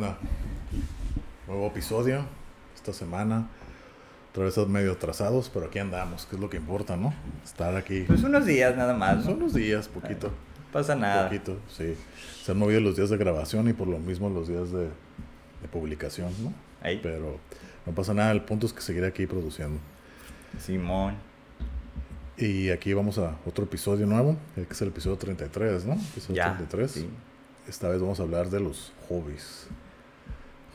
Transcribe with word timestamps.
¿Qué 0.00 0.06
onda? 0.06 0.18
Nuevo 1.46 1.66
episodio 1.66 2.24
esta 2.74 2.94
semana. 2.94 3.50
Otra 4.30 4.44
vez 4.44 4.56
medio 4.66 4.92
atrasados, 4.92 5.50
pero 5.52 5.66
aquí 5.66 5.78
andamos, 5.78 6.24
que 6.24 6.36
es 6.36 6.40
lo 6.40 6.48
que 6.48 6.56
importa, 6.56 6.96
¿no? 6.96 7.12
Estar 7.44 7.76
aquí. 7.76 8.04
Pues 8.06 8.22
unos 8.22 8.46
días 8.46 8.74
nada 8.78 8.94
más, 8.94 9.18
¿no? 9.18 9.22
Son 9.24 9.34
unos 9.34 9.52
días, 9.52 9.88
poquito. 9.88 10.28
No 10.28 10.72
pasa 10.72 10.94
nada. 10.94 11.24
Poquito, 11.28 11.58
sí. 11.68 11.94
Se 12.42 12.52
han 12.52 12.58
movido 12.58 12.80
los 12.80 12.96
días 12.96 13.10
de 13.10 13.18
grabación 13.18 13.68
y 13.68 13.74
por 13.74 13.88
lo 13.88 13.98
mismo 13.98 14.30
los 14.30 14.48
días 14.48 14.72
de, 14.72 14.84
de 14.84 15.68
publicación, 15.70 16.32
¿no? 16.42 16.54
Ahí. 16.80 16.98
Pero 17.02 17.38
no 17.84 17.94
pasa 17.94 18.14
nada, 18.14 18.32
el 18.32 18.40
punto 18.40 18.64
es 18.64 18.72
que 18.72 18.80
seguiré 18.80 19.06
aquí 19.06 19.26
produciendo. 19.26 19.80
Simón. 20.58 21.16
Y 22.38 22.70
aquí 22.70 22.94
vamos 22.94 23.18
a 23.18 23.36
otro 23.44 23.64
episodio 23.64 24.06
nuevo, 24.06 24.38
que 24.54 24.62
es 24.62 24.80
el 24.80 24.88
episodio 24.88 25.18
33, 25.18 25.84
¿no? 25.84 25.92
Episodio 25.92 26.36
Ya. 26.36 26.56
33. 26.56 26.90
sí. 26.90 27.10
Esta 27.68 27.88
vez 27.90 28.00
vamos 28.00 28.18
a 28.18 28.22
hablar 28.22 28.48
de 28.48 28.60
los 28.60 28.92
hobbies. 29.08 29.68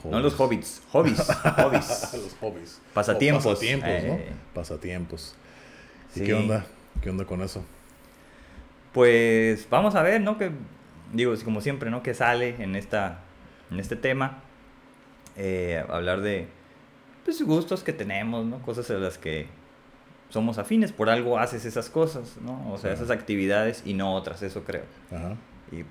No 0.04 0.20
los 0.20 0.40
hobbits, 0.40 0.82
hobbies, 0.92 1.20
hobbies. 1.58 2.14
los 2.14 2.36
hobbies. 2.40 2.82
Pasatiempos. 2.94 3.46
O 3.46 3.50
pasatiempos, 3.50 3.90
Eh, 3.90 4.08
¿no? 4.30 4.54
Pasatiempos. 4.54 5.36
¿Y 6.16 6.20
sí. 6.20 6.26
qué 6.26 6.34
onda? 6.36 6.66
¿Qué 7.02 7.10
onda 7.10 7.26
con 7.26 7.42
eso? 7.42 7.64
Pues 8.94 9.68
vamos 9.70 9.96
a 9.96 10.04
ver, 10.04 10.22
¿no? 10.22 10.38
Que 10.38 10.52
digo, 11.12 11.34
como 11.44 11.62
siempre, 11.62 11.90
¿no? 11.90 12.02
Que 12.04 12.14
sale 12.14 12.56
en 12.60 12.76
esta, 12.76 13.20
en 13.72 13.80
este 13.80 13.96
tema, 13.96 14.40
eh, 15.36 15.84
hablar 15.90 16.22
de, 16.22 16.48
pues, 17.26 17.42
gustos 17.42 17.84
que 17.84 17.92
tenemos, 17.94 18.46
¿no? 18.46 18.60
Cosas 18.62 18.90
en 18.90 19.02
las 19.02 19.18
que 19.18 19.48
somos 20.30 20.58
afines, 20.58 20.92
por 20.92 21.10
algo 21.10 21.38
haces 21.40 21.66
esas 21.66 21.90
cosas, 21.90 22.38
¿no? 22.42 22.72
O 22.72 22.78
sea, 22.78 22.94
esas 22.94 23.10
actividades 23.10 23.82
y 23.86 23.94
no 23.94 24.14
otras, 24.14 24.42
eso 24.44 24.64
creo. 24.64 24.84
Ajá. 25.12 25.36
Y 25.72 25.84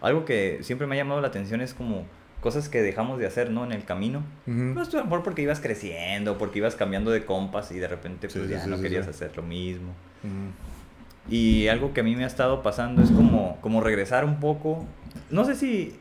algo 0.00 0.24
que 0.24 0.58
siempre 0.62 0.86
me 0.86 0.96
ha 0.96 0.98
llamado 0.98 1.20
la 1.20 1.28
atención 1.28 1.60
es 1.60 1.72
como 1.74 2.04
cosas 2.40 2.68
que 2.68 2.80
dejamos 2.82 3.18
de 3.18 3.26
hacer, 3.26 3.50
¿no? 3.50 3.64
En 3.64 3.72
el 3.72 3.84
camino. 3.84 4.22
Ujú. 4.46 4.56
No 4.56 4.82
estoy 4.82 4.98
a 4.98 5.02
lo 5.02 5.06
mejor 5.10 5.22
porque 5.22 5.42
ibas 5.42 5.60
creciendo, 5.60 6.38
porque 6.38 6.58
ibas 6.58 6.74
cambiando 6.74 7.10
de 7.10 7.24
compas 7.24 7.70
y 7.72 7.78
de 7.78 7.88
repente 7.88 8.28
pues 8.28 8.44
sí, 8.44 8.50
ya 8.50 8.62
sí, 8.64 8.70
no 8.70 8.76
sí, 8.76 8.82
querías 8.82 9.06
hacer 9.08 9.36
lo 9.36 9.42
mismo. 9.42 9.92
Ujú. 10.24 11.32
Y 11.34 11.68
algo 11.68 11.92
que 11.92 12.00
a 12.00 12.04
mí 12.04 12.16
me 12.16 12.24
ha 12.24 12.26
estado 12.26 12.62
pasando 12.62 13.02
es 13.02 13.10
como, 13.10 13.58
como 13.60 13.80
regresar 13.82 14.24
un 14.24 14.40
poco, 14.40 14.84
no 15.30 15.44
sé 15.44 15.54
si 15.54 15.96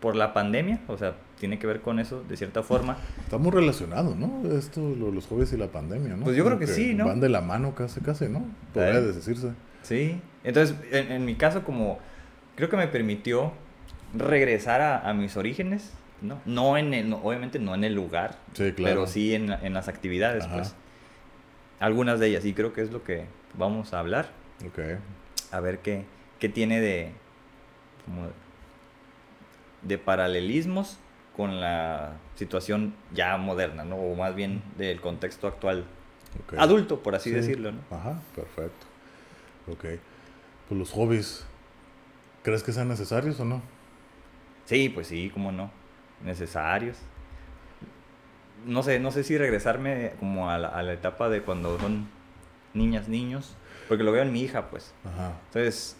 por 0.00 0.16
la 0.16 0.32
pandemia, 0.34 0.80
o 0.88 0.98
sea, 0.98 1.14
tiene 1.38 1.58
que 1.58 1.66
ver 1.66 1.80
con 1.80 1.98
eso 1.98 2.22
de 2.28 2.36
cierta 2.36 2.62
forma. 2.62 2.96
Está 3.24 3.38
muy 3.38 3.50
relacionado, 3.52 4.14
¿no? 4.14 4.42
Esto, 4.56 4.80
lo- 4.96 5.10
los 5.12 5.26
hobbies 5.28 5.52
y 5.52 5.56
la 5.56 5.68
pandemia, 5.68 6.16
¿no? 6.16 6.24
Pues 6.24 6.36
yo 6.36 6.44
creo 6.44 6.56
Como 6.56 6.66
que 6.66 6.72
sí, 6.72 6.94
¿no? 6.94 7.06
Van 7.06 7.20
de 7.20 7.28
la 7.28 7.40
mano 7.40 7.74
casi, 7.74 8.00
casi, 8.00 8.28
¿no? 8.28 8.44
Podría 8.74 8.98
Eh. 8.98 9.00
decirse. 9.02 9.50
Sí. 9.82 10.20
Entonces, 10.44 10.76
en, 10.90 11.10
en 11.12 11.24
mi 11.24 11.36
caso, 11.36 11.62
como 11.64 11.98
creo 12.56 12.68
que 12.68 12.76
me 12.76 12.86
permitió 12.88 13.52
regresar 14.14 14.80
a, 14.80 15.08
a 15.08 15.14
mis 15.14 15.36
orígenes, 15.36 15.92
¿no? 16.20 16.40
No 16.46 16.76
en 16.76 16.94
el, 16.94 17.12
obviamente 17.12 17.58
no 17.58 17.74
en 17.74 17.84
el 17.84 17.94
lugar, 17.94 18.38
Sí, 18.54 18.72
claro. 18.72 18.94
pero 18.94 19.06
sí 19.06 19.34
en, 19.34 19.50
en 19.50 19.74
las 19.74 19.88
actividades, 19.88 20.44
Ajá. 20.44 20.54
pues. 20.54 20.74
Algunas 21.80 22.20
de 22.20 22.28
ellas, 22.28 22.44
y 22.44 22.54
creo 22.54 22.72
que 22.72 22.82
es 22.82 22.92
lo 22.92 23.02
que 23.02 23.24
vamos 23.58 23.92
a 23.92 23.98
hablar. 23.98 24.30
Ok. 24.66 24.78
a 25.50 25.58
ver 25.60 25.80
qué, 25.80 26.04
qué 26.38 26.48
tiene 26.48 26.80
de, 26.80 27.12
como 28.06 28.28
de 29.82 29.98
paralelismos 29.98 30.98
con 31.36 31.60
la 31.60 32.12
situación 32.36 32.94
ya 33.12 33.36
moderna, 33.38 33.84
¿no? 33.84 33.96
O 33.96 34.14
más 34.14 34.34
bien 34.36 34.62
del 34.78 35.00
contexto 35.00 35.48
actual, 35.48 35.84
adulto, 36.56 37.02
por 37.02 37.14
así 37.16 37.30
Sí. 37.30 37.34
decirlo, 37.36 37.72
¿no? 37.72 37.80
Ajá, 37.90 38.20
perfecto. 38.36 38.86
Ok. 39.68 39.84
Pues 40.68 40.78
los 40.78 40.90
hobbies, 40.92 41.44
¿crees 42.44 42.62
que 42.62 42.72
sean 42.72 42.88
necesarios 42.88 43.40
o 43.40 43.44
no? 43.44 43.60
Sí, 44.64 44.88
pues 44.88 45.08
sí, 45.08 45.30
cómo 45.32 45.52
no, 45.52 45.70
necesarios. 46.24 46.96
No 48.66 48.82
sé, 48.82 49.00
no 49.00 49.10
sé 49.10 49.24
si 49.24 49.36
regresarme 49.36 50.12
como 50.20 50.50
a 50.50 50.58
la, 50.58 50.68
a 50.68 50.82
la 50.82 50.92
etapa 50.92 51.28
de 51.28 51.42
cuando 51.42 51.78
son 51.78 52.08
niñas, 52.74 53.08
niños, 53.08 53.56
porque 53.88 54.04
lo 54.04 54.12
veo 54.12 54.22
en 54.22 54.32
mi 54.32 54.42
hija, 54.42 54.70
pues. 54.70 54.94
Ajá. 55.04 55.32
Entonces, 55.46 55.96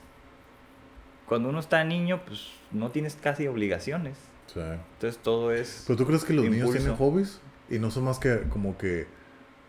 cuando 1.26 1.48
uno 1.48 1.60
está 1.60 1.82
niño, 1.84 2.22
pues 2.24 2.52
no 2.70 2.90
tienes 2.90 3.16
casi 3.16 3.46
obligaciones. 3.46 4.16
Sí. 4.46 4.60
Entonces 4.60 5.20
todo 5.22 5.52
es... 5.52 5.84
¿Pero 5.86 5.96
tú 5.96 6.06
crees 6.06 6.24
que 6.24 6.34
los 6.34 6.44
niños 6.44 6.70
tienen 6.72 6.96
hobbies? 6.96 7.40
Y 7.70 7.78
no 7.78 7.90
son 7.90 8.04
más 8.04 8.18
que 8.18 8.42
como 8.50 8.76
que 8.76 9.06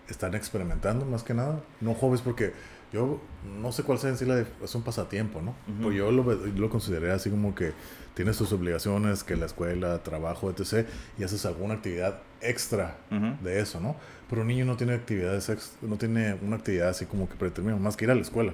están 0.08 0.36
experimentando 0.36 1.06
más 1.06 1.24
que 1.24 1.34
nada. 1.34 1.62
No 1.80 1.94
hobbies 1.94 2.22
porque 2.22 2.54
yo 2.94 3.20
no 3.60 3.72
sé 3.72 3.84
cuál 3.84 3.98
sea 4.00 4.12
en 4.12 4.18
sí 4.18 4.26
la 4.26 4.46
es 4.64 4.76
un 4.76 4.84
pasatiempo, 4.84 5.42
¿no? 5.42 5.56
Pues 5.82 5.96
yo 5.96 6.12
lo, 6.12 6.24
lo 6.24 6.70
consideré 6.70 7.12
así 7.12 7.30
como 7.32 7.56
que 7.56 7.72
tienes 8.14 8.38
tus 8.38 8.52
obligaciones, 8.54 9.24
que 9.24 9.36
la 9.36 9.48
escuela, 9.48 10.04
trabajo, 10.04 10.50
etc. 10.52 10.88
Y 11.18 11.24
haces 11.24 11.46
alguna 11.48 11.74
actividad 11.74 12.20
extra 12.42 12.98
de 13.44 13.60
eso, 13.60 13.80
¿no? 13.80 13.96
Pero 14.30 14.42
un 14.44 14.48
niño 14.48 14.66
no 14.66 14.78
tiene 14.78 14.94
actividades, 14.94 15.50
ex- 15.50 15.74
no 15.82 15.98
tiene 15.98 16.36
una 16.42 16.56
actividad 16.58 16.90
así 16.90 17.06
como 17.06 17.28
que 17.28 17.36
predeterminada, 17.36 17.82
más 17.82 17.98
que 17.98 18.06
ir 18.06 18.12
a 18.12 18.16
la 18.16 18.22
escuela. 18.22 18.54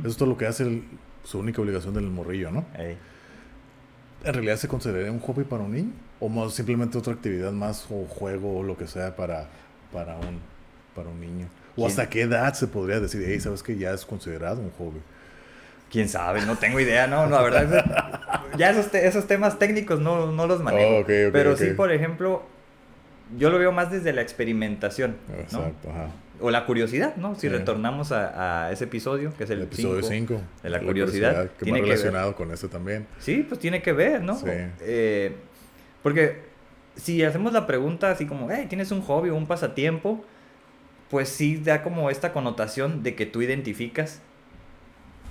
Eso 0.00 0.08
es 0.08 0.16
todo 0.16 0.28
lo 0.28 0.36
que 0.36 0.46
hace 0.46 0.64
el- 0.64 0.84
su 1.24 1.38
única 1.38 1.60
obligación 1.62 1.94
del 1.94 2.10
morrillo, 2.10 2.50
¿no? 2.50 2.66
¿En 4.24 4.34
realidad 4.34 4.56
se 4.56 4.66
consideraría 4.68 5.12
un 5.12 5.20
hobby 5.20 5.44
para 5.44 5.62
un 5.62 5.72
niño? 5.72 5.92
¿O 6.20 6.28
más 6.28 6.52
simplemente 6.54 6.98
otra 6.98 7.12
actividad 7.12 7.52
más 7.52 7.86
o 7.90 8.04
juego 8.06 8.58
o 8.58 8.62
lo 8.64 8.76
que 8.76 8.86
sea 8.88 9.14
para, 9.14 9.48
para, 9.92 10.16
un, 10.16 10.40
para 10.94 11.08
un 11.08 11.20
niño? 11.20 11.46
¿O 11.78 11.86
hasta 11.86 12.08
qué 12.08 12.22
edad 12.22 12.54
se 12.54 12.66
podría 12.66 13.00
decir, 13.00 13.22
hey, 13.26 13.40
sabes 13.40 13.62
que 13.62 13.76
ya 13.76 13.92
es 13.92 14.04
considerado 14.04 14.60
un 14.60 14.70
hobby? 14.72 15.00
¿Quién 15.90 16.08
sabe? 16.08 16.42
No 16.42 16.56
tengo 16.56 16.80
idea, 16.80 17.06
no, 17.06 17.26
no, 17.26 17.36
la 17.36 17.42
verdad. 17.42 18.20
ya 18.58 18.70
esos, 18.70 18.90
te- 18.90 19.06
esos 19.06 19.26
temas 19.26 19.58
técnicos 19.58 20.00
no, 20.00 20.30
no 20.32 20.46
los 20.46 20.62
manejo. 20.62 20.98
Oh, 21.00 21.04
pero 21.06 21.56
sí, 21.56 21.68
por 21.70 21.92
ejemplo, 21.92 22.42
yo 23.38 23.48
lo 23.50 23.58
veo 23.58 23.72
más 23.72 23.90
desde 23.90 24.12
la 24.12 24.20
experimentación, 24.22 25.16
¿no? 25.28 25.34
Exacto, 25.40 25.90
ajá. 25.90 26.08
O 26.40 26.50
la 26.50 26.66
curiosidad, 26.66 27.16
¿no? 27.16 27.34
Si 27.34 27.42
Sí. 27.42 27.48
retornamos 27.48 28.12
a, 28.12 28.66
a 28.66 28.72
ese 28.72 28.84
episodio, 28.84 29.32
que 29.36 29.44
es 29.44 29.50
el, 29.50 29.58
El 29.58 29.64
episodio 29.64 30.02
cinco, 30.02 30.34
5. 30.34 30.42
de 30.62 30.70
la 30.70 30.80
curiosidad, 30.80 31.50
que 31.58 31.64
tiene 31.64 31.80
va 31.80 31.84
que 31.84 31.88
ver. 31.90 31.98
relacionado 31.98 32.36
con 32.36 32.52
este 32.52 32.68
también. 32.68 33.06
Sí, 33.18 33.44
pues 33.48 33.58
tiene 33.58 33.82
que 33.82 33.92
ver, 33.92 34.22
¿no? 34.22 34.36
Sí. 34.36 34.46
Eh, 34.82 35.34
porque 36.02 36.42
si 36.96 37.24
hacemos 37.24 37.52
la 37.52 37.66
pregunta 37.66 38.10
así 38.10 38.26
como, 38.26 38.48
hey, 38.52 38.66
¿tienes 38.68 38.90
un 38.92 39.00
hobby 39.02 39.30
o 39.30 39.34
un 39.36 39.46
pasatiempo? 39.46 40.24
Pues 41.10 41.28
sí 41.28 41.56
da 41.56 41.82
como 41.82 42.10
esta 42.10 42.32
connotación 42.32 43.02
de 43.02 43.14
que 43.14 43.26
tú 43.26 43.42
identificas 43.42 44.20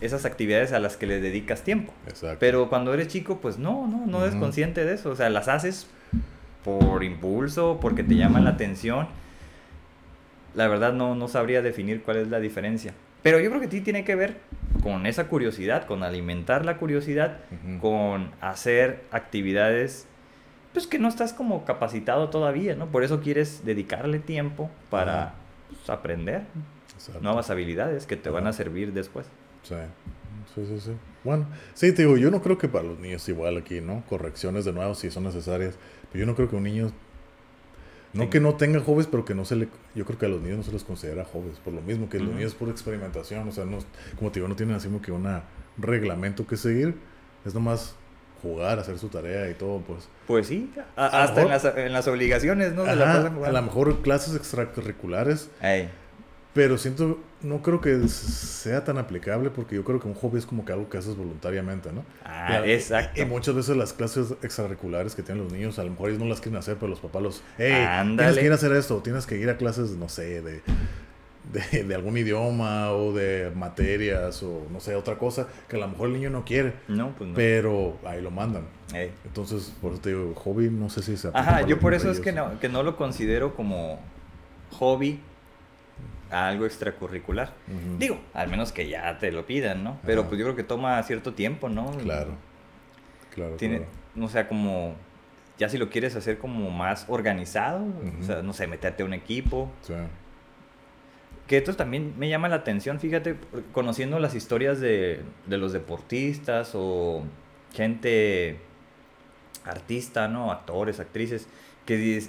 esas 0.01 0.25
actividades 0.25 0.73
a 0.73 0.79
las 0.79 0.97
que 0.97 1.07
le 1.07 1.19
dedicas 1.19 1.63
tiempo. 1.63 1.93
Exacto. 2.07 2.37
Pero 2.39 2.69
cuando 2.69 2.93
eres 2.93 3.07
chico, 3.07 3.39
pues 3.39 3.57
no, 3.57 3.87
no, 3.87 4.05
no 4.05 4.23
eres 4.23 4.35
consciente 4.35 4.85
de 4.85 4.93
eso. 4.93 5.09
O 5.09 5.15
sea, 5.15 5.29
las 5.29 5.47
haces 5.47 5.87
por 6.63 7.03
impulso, 7.03 7.79
porque 7.81 8.03
te 8.03 8.15
llaman 8.15 8.43
la 8.43 8.51
atención. 8.51 9.07
La 10.55 10.67
verdad 10.67 10.93
no, 10.93 11.15
no 11.15 11.27
sabría 11.27 11.61
definir 11.61 12.01
cuál 12.03 12.17
es 12.17 12.27
la 12.29 12.39
diferencia. 12.39 12.93
Pero 13.23 13.39
yo 13.39 13.49
creo 13.49 13.61
que 13.61 13.69
sí 13.69 13.81
tiene 13.81 14.03
que 14.03 14.15
ver 14.15 14.37
con 14.83 15.05
esa 15.05 15.27
curiosidad, 15.27 15.85
con 15.85 16.03
alimentar 16.03 16.65
la 16.65 16.77
curiosidad, 16.77 17.39
con 17.81 18.31
hacer 18.41 19.03
actividades 19.11 20.07
pues 20.73 20.85
que 20.85 20.99
no 20.99 21.07
estás 21.07 21.33
como 21.33 21.65
capacitado 21.65 22.29
todavía, 22.29 22.75
¿no? 22.75 22.85
Por 22.87 23.03
eso 23.03 23.19
quieres 23.19 23.65
dedicarle 23.65 24.19
tiempo 24.19 24.69
para. 24.91 25.33
Pues, 25.69 25.89
aprender 25.89 26.43
Exacto. 26.93 27.21
nuevas 27.21 27.49
habilidades 27.49 28.05
que 28.05 28.15
te 28.17 28.29
van 28.29 28.47
a 28.47 28.53
servir 28.53 28.93
después. 28.93 29.25
Sí. 29.63 29.75
Sí, 30.55 30.65
sí, 30.65 30.79
sí. 30.79 30.91
Bueno, 31.23 31.45
sí, 31.73 31.91
te 31.91 32.03
digo, 32.03 32.15
yo 32.17 32.31
no 32.31 32.41
creo 32.41 32.57
que 32.57 32.67
para 32.69 32.85
los 32.85 32.99
niños 32.99 33.27
igual 33.29 33.57
aquí, 33.57 33.81
¿no? 33.81 34.03
Correcciones 34.09 34.65
de 34.65 34.71
nuevo 34.73 34.95
si 34.95 35.11
son 35.11 35.23
necesarias. 35.25 35.75
Pero 36.11 36.21
yo 36.21 36.25
no 36.25 36.35
creo 36.35 36.49
que 36.49 36.55
un 36.55 36.63
niño. 36.63 36.91
No 38.13 38.23
Sí. 38.23 38.29
que 38.29 38.39
no 38.39 38.55
tenga 38.55 38.79
hobbies, 38.79 39.07
pero 39.07 39.25
que 39.25 39.35
no 39.35 39.43
se 39.43 39.55
le. 39.57 39.67
Yo 39.93 40.05
creo 40.05 40.17
que 40.17 40.25
a 40.25 40.29
los 40.29 40.41
niños 40.41 40.57
no 40.59 40.63
se 40.63 40.71
les 40.71 40.83
considera 40.85 41.25
hobbies. 41.25 41.57
Por 41.59 41.73
lo 41.73 41.81
mismo 41.81 42.07
que 42.09 42.17
los 42.19 42.29
niños 42.29 42.53
es 42.53 42.55
pura 42.55 42.71
experimentación. 42.71 43.47
O 43.47 43.51
sea, 43.51 43.65
no, 43.65 43.79
como 44.17 44.31
te 44.31 44.39
digo, 44.39 44.47
no 44.47 44.55
tienen 44.55 44.75
así 44.75 44.87
como 44.87 45.01
que 45.01 45.11
un 45.11 45.27
reglamento 45.77 46.47
que 46.47 46.55
seguir. 46.55 46.95
Es 47.45 47.53
nomás 47.53 47.95
jugar, 48.41 48.79
hacer 48.79 48.97
su 48.99 49.09
tarea 49.09 49.49
y 49.49 49.53
todo, 49.53 49.79
pues. 49.81 50.07
Pues 50.27 50.47
sí, 50.47 50.71
a- 50.95 51.05
A 51.07 51.17
lo 51.17 51.23
hasta 51.23 51.41
en 51.41 51.49
las, 51.49 51.65
en 51.65 51.93
las 51.93 52.07
obligaciones, 52.07 52.73
¿no? 52.73 52.85
La 52.85 53.21
a 53.45 53.51
lo 53.51 53.61
mejor 53.61 54.01
clases 54.01 54.35
extracurriculares, 54.35 55.49
Ey, 55.61 55.89
pero 56.53 56.77
siento, 56.79 57.19
no 57.41 57.61
creo 57.61 57.81
que 57.81 58.07
sea 58.07 58.83
tan 58.83 58.97
aplicable 58.97 59.51
porque 59.51 59.75
yo 59.75 59.83
creo 59.83 59.99
que 59.99 60.07
un 60.07 60.15
hobby 60.15 60.39
es 60.39 60.45
como 60.47 60.65
que 60.65 60.73
algo 60.73 60.89
que 60.89 60.97
haces 60.97 61.15
voluntariamente, 61.15 61.91
¿no? 61.93 62.03
Ah, 62.25 62.63
Y- 62.65 62.71
exacto. 62.71 63.21
Y 63.21 63.25
muchas 63.25 63.53
veces 63.55 63.77
las 63.77 63.93
clases 63.93 64.31
extracurriculares 64.41 65.13
que 65.13 65.21
tienen 65.21 65.43
los 65.43 65.53
niños, 65.53 65.77
a 65.77 65.83
lo 65.83 65.91
mejor 65.91 66.09
ellos 66.09 66.19
no 66.21 66.25
las 66.27 66.41
quieren 66.41 66.57
hacer, 66.57 66.75
pero 66.75 66.87
los 66.87 66.99
papás 66.99 67.21
los, 67.21 67.43
hey, 67.59 67.87
tienes 68.17 68.37
que 68.39 68.45
ir 68.45 68.51
a 68.51 68.55
hacer 68.55 68.71
esto, 68.73 68.97
tienes 69.03 69.27
que 69.27 69.37
ir 69.37 69.49
a 69.51 69.57
clases, 69.57 69.91
no 69.91 70.09
sé, 70.09 70.41
de, 70.41 70.61
de, 71.53 71.83
de 71.83 71.95
algún 71.95 72.17
idioma 72.17 72.91
o 72.91 73.13
de 73.13 73.51
materias 73.55 74.41
o 74.43 74.63
no 74.71 74.79
sé, 74.79 74.95
otra 74.95 75.17
cosa 75.17 75.47
que 75.67 75.75
a 75.75 75.79
lo 75.79 75.87
mejor 75.87 76.07
el 76.07 76.13
niño 76.13 76.29
no 76.29 76.43
quiere, 76.45 76.73
No, 76.87 77.09
pues 77.17 77.29
no. 77.29 77.35
pero 77.35 77.97
ahí 78.05 78.21
lo 78.21 78.31
mandan. 78.31 78.63
Ey. 78.93 79.11
Entonces, 79.25 79.73
por 79.81 79.93
eso 79.93 80.01
te 80.01 80.09
digo, 80.09 80.33
hobby, 80.35 80.69
no 80.69 80.89
sé 80.89 81.01
si 81.01 81.17
se 81.17 81.27
aplica 81.29 81.41
Ajá, 81.49 81.61
yo 81.67 81.79
por 81.79 81.93
eso 81.93 82.09
es 82.11 82.19
que 82.19 82.31
no, 82.31 82.59
que 82.59 82.69
no 82.69 82.83
lo 82.83 82.95
considero 82.97 83.55
como 83.55 83.99
hobby 84.79 85.19
a 86.29 86.49
algo 86.49 86.65
extracurricular. 86.65 87.53
Digo, 87.99 88.19
al 88.33 88.49
menos 88.49 88.71
que 88.73 88.89
ya 88.89 89.17
te 89.19 89.31
lo 89.31 89.45
pidan, 89.45 89.83
¿no? 89.83 89.97
Pero 90.05 90.21
Ajá. 90.21 90.29
pues 90.29 90.39
yo 90.39 90.45
creo 90.45 90.55
que 90.55 90.63
toma 90.63 91.01
cierto 91.03 91.33
tiempo, 91.33 91.69
¿no? 91.69 91.91
Claro. 91.97 92.31
Claro, 93.33 93.55
Tiene, 93.55 93.77
claro. 93.77 93.91
no 94.15 94.27
sea, 94.29 94.47
como, 94.47 94.95
ya 95.57 95.69
si 95.69 95.77
lo 95.77 95.89
quieres 95.89 96.15
hacer 96.15 96.37
como 96.37 96.69
más 96.71 97.05
organizado, 97.07 97.85
o 98.19 98.23
sea, 98.25 98.41
no 98.41 98.51
sé, 98.53 98.67
meterte 98.67 99.03
a 99.03 99.05
un 99.05 99.13
equipo. 99.13 99.69
Sí. 99.83 99.93
Que 101.47 101.57
esto 101.57 101.73
también 101.75 102.13
me 102.17 102.27
llama 102.29 102.49
la 102.49 102.57
atención, 102.57 102.99
fíjate, 102.99 103.35
conociendo 103.71 104.19
las 104.19 104.35
historias 104.35 104.79
de, 104.81 105.21
de 105.45 105.57
los 105.57 105.71
deportistas 105.73 106.71
o 106.75 107.23
gente 107.73 108.59
artista, 109.65 110.27
¿no? 110.27 110.51
Actores, 110.51 110.99
actrices, 110.99 111.47
que 111.85 112.23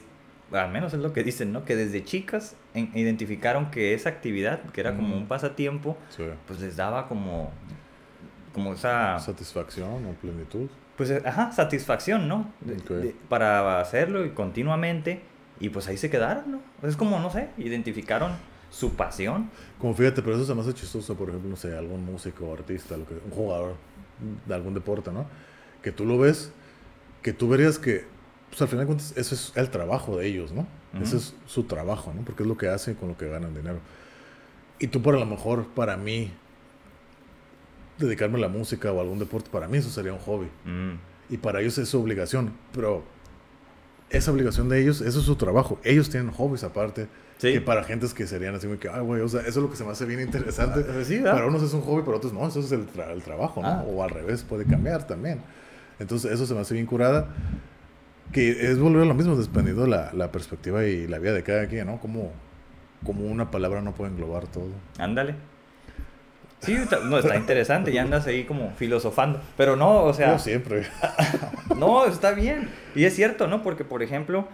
al 0.52 0.70
menos 0.70 0.94
es 0.94 1.00
lo 1.00 1.12
que 1.12 1.22
dicen, 1.22 1.52
¿no? 1.52 1.64
Que 1.64 1.76
desde 1.76 2.04
chicas 2.04 2.56
en- 2.74 2.90
identificaron 2.94 3.70
que 3.70 3.94
esa 3.94 4.08
actividad, 4.08 4.60
que 4.72 4.80
era 4.80 4.96
como 4.96 5.16
un 5.16 5.26
pasatiempo, 5.26 5.96
Sí. 6.10 6.24
pues 6.46 6.60
les 6.60 6.76
daba 6.76 7.06
como, 7.08 7.50
como 8.54 8.72
esa, 8.72 9.18
Satisfacción 9.18 10.06
o 10.06 10.12
plenitud. 10.14 10.68
pues, 10.96 11.10
eh, 11.10 11.22
ajá, 11.24 11.52
satisfacción, 11.52 12.28
¿no? 12.28 12.50
De- 12.60 12.74
Ok. 12.74 12.88
de- 12.90 13.14
para 13.28 13.80
hacerlo 13.80 14.24
y 14.24 14.30
continuamente, 14.30 15.20
y 15.60 15.68
pues 15.70 15.86
ahí 15.88 15.96
se 15.96 16.08
quedaron, 16.10 16.50
¿no? 16.52 16.60
Es 16.88 16.96
como, 16.96 17.18
no 17.20 17.30
sé, 17.30 17.50
identificaron 17.58 18.32
su 18.70 18.94
pasión. 18.94 19.50
Como 19.80 19.94
fíjate, 19.94 20.22
pero 20.22 20.36
eso 20.36 20.44
se 20.44 20.54
me 20.54 20.60
hace 20.60 20.74
chistoso, 20.74 21.14
por 21.14 21.28
ejemplo, 21.28 21.50
no 21.50 21.56
sé, 21.56 21.76
algún 21.76 22.04
músico, 22.04 22.52
artista, 22.52 22.96
lo 22.96 23.06
que, 23.06 23.14
un 23.14 23.30
jugador 23.30 23.76
de 24.46 24.54
algún 24.54 24.74
deporte, 24.74 25.10
¿no? 25.12 25.26
Que 25.82 25.92
tú 25.92 26.04
lo 26.04 26.18
ves, 26.18 26.52
que 27.22 27.32
tú 27.32 27.48
verías 27.48 27.78
que, 27.78 28.04
pues 28.48 28.60
al 28.62 28.68
final 28.68 28.84
de 28.84 28.86
cuentas, 28.86 29.14
eso 29.16 29.34
es 29.34 29.52
el 29.56 29.70
trabajo 29.70 30.16
de 30.16 30.26
ellos, 30.26 30.52
¿no? 30.52 30.66
Ujú. 30.94 31.04
Ese 31.04 31.16
es 31.16 31.34
su 31.46 31.64
trabajo, 31.64 32.12
¿no? 32.14 32.22
Porque 32.22 32.42
es 32.42 32.48
lo 32.48 32.56
que 32.56 32.68
hacen 32.68 32.94
con 32.94 33.08
lo 33.08 33.16
que 33.16 33.28
ganan 33.28 33.54
dinero. 33.54 33.78
Y 34.78 34.88
tú, 34.88 35.02
por 35.02 35.14
a 35.14 35.18
lo 35.18 35.26
mejor, 35.26 35.66
para 35.68 35.96
mí, 35.96 36.30
dedicarme 37.98 38.38
a 38.38 38.42
la 38.42 38.48
música 38.48 38.92
o 38.92 38.98
a 38.98 39.02
algún 39.02 39.18
deporte, 39.18 39.50
para 39.50 39.68
mí 39.68 39.78
eso 39.78 39.90
sería 39.90 40.12
un 40.12 40.20
hobby. 40.20 40.46
Mm. 40.64 40.94
Y 41.30 41.36
para 41.36 41.60
ellos 41.60 41.76
es 41.78 41.88
su 41.88 42.00
obligación, 42.00 42.52
pero 42.72 43.02
esa 44.10 44.30
obligación 44.30 44.68
de 44.68 44.80
ellos, 44.80 45.00
eso 45.00 45.18
es 45.18 45.26
su 45.26 45.36
trabajo. 45.36 45.78
Ellos 45.84 46.08
tienen 46.08 46.30
hobbies 46.32 46.64
aparte. 46.64 47.08
Sí. 47.38 47.52
Que 47.52 47.60
para 47.60 47.84
gentes 47.84 48.12
que 48.14 48.26
serían 48.26 48.54
así, 48.56 48.66
muy 48.66 48.78
que, 48.78 48.88
ay, 48.88 49.00
güey, 49.00 49.20
o 49.22 49.28
sea, 49.28 49.40
eso 49.40 49.48
es 49.50 49.56
lo 49.56 49.70
que 49.70 49.76
se 49.76 49.84
me 49.84 49.92
hace 49.92 50.04
bien 50.04 50.20
interesante. 50.20 50.84
Ah, 50.88 51.32
para 51.32 51.46
unos 51.46 51.62
es 51.62 51.72
un 51.72 51.82
hobby, 51.82 52.02
para 52.02 52.16
otros 52.18 52.32
no, 52.32 52.46
eso 52.46 52.58
es 52.60 52.72
el, 52.72 52.86
tra- 52.92 53.10
el 53.12 53.22
trabajo, 53.22 53.62
¿no? 53.62 53.68
Ah. 53.68 53.84
O 53.88 54.02
al 54.02 54.10
revés, 54.10 54.42
puede 54.42 54.64
cambiar 54.64 55.06
también. 55.06 55.40
Entonces, 56.00 56.32
eso 56.32 56.46
se 56.46 56.54
me 56.54 56.60
hace 56.60 56.74
bien 56.74 56.86
curada. 56.86 57.28
Que 58.32 58.50
es 58.70 58.78
volver 58.78 59.02
a 59.02 59.06
lo 59.06 59.14
mismo, 59.14 59.36
dependiendo 59.36 59.82
de 59.84 59.88
la, 59.88 60.10
la 60.12 60.30
perspectiva 60.30 60.84
y 60.84 61.06
la 61.06 61.18
vida 61.18 61.32
de 61.32 61.42
cada 61.42 61.66
quien, 61.66 61.86
¿no? 61.86 61.98
Como, 62.00 62.32
como 63.06 63.24
una 63.24 63.50
palabra 63.50 63.80
no 63.80 63.94
puede 63.94 64.10
englobar 64.10 64.46
todo. 64.48 64.68
Ándale. 64.98 65.34
Sí, 66.60 66.74
está- 66.74 66.98
no, 67.00 67.18
está 67.18 67.36
interesante, 67.36 67.92
ya 67.92 68.02
andas 68.02 68.26
ahí 68.26 68.44
como 68.44 68.72
filosofando. 68.76 69.40
Pero 69.56 69.76
no, 69.76 70.02
o 70.02 70.12
sea, 70.12 70.32
Yo 70.32 70.38
siempre. 70.40 70.82
no, 71.76 72.04
está 72.04 72.32
bien. 72.32 72.68
Y 72.96 73.04
es 73.04 73.14
cierto, 73.14 73.46
¿no? 73.46 73.62
Porque, 73.62 73.84
por 73.84 74.02
ejemplo, 74.02 74.48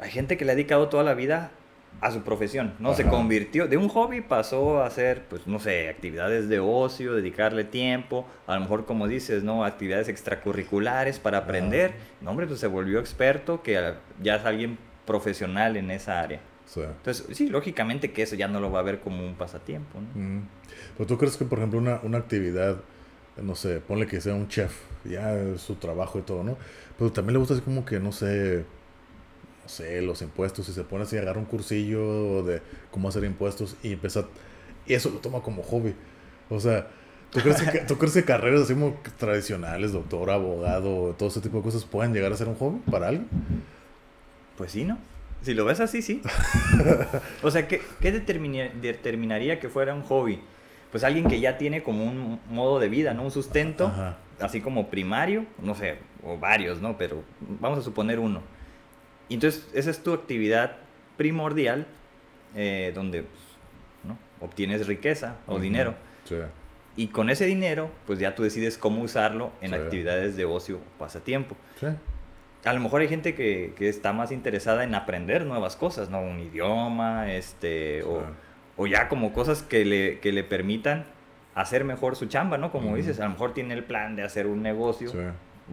hay 0.00 0.10
gente 0.10 0.36
que 0.38 0.44
le 0.46 0.52
ha 0.52 0.54
dedicado 0.54 0.88
toda 0.88 1.04
la 1.04 1.12
vida 1.14 1.50
a 2.02 2.10
su 2.10 2.22
profesión, 2.22 2.74
¿no? 2.80 2.94
Se 2.94 3.02
Ajá. 3.02 3.12
convirtió, 3.12 3.68
de 3.68 3.76
un 3.76 3.88
hobby 3.88 4.20
pasó 4.22 4.82
a 4.82 4.86
hacer, 4.86 5.22
pues, 5.30 5.46
no 5.46 5.60
sé, 5.60 5.88
actividades 5.88 6.48
de 6.48 6.58
ocio, 6.58 7.14
dedicarle 7.14 7.62
tiempo, 7.62 8.26
a 8.48 8.56
lo 8.56 8.62
mejor, 8.62 8.84
como 8.86 9.06
dices, 9.06 9.44
¿no? 9.44 9.64
Actividades 9.64 10.08
extracurriculares 10.08 11.20
para 11.20 11.38
aprender. 11.38 11.92
No, 12.20 12.30
hombre, 12.32 12.48
pues 12.48 12.58
se 12.58 12.66
volvió 12.66 12.98
experto, 12.98 13.62
que 13.62 13.94
ya 14.20 14.34
es 14.34 14.44
alguien 14.44 14.78
profesional 15.06 15.76
en 15.76 15.92
esa 15.92 16.20
área. 16.20 16.40
Entonces, 16.74 17.36
sí, 17.36 17.48
lógicamente 17.48 18.12
que 18.12 18.22
eso 18.22 18.34
ya 18.34 18.48
no 18.48 18.58
lo 18.58 18.72
va 18.72 18.80
a 18.80 18.82
ver 18.82 19.00
como 19.00 19.24
un 19.24 19.34
pasatiempo, 19.34 20.00
¿no? 20.00 20.20
mm. 20.20 20.48
Pero 20.96 21.06
tú 21.06 21.18
crees 21.18 21.36
que, 21.36 21.44
por 21.44 21.58
ejemplo, 21.58 21.78
una, 21.78 22.00
una 22.02 22.18
actividad, 22.18 22.78
no 23.40 23.54
sé, 23.54 23.80
ponle 23.80 24.06
que 24.06 24.20
sea 24.20 24.34
un 24.34 24.48
chef, 24.48 24.74
ya 25.04 25.34
es 25.34 25.60
su 25.60 25.76
trabajo 25.76 26.18
y 26.18 26.22
todo, 26.22 26.42
¿no? 26.42 26.56
Pero 26.98 27.12
también 27.12 27.34
le 27.34 27.38
gusta 27.38 27.54
así 27.54 27.62
como 27.62 27.84
que, 27.84 28.00
no 28.00 28.10
sé, 28.10 28.64
no 29.62 29.68
sé, 29.68 30.02
los 30.02 30.22
impuestos, 30.22 30.68
y 30.68 30.72
se 30.72 30.84
pone 30.84 31.04
así 31.04 31.16
a 31.16 31.20
agarrar 31.20 31.38
un 31.38 31.44
cursillo 31.46 32.42
de 32.42 32.60
cómo 32.90 33.08
hacer 33.08 33.24
impuestos 33.24 33.76
y 33.82 33.92
empieza, 33.92 34.26
y 34.86 34.94
eso 34.94 35.10
lo 35.10 35.18
toma 35.18 35.40
como 35.40 35.62
hobby. 35.62 35.94
O 36.50 36.58
sea, 36.60 36.88
¿tú 37.30 37.40
crees 37.40 37.62
que, 37.62 37.78
¿tú 37.86 37.96
crees 37.98 38.14
que 38.14 38.24
carreras 38.24 38.62
así 38.62 38.74
como 38.74 38.96
tradicionales, 39.18 39.92
doctor, 39.92 40.30
abogado, 40.30 41.14
todo 41.18 41.28
ese 41.28 41.40
tipo 41.40 41.58
de 41.58 41.62
cosas, 41.62 41.84
pueden 41.84 42.12
llegar 42.12 42.32
a 42.32 42.36
ser 42.36 42.48
un 42.48 42.56
hobby 42.56 42.80
para 42.90 43.08
alguien? 43.08 43.28
Pues 44.56 44.72
sí, 44.72 44.84
¿no? 44.84 44.98
Si 45.42 45.54
lo 45.54 45.64
ves 45.64 45.80
así, 45.80 46.02
sí. 46.02 46.22
o 47.42 47.50
sea, 47.50 47.66
¿qué, 47.66 47.80
qué 48.00 48.12
determina- 48.12 48.70
determinaría 48.80 49.58
que 49.58 49.68
fuera 49.68 49.94
un 49.94 50.02
hobby? 50.02 50.40
Pues 50.90 51.04
alguien 51.04 51.26
que 51.26 51.40
ya 51.40 51.56
tiene 51.58 51.82
como 51.82 52.04
un 52.04 52.38
modo 52.50 52.78
de 52.78 52.88
vida, 52.88 53.14
¿no? 53.14 53.22
Un 53.24 53.30
sustento, 53.30 53.86
Ajá. 53.86 54.18
así 54.40 54.60
como 54.60 54.88
primario, 54.88 55.46
no 55.62 55.74
sé, 55.74 55.96
o 56.22 56.36
varios, 56.38 56.80
¿no? 56.80 56.96
Pero 56.98 57.22
vamos 57.60 57.78
a 57.78 57.82
suponer 57.82 58.18
uno. 58.18 58.42
Y 59.28 59.34
entonces, 59.34 59.68
esa 59.74 59.90
es 59.90 60.02
tu 60.02 60.12
actividad 60.12 60.76
primordial, 61.16 61.86
eh, 62.54 62.92
donde 62.94 63.22
pues, 63.22 63.40
¿no? 64.04 64.18
obtienes 64.40 64.86
riqueza 64.86 65.36
o 65.46 65.58
dinero. 65.58 65.94
Sí. 66.24 66.36
Y 66.96 67.08
con 67.08 67.30
ese 67.30 67.46
dinero, 67.46 67.90
pues 68.06 68.18
ya 68.18 68.34
tú 68.34 68.42
decides 68.42 68.76
cómo 68.76 69.02
usarlo 69.02 69.52
en 69.60 69.70
Sí. 69.70 69.76
actividades 69.76 70.36
de 70.36 70.44
ocio 70.44 70.76
o 70.76 70.98
pasatiempo. 70.98 71.56
Sí. 71.80 71.86
A 72.64 72.72
lo 72.74 72.80
mejor 72.80 73.00
hay 73.00 73.08
gente 73.08 73.34
que, 73.34 73.72
que 73.76 73.88
está 73.88 74.12
más 74.12 74.30
interesada 74.30 74.84
en 74.84 74.94
aprender 74.94 75.46
nuevas 75.46 75.74
cosas, 75.74 76.10
¿no? 76.10 76.20
Un 76.20 76.38
idioma, 76.38 77.32
este, 77.32 78.02
o, 78.04 78.22
o 78.76 78.86
ya 78.86 79.08
como 79.08 79.32
cosas 79.32 79.62
que 79.62 79.84
le, 79.84 80.20
que 80.20 80.30
le 80.32 80.44
permitan 80.44 81.06
hacer 81.54 81.84
mejor 81.84 82.14
su 82.14 82.26
chamba, 82.26 82.58
¿no? 82.58 82.70
Como 82.70 82.94
dices, 82.94 83.18
a 83.20 83.24
lo 83.24 83.30
mejor 83.30 83.52
tiene 83.52 83.74
el 83.74 83.84
plan 83.84 84.14
de 84.14 84.22
hacer 84.22 84.46
un 84.46 84.62
negocio. 84.62 85.10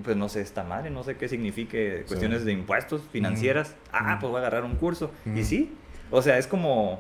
Pues 0.03 0.15
no 0.15 0.29
sé, 0.29 0.41
esta 0.41 0.63
madre, 0.63 0.89
no 0.89 1.03
sé 1.03 1.17
qué 1.17 1.27
signifique 1.27 1.99
Sí. 2.01 2.07
cuestiones 2.07 2.45
de 2.45 2.51
impuestos, 2.53 3.01
financieras. 3.11 3.75
Ah, 3.91 4.17
pues 4.19 4.29
voy 4.31 4.37
a 4.37 4.39
agarrar 4.41 4.63
un 4.63 4.75
curso. 4.75 5.11
Y 5.35 5.43
sí, 5.43 5.73
o 6.11 6.21
sea, 6.21 6.37
es 6.37 6.47
como... 6.47 6.99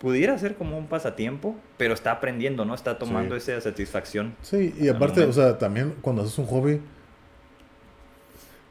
Pudiera 0.00 0.38
ser 0.38 0.54
como 0.56 0.78
un 0.78 0.86
pasatiempo, 0.86 1.54
pero 1.76 1.92
está 1.92 2.10
aprendiendo, 2.12 2.64
¿no? 2.64 2.74
Está 2.74 2.98
tomando 2.98 3.38
Sí. 3.38 3.50
esa 3.52 3.60
satisfacción. 3.60 4.34
Sí, 4.40 4.74
y 4.80 4.88
aparte, 4.88 5.22
o 5.24 5.32
sea, 5.34 5.58
también 5.58 5.94
cuando 6.00 6.22
haces 6.22 6.38
un 6.38 6.46
hobby, 6.46 6.80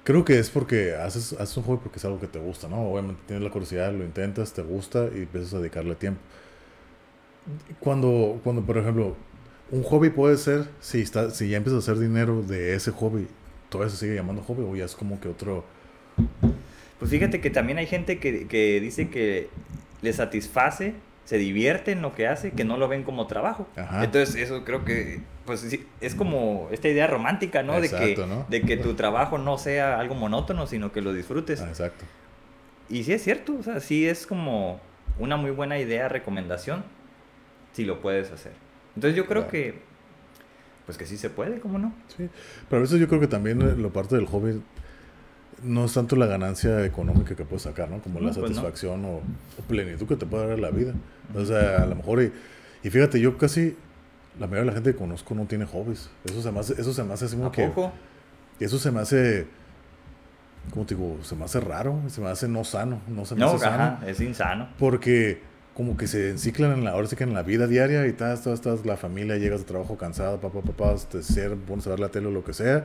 creo 0.04 0.26
que 0.26 0.40
es 0.40 0.50
porque 0.50 0.96
haces, 0.96 1.34
haces 1.34 1.56
un 1.58 1.64
hobby 1.66 1.78
porque 1.84 2.00
es 2.00 2.06
algo 2.06 2.20
que 2.20 2.26
te 2.26 2.40
gusta, 2.40 2.68
¿no? 2.68 2.82
Obviamente 2.82 3.22
tienes 3.28 3.44
la 3.44 3.52
curiosidad, 3.52 3.94
lo 3.94 4.04
intentas, 4.04 4.54
te 4.54 4.64
gusta 4.64 5.08
y 5.14 5.20
empiezas 5.20 5.54
a 5.54 5.60
dedicarle 5.60 5.94
tiempo. 5.94 6.20
Cuando, 7.80 8.40
cuando 8.44 8.64
por 8.64 8.78
ejemplo, 8.80 9.16
un 9.72 9.84
hobby 9.84 10.10
puede 10.10 10.38
ser, 10.38 10.66
si, 10.80 11.02
está, 11.02 11.32
si 11.32 11.50
ya 11.50 11.58
empiezas 11.58 11.88
a 11.88 11.92
hacer 11.92 12.02
dinero 12.02 12.42
de 12.42 12.76
ese 12.76 12.92
hobby, 12.92 13.28
¿todavía 13.70 13.92
se 13.92 13.98
sigue 13.98 14.16
llamando 14.16 14.42
hobby 14.44 14.64
o 14.64 14.76
ya 14.76 14.86
es 14.86 14.96
como 14.96 15.20
que 15.20 15.30
otro... 15.30 15.66
Pues 16.98 17.12
fíjate 17.12 17.40
que 17.40 17.50
también 17.50 17.78
hay 17.78 17.88
gente 17.88 18.20
que, 18.20 18.48
que 18.48 18.82
dice 18.82 19.10
que 19.10 19.50
le 20.02 20.12
satisface, 20.12 20.96
se 21.24 21.38
divierte 21.38 21.92
en 21.92 22.02
lo 22.02 22.14
que 22.14 22.28
hace, 22.28 22.52
que 22.52 22.66
no 22.66 22.78
lo 22.78 22.88
ven 22.88 23.04
como 23.04 23.28
trabajo. 23.28 23.68
Ajá. 23.78 24.04
Entonces 24.04 24.36
eso 24.36 24.66
creo 24.66 24.84
que 24.84 25.22
pues 25.46 25.62
sí, 25.62 25.84
es 26.00 26.14
como 26.14 26.68
esta 26.72 26.90
idea 26.90 27.08
romántica, 27.08 27.64
¿no? 27.64 27.82
de, 27.82 27.90
que, 27.90 28.16
de 28.50 28.62
que 28.62 28.78
tu 28.78 28.94
trabajo 28.94 29.40
no 29.40 29.58
sea 29.58 30.00
algo 30.00 30.14
monótono, 30.14 30.68
sino 30.68 30.92
que 30.92 31.02
lo 31.02 31.12
disfrutes. 31.12 31.62
Ah, 31.62 31.70
exacto. 31.70 32.06
Y 32.88 33.04
sí 33.04 33.14
es 33.14 33.24
cierto, 33.24 33.56
o 33.60 33.64
sea, 33.64 33.80
sí 33.80 34.08
es 34.08 34.28
como 34.28 34.80
una 35.18 35.38
muy 35.38 35.50
buena 35.50 35.80
idea, 35.80 36.08
recomendación, 36.08 36.84
si 37.74 37.84
lo 37.84 38.00
puedes 38.00 38.32
hacer. 38.32 38.52
Entonces 38.96 39.16
yo 39.18 39.26
creo 39.26 39.44
Claro. 39.48 39.52
que, 39.52 39.80
pues 40.86 40.98
que 40.98 41.06
sí 41.06 41.18
se 41.18 41.30
puede, 41.30 41.60
¿cómo 41.60 41.78
no? 41.80 41.94
Sí, 42.16 42.30
pero 42.70 42.80
a 42.80 42.82
veces 42.82 43.00
yo 43.00 43.08
creo 43.08 43.20
que 43.20 43.28
también 43.28 43.62
eh, 43.62 43.76
lo 43.78 43.92
parte 43.94 44.16
del 44.16 44.26
hobby 44.26 44.62
no 45.64 45.86
es 45.86 45.94
tanto 45.94 46.16
la 46.16 46.26
ganancia 46.26 46.86
económica 46.86 47.36
que 47.36 47.44
puedes 47.46 47.64
sacar, 47.64 47.90
¿no? 47.90 48.02
Como 48.02 48.20
la 48.20 48.28
pues 48.32 48.38
no. 48.38 48.44
satisfacción 48.48 49.04
o, 49.06 49.10
o 49.18 49.62
plenitud 49.68 50.08
que 50.08 50.16
te 50.16 50.26
puede 50.26 50.48
dar 50.48 50.60
la 50.60 50.72
vida. 50.72 50.94
O 51.36 51.44
sea, 51.46 51.84
a 51.84 51.86
lo 51.86 51.96
mejor, 51.96 52.22
y, 52.24 52.32
y 52.84 52.90
fíjate, 52.90 53.20
yo 53.20 53.38
casi, 53.38 53.76
la 54.40 54.48
mayoría 54.48 54.62
de 54.62 54.66
la 54.68 54.74
gente 54.74 54.92
que 54.94 54.98
conozco 54.98 55.36
no 55.36 55.46
tiene 55.46 55.66
hobbies. 55.66 56.10
Eso 56.26 56.42
se 56.42 56.52
me 56.52 56.60
hace, 56.60 56.74
eso 56.80 56.94
se 56.94 57.04
me 57.04 57.14
hace 57.14 57.26
así 57.26 57.36
como 57.36 57.50
¿A 57.50 57.52
que... 57.52 57.68
poco? 57.68 57.92
Y 58.60 58.64
eso 58.64 58.80
se 58.80 58.90
me 58.92 59.00
hace, 59.02 59.48
¿cómo 60.74 60.86
te 60.86 60.96
digo? 60.96 61.18
Se 61.24 61.36
me 61.36 61.46
hace 61.46 61.60
raro, 61.60 62.02
se 62.08 62.20
me 62.22 62.28
hace 62.30 62.48
no 62.48 62.64
sano, 62.64 63.02
no 63.08 63.26
se 63.26 63.36
me 63.36 63.42
No, 63.42 63.48
hace 63.52 63.60
sano. 63.60 63.84
ajá, 63.84 64.08
es 64.08 64.20
insano. 64.22 64.70
Porque 64.80 65.42
como 65.80 65.96
que 65.96 66.08
se 66.08 66.32
enciclan 66.32 66.74
en 66.74 66.84
la, 66.84 66.92
ahora 66.92 67.08
sí 67.08 67.16
que 67.16 67.24
en 67.24 67.34
la 67.34 67.42
vida 67.42 67.66
diaria 67.66 68.06
y 68.06 68.10
estás, 68.10 68.40
estás, 68.40 68.56
estás, 68.56 68.86
la 68.86 68.98
familia, 68.98 69.38
llegas 69.38 69.62
de 69.62 69.66
trabajo 69.66 69.98
cansado, 69.98 70.38
papá, 70.42 70.60
papá, 70.60 70.94
te 71.10 71.24
ser, 71.24 71.56
pones 71.56 71.88
a 71.88 71.92
ver 71.92 72.02
la 72.02 72.10
tele 72.10 72.28
o 72.28 72.32
lo 72.32 72.44
que 72.44 72.52
sea, 72.52 72.84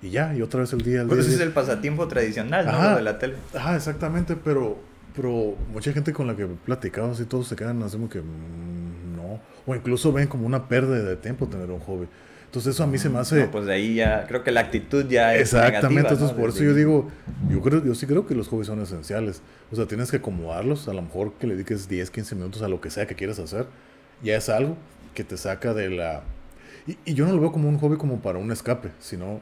y 0.00 0.08
ya, 0.08 0.34
y 0.34 0.40
otra 0.40 0.60
vez 0.60 0.72
el 0.72 0.80
día, 0.80 1.02
el 1.02 1.08
Pues 1.08 1.18
día, 1.18 1.26
ese 1.26 1.36
es 1.36 1.46
el 1.46 1.52
pasatiempo 1.52 2.08
tradicional, 2.08 2.64
¿no? 2.64 2.72
Ajá. 2.72 2.96
De 2.96 3.02
la 3.02 3.18
tele. 3.18 3.34
Ajá, 3.54 3.76
exactamente, 3.76 4.36
pero, 4.42 4.78
pero 5.14 5.54
mucha 5.70 5.92
gente 5.92 6.14
con 6.14 6.28
la 6.28 6.34
que 6.34 6.44
he 6.44 6.46
platicado 6.46 7.10
así, 7.10 7.26
todos 7.26 7.46
se 7.46 7.56
quedan 7.56 7.82
así 7.82 7.98
como 7.98 8.08
que 8.08 8.22
mm, 8.22 9.16
no, 9.16 9.38
o 9.66 9.76
incluso 9.76 10.10
ven 10.10 10.26
como 10.26 10.46
una 10.46 10.66
pérdida 10.66 11.02
de 11.02 11.16
tiempo 11.16 11.46
tener 11.46 11.70
un 11.70 11.80
hobby. 11.80 12.08
Entonces 12.50 12.74
eso 12.74 12.82
a 12.82 12.88
mí 12.88 12.98
se 12.98 13.08
me 13.08 13.20
hace... 13.20 13.44
No, 13.44 13.50
pues 13.52 13.64
de 13.66 13.74
ahí 13.74 13.94
ya, 13.94 14.26
creo 14.26 14.42
que 14.42 14.50
la 14.50 14.58
actitud 14.58 15.06
ya 15.06 15.36
es 15.36 15.42
Exactamente, 15.42 15.88
negativa, 15.88 16.02
¿no? 16.02 16.08
entonces 16.08 16.36
por 16.36 16.46
Desde 16.52 16.64
eso 16.64 16.70
yo 16.72 16.74
digo, 16.74 17.08
yo 17.48 17.60
creo, 17.60 17.84
yo 17.84 17.94
sí 17.94 18.06
creo 18.08 18.26
que 18.26 18.34
los 18.34 18.48
hobbies 18.48 18.66
son 18.66 18.80
esenciales. 18.82 19.40
O 19.70 19.76
sea, 19.76 19.86
tienes 19.86 20.10
que 20.10 20.16
acomodarlos, 20.16 20.88
a 20.88 20.92
lo 20.92 21.00
mejor 21.00 21.34
que 21.34 21.46
le 21.46 21.54
dediques 21.54 21.88
10, 21.88 22.10
15 22.10 22.34
minutos 22.34 22.62
a 22.62 22.68
lo 22.68 22.80
que 22.80 22.90
sea 22.90 23.06
que 23.06 23.14
quieras 23.14 23.38
hacer. 23.38 23.66
Ya 24.20 24.36
es 24.36 24.48
algo 24.48 24.76
que 25.14 25.22
te 25.22 25.36
saca 25.36 25.74
de 25.74 25.90
la... 25.90 26.22
Y, 26.88 26.98
y 27.04 27.14
yo 27.14 27.24
no 27.24 27.32
lo 27.32 27.40
veo 27.40 27.52
como 27.52 27.68
un 27.68 27.78
hobby 27.78 27.96
como 27.96 28.20
para 28.20 28.40
un 28.40 28.50
escape, 28.50 28.90
sino 28.98 29.40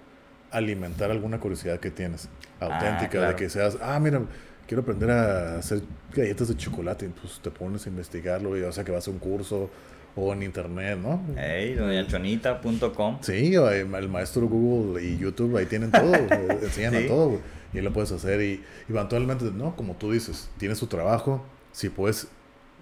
alimentar 0.50 1.10
alguna 1.10 1.40
curiosidad 1.40 1.80
que 1.80 1.90
tienes, 1.90 2.28
auténtica, 2.60 3.26
de 3.26 3.36
que 3.36 3.48
seas, 3.48 3.78
ah, 3.80 3.98
mira, 4.00 4.20
quiero 4.66 4.82
aprender 4.82 5.10
a 5.10 5.56
hacer 5.56 5.80
galletas 6.14 6.48
de 6.48 6.58
chocolate, 6.58 7.10
pues 7.20 7.40
te 7.40 7.50
pones 7.50 7.86
a 7.86 7.88
investigarlo, 7.88 8.50
o 8.50 8.72
sea 8.72 8.84
que 8.84 8.92
vas 8.92 9.08
a 9.08 9.10
un 9.10 9.18
curso 9.18 9.70
o 10.18 10.32
en 10.32 10.42
internet, 10.42 10.98
¿no? 11.00 11.20
Hey, 11.36 11.74
doñachonita.com. 11.74 13.18
Sí, 13.20 13.54
el 13.54 14.08
maestro 14.08 14.48
Google 14.48 15.02
y 15.02 15.16
YouTube 15.18 15.56
ahí 15.56 15.66
tienen 15.66 15.92
todo, 15.92 16.14
enseñan 16.62 16.96
a 16.96 17.06
todo, 17.06 17.40
y 17.72 17.80
lo 17.80 17.92
puedes 17.92 18.10
hacer 18.12 18.40
y, 18.40 18.64
y 18.88 18.92
eventualmente, 18.92 19.44
¿no? 19.54 19.76
Como 19.76 19.94
tú 19.94 20.12
dices, 20.12 20.50
tienes 20.58 20.80
tu 20.80 20.86
trabajo, 20.86 21.44
si 21.72 21.88
puedes, 21.88 22.28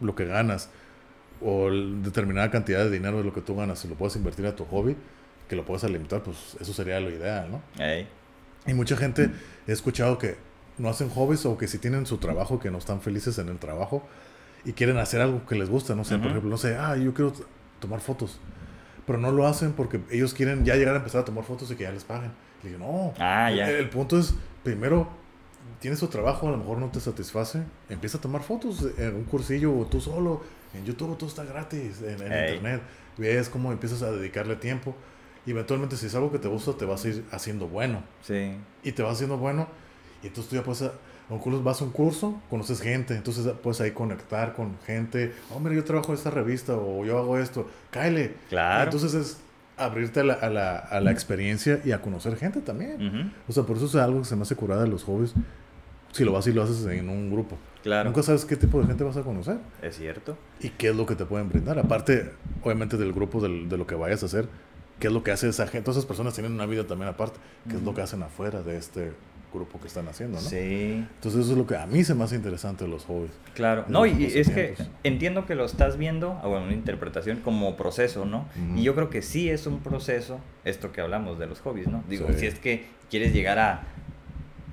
lo 0.00 0.14
que 0.14 0.25
ganas 0.25 0.71
o 1.43 1.71
determinada 1.71 2.50
cantidad 2.50 2.85
de 2.85 2.90
dinero 2.90 3.19
de 3.19 3.25
lo 3.25 3.35
que 3.35 3.43
tú 3.43 3.55
ganas, 3.55 3.81
si 3.81 3.88
lo 3.88 3.95
puedes 3.95 4.16
invertir 4.16 4.47
a 4.47 4.57
tu 4.57 4.64
hobby, 4.64 4.97
que 5.49 5.57
lo 5.57 5.64
puedes 5.64 5.85
alimentar, 5.85 6.23
pues 6.23 6.57
eso 6.59 6.73
sería 6.73 6.99
lo 7.00 7.11
ideal, 7.11 7.50
¿no? 7.50 7.62
Y 8.66 8.75
mucha 8.75 8.97
gente 8.97 9.31
he 9.66 9.73
escuchado 9.73 10.19
que 10.19 10.37
no 10.78 10.88
hacen 10.88 11.09
hobbies 11.11 11.47
o 11.47 11.57
que 11.57 11.69
si 11.69 11.78
tienen 11.78 12.07
su 12.07 12.19
trabajo, 12.19 12.59
que 12.59 12.71
no 12.71 12.78
están 12.78 13.00
felices 13.00 13.38
en 13.38 13.49
el 13.49 13.59
trabajo 13.59 14.02
y 14.66 14.73
quieren 14.73 14.99
hacer 14.99 15.20
algo 15.20 15.46
que 15.46 15.54
les 15.54 15.70
gusta, 15.70 15.94
no 15.94 16.04
sé, 16.04 16.18
por 16.18 16.26
ejemplo, 16.26 16.50
no 16.50 16.58
sé, 16.58 16.76
ah, 16.76 16.96
yo 16.96 17.14
quiero 17.14 17.32
tomar 17.78 18.00
fotos, 18.00 18.40
pero 19.06 19.16
no 19.16 19.30
lo 19.30 19.46
hacen 19.46 19.73
porque 19.73 20.00
ellos 20.11 20.35
quieren 20.35 20.64
ya 20.64 20.75
llegar 20.75 20.94
a 20.94 20.99
empezar 20.99 21.20
a 21.20 21.25
tomar 21.25 21.44
fotos 21.44 21.70
y 21.70 21.76
que 21.76 21.85
ya 21.85 21.92
les 21.92 22.02
paguen. 22.02 22.32
Y 22.64 22.68
digo, 22.68 22.80
no, 22.80 23.14
ah, 23.18 23.49
ya. 23.52 23.70
El, 23.70 23.88
punto 23.88 24.18
es, 24.18 24.35
primero, 24.64 25.08
tienes 25.78 26.00
tu 26.00 26.08
trabajo, 26.08 26.49
a 26.49 26.50
lo 26.50 26.56
mejor 26.56 26.78
no 26.78 26.88
te 26.88 26.99
satisface, 26.99 27.62
empieza 27.88 28.18
a 28.18 28.20
tomar 28.20 28.42
fotos 28.42 28.85
en 28.99 29.14
un 29.14 29.25
cursillo 29.25 29.73
o 29.73 29.87
tú 29.87 30.00
solo, 30.00 30.42
en 30.75 30.85
YouTube 30.85 31.16
todo 31.16 31.28
está 31.28 31.44
gratis, 31.44 32.02
en, 32.02 32.14
internet, 32.14 32.82
ves 33.16 33.49
cómo 33.49 33.70
empiezas 33.70 34.02
a 34.02 34.11
dedicarle 34.11 34.56
tiempo 34.56 34.96
y 35.46 35.52
eventualmente 35.52 35.96
si 35.96 36.06
es 36.06 36.14
algo 36.16 36.32
que 36.32 36.40
te 36.40 36.49
gusta 36.49 36.73
te 36.73 36.85
vas 36.85 37.04
a 37.04 37.08
ir 37.08 37.25
haciendo 37.30 37.68
bueno. 37.68 38.02
Sí. 38.23 38.56
Y 38.82 38.90
te 38.90 39.04
vas 39.04 39.12
haciendo 39.12 39.38
bueno 39.38 39.68
y 40.25 40.26
entonces 40.26 40.50
tú 40.50 40.56
ya 40.56 40.64
puedes, 40.64 40.90
un 41.28 41.64
vas 41.64 41.80
a 41.80 41.85
un 41.85 41.90
curso, 41.90 42.40
conoces 42.49 42.80
gente, 42.80 43.16
entonces 43.16 43.47
puedes 43.62 43.80
ahí 43.80 43.90
conectar 43.90 44.54
con 44.54 44.78
gente. 44.87 45.33
Oh, 45.54 45.59
mira, 45.59 45.75
yo 45.75 45.85
trabajo 45.85 46.12
en 46.12 46.18
esta 46.18 46.30
revista 46.30 46.75
o 46.76 47.04
yo 47.04 47.18
hago 47.18 47.38
esto, 47.38 47.68
cáele. 47.90 48.35
Claro. 48.49 48.85
entonces 48.85 49.14
es 49.14 49.38
abrirte 49.76 50.21
a 50.21 50.25
la, 50.25 50.35
a 50.35 50.49
la, 50.49 50.78
a 50.78 51.00
la 51.00 51.11
experiencia 51.11 51.80
y 51.85 51.92
a 51.92 52.00
conocer 52.00 52.37
gente 52.37 52.61
también. 52.61 53.33
O 53.49 53.52
sea, 53.52 53.64
por 53.64 53.76
eso 53.76 53.87
es 53.87 53.95
algo 53.97 54.21
que 54.21 54.25
se 54.26 54.37
me 54.37 54.42
hace 54.42 54.56
curada 54.56 54.83
de 54.83 54.88
los 54.88 55.04
hobbies. 55.04 55.35
Si 56.12 56.25
lo 56.25 56.33
vas 56.33 56.47
y 56.47 56.52
lo 56.52 56.62
haces 56.62 56.87
en 56.87 57.11
un 57.11 57.30
grupo. 57.30 57.59
Claro. 57.83 58.09
Nunca 58.09 58.23
sabes 58.23 58.47
qué 58.47 58.56
tipo 58.56 58.80
de 58.80 58.87
gente 58.87 59.04
vas 59.04 59.18
a 59.18 59.23
conocer. 59.23 59.59
Es 59.83 59.97
cierto. 59.97 60.38
Y 60.61 60.71
qué 60.71 60.88
es 60.88 60.97
lo 60.97 61.04
que 61.04 61.14
te 61.14 61.26
pueden 61.26 61.49
brindar. 61.50 61.78
Aparte, 61.78 62.33
obviamente, 62.62 62.97
del 62.97 63.12
grupo 63.12 63.40
del, 63.40 63.68
de 63.68 63.76
lo 63.76 63.87
que 63.87 63.95
vayas 63.97 64.23
a 64.23 64.26
hacer, 64.26 64.49
qué 64.99 65.09
es 65.09 65.12
lo 65.12 65.23
que 65.23 65.30
hace 65.30 65.49
esa 65.49 65.66
gente. 65.66 65.83
Todas 65.83 65.99
esas 65.99 66.06
personas 66.06 66.33
tienen 66.33 66.52
una 66.52 66.64
vida 66.64 66.87
también 66.87 67.11
aparte. 67.11 67.38
¿Qué 67.68 67.76
es 67.76 67.83
lo 67.83 67.95
que 67.95 68.00
hacen 68.00 68.23
afuera 68.23 68.62
de 68.62 68.78
este 68.78 69.12
grupo 69.56 69.80
que 69.80 69.88
están 69.88 70.08
haciendo, 70.08 70.40
¿no? 70.40 70.48
Sí. 70.48 71.04
Entonces 71.14 71.42
eso 71.42 71.52
es 71.52 71.58
lo 71.58 71.66
que 71.66 71.76
a 71.76 71.86
mí 71.86 72.04
se 72.04 72.14
me 72.14 72.25
hace 72.25 72.36
interesante 72.36 72.84
de 72.84 72.90
los 72.90 73.04
hobbies. 73.04 73.32
Claro. 73.54 73.84
No, 73.88 74.06
y 74.06 74.25
es 74.25 74.50
que 74.50 74.75
entiendo 75.02 75.46
que 75.46 75.54
lo 75.54 75.64
estás 75.64 75.96
viendo, 75.96 76.38
ah, 76.42 76.46
bueno, 76.46 76.66
una 76.66 76.75
interpretación 76.75 77.40
como 77.40 77.76
proceso, 77.76 78.25
¿no? 78.25 78.46
Y 78.75 78.82
yo 78.82 78.94
creo 78.94 79.10
que 79.10 79.22
sí 79.22 79.50
es 79.50 79.66
un 79.66 79.80
proceso, 79.80 80.38
esto 80.64 80.92
que 80.92 81.00
hablamos 81.00 81.38
de 81.38 81.46
los 81.46 81.60
hobbies, 81.60 81.88
¿no? 81.88 82.04
Digo, 82.08 82.28
si 82.36 82.46
es 82.46 82.58
que 82.58 82.86
quieres 83.10 83.32
llegar 83.32 83.58
a 83.58 83.82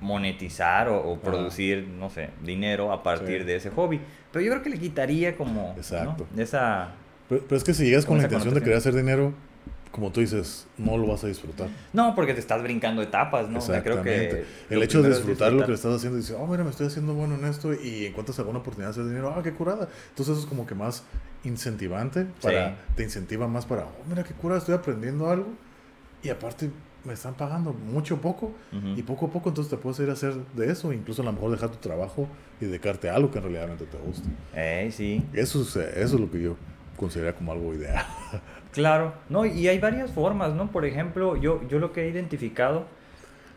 monetizar 0.03 0.89
o, 0.89 1.17
producir, 1.19 1.87
no 1.87 2.09
sé, 2.09 2.29
dinero 2.43 2.91
a 2.91 3.01
partir 3.01 3.45
de 3.45 3.55
ese 3.55 3.69
hobby. 3.71 4.01
Pero 4.31 4.45
yo 4.45 4.51
creo 4.51 4.63
que 4.63 4.69
le 4.69 4.77
quitaría 4.77 5.35
como 5.35 5.73
Exacto. 5.77 6.27
esa... 6.37 6.91
Pero, 7.29 7.55
es 7.55 7.63
que 7.63 7.73
si 7.73 7.85
llegas 7.85 8.05
con 8.05 8.17
la 8.17 8.25
intención 8.25 8.53
de 8.53 8.61
querer 8.61 8.77
hacer 8.77 8.93
dinero, 8.93 9.33
como 9.93 10.12
tú 10.12 10.21
dices, 10.21 10.65
no 10.79 10.97
lo 10.97 11.05
vas 11.05 11.23
a 11.23 11.27
disfrutar. 11.27 11.69
No, 11.93 12.15
porque 12.15 12.33
te 12.33 12.39
estás 12.39 12.63
brincando 12.63 13.03
etapas, 13.03 13.47
¿no? 13.47 13.59
Creo 13.59 14.01
que 14.01 14.43
el 14.71 14.81
hecho 14.81 15.03
de 15.03 15.09
disfrutar, 15.09 15.53
lo 15.53 15.67
que 15.67 15.73
estás 15.73 15.93
haciendo 15.93 16.17
dices, 16.17 16.35
oh, 16.38 16.47
mira, 16.47 16.63
me 16.63 16.71
estoy 16.71 16.88
haciendo 16.88 17.13
bueno 17.13 17.35
en 17.35 17.45
esto 17.45 17.75
y 17.75 18.07
encuentras 18.07 18.39
alguna 18.39 18.59
oportunidad 18.59 18.88
de 18.88 18.91
hacer 18.93 19.05
dinero, 19.05 19.31
ah, 19.38 19.43
qué 19.43 19.53
curada. 19.53 19.88
Entonces 20.09 20.33
eso 20.33 20.41
es 20.41 20.47
como 20.47 20.65
que 20.65 20.73
más 20.73 21.03
incentivante, 21.43 22.25
para, 22.41 22.75
te 22.95 23.03
incentiva 23.03 23.47
más 23.47 23.67
para, 23.67 23.83
oh, 23.83 24.03
mira, 24.09 24.23
qué 24.23 24.33
curada, 24.33 24.59
estoy 24.59 24.73
aprendiendo 24.73 25.29
algo 25.29 25.50
y 26.23 26.29
aparte 26.29 26.71
me 27.03 27.13
están 27.13 27.35
pagando 27.35 27.71
mucho 27.73 28.19
poco 28.19 28.51
y 28.95 29.03
poco 29.03 29.27
a 29.27 29.29
poco 29.29 29.50
entonces 29.50 29.69
te 29.69 29.77
puedes 29.77 30.00
ir 30.00 30.09
a 30.09 30.13
hacer 30.13 30.33
de 30.55 30.71
eso, 30.71 30.91
incluso 30.91 31.21
a 31.21 31.25
lo 31.25 31.33
mejor 31.33 31.51
dejar 31.51 31.69
tu 31.69 31.77
trabajo 31.77 32.27
y 32.59 32.65
dedicarte 32.65 33.12
a 33.12 33.15
algo 33.15 33.29
que 33.29 33.38
en 33.38 33.43
realidad 33.43 33.77
te 33.77 33.97
gusta. 34.00 34.27
Eh, 34.55 34.89
sí. 34.91 35.23
Eso 35.33 35.62
es, 35.62 35.75
eso 35.75 36.15
es 36.15 36.19
lo 36.19 36.31
que 36.31 36.41
yo 36.41 36.55
considero 36.97 37.35
como 37.35 37.51
algo 37.51 37.75
ideal. 37.75 38.03
Claro, 38.74 39.13
no, 39.30 39.46
y 39.46 39.68
hay 39.68 39.80
varias 39.80 40.12
formas, 40.12 40.53
¿no? 40.53 40.72
Por 40.72 40.86
ejemplo, 40.86 41.36
yo, 41.38 41.62
yo 41.70 41.80
lo 41.80 41.94
que 41.94 42.03
he 42.03 42.10
identificado, 42.10 42.86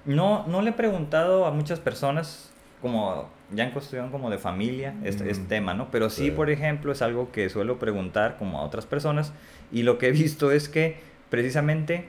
no, 0.05 0.47
no 0.47 0.63
le 0.63 0.71
he 0.71 0.73
preguntado 0.73 1.47
a 1.47 1.51
muchas 1.51 1.81
personas, 1.81 2.53
como 2.81 3.29
ya 3.51 3.65
en 3.65 3.71
cuestión 3.71 4.11
como 4.11 4.31
de 4.31 4.39
familia, 4.39 4.95
este, 5.03 5.31
este 5.31 5.45
tema, 5.47 5.75
¿no? 5.75 5.91
Pero 5.91 6.11
sí, 6.11 6.31
por 6.31 6.51
ejemplo, 6.51 6.93
es 6.93 7.03
algo 7.03 7.33
que 7.33 7.49
suelo 7.49 7.79
preguntar 7.79 8.37
como 8.39 8.59
a 8.59 8.63
otras 8.63 8.87
personas, 8.87 9.33
y 9.73 9.83
lo 9.83 9.99
que 9.99 10.09
he 10.09 10.13
visto 10.13 10.53
es 10.53 10.69
que 10.69 10.99
precisamente 11.31 12.09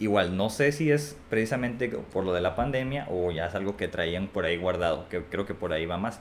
Igual, 0.00 0.34
no 0.34 0.48
sé 0.48 0.72
si 0.72 0.90
es 0.90 1.14
precisamente 1.28 1.90
por 1.90 2.24
lo 2.24 2.32
de 2.32 2.40
la 2.40 2.56
pandemia 2.56 3.06
o 3.10 3.30
ya 3.30 3.46
es 3.46 3.54
algo 3.54 3.76
que 3.76 3.86
traían 3.86 4.28
por 4.28 4.46
ahí 4.46 4.56
guardado, 4.56 5.06
que 5.10 5.22
creo 5.24 5.44
que 5.44 5.52
por 5.52 5.74
ahí 5.74 5.84
va 5.84 5.98
más. 5.98 6.20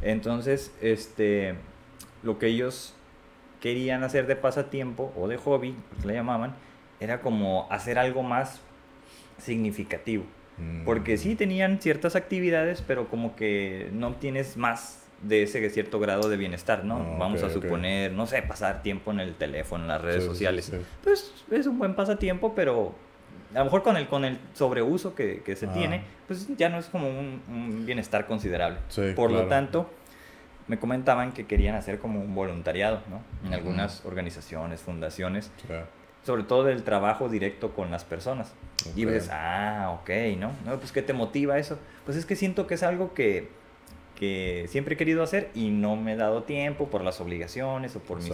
Entonces, 0.00 0.74
este, 0.80 1.54
lo 2.22 2.38
que 2.38 2.46
ellos 2.46 2.94
querían 3.60 4.02
hacer 4.04 4.26
de 4.26 4.36
pasatiempo 4.36 5.12
o 5.16 5.28
de 5.28 5.36
hobby, 5.36 5.76
pues 5.94 6.04
le 6.04 6.14
llamaban, 6.14 6.54
era 6.98 7.20
como 7.20 7.66
hacer 7.70 7.98
algo 7.98 8.22
más 8.22 8.60
significativo. 9.38 10.24
Mm. 10.58 10.84
Porque 10.84 11.16
sí 11.16 11.34
tenían 11.34 11.80
ciertas 11.80 12.16
actividades, 12.16 12.82
pero 12.82 13.08
como 13.08 13.36
que 13.36 13.88
no 13.92 14.08
obtienes 14.08 14.56
más 14.56 15.00
de 15.22 15.42
ese 15.42 15.68
cierto 15.70 16.00
grado 16.00 16.28
de 16.28 16.36
bienestar, 16.36 16.84
¿no? 16.84 16.96
Ah, 16.96 17.16
Vamos 17.18 17.42
a 17.42 17.50
suponer, 17.50 18.12
no 18.12 18.26
sé, 18.26 18.42
pasar 18.42 18.82
tiempo 18.82 19.10
en 19.10 19.20
el 19.20 19.34
teléfono, 19.34 19.84
en 19.84 19.88
las 19.88 20.00
redes 20.00 20.24
sociales. 20.24 20.72
Pues 21.02 21.32
es 21.50 21.66
un 21.66 21.78
buen 21.78 21.94
pasatiempo, 21.94 22.54
pero 22.54 22.94
a 23.54 23.58
lo 23.58 23.64
mejor 23.64 23.82
con 23.82 23.96
el, 23.96 24.06
con 24.06 24.24
el 24.24 24.38
sobreuso 24.54 25.14
que, 25.14 25.42
que 25.42 25.56
se 25.56 25.66
ah. 25.66 25.72
tiene, 25.72 26.02
pues 26.26 26.46
ya 26.56 26.68
no 26.68 26.78
es 26.78 26.86
como 26.86 27.08
un, 27.08 27.84
bienestar 27.84 28.26
considerable. 28.26 28.78
Por 29.14 29.30
lo 29.30 29.46
tanto, 29.46 29.90
me 30.70 30.78
comentaban 30.78 31.32
que 31.32 31.46
querían 31.46 31.74
hacer 31.74 31.98
como 31.98 32.20
un 32.20 32.32
voluntariado, 32.32 33.02
¿no? 33.10 33.20
En 33.44 33.52
algunas 33.52 34.06
organizaciones, 34.06 34.80
fundaciones, 34.80 35.50
sobre 36.24 36.44
todo 36.44 36.62
del 36.64 36.84
trabajo 36.84 37.28
directo 37.28 37.72
con 37.74 37.90
las 37.90 38.04
personas. 38.04 38.54
Y 38.94 39.04
ves, 39.04 39.28
ah, 39.32 39.98
ok, 40.00 40.10
¿no? 40.38 40.52
¿no? 40.64 40.78
Pues 40.78 40.92
¿qué 40.92 41.02
te 41.02 41.12
motiva 41.12 41.58
eso? 41.58 41.78
Pues 42.04 42.16
es 42.16 42.24
que 42.24 42.36
siento 42.36 42.66
que 42.66 42.74
es 42.74 42.82
algo 42.82 43.12
que, 43.14 43.48
que 44.14 44.66
siempre 44.68 44.94
he 44.94 44.96
querido 44.96 45.22
hacer 45.22 45.50
y 45.54 45.70
no 45.70 45.96
me 45.96 46.12
he 46.12 46.16
dado 46.16 46.44
tiempo 46.44 46.88
por 46.88 47.02
las 47.02 47.20
obligaciones 47.20 47.96
o 47.96 47.98
por 47.98 48.22
mis 48.22 48.32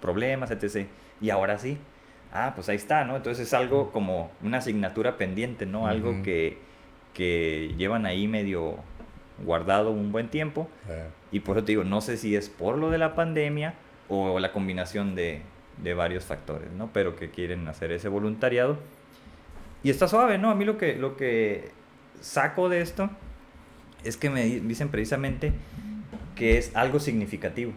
problemas, 0.00 0.50
etc. 0.50 0.88
Y 1.20 1.30
ahora 1.30 1.58
sí 1.58 1.78
ah, 2.32 2.52
pues 2.54 2.68
ahí 2.68 2.76
está, 2.76 3.04
¿no? 3.04 3.16
Entonces 3.16 3.46
es 3.46 3.54
algo 3.54 3.92
como 3.92 4.30
una 4.42 4.58
asignatura 4.58 5.16
pendiente, 5.16 5.66
¿no? 5.66 5.86
Algo 5.86 6.22
que, 6.22 6.58
que 7.14 7.74
llevan 7.76 8.06
ahí 8.06 8.26
medio 8.26 8.76
guardado 9.44 9.90
un 9.90 10.12
buen 10.12 10.28
tiempo. 10.28 10.68
Y 11.30 11.40
por 11.40 11.56
eso 11.56 11.64
te 11.64 11.72
digo, 11.72 11.84
no 11.84 12.00
sé 12.00 12.16
si 12.16 12.36
es 12.36 12.48
por 12.48 12.78
lo 12.78 12.90
de 12.90 12.98
la 12.98 13.14
pandemia 13.14 13.74
o 14.08 14.38
la 14.38 14.52
combinación 14.52 15.14
de, 15.14 15.42
de 15.78 15.94
varios 15.94 16.24
factores, 16.24 16.70
¿no? 16.72 16.90
Pero 16.92 17.16
que 17.16 17.30
quieren 17.30 17.66
hacer 17.68 17.92
ese 17.92 18.08
voluntariado. 18.08 18.78
Y 19.82 19.90
está 19.90 20.08
suave, 20.08 20.38
¿no? 20.38 20.50
A 20.50 20.54
mí 20.54 20.64
lo 20.64 20.78
que, 20.78 20.96
lo 20.96 21.16
que 21.16 21.70
saco 22.20 22.68
de 22.68 22.80
esto 22.80 23.10
es 24.04 24.16
que 24.16 24.30
me 24.30 24.44
dicen 24.44 24.88
precisamente 24.88 25.52
que 26.36 26.58
es 26.58 26.74
algo 26.74 27.00
significativo. 27.00 27.72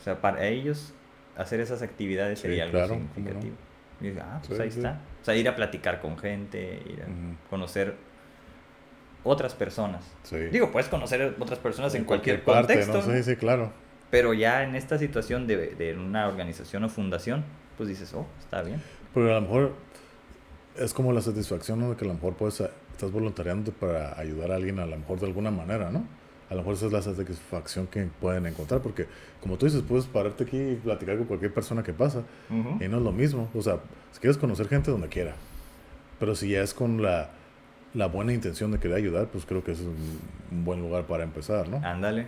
O 0.00 0.04
sea, 0.04 0.20
para 0.20 0.46
ellos 0.46 0.92
hacer 1.36 1.60
esas 1.60 1.82
actividades 1.82 2.40
sería 2.40 2.64
algo 2.64 2.86
significativo. 2.86 3.54
Y 4.00 4.08
ah, 4.18 4.40
pues 4.46 4.58
ahí 4.58 4.68
está. 4.68 5.00
O 5.20 5.24
sea, 5.24 5.36
ir 5.36 5.48
a 5.48 5.54
platicar 5.54 6.00
con 6.00 6.18
gente, 6.18 6.82
ir 6.86 7.02
a 7.02 7.48
conocer 7.48 7.94
otras 9.24 9.54
personas. 9.54 10.04
Digo, 10.50 10.70
puedes 10.72 10.88
conocer 10.88 11.36
otras 11.38 11.58
personas 11.58 11.94
en, 11.94 12.04
cualquier, 12.04 12.42
contexto. 12.42 13.02
Sí, 13.02 13.22
sí, 13.22 13.36
claro. 13.36 13.72
Pero 14.10 14.34
ya 14.34 14.62
en 14.62 14.74
esta 14.74 14.98
situación 14.98 15.46
de, 15.46 15.74
de, 15.74 15.94
una 15.96 16.28
organización 16.28 16.84
o 16.84 16.88
fundación, 16.88 17.44
pues 17.76 17.88
dices, 17.88 18.12
oh, 18.14 18.26
está 18.40 18.62
bien. 18.62 18.82
Pero 19.14 19.30
a 19.30 19.34
lo 19.34 19.42
mejor 19.42 19.72
es 20.76 20.92
como 20.92 21.12
la 21.12 21.20
satisfacción 21.20 21.88
de 21.90 21.96
que 21.96 22.04
a 22.04 22.08
lo 22.08 22.14
mejor 22.14 22.34
puedes, 22.34 22.60
estás 22.60 23.10
voluntariando 23.10 23.72
para 23.72 24.18
ayudar 24.18 24.52
a 24.52 24.56
alguien 24.56 24.78
a 24.80 24.86
lo 24.86 24.96
mejor 24.96 25.20
de 25.20 25.26
alguna 25.26 25.50
manera, 25.50 25.90
¿no? 25.90 26.04
a 26.52 26.54
lo 26.54 26.60
mejor 26.60 26.74
esa 26.74 26.86
es 26.86 26.92
la 26.92 27.00
satisfacción 27.00 27.86
que 27.86 28.08
pueden 28.20 28.44
encontrar, 28.46 28.82
porque 28.82 29.06
como 29.40 29.56
tú 29.56 29.64
dices, 29.64 29.82
puedes 29.88 30.04
pararte 30.04 30.44
aquí 30.44 30.58
y 30.58 30.74
platicar 30.76 31.16
con 31.16 31.26
cualquier 31.26 31.52
persona 31.52 31.82
que 31.82 31.94
pasa, 31.94 32.24
y 32.50 32.88
no 32.88 32.98
es 32.98 33.02
lo 33.02 33.10
mismo. 33.12 33.48
O 33.54 33.62
sea, 33.62 33.78
si 34.12 34.20
quieres 34.20 34.36
conocer 34.36 34.68
gente 34.68 34.90
donde 34.90 35.08
quiera, 35.08 35.34
pero 36.20 36.34
si 36.34 36.50
ya 36.50 36.62
es 36.62 36.74
con 36.74 37.02
la, 37.02 37.30
la 37.94 38.06
buena 38.06 38.32
intención 38.32 38.70
de 38.72 38.78
querer 38.78 38.96
ayudar, 38.96 39.26
pues 39.26 39.44
creo 39.46 39.62
que 39.62 39.72
es 39.72 39.80
un, 39.80 40.64
buen 40.64 40.80
lugar 40.80 41.04
para 41.06 41.24
empezar, 41.24 41.68
¿no? 41.68 41.80
Ándale. 41.86 42.26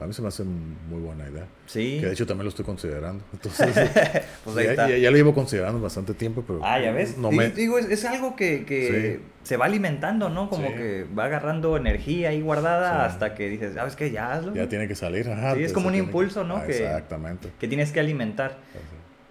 A 0.00 0.06
mí 0.06 0.12
se 0.12 0.22
me 0.22 0.28
hace 0.28 0.42
muy 0.42 1.00
buena 1.00 1.28
idea. 1.28 1.46
Sí. 1.66 1.98
Que 2.00 2.06
de 2.06 2.12
hecho 2.14 2.26
también 2.26 2.44
lo 2.44 2.48
estoy 2.48 2.64
considerando. 2.64 3.22
Entonces, 3.32 3.68
pues 4.44 4.56
ahí 4.56 4.64
ya, 4.64 4.70
está. 4.72 4.88
ya- 4.88 4.98
ya 4.98 5.10
lo 5.12 5.16
llevo 5.16 5.32
considerando 5.34 5.80
bastante 5.80 6.14
tiempo, 6.14 6.42
pero 6.44 6.60
Ah, 6.64 6.80
ya 6.80 6.90
ves. 6.90 7.16
no 7.16 7.30
me... 7.30 7.50
Digo, 7.50 7.78
es, 7.78 7.88
es 7.88 8.04
algo 8.04 8.34
que, 8.34 8.64
que 8.64 9.20
se 9.44 9.56
va 9.56 9.66
alimentando, 9.66 10.30
¿no? 10.30 10.50
Como 10.50 10.66
Sí. 10.66 10.74
que 10.74 11.06
va 11.16 11.26
agarrando 11.26 11.76
energía 11.76 12.30
ahí 12.30 12.40
guardada 12.40 13.06
Sí. 13.08 13.12
hasta 13.12 13.34
que 13.36 13.48
dices, 13.48 13.74
¿sabes 13.74 13.94
qué? 13.94 14.10
Ya 14.10 14.32
hazlo. 14.32 14.52
Ya 14.54 14.68
tiene 14.68 14.88
que 14.88 14.96
salir. 14.96 15.28
Ajá, 15.30 15.54
Sí, 15.54 15.62
es 15.62 15.72
como 15.72 15.86
un 15.86 15.92
que- 15.92 15.98
impulso, 16.00 16.42
¿no? 16.42 16.56
Ah, 16.56 16.66
Exactamente. 16.66 17.50
Que 17.60 17.68
tienes 17.68 17.92
que 17.92 18.00
alimentar. 18.00 18.56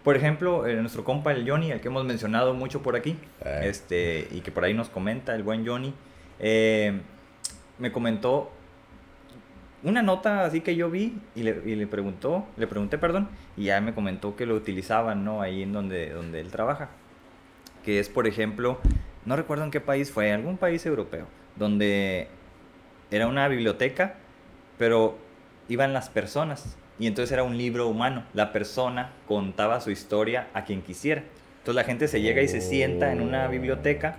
Por 0.03 0.17
ejemplo, 0.17 0.67
eh, 0.67 0.75
nuestro 0.75 1.03
compa 1.03 1.31
el 1.31 1.49
Johnny, 1.49 1.71
el 1.71 1.79
que 1.79 1.87
hemos 1.87 2.03
mencionado 2.03 2.53
mucho 2.53 2.81
por 2.81 2.95
aquí, 2.95 3.17
Eh. 3.45 3.61
este, 3.63 4.27
y 4.31 4.41
que 4.41 4.51
por 4.51 4.65
ahí 4.65 4.73
nos 4.73 4.89
comenta, 4.89 5.33
el 5.33 5.43
buen 5.43 5.65
Johnny, 5.65 5.93
eh, 6.39 6.99
me 7.79 7.91
comentó 7.91 8.51
una 9.81 10.01
nota 10.01 10.45
así 10.45 10.61
que 10.61 10.75
yo 10.75 10.89
vi 10.89 11.17
y 11.35 11.43
le, 11.43 11.61
y 11.65 11.75
le 11.75 11.87
preguntó, 11.87 12.45
le 12.57 12.67
pregunté, 12.67 12.97
perdón, 12.97 13.29
y 13.57 13.65
ya 13.65 13.81
me 13.81 13.93
comentó 13.93 14.35
que 14.35 14.45
lo 14.45 14.55
utilizaban, 14.55 15.23
¿no? 15.25 15.41
Ahí 15.41 15.63
en 15.63 15.73
donde, 15.73 16.09
donde 16.09 16.39
él 16.39 16.51
trabaja. 16.51 16.89
Que 17.83 17.99
es, 17.99 18.07
por 18.09 18.27
ejemplo, 18.27 18.79
no 19.25 19.35
recuerdo 19.35 19.65
en 19.65 19.71
qué 19.71 19.81
país 19.81 20.11
fue, 20.11 20.31
algún 20.31 20.57
país 20.57 20.85
europeo, 20.85 21.27
donde 21.57 22.27
era 23.11 23.27
una 23.27 23.47
biblioteca, 23.47 24.15
pero 24.77 25.17
iban 25.67 25.93
las 25.93 26.09
personas. 26.09 26.77
Y 26.99 27.07
entonces 27.07 27.31
era 27.31 27.43
un 27.43 27.57
libro 27.57 27.87
humano. 27.87 28.23
La 28.33 28.51
persona 28.53 29.11
contaba 29.27 29.81
su 29.81 29.91
historia 29.91 30.47
a 30.53 30.63
quien 30.65 30.81
quisiera. 30.81 31.23
Entonces 31.59 31.75
la 31.75 31.83
gente 31.85 32.07
se 32.07 32.21
llega 32.21 32.41
y 32.41 32.47
se 32.47 32.61
sienta 32.61 33.11
en 33.11 33.21
una 33.21 33.47
Oh, 33.47 33.49
biblioteca. 33.49 34.15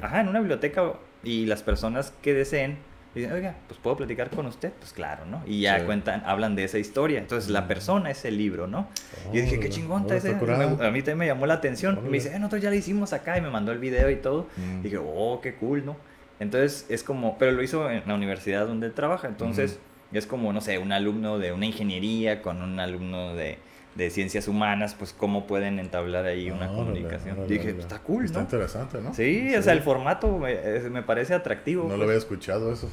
Ajá, 0.00 0.20
en 0.20 0.28
una 0.28 0.38
biblioteca. 0.40 0.92
Y 1.22 1.46
las 1.46 1.62
personas 1.62 2.12
que 2.22 2.32
deseen 2.34 2.78
dicen, 3.14 3.32
oiga, 3.32 3.54
pues 3.68 3.78
puedo 3.80 3.96
platicar 3.96 4.30
con 4.30 4.46
usted. 4.46 4.72
Pues 4.78 4.92
claro, 4.92 5.24
¿no? 5.26 5.42
Y 5.46 5.60
ya 5.60 5.78
Sí. 5.80 5.84
cuentan, 5.86 6.22
hablan 6.26 6.54
de 6.56 6.64
esa 6.64 6.78
historia. 6.78 7.18
Entonces 7.18 7.50
la 7.50 7.62
Mm. 7.62 7.68
persona 7.68 8.10
es 8.10 8.24
el 8.24 8.36
libro, 8.38 8.66
¿no? 8.66 8.88
Y 9.32 9.36
dije, 9.40 9.50
qué 9.52 9.56
Órale, 9.58 9.68
chingón 9.70 10.02
está 10.02 10.16
ese. 10.16 10.30
Y 10.30 10.84
a 10.84 10.90
mí 10.90 10.98
también 11.00 11.18
me 11.18 11.26
llamó 11.26 11.46
la 11.46 11.54
atención. 11.54 11.94
Órale. 11.94 12.10
Me 12.10 12.16
dice, 12.16 12.34
eh, 12.34 12.38
nosotros 12.38 12.62
ya 12.62 12.70
lo 12.70 12.76
hicimos 12.76 13.12
acá. 13.12 13.36
Y 13.38 13.40
me 13.40 13.50
mandó 13.50 13.70
el 13.72 13.78
video 13.78 14.10
y 14.10 14.16
todo. 14.16 14.48
Mm. 14.56 14.82
Dije, 14.82 14.98
oh, 14.98 15.40
qué 15.42 15.54
cool, 15.56 15.84
¿no? 15.84 15.96
Entonces 16.40 16.86
es 16.88 17.02
como, 17.04 17.38
pero 17.38 17.52
lo 17.52 17.62
hizo 17.62 17.88
en 17.90 18.02
la 18.06 18.14
universidad 18.14 18.66
donde 18.66 18.86
él 18.88 18.92
trabaja, 18.92 19.28
entonces 19.28 19.78
es 20.18 20.26
como, 20.26 20.52
no 20.52 20.60
sé, 20.60 20.78
un 20.78 20.92
alumno 20.92 21.38
de 21.38 21.52
una 21.52 21.66
ingeniería 21.66 22.42
con 22.42 22.62
un 22.62 22.78
alumno 22.80 23.34
de, 23.34 23.58
de 23.94 24.10
ciencias 24.10 24.48
humanas, 24.48 24.94
pues 24.94 25.12
cómo 25.12 25.46
pueden 25.46 25.78
entablar 25.78 26.24
ahí 26.26 26.50
una 26.50 26.70
Órale, 26.70 26.76
comunicación. 26.76 27.38
órale, 27.38 27.48
Dije, 27.52 27.68
órale. 27.68 27.80
está 27.82 27.98
cool, 28.00 28.24
Está 28.24 28.38
¿no? 28.38 28.44
interesante, 28.44 29.00
¿no? 29.00 29.14
Sí, 29.14 29.54
o 29.56 29.62
sea, 29.62 29.72
el 29.72 29.82
formato 29.82 30.38
me, 30.38 30.52
es- 30.76 30.90
me 30.90 31.02
parece 31.02 31.34
atractivo. 31.34 31.82
No 31.84 31.90
lo 31.90 31.96
pues. 31.96 32.08
había 32.08 32.18
escuchado 32.18 32.72
eso. 32.72 32.90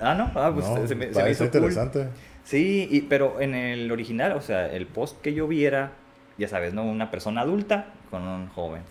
Ah, 0.00 0.14
no, 0.14 0.30
ah, 0.34 0.50
pues 0.54 0.66
no, 0.68 0.86
se 0.86 0.94
me, 0.94 1.04
se 1.06 1.10
está, 1.10 1.24
me 1.24 1.30
está 1.30 1.44
hizo 1.44 1.50
cool. 1.52 1.70
interesante. 1.70 2.08
Sí, 2.44 2.88
y, 2.90 3.02
pero 3.02 3.40
en 3.40 3.54
el 3.54 3.90
original, 3.92 4.32
o 4.32 4.40
sea, 4.40 4.66
el 4.72 4.86
post 4.86 5.20
que 5.20 5.34
yo 5.34 5.46
vi 5.46 5.64
era, 5.64 5.92
ya 6.38 6.48
sabes, 6.48 6.72
¿no? 6.74 6.84
Una 6.84 7.10
persona 7.10 7.42
adulta 7.42 7.92
con 8.10 8.22
un 8.22 8.48
joven. 8.48 8.82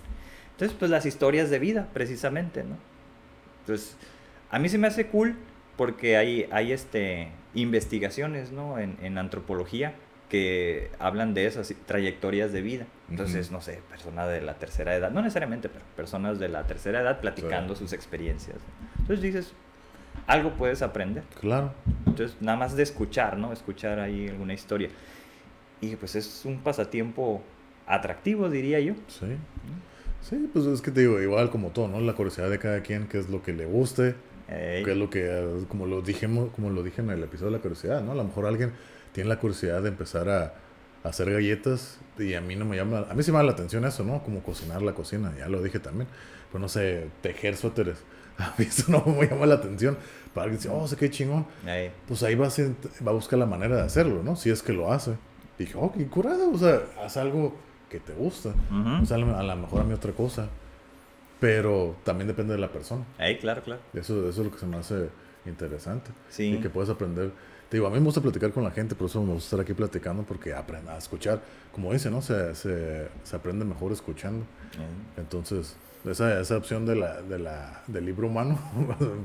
Entonces, 0.51 0.75
pues 0.78 0.92
las 0.92 1.06
historias 1.06 1.50
de 1.50 1.58
vida, 1.60 1.88
precisamente, 1.94 2.63
¿no? 2.63 2.75
Entonces, 3.62 3.96
a 4.51 4.60
mí 4.60 4.68
se 4.70 4.78
me 4.78 4.88
hace 4.88 5.08
cool 5.08 5.36
porque 5.79 6.17
hay, 6.17 6.45
hay 6.51 6.74
este, 6.74 7.29
investigaciones, 7.53 8.51
¿no? 8.51 8.77
En, 8.79 8.98
en 9.01 9.17
antropología 9.17 9.93
que 10.27 10.91
hablan 11.00 11.33
de 11.33 11.45
esas 11.45 11.74
trayectorias 11.86 12.51
de 12.51 12.61
vida. 12.61 12.85
Entonces, 13.09 13.46
Ujú. 13.48 13.55
no 13.55 13.61
sé, 13.61 13.79
personas 13.89 14.27
de 14.27 14.42
la 14.42 14.55
tercera 14.55 14.94
edad, 14.94 15.09
no 15.09 15.22
necesariamente, 15.22 15.70
pero 15.70 15.85
personas 15.96 16.37
de 16.37 16.50
la 16.50 16.68
tercera 16.68 17.00
edad 17.00 17.22
platicando 17.22 17.75
Sí. 17.75 17.79
sus 17.83 17.94
experiencias. 17.94 18.57
Entonces 19.00 19.22
dices, 19.22 19.53
algo 20.27 20.51
puedes 20.51 20.81
aprender. 20.81 21.24
Claro. 21.39 21.72
Entonces, 22.05 22.35
nada 22.42 22.57
más 22.57 22.75
de 22.75 22.83
escuchar, 22.83 23.37
¿no? 23.37 23.53
Escuchar 23.53 24.01
ahí 24.01 24.27
alguna 24.27 24.53
historia. 24.53 24.89
Y 25.79 25.96
pues 25.96 26.15
es 26.15 26.44
un 26.44 26.59
pasatiempo 26.59 27.42
atractivo, 27.87 28.50
diría 28.50 28.81
yo. 28.81 28.96
Sí. 29.07 29.37
Sí, 30.22 30.50
pues 30.51 30.65
es 30.65 30.81
que 30.81 30.92
te 30.92 31.00
digo, 31.00 31.22
igual 31.22 31.50
como 31.50 31.70
todo, 31.70 31.87
¿no? 31.87 32.01
La 32.01 32.11
curiosidad 32.13 32.50
de 32.50 32.59
cada 32.59 32.81
quien, 32.81 33.07
qué 33.07 33.18
es 33.18 33.29
lo 33.29 33.42
que 33.42 33.53
le 33.53 33.65
guste, 33.65 34.15
Ey, 34.50 34.83
qué 34.83 34.92
es 34.92 34.98
lo 34.98 35.09
que, 35.09 35.25
eh, 35.27 35.66
como 35.68 35.85
lo 35.85 36.01
dijimos, 36.01 36.50
como 36.55 36.70
lo 36.70 36.81
dije 36.83 37.01
en 37.01 37.09
el 37.12 37.24
episodio 37.24 37.51
de 37.51 37.57
la 37.57 37.62
curiosidad, 37.62 38.01
¿no? 38.01 38.12
A 38.14 38.16
lo 38.16 38.24
mejor 38.24 38.46
alguien 38.48 38.72
tiene 39.12 39.29
la 39.29 39.40
curiosidad 39.40 39.81
de 39.81 39.90
empezar 39.90 40.27
a, 40.29 40.53
a 41.03 41.09
hacer 41.09 41.31
galletas 41.31 42.00
y 42.18 42.33
a 42.33 42.42
mí 42.42 42.55
no 42.55 42.66
me 42.66 42.75
llama, 42.75 43.05
a 43.09 43.14
mí 43.14 43.24
sí 43.24 43.31
me 43.31 43.38
llama 43.38 43.44
la 43.48 43.51
atención 43.53 43.85
eso, 43.85 44.03
¿no? 44.03 44.24
Como 44.24 44.42
cocinar 44.42 44.81
la 44.81 44.94
cocina, 44.94 45.31
ya 45.38 45.48
lo 45.48 45.62
dije 45.62 45.79
también. 45.79 46.07
Pero 46.51 46.59
no 46.59 46.68
sé, 46.70 47.07
tejer 47.22 47.55
suéteres, 47.57 48.03
a 48.40 48.53
mí 48.57 48.66
eso 48.66 48.92
no 48.92 49.03
me 49.05 49.27
llama 49.27 49.46
la 49.46 49.55
atención. 49.55 49.98
Para 50.33 50.46
alguien 50.46 50.57
dice, 50.59 50.70
oh, 50.74 50.88
sé 50.88 50.96
qué 50.96 51.09
chingón, 51.09 51.46
ey. 51.68 51.92
pues 52.07 52.24
ahí 52.24 52.35
va 52.35 52.48
a, 52.48 52.50
ser- 52.50 52.72
va 53.05 53.12
a 53.12 53.16
buscar 53.16 53.38
la 53.40 53.46
manera 53.46 53.75
de 53.75 53.81
hacerlo, 53.83 54.24
¿no? 54.24 54.35
Si 54.35 54.50
es 54.50 54.62
que 54.64 54.74
lo 54.74 54.92
hace. 54.92 55.14
Dije, 55.57 55.74
oh, 55.77 55.92
qué 55.92 56.05
curado, 56.07 56.51
o 56.51 56.57
sea, 56.57 56.81
haz 57.03 57.18
algo 57.18 57.55
que 57.90 58.00
te 58.00 58.14
gusta. 58.14 58.50
Ujú. 58.50 59.03
O 59.03 59.05
sea, 59.05 59.18
a 59.18 59.20
lo 59.44 59.55
mejor 59.57 59.81
a 59.81 59.83
mí 59.83 59.94
otra 59.94 60.12
cosa. 60.14 60.48
Pero 61.40 61.96
también 62.04 62.28
depende 62.28 62.54
de 62.54 62.60
la 62.60 62.72
persona. 62.72 63.06
Ey, 63.18 63.38
claro, 63.38 63.64
claro. 63.64 63.82
Eso, 63.94 64.30
eso 64.30 64.42
es 64.42 64.46
lo 64.46 64.52
que 64.52 64.60
se 64.60 64.66
me 64.66 64.78
hace 64.78 65.10
interesante. 65.46 66.12
Sí. 66.30 66.54
Y 66.54 66.58
que 66.60 66.70
puedes 66.70 66.90
aprender. 66.90 67.32
Te 67.70 67.78
digo, 67.78 67.88
a 67.88 67.92
mí 67.92 68.00
me 68.00 68.06
gusta 68.06 68.20
platicar 68.20 68.52
con 68.52 68.64
la 68.64 68.72
gente, 68.72 68.96
por 68.96 69.08
eso 69.10 69.22
me 69.22 69.34
gusta 69.34 69.46
estar 69.46 69.60
aquí 69.60 69.74
platicando, 69.74 70.24
porque 70.24 70.54
aprenda 70.54 70.96
a 70.96 70.98
escuchar. 70.98 71.40
Como 71.72 71.94
dice, 71.94 72.10
¿no? 72.10 72.22
Se, 72.22 72.56
se, 72.56 73.08
se 73.24 73.36
aprende 73.36 73.64
mejor 73.64 73.92
escuchando. 73.92 74.44
Entonces, 75.18 75.75
esa, 76.06 76.40
esa 76.40 76.58
opción 76.58 76.86
de 76.86 76.96
la, 76.96 77.22
de 77.22 77.40
la, 77.40 77.84
del 77.88 78.06
libro 78.06 78.28
humano 78.28 78.58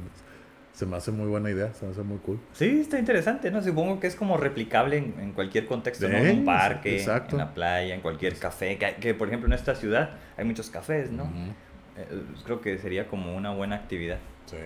se 0.72 0.86
me 0.86 0.96
hace 0.96 1.12
muy 1.12 1.26
buena 1.26 1.50
idea, 1.50 1.72
se 1.72 1.86
me 1.86 1.92
hace 1.92 2.02
muy 2.02 2.18
cool. 2.18 2.38
Sí, 2.52 2.80
está 2.80 2.98
interesante, 2.98 3.50
¿no? 3.50 3.62
Supongo 3.62 4.00
que 4.00 4.08
es 4.08 4.16
como 4.16 4.36
replicable 4.36 4.98
en, 4.98 5.14
en 5.20 5.32
cualquier 5.32 5.66
contexto, 5.66 6.08
¿no? 6.08 6.18
En 6.18 6.40
un 6.40 6.44
parque, 6.44 6.96
exacto. 6.96 7.36
en 7.36 7.38
la 7.38 7.54
playa, 7.54 7.94
en 7.94 8.00
cualquier 8.00 8.36
café. 8.36 8.76
Que, 8.76 8.96
que, 8.96 9.14
por 9.14 9.28
ejemplo, 9.28 9.46
en 9.46 9.52
esta 9.52 9.74
ciudad 9.74 10.18
hay 10.36 10.44
muchos 10.44 10.68
cafés, 10.68 11.10
¿no? 11.10 11.24
Eh, 11.24 11.54
creo 12.44 12.60
que 12.60 12.78
sería 12.78 13.06
como 13.08 13.34
una 13.36 13.50
buena 13.52 13.76
actividad. 13.76 14.18
Sí. 14.46 14.56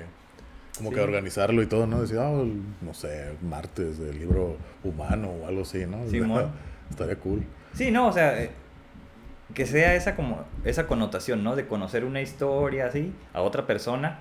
Como 0.77 0.91
Sí. 0.91 0.95
que 0.97 1.01
organizarlo 1.01 1.62
y 1.62 1.67
todo, 1.67 1.87
¿no? 1.87 2.01
Decir, 2.01 2.19
el- 2.19 2.62
no 2.83 2.95
sé, 2.95 3.33
martes 3.43 3.99
del 3.99 4.19
libro 4.19 4.57
humano 4.85 5.29
o 5.31 5.47
algo 5.49 5.62
así, 5.62 5.85
¿no? 5.87 6.07
Simón. 6.09 6.51
Estaría 6.91 7.17
cool. 7.17 7.43
Sí, 7.75 7.91
no, 7.91 8.09
o 8.09 8.12
sea, 8.12 8.41
eh, 8.43 8.51
que 9.55 9.67
sea 9.67 9.95
esa 9.95 10.14
como 10.14 10.45
esa 10.64 10.87
connotación, 10.87 11.43
¿no? 11.43 11.57
De 11.57 11.67
conocer 11.67 12.05
una 12.05 12.21
historia 12.21 12.87
así 12.87 13.12
a 13.33 13.41
otra 13.43 13.67
persona, 13.67 14.21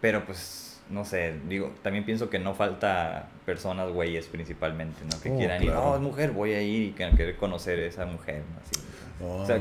pero 0.00 0.24
pues 0.24 0.82
no 0.90 1.04
sé, 1.04 1.34
digo, 1.48 1.72
también 1.82 2.04
pienso 2.04 2.30
que 2.30 2.38
no 2.40 2.52
falta 2.54 3.28
personas 3.46 3.90
güeyes 3.90 4.26
principalmente, 4.26 5.00
¿no? 5.04 5.20
Que 5.22 5.30
Oh, 5.30 5.36
quieran 5.36 5.62
ir, 5.62 5.70
oh, 5.70 5.94
es 5.94 6.00
mujer, 6.00 6.32
voy 6.32 6.52
a 6.52 6.60
ir 6.62 6.82
y 6.88 6.90
que 6.92 7.08
querer 7.16 7.36
conocer 7.36 7.78
a 7.78 7.86
esa 7.86 8.06
mujer, 8.06 8.42
¿no? 8.52 8.60
Así. 8.60 8.86
Oh, 9.22 9.42
o 9.42 9.46
sea, 9.46 9.60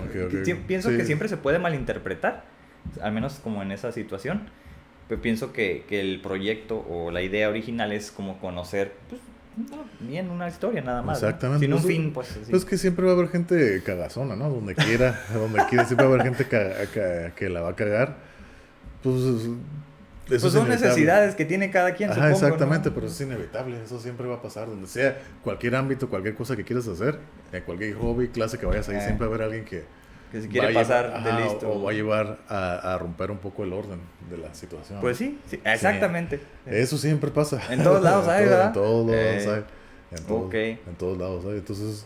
pienso 0.67 0.89
Sí. 0.89 0.97
que 0.97 1.05
siempre 1.05 1.27
se 1.29 1.37
puede 1.37 1.59
malinterpretar, 1.59 2.43
al 3.01 3.11
menos 3.11 3.39
como 3.43 3.61
en 3.61 3.71
esa 3.71 3.91
situación, 3.91 4.49
pero 5.07 5.21
pienso 5.21 5.53
que, 5.53 5.85
que 5.87 5.99
el 6.01 6.21
proyecto 6.21 6.85
o 6.89 7.11
la 7.11 7.21
idea 7.21 7.49
original 7.49 7.91
es 7.91 8.11
como 8.11 8.37
conocer, 8.39 8.93
pues, 9.09 9.21
no, 9.71 9.83
bien 10.07 10.29
una 10.29 10.47
historia 10.47 10.81
nada 10.81 11.01
más. 11.01 11.21
¿no? 11.21 11.27
Exactamente. 11.27 11.65
Sin 11.65 11.73
un 11.73 11.81
Pues, 11.81 11.93
fin, 11.93 12.13
pues. 12.13 12.31
así. 12.31 12.51
Pues 12.51 12.63
que 12.65 12.77
siempre 12.77 13.05
va 13.05 13.11
a 13.11 13.15
haber 13.15 13.27
gente 13.29 13.81
cagazona, 13.83 14.35
¿no? 14.35 14.49
Donde 14.49 14.75
quiera, 14.75 15.19
donde 15.33 15.65
quiera, 15.65 15.85
siempre 15.85 16.05
va 16.05 16.11
a 16.11 16.15
haber 16.15 16.27
gente 16.35 16.45
ca- 16.47 17.31
que 17.35 17.49
la 17.49 17.61
va 17.61 17.69
a 17.69 17.75
cagar. 17.75 18.17
Pues, 19.03 19.15
eso 19.15 19.57
Pues 20.27 20.43
es 20.43 20.51
son 20.53 20.61
inevitable. 20.67 20.87
necesidades 20.89 21.35
que 21.35 21.45
tiene 21.45 21.71
cada 21.71 21.93
quien, 21.95 22.11
Ajá, 22.11 22.19
supongo, 22.27 22.35
exactamente, 22.45 22.89
¿no? 22.89 22.95
pero 22.95 23.07
eso 23.07 23.15
es 23.15 23.21
inevitable, 23.29 23.81
eso 23.83 23.99
siempre 23.99 24.27
va 24.27 24.35
a 24.35 24.41
pasar, 24.43 24.67
donde 24.67 24.87
sea, 24.87 25.17
cualquier 25.43 25.75
ámbito, 25.75 26.07
cualquier 26.07 26.35
cosa 26.35 26.55
que 26.55 26.63
quieras 26.63 26.87
hacer, 26.87 27.17
en 27.51 27.63
cualquier 27.63 27.95
hobby, 27.95 28.27
clase 28.27 28.57
que 28.59 28.65
vayas 28.67 28.87
ahí, 28.89 28.97
Eh. 28.97 29.01
siempre 29.01 29.25
va 29.25 29.33
a 29.33 29.35
haber 29.35 29.45
alguien 29.47 29.65
que 29.65 29.83
Que 30.31 30.41
si 30.41 30.47
va 30.47 30.51
quiere 30.51 30.67
a 30.69 30.73
pasar 30.73 31.23
de 31.23 31.43
listo. 31.43 31.69
O, 31.71 31.83
va 31.83 31.91
a 31.91 31.93
llevar 31.93 32.37
a, 32.49 32.93
a 32.93 32.97
romper 32.97 33.31
un 33.31 33.39
poco 33.39 33.63
el 33.63 33.73
orden 33.73 33.99
de 34.29 34.37
la 34.37 34.53
situación. 34.53 34.99
Pues 35.01 35.17
sí, 35.17 35.39
sí, 35.49 35.59
exactamente. 35.63 36.39
Eso 36.65 36.97
siempre 36.97 37.31
pasa. 37.31 37.61
En 37.73 37.81
todos 37.83 38.01
lados 38.03 38.27
hay, 38.29 38.45
todo- 38.45 38.49
¿verdad? 38.49 38.67
En 38.67 38.73
todos 38.73 39.05
lados 39.11 39.43
Eh, 39.45 39.49
hay. 40.11 40.17
En 40.17 40.23
todos, 40.25 40.41
ok. 40.47 40.53
en 40.55 40.95
todos 40.97 41.17
lados 41.17 41.45
hay. 41.45 41.57
Entonces, 41.57 42.05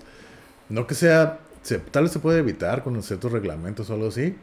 no 0.69 0.87
que 0.87 0.95
sea, 0.95 1.39
se- 1.61 1.79
tal 1.79 2.03
vez 2.03 2.11
se 2.13 2.19
puede 2.19 2.39
evitar 2.39 2.83
con 2.83 3.01
ciertos 3.03 3.31
reglamentos 3.31 3.89
o 3.89 3.93
algo 3.93 4.07
así, 4.07 4.35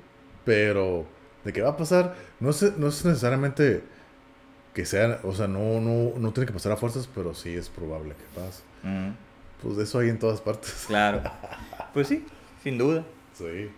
pero 0.44 1.04
de 1.44 1.52
qué 1.52 1.62
va 1.62 1.70
a 1.70 1.76
pasar, 1.76 2.14
no 2.38 2.50
es, 2.50 2.62
no 2.76 2.88
es 2.88 3.04
necesariamente 3.04 3.82
que 4.74 4.84
sea, 4.86 5.20
o 5.24 5.34
sea, 5.34 5.48
no, 5.48 5.80
no, 5.80 6.12
no 6.18 6.32
tiene 6.32 6.46
que 6.46 6.52
pasar 6.52 6.72
a 6.72 6.76
fuerzas, 6.76 7.08
pero 7.14 7.34
sí 7.34 7.54
es 7.54 7.68
probable 7.68 8.14
que 8.14 8.40
pase. 8.40 8.62
Mm, 8.82 9.12
Pues 9.62 9.78
eso 9.78 9.98
hay 9.98 10.10
en 10.10 10.18
todas 10.18 10.40
partes. 10.40 10.84
claro. 10.86 11.22
Pues 11.94 12.08
sí, 12.08 12.24
sin 12.62 12.78
duda. 12.78 13.04
Sí. 13.40 13.70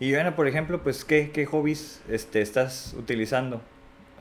Y 0.00 0.12
bueno, 0.12 0.34
por 0.34 0.48
ejemplo, 0.48 0.82
pues, 0.82 1.04
¿qué, 1.04 1.30
qué 1.30 1.44
hobbies 1.46 2.00
este, 2.08 2.40
estás 2.40 2.94
utilizando 2.98 3.60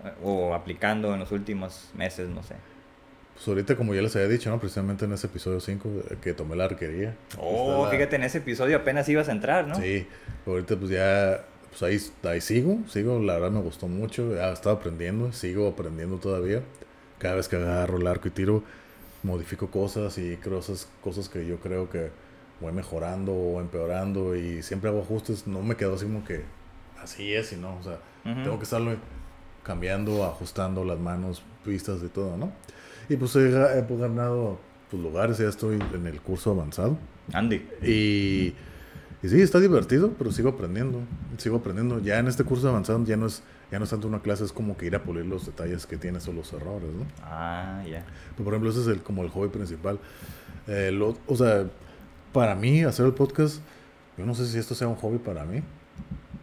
eh, 0.05 0.11
o 0.23 0.53
aplicando 0.53 1.13
en 1.13 1.19
los 1.21 1.31
últimos 1.31 1.89
meses? 1.95 2.27
No 2.29 2.43
sé. 2.43 2.55
Pues 3.35 3.47
ahorita, 3.47 3.77
como 3.77 3.95
ya 3.95 4.01
les 4.01 4.13
había 4.17 4.27
dicho, 4.27 4.49
¿no? 4.49 4.59
Precisamente 4.59 5.05
en 5.05 5.13
ese 5.13 5.27
episodio 5.27 5.61
5 5.61 5.89
que 6.21 6.33
tomé 6.33 6.57
la 6.57 6.65
arquería. 6.65 7.15
Oh, 7.37 7.85
la- 7.85 7.91
fíjate, 7.91 8.17
en 8.17 8.23
ese 8.23 8.39
episodio 8.39 8.75
apenas 8.75 9.07
ibas 9.07 9.29
a 9.29 9.31
entrar, 9.31 9.65
¿no? 9.65 9.75
Sí, 9.75 10.05
ahorita 10.45 10.75
pues 10.75 10.91
ya, 10.91 11.45
pues 11.69 11.81
ahí, 11.83 12.29
ahí 12.29 12.41
sigo, 12.41 12.79
sigo, 12.89 13.19
la 13.21 13.35
verdad 13.35 13.51
me 13.51 13.61
gustó 13.61 13.87
mucho, 13.87 14.35
he 14.35 14.51
estado 14.51 14.75
aprendiendo, 14.75 15.31
sigo 15.31 15.69
aprendiendo 15.69 16.17
todavía. 16.17 16.61
Cada 17.19 17.35
vez 17.35 17.47
que 17.47 17.55
agarro 17.55 17.97
el 17.99 18.07
arco 18.07 18.27
y 18.27 18.31
tiro, 18.31 18.61
modifico 19.23 19.71
cosas 19.71 20.17
y 20.17 20.35
creo 20.35 20.59
esas 20.59 20.89
cosas 21.01 21.29
que 21.29 21.45
yo 21.45 21.57
creo 21.61 21.89
que 21.89 22.09
voy 22.61 22.71
mejorando 22.71 23.33
o 23.33 23.61
empeorando 23.61 24.35
y 24.35 24.61
siempre 24.63 24.89
hago 24.89 25.01
ajustes, 25.01 25.47
no 25.47 25.61
me 25.61 25.75
quedo 25.75 25.95
así 25.95 26.05
como 26.05 26.23
que 26.23 26.43
así 27.01 27.33
es 27.33 27.53
y 27.53 27.55
no, 27.55 27.77
o 27.77 27.83
sea, 27.83 27.99
tengo 28.23 28.57
que 28.57 28.63
estarlo 28.63 28.95
cambiando, 29.63 30.25
ajustando 30.25 30.83
las 30.83 30.99
manos, 30.99 31.43
pistas 31.63 32.01
y 32.03 32.07
todo, 32.07 32.37
¿no? 32.37 32.51
Y 33.07 33.15
pues 33.15 33.35
he, 33.35 33.49
he 33.49 33.97
ganado 33.97 34.59
pues, 34.89 35.01
lugares, 35.01 35.37
ya 35.37 35.47
estoy 35.47 35.79
en 35.93 36.07
el 36.07 36.21
curso 36.21 36.51
avanzado. 36.51 36.97
Andy. 37.33 37.67
Y, 37.81 38.53
y 39.23 39.29
sí, 39.29 39.41
está 39.41 39.59
divertido, 39.59 40.13
pero 40.17 40.31
sigo 40.31 40.49
aprendiendo, 40.49 40.99
sigo 41.37 41.57
aprendiendo. 41.57 41.99
Ya 41.99 42.19
en 42.19 42.27
este 42.27 42.43
curso 42.43 42.69
avanzado 42.69 43.03
ya 43.05 43.17
no 43.17 43.27
es 43.27 43.43
ya 43.71 43.77
no 43.77 43.83
es 43.83 43.91
tanto 43.91 44.07
una 44.07 44.21
clase, 44.21 44.43
es 44.43 44.51
como 44.51 44.75
que 44.77 44.87
ir 44.87 44.95
a 44.95 45.03
pulir 45.03 45.25
los 45.25 45.45
detalles 45.45 45.85
que 45.85 45.97
tienes 45.97 46.27
o 46.27 46.33
los 46.33 46.51
errores, 46.53 46.89
¿no? 46.91 47.05
Ah, 47.21 47.83
ya. 47.87 48.03
Por 48.35 48.47
ejemplo, 48.47 48.71
ese 48.71 48.81
es 48.81 48.87
el, 48.87 49.03
como 49.03 49.23
el 49.23 49.29
hobby 49.29 49.49
principal. 49.49 49.99
Eh, 50.67 50.91
lo, 50.91 51.15
o 51.27 51.35
sea, 51.35 51.65
para 52.33 52.55
mí 52.55 52.83
hacer 52.83 53.05
el 53.05 53.13
podcast, 53.13 53.61
yo 54.17 54.25
no 54.25 54.35
sé 54.35 54.45
si 54.47 54.57
esto 54.57 54.75
sea 54.75 54.87
un 54.87 54.95
hobby 54.95 55.17
para 55.17 55.45
mí, 55.45 55.61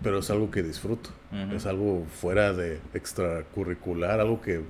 pero 0.02 0.18
es 0.18 0.30
algo 0.30 0.50
que 0.50 0.62
disfruto. 0.62 1.10
Es 1.52 1.66
algo 1.66 2.06
fuera 2.20 2.52
de 2.54 2.80
extracurricular, 2.94 4.20
algo 4.20 4.40
que 4.40 4.62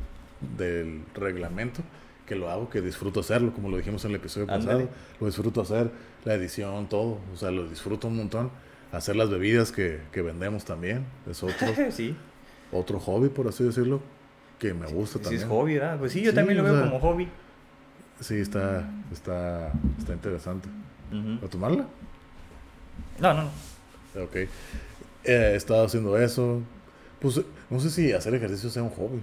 del 0.57 1.02
reglamento, 1.14 1.83
que 2.26 2.35
lo 2.35 2.50
hago, 2.50 2.70
que 2.70 2.81
disfruto 2.81 3.20
hacerlo, 3.20 3.52
como 3.52 3.68
lo 3.68 3.76
dijimos 3.76 4.05
en 4.05 4.11
el 4.11 4.16
episodio 4.16 4.46
pasado. 4.46 4.88
Lo 5.20 5.26
disfruto 5.26 5.61
hacer, 5.61 5.90
la 6.24 6.35
edición, 6.35 6.88
todo. 6.88 7.20
O 7.33 7.37
sea, 7.37 7.50
lo 7.50 7.68
disfruto 7.68 8.09
un 8.09 8.16
montón. 8.16 8.50
Hacer 8.90 9.14
las 9.16 9.31
bebidas 9.31 9.70
que, 9.70 10.00
que 10.12 10.22
vendemos 10.22 10.64
también, 10.64 11.05
es 11.29 11.42
otro. 11.42 11.68
sí 11.90 12.16
otro 12.72 12.98
hobby, 12.98 13.29
por 13.29 13.48
así 13.48 13.64
decirlo, 13.64 14.00
que 14.59 14.74
me 14.74 14.87
gusta 14.87 15.18
también. 15.18 15.40
Sí, 15.40 15.44
es 15.44 15.50
hobby, 15.50 15.74
¿verdad? 15.74 15.98
Pues 15.98 16.12
sí, 16.12 16.22
yo 16.22 16.35
también 16.35 16.59
lo 16.59 16.64
veo 16.64 16.81
como 16.83 17.00
hobby. 17.00 17.29
Sí, 18.20 18.37
está, 18.37 18.88
está, 19.12 19.72
está 19.98 20.12
interesante. 20.12 20.68
¿A 21.44 21.48
tomarla? 21.48 21.86
No, 23.18 23.34
no, 23.34 23.42
no. 23.44 24.22
Ok. 24.22 24.36
Eh, 24.36 24.48
he 25.24 25.56
estado 25.56 25.84
haciendo 25.84 26.16
eso. 26.18 26.62
Pues 27.20 27.40
no 27.70 27.80
sé 27.80 27.90
si 27.90 28.12
hacer 28.12 28.34
ejercicio 28.34 28.70
sea 28.70 28.82
un 28.82 28.90
hobby. 28.90 29.22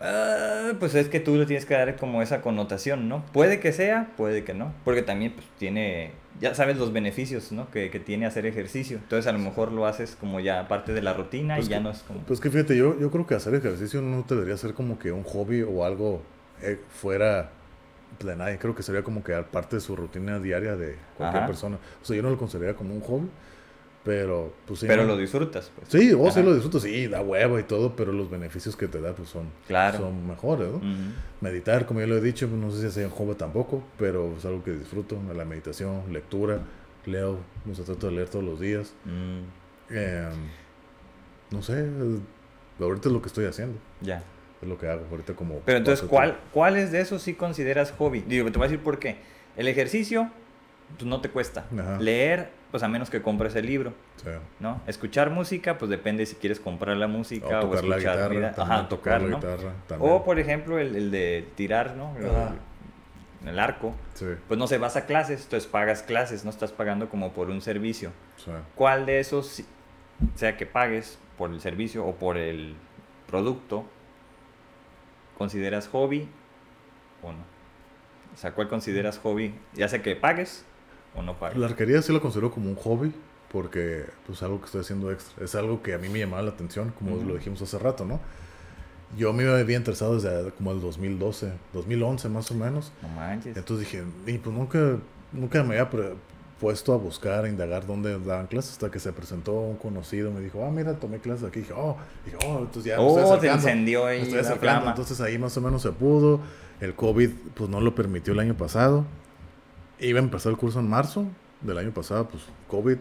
Ah, 0.00 0.72
pues 0.80 0.96
es 0.96 1.08
que 1.08 1.20
tú 1.20 1.36
le 1.36 1.46
tienes 1.46 1.64
que 1.64 1.74
dar 1.74 1.94
como 1.96 2.22
esa 2.22 2.40
connotación, 2.40 3.08
¿no? 3.08 3.24
Puede 3.32 3.60
que 3.60 3.72
sea, 3.72 4.10
puede 4.16 4.42
que 4.42 4.52
no. 4.52 4.72
Porque 4.84 5.02
también 5.02 5.32
pues, 5.32 5.46
tiene, 5.58 6.10
ya 6.40 6.56
sabes 6.56 6.76
los 6.76 6.92
beneficios, 6.92 7.52
¿no? 7.52 7.70
Que, 7.70 7.88
que, 7.90 8.00
tiene 8.00 8.26
hacer 8.26 8.44
ejercicio. 8.44 8.98
Entonces 8.98 9.28
a 9.28 9.32
lo 9.32 9.38
mejor 9.38 9.70
lo 9.70 9.86
haces 9.86 10.16
como 10.16 10.40
ya 10.40 10.66
parte 10.66 10.92
de 10.92 11.02
la 11.02 11.14
rutina 11.14 11.54
y 11.54 11.60
pues 11.60 11.68
ya 11.68 11.78
no 11.78 11.90
es 11.90 12.00
como... 12.00 12.20
Pues 12.20 12.40
que 12.40 12.50
fíjate, 12.50 12.76
yo, 12.76 12.98
yo 12.98 13.12
creo 13.12 13.28
que 13.28 13.36
hacer 13.36 13.54
ejercicio 13.54 14.02
no 14.02 14.24
debería 14.28 14.56
ser 14.56 14.74
como 14.74 14.98
que 14.98 15.12
un 15.12 15.22
hobby 15.22 15.62
o 15.62 15.84
algo 15.84 16.22
eh, 16.62 16.80
fuera 16.88 17.50
de 18.20 18.36
nadie. 18.36 18.58
Creo 18.58 18.74
que 18.74 18.82
sería 18.82 19.02
como 19.02 19.22
que 19.22 19.34
parte 19.42 19.76
de 19.76 19.80
su 19.80 19.96
rutina 19.96 20.38
diaria 20.38 20.76
de 20.76 20.96
cualquier 21.16 21.46
persona. 21.46 21.78
O 22.00 22.04
sea, 22.04 22.16
yo 22.16 22.22
no 22.22 22.30
lo 22.30 22.38
consideraría 22.38 22.76
como 22.76 22.94
un 22.94 23.00
hobby 23.00 23.28
pero, 24.04 24.52
pues 24.66 24.80
sí. 24.80 24.86
Pero 24.86 25.04
lo 25.04 25.16
disfrutas, 25.16 25.70
pues. 25.76 25.88
Sí, 25.88 26.12
vos 26.12 26.34
sí 26.34 26.42
lo 26.42 26.52
disfrutas, 26.52 26.82
sí, 26.82 27.06
da 27.06 27.20
huevo 27.20 27.58
y 27.58 27.62
todo, 27.62 27.94
pero 27.94 28.12
los 28.12 28.28
beneficios 28.28 28.74
que 28.74 28.88
te 28.88 29.00
da, 29.00 29.14
pues 29.14 29.28
son, 29.28 29.46
son 29.68 30.26
mejores, 30.26 30.72
¿no? 30.72 30.80
Meditar, 31.40 31.86
como 31.86 32.00
ya 32.00 32.06
lo 32.06 32.16
he 32.16 32.20
dicho, 32.20 32.48
pues, 32.48 32.60
no 32.60 32.70
sé 32.70 32.88
si 32.88 32.94
sea 32.94 33.06
un 33.06 33.12
hobby 33.12 33.34
tampoco, 33.34 33.82
pero 33.98 34.34
es 34.36 34.44
algo 34.44 34.62
que 34.64 34.72
disfruto. 34.72 35.18
La 35.34 35.44
meditación, 35.44 36.12
lectura, 36.12 36.58
leo, 37.06 37.38
no 37.64 37.74
sé, 37.74 37.84
trato 37.84 38.08
de 38.08 38.12
leer 38.12 38.28
todos 38.28 38.44
los 38.44 38.58
días. 38.58 38.92
Mm. 39.04 39.94
Em, 39.94 40.48
no 41.50 41.62
sé, 41.62 41.86
ahorita 42.80 43.08
es 43.08 43.12
lo 43.12 43.22
que 43.22 43.28
estoy 43.28 43.44
haciendo. 43.44 43.78
Ya. 44.00 44.24
Es 44.62 44.68
lo 44.68 44.78
que 44.78 44.88
hago 44.88 45.04
ahorita 45.10 45.34
como... 45.34 45.58
Pero 45.60 45.78
entonces, 45.78 46.06
¿cuál, 46.08 46.38
¿cuáles 46.52 46.92
de 46.92 47.00
esos 47.00 47.20
sí 47.20 47.34
consideras 47.34 47.92
hobby? 47.98 48.20
Digo, 48.20 48.50
te 48.50 48.58
voy 48.58 48.66
a 48.66 48.70
decir 48.70 48.82
por 48.82 48.98
qué. 48.98 49.16
El 49.56 49.68
ejercicio, 49.68 50.30
pues 50.96 51.04
no 51.04 51.20
te 51.20 51.28
cuesta. 51.28 51.66
Leer 51.98 52.50
pues 52.70 52.82
a 52.82 52.88
menos 52.88 53.10
que 53.10 53.20
compres 53.20 53.54
el 53.54 53.66
libro. 53.66 53.92
¿No? 54.58 54.80
Escuchar 54.86 55.30
música, 55.30 55.76
pues 55.78 55.90
depende 55.90 56.24
si 56.24 56.36
quieres 56.36 56.58
comprar 56.58 56.96
la 56.96 57.06
música 57.06 57.60
o, 57.60 57.74
escuchar 57.74 57.84
la 57.84 57.98
guitarra, 57.98 58.54
Ajá, 58.56 58.88
tocar, 58.88 59.22
¿no? 59.22 59.40
o 59.98 60.24
por 60.24 60.38
ejemplo 60.38 60.78
el, 60.78 60.96
el, 60.96 61.10
de 61.10 61.46
tirar, 61.54 61.96
¿no? 61.96 62.16
El, 62.16 63.48
el 63.48 63.58
arco. 63.58 63.94
Pues 64.48 64.58
no 64.58 64.66
sé, 64.66 64.78
vas 64.78 64.96
a 64.96 65.04
clases, 65.06 65.42
entonces 65.42 65.68
pagas 65.68 66.02
clases, 66.02 66.44
no 66.44 66.50
estás 66.50 66.72
pagando 66.72 67.08
como 67.08 67.32
por 67.32 67.50
un 67.50 67.60
servicio. 67.60 68.10
¿Cuál 68.74 69.06
de 69.06 69.20
esos, 69.20 69.62
sea 70.34 70.56
que 70.56 70.64
pagues 70.64 71.18
por 71.36 71.50
el 71.50 71.60
servicio 71.60 72.06
o 72.06 72.14
por 72.14 72.38
el 72.38 72.74
producto, 73.26 73.84
consideras 75.42 75.88
hobby 75.88 76.28
o 77.20 77.32
no? 77.32 77.38
O 78.32 78.36
sea, 78.36 78.52
¿cuál 78.52 78.68
consideras 78.68 79.18
hobby? 79.18 79.52
Ya 79.74 79.88
sea 79.88 80.00
que 80.00 80.14
pagues 80.14 80.64
o 81.16 81.22
no 81.22 81.36
La 81.56 81.66
arquería 81.66 82.00
sí 82.00 82.12
lo 82.12 82.20
considero 82.20 82.52
como 82.52 82.70
un 82.70 82.76
hobby 82.76 83.12
porque 83.50 84.04
pues 84.24 84.40
algo 84.42 84.60
que 84.60 84.66
estoy 84.66 84.82
haciendo 84.82 85.10
extra. 85.10 85.44
Es 85.44 85.56
algo 85.56 85.82
que 85.82 85.94
a 85.94 85.98
mí 85.98 86.08
me 86.08 86.20
llamaba 86.20 86.42
la 86.42 86.50
atención, 86.50 86.94
como 86.96 87.16
lo 87.16 87.34
dijimos 87.34 87.60
hace 87.60 87.76
rato, 87.78 88.04
¿no? 88.04 88.20
Yo 89.18 89.32
me 89.32 89.46
había 89.46 89.76
interesado 89.76 90.14
desde 90.14 90.52
como 90.52 90.70
el 90.70 90.80
2012, 90.80 91.52
2011 91.72 92.28
más 92.28 92.50
o 92.50 92.54
menos. 92.54 92.92
No 93.02 93.08
manches. 93.08 93.56
Entonces 93.56 93.90
dije, 93.90 94.04
y 94.26 94.38
pues 94.38 94.56
nunca, 94.56 94.96
nunca 95.32 95.62
me 95.64 95.78
había 95.78 95.90
puesto 96.62 96.94
a 96.94 96.96
buscar, 96.96 97.44
a 97.44 97.48
indagar 97.48 97.86
dónde 97.86 98.18
daban 98.20 98.46
clases 98.46 98.72
hasta 98.72 98.90
que 98.90 99.00
se 99.00 99.12
presentó 99.12 99.52
un 99.52 99.76
conocido, 99.76 100.30
me 100.30 100.40
dijo, 100.40 100.64
ah, 100.64 100.70
mira, 100.70 100.94
tomé 100.94 101.18
clases 101.18 101.44
aquí. 101.44 101.60
dije, 101.60 101.74
oh, 101.76 101.96
dije, 102.24 102.38
oh, 102.46 102.60
entonces 102.60 102.84
ya 102.84 103.00
oh, 103.00 103.40
se 103.40 103.48
encendió 103.48 104.06
ahí 104.06 104.22
estoy 104.22 104.38
Entonces 104.86 105.20
ahí 105.20 105.36
más 105.36 105.56
o 105.56 105.60
menos 105.60 105.82
se 105.82 105.90
pudo. 105.90 106.40
El 106.80 106.94
COVID 106.94 107.30
pues 107.54 107.68
no 107.68 107.80
lo 107.80 107.94
permitió 107.94 108.32
el 108.32 108.38
año 108.38 108.56
pasado 108.56 109.04
iba 110.02 110.18
a 110.18 110.22
empezar 110.22 110.50
el 110.50 110.58
curso 110.58 110.80
en 110.80 110.88
marzo 110.88 111.26
del 111.60 111.78
año 111.78 111.92
pasado, 111.92 112.28
pues 112.28 112.42
COVID, 112.68 112.96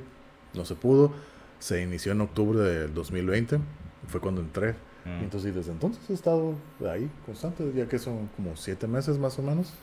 no 0.53 0.65
se 0.65 0.75
pudo. 0.75 1.11
Se 1.59 1.81
inició 1.81 2.11
en 2.11 2.21
octubre 2.21 2.59
del 2.59 2.93
2020, 2.93 3.59
fue 4.07 4.21
cuando 4.21 4.41
entré. 4.41 4.75
Mm. 5.05 5.23
Entonces, 5.23 5.55
desde 5.55 5.71
entonces 5.71 6.01
he 6.09 6.13
estado 6.13 6.53
ahí 6.89 7.09
constante, 7.25 7.71
ya 7.75 7.87
que 7.87 7.97
son 7.99 8.29
como 8.35 8.55
siete 8.55 8.87
meses 8.87 9.17
más 9.17 9.37
o 9.39 9.41
menos, 9.41 9.73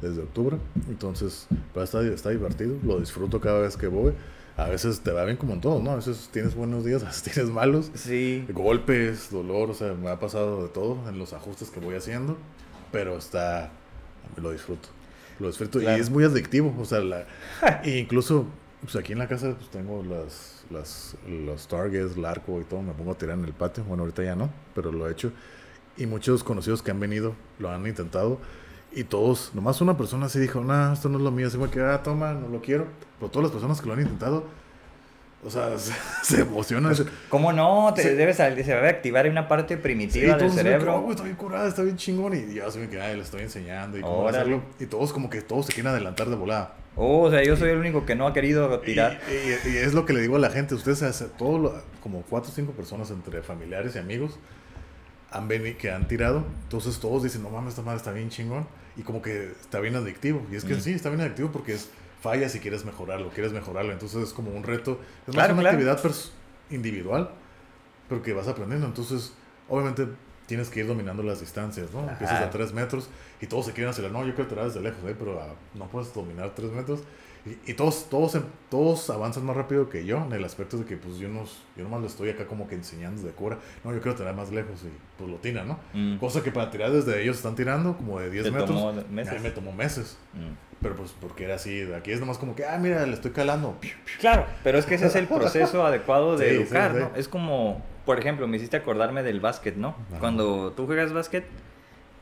desde 0.00 0.22
octubre. 0.22 0.56
Entonces, 0.88 1.46
pero 1.72 1.84
está, 1.84 2.02
está 2.02 2.30
divertido, 2.30 2.76
lo 2.84 3.00
disfruto 3.00 3.40
cada 3.40 3.60
vez 3.60 3.76
que 3.76 3.86
voy. 3.86 4.12
A 4.56 4.68
veces 4.68 5.00
te 5.00 5.12
va 5.12 5.24
bien 5.24 5.36
como 5.36 5.52
en 5.52 5.60
todo, 5.60 5.80
¿no? 5.80 5.92
A 5.92 5.96
veces 5.96 6.28
tienes 6.32 6.56
buenos 6.56 6.84
días, 6.84 7.02
a 7.04 7.06
veces 7.06 7.22
tienes 7.22 7.52
malos. 7.52 7.90
Sí. 7.94 8.44
Golpes, 8.52 9.30
dolor, 9.30 9.70
o 9.70 9.74
sea, 9.74 9.94
me 9.94 10.10
ha 10.10 10.18
pasado 10.18 10.64
de 10.64 10.68
todo 10.68 11.08
en 11.08 11.18
los 11.18 11.32
ajustes 11.32 11.70
que 11.70 11.78
voy 11.78 11.94
haciendo, 11.94 12.36
pero 12.90 13.16
está, 13.16 13.70
lo 14.36 14.50
disfruto 14.50 14.88
lo 15.38 15.48
disfruto. 15.48 15.80
Y 15.80 15.86
es 15.86 16.10
muy 16.10 16.24
adictivo. 16.24 16.74
O 16.78 16.84
sea, 16.84 17.00
la, 17.00 17.26
incluso 17.84 18.46
pues 18.80 18.96
aquí 18.96 19.12
en 19.12 19.18
la 19.18 19.28
casa 19.28 19.54
pues, 19.56 19.70
tengo 19.70 20.02
las, 20.02 20.64
las, 20.70 21.16
los 21.26 21.66
targets, 21.66 22.16
el 22.16 22.24
arco 22.24 22.60
y 22.60 22.64
todo. 22.64 22.82
Me 22.82 22.92
pongo 22.92 23.12
a 23.12 23.18
tirar 23.18 23.38
en 23.38 23.44
el 23.44 23.52
patio. 23.52 23.84
Bueno, 23.84 24.04
ahorita 24.04 24.22
ya 24.22 24.36
no, 24.36 24.50
pero 24.74 24.92
lo 24.92 25.08
he 25.08 25.12
hecho. 25.12 25.32
Y 25.96 26.06
muchos 26.06 26.44
conocidos 26.44 26.82
que 26.82 26.90
han 26.90 27.00
venido 27.00 27.34
lo 27.58 27.70
han 27.70 27.86
intentado. 27.86 28.38
Y 28.92 29.04
todos, 29.04 29.50
nomás 29.54 29.80
una 29.80 29.96
persona 29.96 30.26
así 30.26 30.38
dijo, 30.38 30.62
no, 30.62 30.92
esto 30.92 31.08
no 31.08 31.18
es 31.18 31.24
lo 31.24 31.30
mío. 31.30 31.48
Así 31.48 31.58
me 31.58 31.68
queda, 31.68 31.94
ah, 31.94 32.02
toma, 32.02 32.32
no 32.32 32.48
lo 32.48 32.60
quiero. 32.60 32.86
Pero 33.18 33.30
todas 33.30 33.44
las 33.44 33.52
personas 33.52 33.80
que 33.80 33.86
lo 33.86 33.94
han 33.94 34.00
intentado, 34.00 34.44
o 35.44 35.50
sea, 35.50 35.76
se, 36.22 36.40
emocionan. 36.40 36.94
Pues, 36.94 37.08
¿Cómo 37.28 37.52
no? 37.52 37.92
Te 37.94 38.14
debes, 38.14 38.36
se 38.36 38.50
debe 38.50 38.88
activar 38.88 39.28
una 39.28 39.48
parte 39.48 39.76
primitiva 39.76 40.36
del 40.36 40.50
cerebro. 40.52 41.04
Oh, 41.04 41.10
está 41.10 41.24
bien 41.24 41.36
curada, 41.36 41.68
está 41.68 41.82
bien 41.82 41.96
chingón. 41.96 42.34
Y 42.34 42.54
yo 42.54 42.66
así 42.66 42.78
me 42.78 42.88
quedé, 42.88 43.14
le 43.14 43.22
estoy 43.22 43.42
enseñando. 43.42 43.98
Y, 43.98 44.02
cómo 44.02 44.28
hacerlo. 44.28 44.62
y 44.78 44.86
todos 44.86 45.12
como 45.12 45.28
que 45.28 45.42
todos 45.42 45.66
se 45.66 45.72
quieren 45.72 45.92
adelantar 45.92 46.28
de 46.28 46.36
volada. 46.36 46.74
Oh, 47.00 47.20
o 47.20 47.30
sea, 47.30 47.44
yo 47.44 47.56
soy 47.56 47.70
el 47.70 47.78
único 47.78 48.04
que 48.04 48.16
no 48.16 48.26
ha 48.26 48.32
querido 48.32 48.80
tirar. 48.80 49.20
Y, 49.30 49.76
es 49.76 49.94
lo 49.94 50.04
que 50.04 50.12
le 50.12 50.20
digo 50.20 50.34
a 50.34 50.40
la 50.40 50.50
gente. 50.50 50.74
Ustedes, 50.74 51.24
todos, 51.38 51.84
como 52.02 52.22
cuatro 52.22 52.50
o 52.50 52.54
cinco 52.54 52.72
personas 52.72 53.12
entre 53.12 53.40
familiares 53.40 53.94
y 53.94 53.98
amigos, 54.00 54.36
han 55.30 55.46
venido, 55.46 55.78
que 55.78 55.92
han 55.92 56.08
tirado. 56.08 56.44
Entonces 56.64 56.98
todos 56.98 57.22
dicen, 57.22 57.44
no 57.44 57.50
mames, 57.50 57.70
esta 57.70 57.82
madre 57.82 57.98
está 57.98 58.10
bien 58.10 58.30
chingón. 58.30 58.66
Y 58.96 59.02
como 59.02 59.22
que 59.22 59.52
está 59.60 59.78
bien 59.78 59.94
adictivo. 59.94 60.44
Y 60.50 60.56
es 60.56 60.64
que 60.64 60.74
mm. 60.74 60.80
sí, 60.80 60.92
está 60.92 61.08
bien 61.08 61.20
adictivo 61.20 61.52
porque 61.52 61.74
es 61.74 61.88
fallas 62.20 62.56
y 62.56 62.58
quieres 62.58 62.84
mejorarlo, 62.84 63.30
quieres 63.30 63.52
mejorarlo. 63.52 63.92
Entonces 63.92 64.24
es 64.24 64.32
como 64.32 64.50
un 64.50 64.64
reto, 64.64 65.00
es 65.28 65.36
más 65.36 65.48
una 65.50 65.70
actividad 65.70 66.00
individual, 66.68 67.30
pero 68.08 68.24
que 68.24 68.32
vas 68.32 68.48
aprendiendo. 68.48 68.88
Entonces, 68.88 69.34
obviamente 69.68 70.08
tienes 70.48 70.70
que 70.70 70.80
ir 70.80 70.86
dominando 70.86 71.22
las 71.22 71.40
distancias, 71.40 71.92
¿no? 71.92 72.08
Empiezas 72.08 72.42
a 72.42 72.50
tres 72.50 72.72
metros 72.72 73.08
y 73.40 73.46
todos 73.46 73.66
se 73.66 73.72
quieren 73.72 73.90
acelerar. 73.90 74.18
No, 74.18 74.26
yo 74.26 74.34
quiero 74.34 74.48
tirar 74.48 74.64
desde 74.64 74.80
lejos, 74.80 74.98
¿eh? 75.06 75.14
pero 75.16 75.40
ah, 75.40 75.54
no 75.74 75.86
puedes 75.88 76.12
dominar 76.12 76.52
tres 76.56 76.72
metros. 76.72 77.00
Y, 77.66 77.74
todos, 77.74 78.10
todos, 78.10 78.36
todos 78.68 79.08
avanzan 79.10 79.44
más 79.46 79.56
rápido 79.56 79.88
que 79.88 80.04
yo 80.04 80.18
en 80.18 80.32
el 80.32 80.44
aspecto 80.44 80.76
de 80.76 80.84
que 80.84 80.96
pues 80.96 81.18
yo, 81.18 81.28
no, 81.28 81.44
yo 81.76 81.84
nomás 81.84 82.00
lo 82.00 82.06
estoy 82.06 82.30
acá 82.30 82.46
como 82.46 82.66
que 82.66 82.74
enseñando 82.74 83.22
de 83.22 83.30
cura. 83.30 83.58
No, 83.84 83.92
yo 83.92 84.00
quiero 84.00 84.16
tirar 84.16 84.34
más 84.34 84.50
lejos 84.50 84.82
y 84.82 84.90
pues 85.16 85.30
lo 85.30 85.36
tiran, 85.36 85.68
¿no? 85.68 85.78
Mm. 85.92 86.16
Cosa 86.16 86.42
que 86.42 86.50
para 86.50 86.70
tirar 86.70 86.90
desde 86.90 87.22
ellos 87.22 87.36
están 87.36 87.54
tirando 87.54 87.96
como 87.96 88.18
de 88.18 88.30
10 88.30 88.52
metros. 88.52 88.68
Tomó 88.68 88.92
meses. 89.10 89.42
me 89.42 89.50
tomó 89.50 89.72
meses. 89.72 90.18
Mm. 90.34 90.52
Pero 90.82 90.96
pues 90.96 91.14
porque 91.18 91.44
era 91.44 91.54
así, 91.54 91.88
aquí 91.92 92.10
es 92.10 92.20
nomás 92.20 92.38
como 92.38 92.54
que, 92.54 92.64
ah, 92.64 92.78
mira, 92.78 93.04
le 93.06 93.14
estoy 93.14 93.30
calando. 93.30 93.78
Claro, 94.20 94.46
pero 94.62 94.78
es 94.78 94.86
que 94.86 94.94
ese 94.96 95.06
es 95.06 95.16
el 95.16 95.26
proceso 95.28 95.86
adecuado 95.86 96.36
de 96.36 96.56
educar, 96.56 96.94
¿no? 96.94 97.10
Es 97.16 97.28
como, 97.28 97.82
por 98.08 98.18
ejemplo, 98.18 98.48
me 98.48 98.56
hiciste 98.56 98.74
acordarme 98.78 99.22
del 99.22 99.38
básquet, 99.38 99.76
¿no? 99.76 99.94
Cuando 100.18 100.72
tú 100.72 100.86
juegas 100.86 101.12
básquet, 101.12 101.44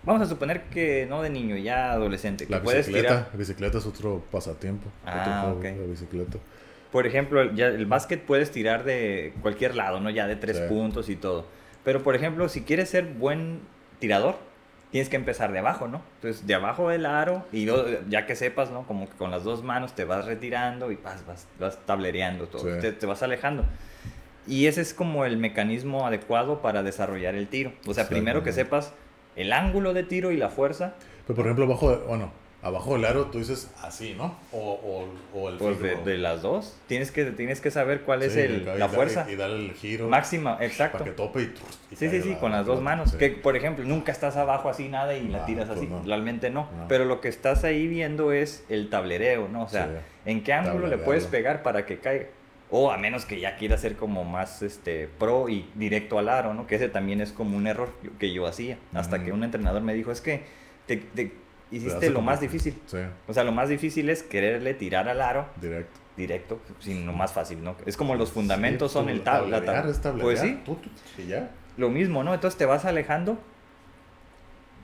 vamos 0.02 0.20
a 0.20 0.26
suponer 0.26 0.62
que 0.64 1.06
no 1.08 1.22
de 1.22 1.30
niño, 1.30 1.56
ya 1.56 1.92
adolescente, 1.92 2.44
que 2.44 2.52
La 2.52 2.60
puedes 2.60 2.88
bicicleta, 2.88 3.08
tirar. 3.14 3.28
la 3.32 3.38
bicicleta 3.38 3.78
es 3.78 3.86
otro 3.86 4.24
pasatiempo. 4.32 4.88
Ah, 5.04 5.18
otro 5.20 5.32
juego, 5.40 5.58
ok. 5.58 5.80
La 5.80 5.86
bicicleta. 5.86 6.38
Por 6.90 7.06
ejemplo, 7.06 7.52
ya 7.54 7.68
el 7.68 7.86
básquet 7.86 8.20
puedes 8.20 8.50
tirar 8.50 8.82
de 8.82 9.32
cualquier 9.42 9.76
lado, 9.76 10.00
¿no? 10.00 10.10
Ya 10.10 10.26
de 10.26 10.34
tres 10.34 10.56
Sí. 10.56 10.64
puntos 10.68 11.08
y 11.08 11.14
todo. 11.14 11.46
Pero, 11.84 12.02
por 12.02 12.16
ejemplo, 12.16 12.48
si 12.48 12.62
quieres 12.62 12.90
ser 12.90 13.04
buen 13.04 13.60
tirador, 14.00 14.34
tienes 14.90 15.08
que 15.08 15.14
empezar 15.14 15.52
de 15.52 15.60
abajo, 15.60 15.86
¿no? 15.86 16.02
Entonces, 16.16 16.48
de 16.48 16.54
abajo 16.56 16.88
del 16.88 17.06
aro, 17.06 17.46
y 17.52 17.68
ya 18.08 18.26
que 18.26 18.34
sepas, 18.34 18.72
¿no? 18.72 18.82
Como 18.88 19.08
que 19.08 19.14
con 19.16 19.30
las 19.30 19.44
dos 19.44 19.62
manos 19.62 19.94
te 19.94 20.04
vas 20.04 20.24
retirando 20.24 20.90
y 20.90 20.96
vas, 20.96 21.24
vas, 21.28 21.46
vas 21.60 21.78
tablereando 21.86 22.48
todo, 22.48 22.62
Sí. 22.62 22.80
te, 22.80 22.90
te 22.90 23.06
vas 23.06 23.22
alejando. 23.22 23.64
Y 24.46 24.66
ese 24.66 24.80
es 24.80 24.94
como 24.94 25.24
el 25.24 25.36
mecanismo 25.38 26.06
adecuado 26.06 26.62
para 26.62 26.82
desarrollar 26.82 27.34
el 27.34 27.48
tiro. 27.48 27.72
O 27.86 27.94
sea, 27.94 28.08
primero 28.08 28.42
que 28.42 28.52
sepas 28.52 28.92
el 29.34 29.52
ángulo 29.52 29.92
de 29.94 30.02
tiro 30.04 30.30
y 30.30 30.36
la 30.36 30.48
fuerza, 30.48 30.94
Pero 31.26 31.36
por 31.36 31.44
ejemplo, 31.46 31.64
abajo, 31.64 31.90
de- 31.90 32.06
bueno, 32.06 32.30
abajo 32.62 32.94
del 32.94 33.04
aro 33.04 33.26
tú 33.26 33.38
dices 33.38 33.70
así, 33.82 34.14
¿no? 34.16 34.34
O, 34.52 34.58
o, 35.34 35.38
o 35.38 35.48
el 35.50 35.56
pues 35.58 35.80
de, 35.80 35.96
de 35.96 36.18
las 36.18 36.42
dos. 36.42 36.76
Tienes 36.86 37.10
que, 37.10 37.24
tienes 37.26 37.60
que 37.60 37.70
saber 37.70 38.00
cuál 38.02 38.22
es 38.22 38.32
Sí, 38.32 38.40
el, 38.40 38.62
y 38.74 38.78
la 38.78 38.88
fuerza 38.88 39.26
Y, 39.30 39.36
darle 39.36 39.66
el 39.66 39.72
giro. 39.74 40.08
máxima, 40.08 40.56
exacto. 40.60 40.98
Para 40.98 41.10
que 41.10 41.16
tope 41.16 41.40
y... 41.42 41.54
y 41.92 41.96
Sí, 41.96 42.08
sí, 42.08 42.22
sí, 42.22 42.30
la- 42.30 42.38
con 42.38 42.52
las 42.52 42.66
la 42.66 42.72
dos 42.72 42.82
manos. 42.82 43.10
sí. 43.10 43.18
Que, 43.18 43.30
por 43.30 43.56
ejemplo, 43.56 43.84
nunca 43.84 44.10
estás 44.12 44.36
abajo 44.36 44.68
así 44.68 44.88
nada 44.88 45.14
y 45.16 45.28
la 45.28 45.38
No, 45.40 45.44
tiras 45.44 45.66
pues 45.66 45.78
así. 45.78 45.86
no. 45.86 46.02
Realmente 46.04 46.50
no. 46.50 46.68
No. 46.76 46.88
Pero 46.88 47.04
lo 47.04 47.20
que 47.20 47.28
estás 47.28 47.64
ahí 47.64 47.86
viendo 47.88 48.32
es 48.32 48.64
el 48.68 48.88
tablereo, 48.90 49.48
¿no? 49.48 49.64
O 49.64 49.68
sea, 49.68 49.86
Sí. 49.86 50.30
en 50.30 50.42
qué 50.44 50.52
ángulo 50.52 50.86
le 50.86 50.98
puedes 50.98 51.26
pegar 51.26 51.62
para 51.62 51.84
que 51.84 51.98
caiga. 51.98 52.26
O 52.70 52.90
a 52.90 52.96
menos 52.98 53.24
que 53.26 53.38
ya 53.38 53.56
quieras 53.56 53.80
ser 53.80 53.94
como 53.96 54.24
más 54.24 54.62
este, 54.62 55.08
pro 55.18 55.48
y 55.48 55.70
directo 55.76 56.18
al 56.18 56.28
aro, 56.28 56.52
¿no? 56.52 56.66
Que 56.66 56.74
ese 56.76 56.88
también 56.88 57.20
es 57.20 57.30
como 57.32 57.56
un 57.56 57.66
error 57.68 57.90
que 58.18 58.32
yo 58.32 58.46
hacía. 58.46 58.76
Hasta 58.92 59.22
que 59.24 59.30
un 59.32 59.44
entrenador 59.44 59.82
me 59.82 59.94
dijo, 59.94 60.10
es 60.10 60.20
que 60.20 60.42
te, 60.86 60.96
te 60.96 61.26
Te 61.26 61.32
hiciste 61.70 62.10
lo 62.10 62.22
más 62.22 62.40
difícil. 62.40 62.74
Sí, 62.86 62.98
O 63.28 63.32
sea, 63.34 63.44
lo 63.44 63.52
más 63.52 63.68
difícil 63.68 64.08
es 64.10 64.22
quererle 64.24 64.74
tirar 64.74 65.08
al 65.08 65.20
aro 65.20 65.46
directo. 65.60 66.00
directo, 66.16 66.60
sin 66.80 67.06
lo 67.06 67.12
más 67.12 67.32
fácil, 67.32 67.62
¿no? 67.62 67.76
Es 67.86 67.96
como 67.96 68.14
los 68.16 68.32
fundamentos 68.32 68.90
Sí, 68.90 68.98
son 68.98 69.08
el 69.10 69.22
tab 69.22 69.46
la 69.48 69.58
tab- 69.58 69.64
tablerear 69.66 69.86
es 69.88 70.00
tablerear, 70.00 70.24
Pues 70.24 70.40
sí, 70.40 70.60
tú- 70.64 70.76
tú- 70.76 70.90
y 71.22 71.26
ya. 71.26 71.50
lo 71.76 71.88
mismo, 71.90 72.24
¿no? 72.24 72.34
Entonces 72.34 72.58
te 72.58 72.64
vas 72.66 72.84
alejando 72.84 73.38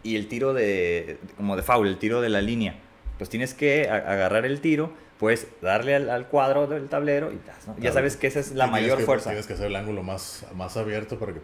y 0.04 0.16
el 0.16 0.28
tiro 0.28 0.52
de, 0.54 1.18
como 1.36 1.56
de 1.56 1.62
foul, 1.62 1.86
el 1.88 1.98
tiro 1.98 2.20
de 2.20 2.28
la 2.28 2.40
línea. 2.42 2.74
Pues 3.18 3.30
tienes 3.30 3.54
que 3.54 3.88
agarrar 3.88 4.44
el 4.46 4.60
tiro, 4.60 4.92
pues 5.22 5.46
darle 5.60 5.94
al, 5.94 6.10
al 6.10 6.26
cuadro 6.26 6.66
del 6.66 6.88
tablero 6.88 7.30
y 7.30 7.36
tas, 7.36 7.68
¿no? 7.68 7.76
Ya 7.78 7.92
sabes 7.92 8.16
que 8.16 8.26
esa 8.26 8.40
es 8.40 8.50
la 8.56 8.66
mayor 8.66 8.98
que- 8.98 9.04
fuerza. 9.04 9.30
Tienes 9.30 9.46
que 9.46 9.52
hacer 9.52 9.66
el 9.66 9.76
ángulo 9.76 10.02
más, 10.02 10.44
más 10.56 10.76
abierto 10.76 11.16
para 11.16 11.32
que... 11.32 11.40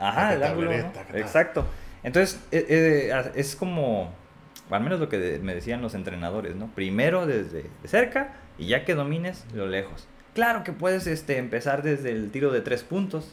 Ajá, 0.00 0.30
que 0.30 0.34
el 0.34 0.42
ángulo. 0.42 0.72
Exacto. 1.14 1.64
Entonces, 2.02 2.40
eh, 2.50 2.66
eh, 3.12 3.30
es 3.36 3.54
como, 3.54 4.12
al 4.70 4.82
menos 4.82 4.98
lo 4.98 5.08
que 5.08 5.18
de- 5.18 5.38
me 5.38 5.54
decían 5.54 5.80
los 5.82 5.94
entrenadores, 5.94 6.56
¿no? 6.56 6.66
Primero 6.74 7.24
desde 7.24 7.66
cerca 7.84 8.34
y 8.58 8.66
ya 8.66 8.84
que 8.84 8.96
domines, 8.96 9.44
lo 9.54 9.68
lejos. 9.68 10.08
Claro 10.34 10.64
que 10.64 10.72
puedes 10.72 11.06
este, 11.06 11.38
empezar 11.38 11.84
desde 11.84 12.10
el 12.10 12.32
tiro 12.32 12.50
de 12.50 12.60
tres 12.60 12.82
puntos, 12.82 13.32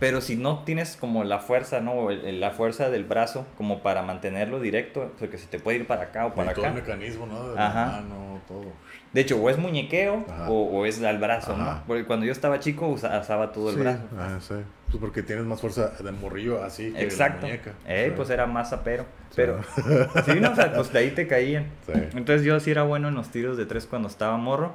pero 0.00 0.20
si 0.20 0.34
no 0.34 0.64
tienes 0.64 0.96
como 0.96 1.22
la 1.22 1.38
fuerza, 1.38 1.80
¿no? 1.80 2.10
La 2.10 2.50
fuerza 2.50 2.90
del 2.90 3.04
brazo 3.04 3.46
como 3.56 3.82
para 3.82 4.02
mantenerlo 4.02 4.58
directo, 4.58 5.12
porque 5.20 5.38
se 5.38 5.46
te 5.46 5.60
puede 5.60 5.78
ir 5.78 5.86
para 5.86 6.04
acá 6.04 6.24
o 6.26 6.30
Y 6.30 6.32
para 6.32 6.52
todo 6.54 6.64
el 6.64 6.70
acá. 6.72 6.80
mecanismo, 6.80 7.26
¿no? 7.26 7.50
De 7.52 7.60
Ajá. 7.60 7.86
la 7.86 7.92
mano, 8.00 8.40
todo. 8.48 8.64
De 9.12 9.20
hecho, 9.20 9.36
o 9.40 9.50
es 9.50 9.58
muñequeo 9.58 10.24
o, 10.48 10.52
o 10.78 10.86
es 10.86 11.02
al 11.02 11.18
brazo, 11.18 11.56
¿no? 11.56 11.82
Porque 11.86 12.04
cuando 12.06 12.24
yo 12.26 12.32
estaba 12.32 12.58
chico 12.60 12.88
usa- 12.88 13.20
usaba 13.20 13.52
todo 13.52 13.68
el 13.70 13.74
Sí, 13.76 13.80
brazo. 13.82 14.02
Ah, 14.18 14.38
sí. 14.40 14.54
Pues 14.86 14.98
porque 15.00 15.22
tienes 15.22 15.44
más 15.44 15.60
fuerza 15.60 15.90
de 16.02 16.10
morrillo 16.12 16.64
así 16.64 16.92
que 16.92 17.02
Exacto. 17.02 17.46
de 17.46 17.52
muñeca. 17.52 17.72
Eh, 17.86 18.06
Sí. 18.08 18.12
pues 18.16 18.30
era 18.30 18.46
más 18.46 18.72
apero. 18.72 19.04
Sí. 19.30 19.34
Pero, 19.36 19.60
sí, 20.24 20.40
no, 20.40 20.50
o 20.52 20.54
sea, 20.56 20.72
pues 20.72 20.92
de 20.92 20.98
ahí 20.98 21.10
te 21.10 21.26
caían. 21.26 21.66
Sí. 21.86 21.92
Entonces 22.16 22.42
yo 22.44 22.58
sí 22.58 22.70
era 22.70 22.84
bueno 22.84 23.08
en 23.08 23.14
los 23.14 23.28
tiros 23.30 23.56
de 23.56 23.66
tres 23.66 23.86
cuando 23.86 24.08
estaba 24.08 24.36
morro, 24.38 24.72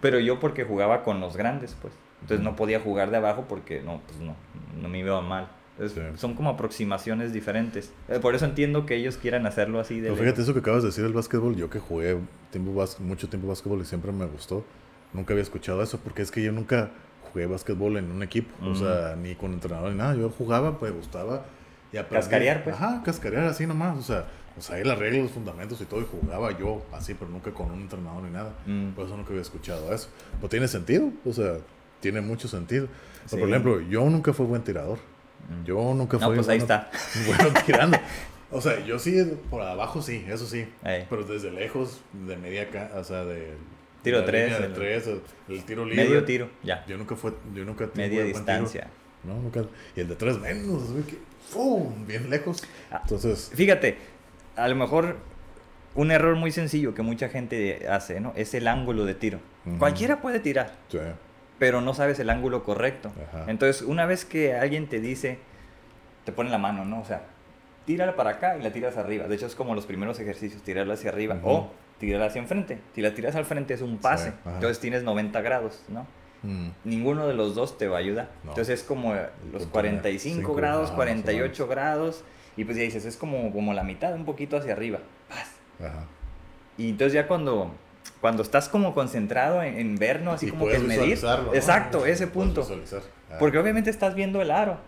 pero 0.00 0.18
yo 0.20 0.40
porque 0.40 0.64
jugaba 0.64 1.02
con 1.02 1.20
los 1.20 1.36
grandes, 1.36 1.76
pues. 1.82 1.92
Entonces 2.24 2.42
no 2.42 2.56
podía 2.56 2.80
jugar 2.80 3.10
de 3.10 3.18
abajo 3.18 3.44
porque 3.46 3.82
no, 3.82 4.00
pues 4.06 4.18
no, 4.18 4.34
no 4.80 4.88
me 4.88 5.00
iba 5.00 5.20
mal. 5.20 5.48
Entonces, 5.78 6.02
Sí. 6.12 6.18
Son 6.18 6.34
como 6.34 6.50
aproximaciones 6.50 7.32
diferentes. 7.32 7.92
Eh, 8.08 8.18
Por 8.18 8.34
eso 8.34 8.46
entiendo 8.46 8.86
que 8.86 8.94
ellos 8.96 9.18
quieran 9.18 9.44
hacerlo 9.44 9.78
así 9.78 10.00
de... 10.00 10.08
Pero 10.08 10.22
fíjate 10.22 10.42
eso 10.42 10.54
que 10.54 10.60
acabas 10.60 10.82
de 10.82 10.88
decir 10.88 11.04
del 11.04 11.12
básquetbol, 11.12 11.54
yo 11.56 11.68
que 11.68 11.80
jugué 11.80 12.16
tiempo 12.50 12.82
mucho 13.00 13.28
tiempo 13.28 13.48
básquetbol 13.48 13.80
y 13.80 13.84
siempre 13.84 14.10
me 14.10 14.24
gustó, 14.24 14.64
nunca 15.12 15.34
había 15.34 15.42
escuchado 15.42 15.82
eso, 15.82 15.98
porque 15.98 16.22
es 16.22 16.30
que 16.30 16.42
yo 16.42 16.52
nunca 16.52 16.90
jugué 17.30 17.46
básquetbol 17.46 17.98
en 17.98 18.10
un 18.10 18.22
equipo, 18.22 18.54
o 18.64 18.74
sea, 18.74 19.16
ni 19.20 19.34
con 19.34 19.52
entrenador 19.52 19.90
ni 19.90 19.98
nada, 19.98 20.14
yo 20.14 20.30
jugaba, 20.30 20.78
pues 20.78 20.92
me 20.92 20.98
gustaba 20.98 21.44
y 21.92 21.96
aprendí. 21.96 22.22
Cascarear, 22.22 22.64
pues. 22.64 22.76
Ajá, 22.76 23.02
cascarear 23.04 23.44
así 23.44 23.66
nomás, 23.66 23.98
o 23.98 24.02
sea, 24.02 24.26
o 24.56 24.60
sea, 24.60 24.76
ahí 24.76 24.84
las 24.84 24.98
reglas, 24.98 25.22
los 25.24 25.32
fundamentos 25.32 25.80
y 25.80 25.84
todo, 25.84 26.00
y 26.00 26.04
jugaba 26.04 26.56
yo 26.56 26.84
así, 26.92 27.14
pero 27.14 27.28
nunca 27.30 27.50
con 27.50 27.72
un 27.72 27.80
entrenador 27.80 28.22
ni 28.22 28.30
nada. 28.30 28.52
Mm. 28.66 28.90
Por 28.90 29.06
eso 29.06 29.16
nunca 29.16 29.30
había 29.30 29.42
escuchado 29.42 29.92
eso. 29.92 30.08
Pues 30.38 30.50
tiene 30.50 30.68
sentido, 30.68 31.10
o 31.24 31.32
sea, 31.32 31.56
tiene 32.04 32.20
mucho 32.20 32.48
sentido. 32.48 32.86
Sí. 33.26 33.36
Por 33.38 33.48
ejemplo, 33.48 33.80
yo 33.80 34.04
nunca 34.10 34.32
fui 34.34 34.44
buen 34.46 34.62
tirador. 34.62 34.98
Mm. 35.48 35.64
Yo 35.64 35.94
nunca 35.94 36.18
No, 36.18 36.26
fui 36.26 36.36
pues 36.36 36.48
ahí 36.50 36.58
está. 36.58 36.90
bueno 37.26 37.58
tirando. 37.64 37.98
O 38.50 38.60
sea, 38.60 38.78
yo 38.84 38.98
sí, 38.98 39.16
por 39.50 39.62
abajo 39.62 40.02
sí, 40.02 40.22
eso 40.28 40.46
sí. 40.46 40.66
Pero 40.82 41.24
desde 41.24 41.50
lejos, 41.50 42.02
de 42.12 42.36
media, 42.36 42.68
ca- 42.70 42.90
o 42.94 43.02
sea, 43.02 43.24
de... 43.24 43.54
Tiro 44.02 44.20
la 44.20 44.26
tres, 44.26 44.58
de 44.58 44.66
el- 44.66 44.72
tres, 44.74 45.06
el, 45.48 45.64
tiro 45.64 45.86
libre. 45.86 46.04
Medio 46.04 46.24
tiro, 46.24 46.50
ya. 46.62 46.84
Yo 46.86 46.98
nunca 46.98 47.16
fue, 47.16 47.32
yo 47.54 47.64
nunca 47.64 47.88
Media 47.94 48.22
distancia. 48.22 48.88
No, 49.24 49.34
nunca. 49.34 49.64
Y 49.96 50.00
el 50.00 50.08
de 50.08 50.16
tres 50.16 50.38
menos, 50.38 50.82
¡fum! 51.48 52.06
bien 52.06 52.28
lejos. 52.28 52.62
Ah. 52.90 53.00
Entonces, 53.02 53.50
Fíjate, 53.54 53.96
a 54.56 54.68
lo 54.68 54.76
mejor 54.76 55.16
un 55.94 56.10
error 56.10 56.36
muy 56.36 56.50
sencillo 56.52 56.94
que 56.94 57.00
mucha 57.00 57.30
gente 57.30 57.88
hace, 57.88 58.20
¿no? 58.20 58.34
Es 58.36 58.52
el 58.52 58.68
ángulo 58.68 59.06
de 59.06 59.14
tiro. 59.14 59.38
Cualquiera 59.78 60.20
puede 60.20 60.38
tirar. 60.40 60.74
sí, 60.90 60.98
pero 61.58 61.80
no 61.80 61.94
sabes 61.94 62.18
el 62.18 62.30
ángulo 62.30 62.64
correcto. 62.64 63.12
Ajá. 63.28 63.44
Entonces, 63.48 63.82
una 63.82 64.06
vez 64.06 64.24
que 64.24 64.54
alguien 64.54 64.88
te 64.88 65.00
dice, 65.00 65.38
te 66.24 66.32
pone 66.32 66.50
la 66.50 66.58
mano, 66.58 66.84
¿no? 66.84 67.00
O 67.00 67.04
sea, 67.04 67.22
tírala 67.86 68.16
para 68.16 68.30
acá 68.30 68.56
y 68.58 68.62
la 68.62 68.72
tiras 68.72 68.96
arriba. 68.96 69.26
De 69.26 69.34
hecho, 69.34 69.46
es 69.46 69.54
como 69.54 69.74
los 69.74 69.86
primeros 69.86 70.18
ejercicios, 70.20 70.62
tirarla 70.62 70.94
hacia 70.94 71.10
arriba 71.10 71.38
o 71.42 71.70
tirarla 71.98 72.26
hacia 72.26 72.40
enfrente. 72.40 72.80
Si 72.94 73.02
la 73.02 73.14
tiras 73.14 73.36
al 73.36 73.44
frente 73.44 73.74
es 73.74 73.82
un 73.82 73.98
pase. 73.98 74.30
Sí. 74.30 74.36
Entonces 74.46 74.80
tienes 74.80 75.02
90 75.02 75.40
grados, 75.42 75.82
¿no? 75.88 76.06
Mm, 76.42 76.68
Ninguno 76.84 77.26
de 77.26 77.34
los 77.34 77.54
dos 77.54 77.78
te 77.78 77.88
va 77.88 77.96
a 77.96 78.00
ayudar. 78.00 78.30
No. 78.42 78.50
Entonces 78.50 78.80
es 78.80 78.86
como 78.86 79.14
los 79.14 79.62
Punto 79.62 79.70
45 79.70 80.36
cinco 80.36 80.54
grados, 80.54 80.90
grados, 80.90 80.96
48 80.96 81.68
grados. 81.68 82.24
Y 82.56 82.64
pues 82.64 82.76
ya 82.76 82.82
dices, 82.84 83.04
es 83.04 83.16
como, 83.16 83.52
como 83.52 83.72
la 83.74 83.82
mitad, 83.82 84.14
un 84.14 84.24
poquito 84.24 84.56
hacia 84.56 84.72
arriba. 84.72 84.98
Paz. 85.28 85.50
ajá. 85.80 86.04
Y 86.76 86.90
entonces 86.90 87.12
ya 87.14 87.26
cuando, 87.28 87.72
cuando 88.20 88.42
estás 88.42 88.68
como 88.68 88.94
concentrado 88.94 89.62
en, 89.62 89.78
en 89.78 89.96
ver, 89.96 90.22
¿no? 90.22 90.32
Así 90.32 90.46
Y 90.46 90.50
como 90.50 90.66
que 90.66 90.78
medir. 90.78 91.22
¿no? 91.22 91.54
Exacto, 91.54 92.06
ese 92.06 92.26
punto. 92.26 92.62
visualizar. 92.62 93.02
Ah, 93.30 93.36
Porque 93.38 93.58
obviamente 93.58 93.90
estás 93.90 94.14
viendo 94.14 94.40
el 94.42 94.50
aro 94.50 94.78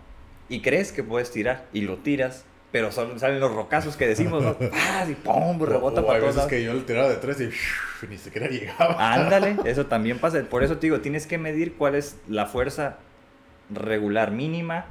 y 0.49 0.61
crees 0.63 0.93
que 0.93 1.03
puedes 1.03 1.31
tirar 1.31 1.65
y 1.73 1.83
lo 1.83 1.97
tiras, 1.99 2.45
pero 2.73 2.93
solo 2.93 3.19
salen 3.19 3.41
los 3.41 3.53
rocazos 3.55 3.97
que 3.97 4.07
decimos, 4.07 4.43
¿no? 4.43 4.55
¡Paz! 4.71 5.09
Y 5.11 5.15
¡pum! 5.15 5.61
Rebota 5.63 6.01
o, 6.01 6.05
o 6.05 6.07
para 6.07 6.19
hay 6.19 6.21
todos 6.23 6.35
veces 6.35 6.37
lados. 6.37 6.51
que 6.51 6.63
yo 6.65 6.73
le 6.75 6.81
tiraba 6.83 7.09
de 7.09 7.17
tres 7.17 7.41
y 7.41 7.51
ni 8.09 8.19
siquiera 8.19 8.49
llegaba. 8.49 9.13
Ándale, 9.15 9.57
eso 9.65 9.87
también 9.87 10.19
pasa. 10.19 10.43
Por 10.49 10.63
eso 10.63 10.77
te 10.79 10.87
digo, 10.87 11.01
tienes 11.01 11.27
que 11.27 11.39
medir 11.39 11.75
cuál 11.77 11.95
es 11.95 12.17
la 12.29 12.47
fuerza 12.47 12.99
regular 13.71 14.31
mínima 14.31 14.87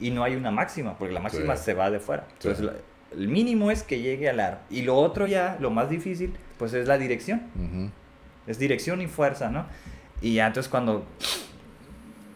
y 0.00 0.10
no 0.10 0.22
hay 0.24 0.36
una 0.36 0.50
máxima, 0.50 0.96
porque 0.98 1.14
la 1.14 1.20
máxima 1.20 1.56
Sí. 1.56 1.64
se 1.64 1.74
va 1.74 1.90
de 1.90 1.98
fuera. 2.00 2.24
Entonces, 2.34 2.70
el 3.16 3.28
mínimo 3.28 3.70
es 3.70 3.82
que 3.82 4.00
llegue 4.00 4.28
al 4.28 4.40
aro. 4.40 4.58
Y 4.70 4.82
lo 4.82 4.96
otro 4.96 5.26
ya, 5.26 5.56
lo 5.60 5.70
más 5.70 5.88
difícil, 5.90 6.32
pues 6.58 6.72
es 6.74 6.86
la 6.88 6.98
dirección. 6.98 7.42
Ujú. 7.56 7.90
Es 8.46 8.58
dirección 8.58 9.00
y 9.02 9.06
fuerza, 9.06 9.50
¿no? 9.50 9.66
Y 10.20 10.34
ya 10.34 10.46
entonces 10.48 10.70
cuando, 10.70 11.04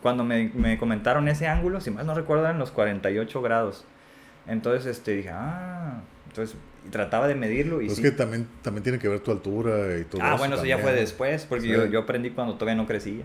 cuando 0.03 0.25
me, 0.25 0.51
me 0.55 0.79
comentaron 0.79 1.29
ese 1.29 1.47
ángulo, 1.47 1.81
si 1.81 1.91
mal 1.91 2.07
no 2.07 2.15
recuerdo, 2.15 2.45
eran 2.45 2.59
los 2.59 2.71
48 2.71 3.43
grados. 3.43 3.85
Entonces 4.47 4.87
este, 4.87 5.13
dije, 5.17 5.31
ah, 5.33 6.01
entonces 6.29 6.57
trataba 6.91 7.29
de 7.29 7.35
medirlo 7.37 7.81
y 7.81 7.87
Pues 7.87 7.99
sí. 7.99 8.05
es 8.05 8.11
que 8.11 8.17
también, 8.17 8.49
también 8.63 8.83
tiene 8.83 8.99
que 8.99 9.07
ver 9.09 9.21
tu 9.21 9.31
altura 9.31 9.97
y 9.99 10.05
todo 10.05 10.21
Ah, 10.23 10.31
eso 10.31 10.39
bueno, 10.39 10.57
eso 10.57 10.65
ya 10.65 10.79
fue 10.79 10.93
después, 10.93 11.47
porque 11.47 11.65
Sí. 11.67 11.71
yo, 11.71 11.87
yo 11.87 12.01
aprendí 12.01 12.31
cuando 12.31 12.55
todavía 12.55 12.75
no 12.81 12.87
crecía. 12.89 13.23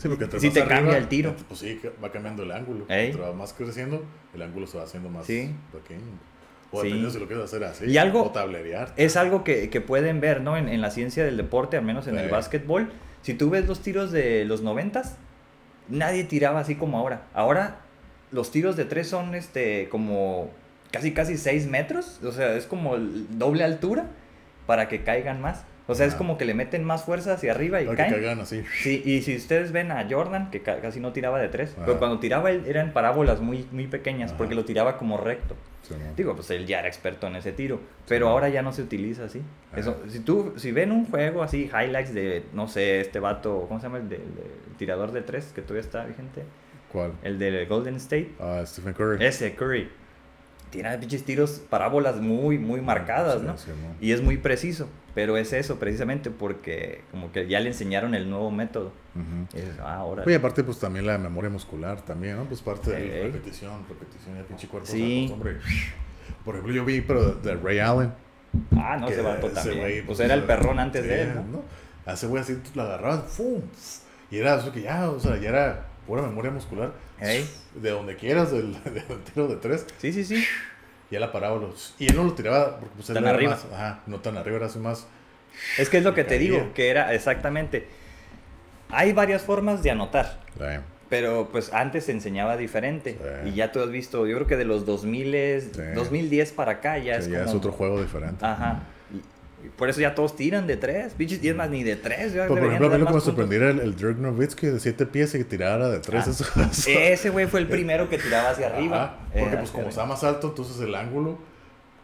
Sí, 0.00 0.08
porque 0.08 0.24
más 0.26 0.40
te 0.40 0.48
arriba, 0.48 0.66
cambia 0.66 0.96
el 0.96 1.08
tiro. 1.08 1.34
Pues 1.48 1.60
sí, 1.60 1.78
va 2.02 2.10
cambiando 2.10 2.42
el 2.42 2.52
ángulo. 2.52 2.86
Ey. 2.88 3.06
Entre 3.10 3.20
va 3.22 3.32
más 3.32 3.52
creciendo, 3.52 4.02
el 4.34 4.40
ángulo 4.42 4.66
se 4.66 4.78
va 4.78 4.84
haciendo 4.84 5.10
más 5.10 5.26
Sí. 5.26 5.54
pequeño. 5.72 6.00
O 6.72 6.82
Sí. 6.82 6.90
si 7.10 7.18
lo 7.18 7.26
quieres 7.26 7.44
hacer 7.44 7.64
así. 7.64 7.84
Y 7.86 7.98
algo- 7.98 8.22
O 8.24 8.30
tablerear. 8.30 8.92
Es 8.96 9.16
algo 9.16 9.44
que, 9.44 9.68
que 9.70 9.80
pueden 9.80 10.20
ver, 10.20 10.40
¿no? 10.40 10.56
En, 10.56 10.68
en 10.68 10.80
la 10.80 10.90
ciencia 10.90 11.24
del 11.24 11.36
deporte, 11.36 11.76
al 11.76 11.84
menos 11.84 12.06
en 12.06 12.16
el 12.16 12.28
básquetbol. 12.30 12.90
Si 13.22 13.34
tú 13.34 13.50
ves 13.50 13.66
los 13.66 13.80
tiros 13.80 14.10
de 14.12 14.44
los 14.46 14.62
noventas, 14.62 15.16
nadie 15.88 16.24
tiraba 16.24 16.60
así 16.60 16.76
como 16.76 16.96
ahora. 16.98 17.26
Ahora 17.34 17.80
los 18.30 18.50
tiros 18.52 18.76
de 18.76 18.84
tres 18.86 19.08
son 19.08 19.34
este 19.34 19.88
como 19.90 20.50
casi 20.92 21.12
casi 21.12 21.36
6 21.36 21.66
metros. 21.66 22.20
O 22.24 22.32
sea, 22.32 22.54
es 22.54 22.64
como 22.66 22.94
el 22.94 23.26
doble 23.38 23.64
altura 23.64 24.06
para 24.66 24.88
que 24.88 25.02
caigan 25.02 25.40
más. 25.42 25.64
O 25.90 25.94
sea, 25.94 26.06
es 26.06 26.14
Ah. 26.14 26.18
como 26.18 26.38
que 26.38 26.44
le 26.44 26.54
meten 26.54 26.84
más 26.84 27.04
fuerza 27.04 27.34
hacia 27.34 27.52
arriba 27.52 27.80
y 27.82 27.86
Para 27.86 27.96
que 27.96 28.02
caen. 28.02 28.14
caigan 28.14 28.40
así. 28.40 28.62
Sí, 28.82 29.02
y 29.04 29.22
si 29.22 29.36
ustedes 29.36 29.72
ven 29.72 29.90
a 29.90 30.06
Jordan, 30.08 30.50
que 30.50 30.62
ca- 30.62 30.80
casi 30.80 31.00
no 31.00 31.12
tiraba 31.12 31.40
de 31.40 31.48
tres, 31.48 31.74
pero 31.78 31.98
cuando 31.98 32.18
tiraba 32.20 32.50
él 32.50 32.62
eran 32.66 32.92
parábolas 32.92 33.40
muy, 33.40 33.66
muy 33.72 33.86
pequeñas, 33.88 34.30
Ajá. 34.30 34.38
porque 34.38 34.54
lo 34.54 34.64
tiraba 34.64 34.96
como 34.96 35.16
recto. 35.16 35.56
Sí, 35.82 35.94
¿no? 35.98 36.14
Digo, 36.14 36.34
pues 36.36 36.50
él 36.50 36.66
ya 36.66 36.78
era 36.78 36.88
experto 36.88 37.26
en 37.26 37.36
ese 37.36 37.52
tiro, 37.52 37.80
pero 38.06 38.26
Sí. 38.26 38.30
ahora 38.32 38.48
ya 38.50 38.62
no 38.62 38.72
se 38.72 38.82
utiliza 38.82 39.24
así. 39.24 39.42
Ajá. 39.72 39.80
Eso, 39.80 40.00
si 40.08 40.20
tú, 40.20 40.52
si 40.56 40.70
ven 40.72 40.92
un 40.92 41.06
juego 41.06 41.42
así, 41.42 41.64
highlights 41.72 42.14
de, 42.14 42.44
no 42.52 42.68
sé, 42.68 43.00
este 43.00 43.18
vato, 43.18 43.64
¿cómo 43.66 43.80
se 43.80 43.86
llama? 43.86 43.98
El, 43.98 44.08
de- 44.08 44.16
el 44.16 44.76
tirador 44.78 45.10
de 45.12 45.22
tres, 45.22 45.52
que 45.54 45.62
todavía 45.62 45.80
está 45.82 46.04
vigente. 46.04 46.44
¿Cuál? 46.92 47.12
El 47.22 47.38
de 47.38 47.66
Golden 47.66 47.96
State. 47.96 48.32
Ah, 48.40 48.62
Stephen 48.66 48.94
Curry. 48.94 49.24
Ese, 49.24 49.54
Curry. 49.54 49.88
Tira 50.70 50.98
pinches 51.00 51.24
tiros, 51.24 51.60
parábolas 51.68 52.16
muy, 52.20 52.58
muy 52.58 52.80
marcadas, 52.80 53.40
Sí, 53.40 53.46
¿no? 53.46 53.58
sí, 53.58 53.70
¿no? 53.70 53.94
Y 54.00 54.12
es 54.12 54.22
muy 54.22 54.36
preciso, 54.36 54.88
pero 55.14 55.36
es 55.36 55.52
eso 55.52 55.78
precisamente 55.80 56.30
porque 56.30 57.02
como 57.10 57.32
que 57.32 57.48
ya 57.48 57.58
le 57.60 57.68
enseñaron 57.68 58.14
el 58.14 58.30
nuevo 58.30 58.50
método. 58.50 58.92
Dices, 59.52 59.74
ah, 59.82 59.96
ahora. 59.96 60.22
Oye, 60.24 60.36
aparte, 60.36 60.62
pues 60.62 60.78
también 60.78 61.06
la 61.06 61.18
memoria 61.18 61.50
muscular, 61.50 62.00
también, 62.02 62.36
¿no? 62.36 62.44
Pues 62.44 62.60
parte 62.62 62.92
de 62.92 63.22
repetición, 63.24 63.84
repetición, 63.88 64.36
ya 64.36 64.44
pinche 64.44 64.68
cuerpo. 64.68 64.86
Sí. 64.86 65.26
se 65.28 65.34
Por 66.44 66.54
ejemplo, 66.54 66.72
yo 66.72 66.84
vi, 66.84 67.00
pero 67.00 67.32
de 67.32 67.56
Ray 67.56 67.80
Allen. 67.80 68.12
ah, 68.76 68.96
no, 69.00 69.06
que 69.08 69.12
ese 69.14 69.22
vato 69.22 69.46
ese 69.48 69.54
también. 69.56 69.78
güey, 69.80 70.02
pues 70.06 70.20
era 70.20 70.34
el 70.34 70.44
perrón 70.44 70.78
antes 70.78 71.02
sí, 71.02 71.08
de 71.08 71.22
él, 71.22 71.34
¿no? 71.50 71.62
ese 72.12 72.26
güey 72.28 72.42
así 72.42 72.54
tú 72.56 72.70
lo 72.74 72.82
agarrabas, 72.82 73.24
¡fum! 73.24 73.60
Y 74.30 74.38
era 74.38 74.56
eso 74.56 74.72
que 74.72 74.82
ya, 74.82 75.10
o 75.10 75.18
sea, 75.18 75.36
ya 75.36 75.48
era 75.48 75.86
pura 76.06 76.22
memoria 76.22 76.50
muscular. 76.52 76.92
De 77.20 77.90
donde 77.90 78.16
quieras, 78.16 78.50
del, 78.52 78.72
del 78.84 79.22
tiro 79.32 79.48
de 79.48 79.56
tres, 79.56 79.86
Sí, 79.98 80.12
sí, 80.12 80.24
sí. 80.24 80.44
ya 81.10 81.20
la 81.20 81.30
paraba. 81.32 81.56
los- 81.58 81.94
Y 81.98 82.08
él 82.08 82.16
no 82.16 82.24
lo 82.24 82.32
tiraba 82.34 82.78
porque 82.78 82.94
pues, 82.96 83.08
él 83.10 83.14
Tan 83.14 83.24
era 83.24 83.34
arriba. 83.34 83.50
más- 83.52 83.66
ajá, 83.72 84.00
no 84.06 84.18
tan 84.20 84.36
arriba, 84.36 84.56
era 84.58 84.66
así 84.66 84.78
más. 84.78 85.06
Es 85.78 85.88
que 85.88 85.98
es 85.98 86.04
lo 86.04 86.14
que 86.14 86.24
te 86.24 86.38
digo, 86.38 86.72
que 86.74 86.88
era 86.90 87.12
exactamente. 87.14 87.86
Hay 88.90 89.12
varias 89.12 89.42
formas 89.42 89.82
de 89.82 89.90
anotar, 89.92 90.40
pero 91.08 91.48
pues 91.52 91.72
antes 91.72 92.04
se 92.06 92.12
enseñaba 92.12 92.56
diferente. 92.56 93.18
Sí. 93.44 93.50
Y 93.50 93.54
ya 93.54 93.70
tú 93.72 93.80
has 93.80 93.90
visto, 93.90 94.26
yo 94.26 94.36
creo 94.36 94.46
que 94.46 94.56
de 94.56 94.64
los 94.64 94.86
2000, 94.86 95.32
Sí. 95.72 95.80
2010 95.94 96.52
para 96.52 96.72
acá 96.72 96.98
ya 96.98 97.16
es 97.16 97.26
ya 97.28 97.38
como... 97.40 97.50
es 97.50 97.56
otro 97.56 97.72
juego 97.72 98.00
diferente. 98.00 98.44
Ajá. 98.44 98.80
Y, 98.80 98.80
y 98.80 98.82
por 99.76 99.88
eso 99.88 100.00
ya 100.00 100.14
todos 100.14 100.36
tiran 100.36 100.66
de 100.66 100.76
tres, 100.76 101.14
pinches, 101.14 101.42
y 101.42 101.48
es 101.48 101.56
más, 101.56 101.68
ni 101.70 101.82
de 101.84 101.96
tres. 101.96 102.32
Pero, 102.32 102.48
por 102.48 102.58
ejemplo, 102.58 102.86
a 102.86 102.90
mí 102.90 102.98
lo 102.98 103.06
que 103.06 103.12
me 103.14 103.20
sorprendiera 103.20 103.70
era 103.70 103.74
el, 103.74 103.80
el 103.80 103.96
Dirk 103.96 104.18
Nowitzki 104.18 104.66
de 104.66 104.80
7 104.80 105.06
pies 105.06 105.34
y 105.34 105.38
que 105.38 105.44
tirara 105.44 105.88
de 105.88 106.00
3. 106.00 106.26
Ah, 106.26 106.30
eso, 106.30 106.44
eso- 106.70 106.90
Ese 106.90 107.30
güey 107.30 107.46
fue 107.46 107.60
el 107.60 107.66
primero 107.68 108.08
que 108.08 108.18
tiraba 108.18 108.50
hacia 108.50 108.68
arriba. 108.68 109.04
Ajá, 109.04 109.16
porque 109.26 109.38
Eh, 109.40 109.42
pues 109.42 109.54
hacia 109.54 109.66
como 109.72 109.78
arriba. 109.78 109.88
estaba 109.90 110.06
más 110.08 110.24
alto, 110.24 110.48
entonces 110.48 110.80
el 110.80 110.94
ángulo, 110.94 111.38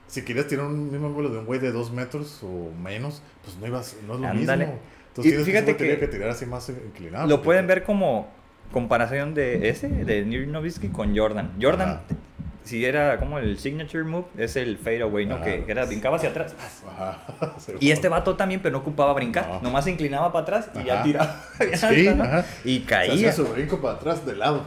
si 0.08 0.22
querías 0.22 0.46
tirar 0.46 0.66
un 0.66 0.90
mismo 0.90 1.06
ángulo 1.06 1.28
de 1.30 1.38
un 1.38 1.46
güey 1.46 1.58
de 1.60 1.72
2 1.72 1.92
metros 1.92 2.40
o 2.42 2.70
menos, 2.82 3.22
pues 3.44 3.56
no 3.58 3.66
ibas, 3.66 3.96
no 4.06 4.14
es 4.14 4.20
lo 4.20 4.26
Ándale. 4.28 4.66
mismo. 4.66 4.78
Y 4.80 5.08
Entonces 5.08 5.32
tienes 5.32 5.46
fíjate 5.46 5.66
que, 5.72 5.74
tenía 5.78 5.98
que 6.00 6.08
tirar 6.08 6.28
así 6.30 6.44
más 6.46 6.68
inclinado. 6.68 7.26
Lo 7.26 7.40
pueden 7.42 7.66
ver 7.66 7.82
como 7.84 8.28
comparación 8.72 9.32
de 9.34 9.68
ese, 9.70 9.88
de 9.88 10.24
Dirk 10.24 10.48
Nowitzki 10.48 10.88
con 10.88 11.16
Jordan. 11.16 11.52
Jordan, 11.60 11.88
Ajá. 11.88 12.02
Si 12.66 12.84
era 12.84 13.18
como 13.18 13.38
el 13.38 13.58
signature 13.58 14.04
move, 14.04 14.26
es 14.36 14.56
el 14.56 14.76
fadeaway, 14.76 15.24
¿no? 15.24 15.36
Ajá. 15.36 15.44
Que, 15.44 15.64
era 15.68 15.84
brincaba 15.84 16.16
hacia 16.16 16.30
atrás. 16.30 16.54
Ajá. 16.86 17.22
Y 17.80 17.90
este 17.90 18.08
vato 18.08 18.36
también, 18.36 18.60
pero 18.60 18.72
no 18.72 18.78
ocupaba 18.78 19.12
brincar. 19.12 19.48
No. 19.48 19.60
Nomás 19.62 19.84
se 19.84 19.90
inclinaba 19.92 20.32
para 20.32 20.42
atrás 20.42 20.70
y 20.74 20.84
ya 20.84 21.02
tiraba. 21.02 21.42
Sí, 21.74 22.08
¿no? 22.14 22.24
Y 22.64 22.80
caía. 22.80 23.12
hacía 23.14 23.32
su 23.32 23.46
brinco 23.46 23.80
para 23.80 23.94
atrás 23.94 24.26
de 24.26 24.36
lado. 24.36 24.66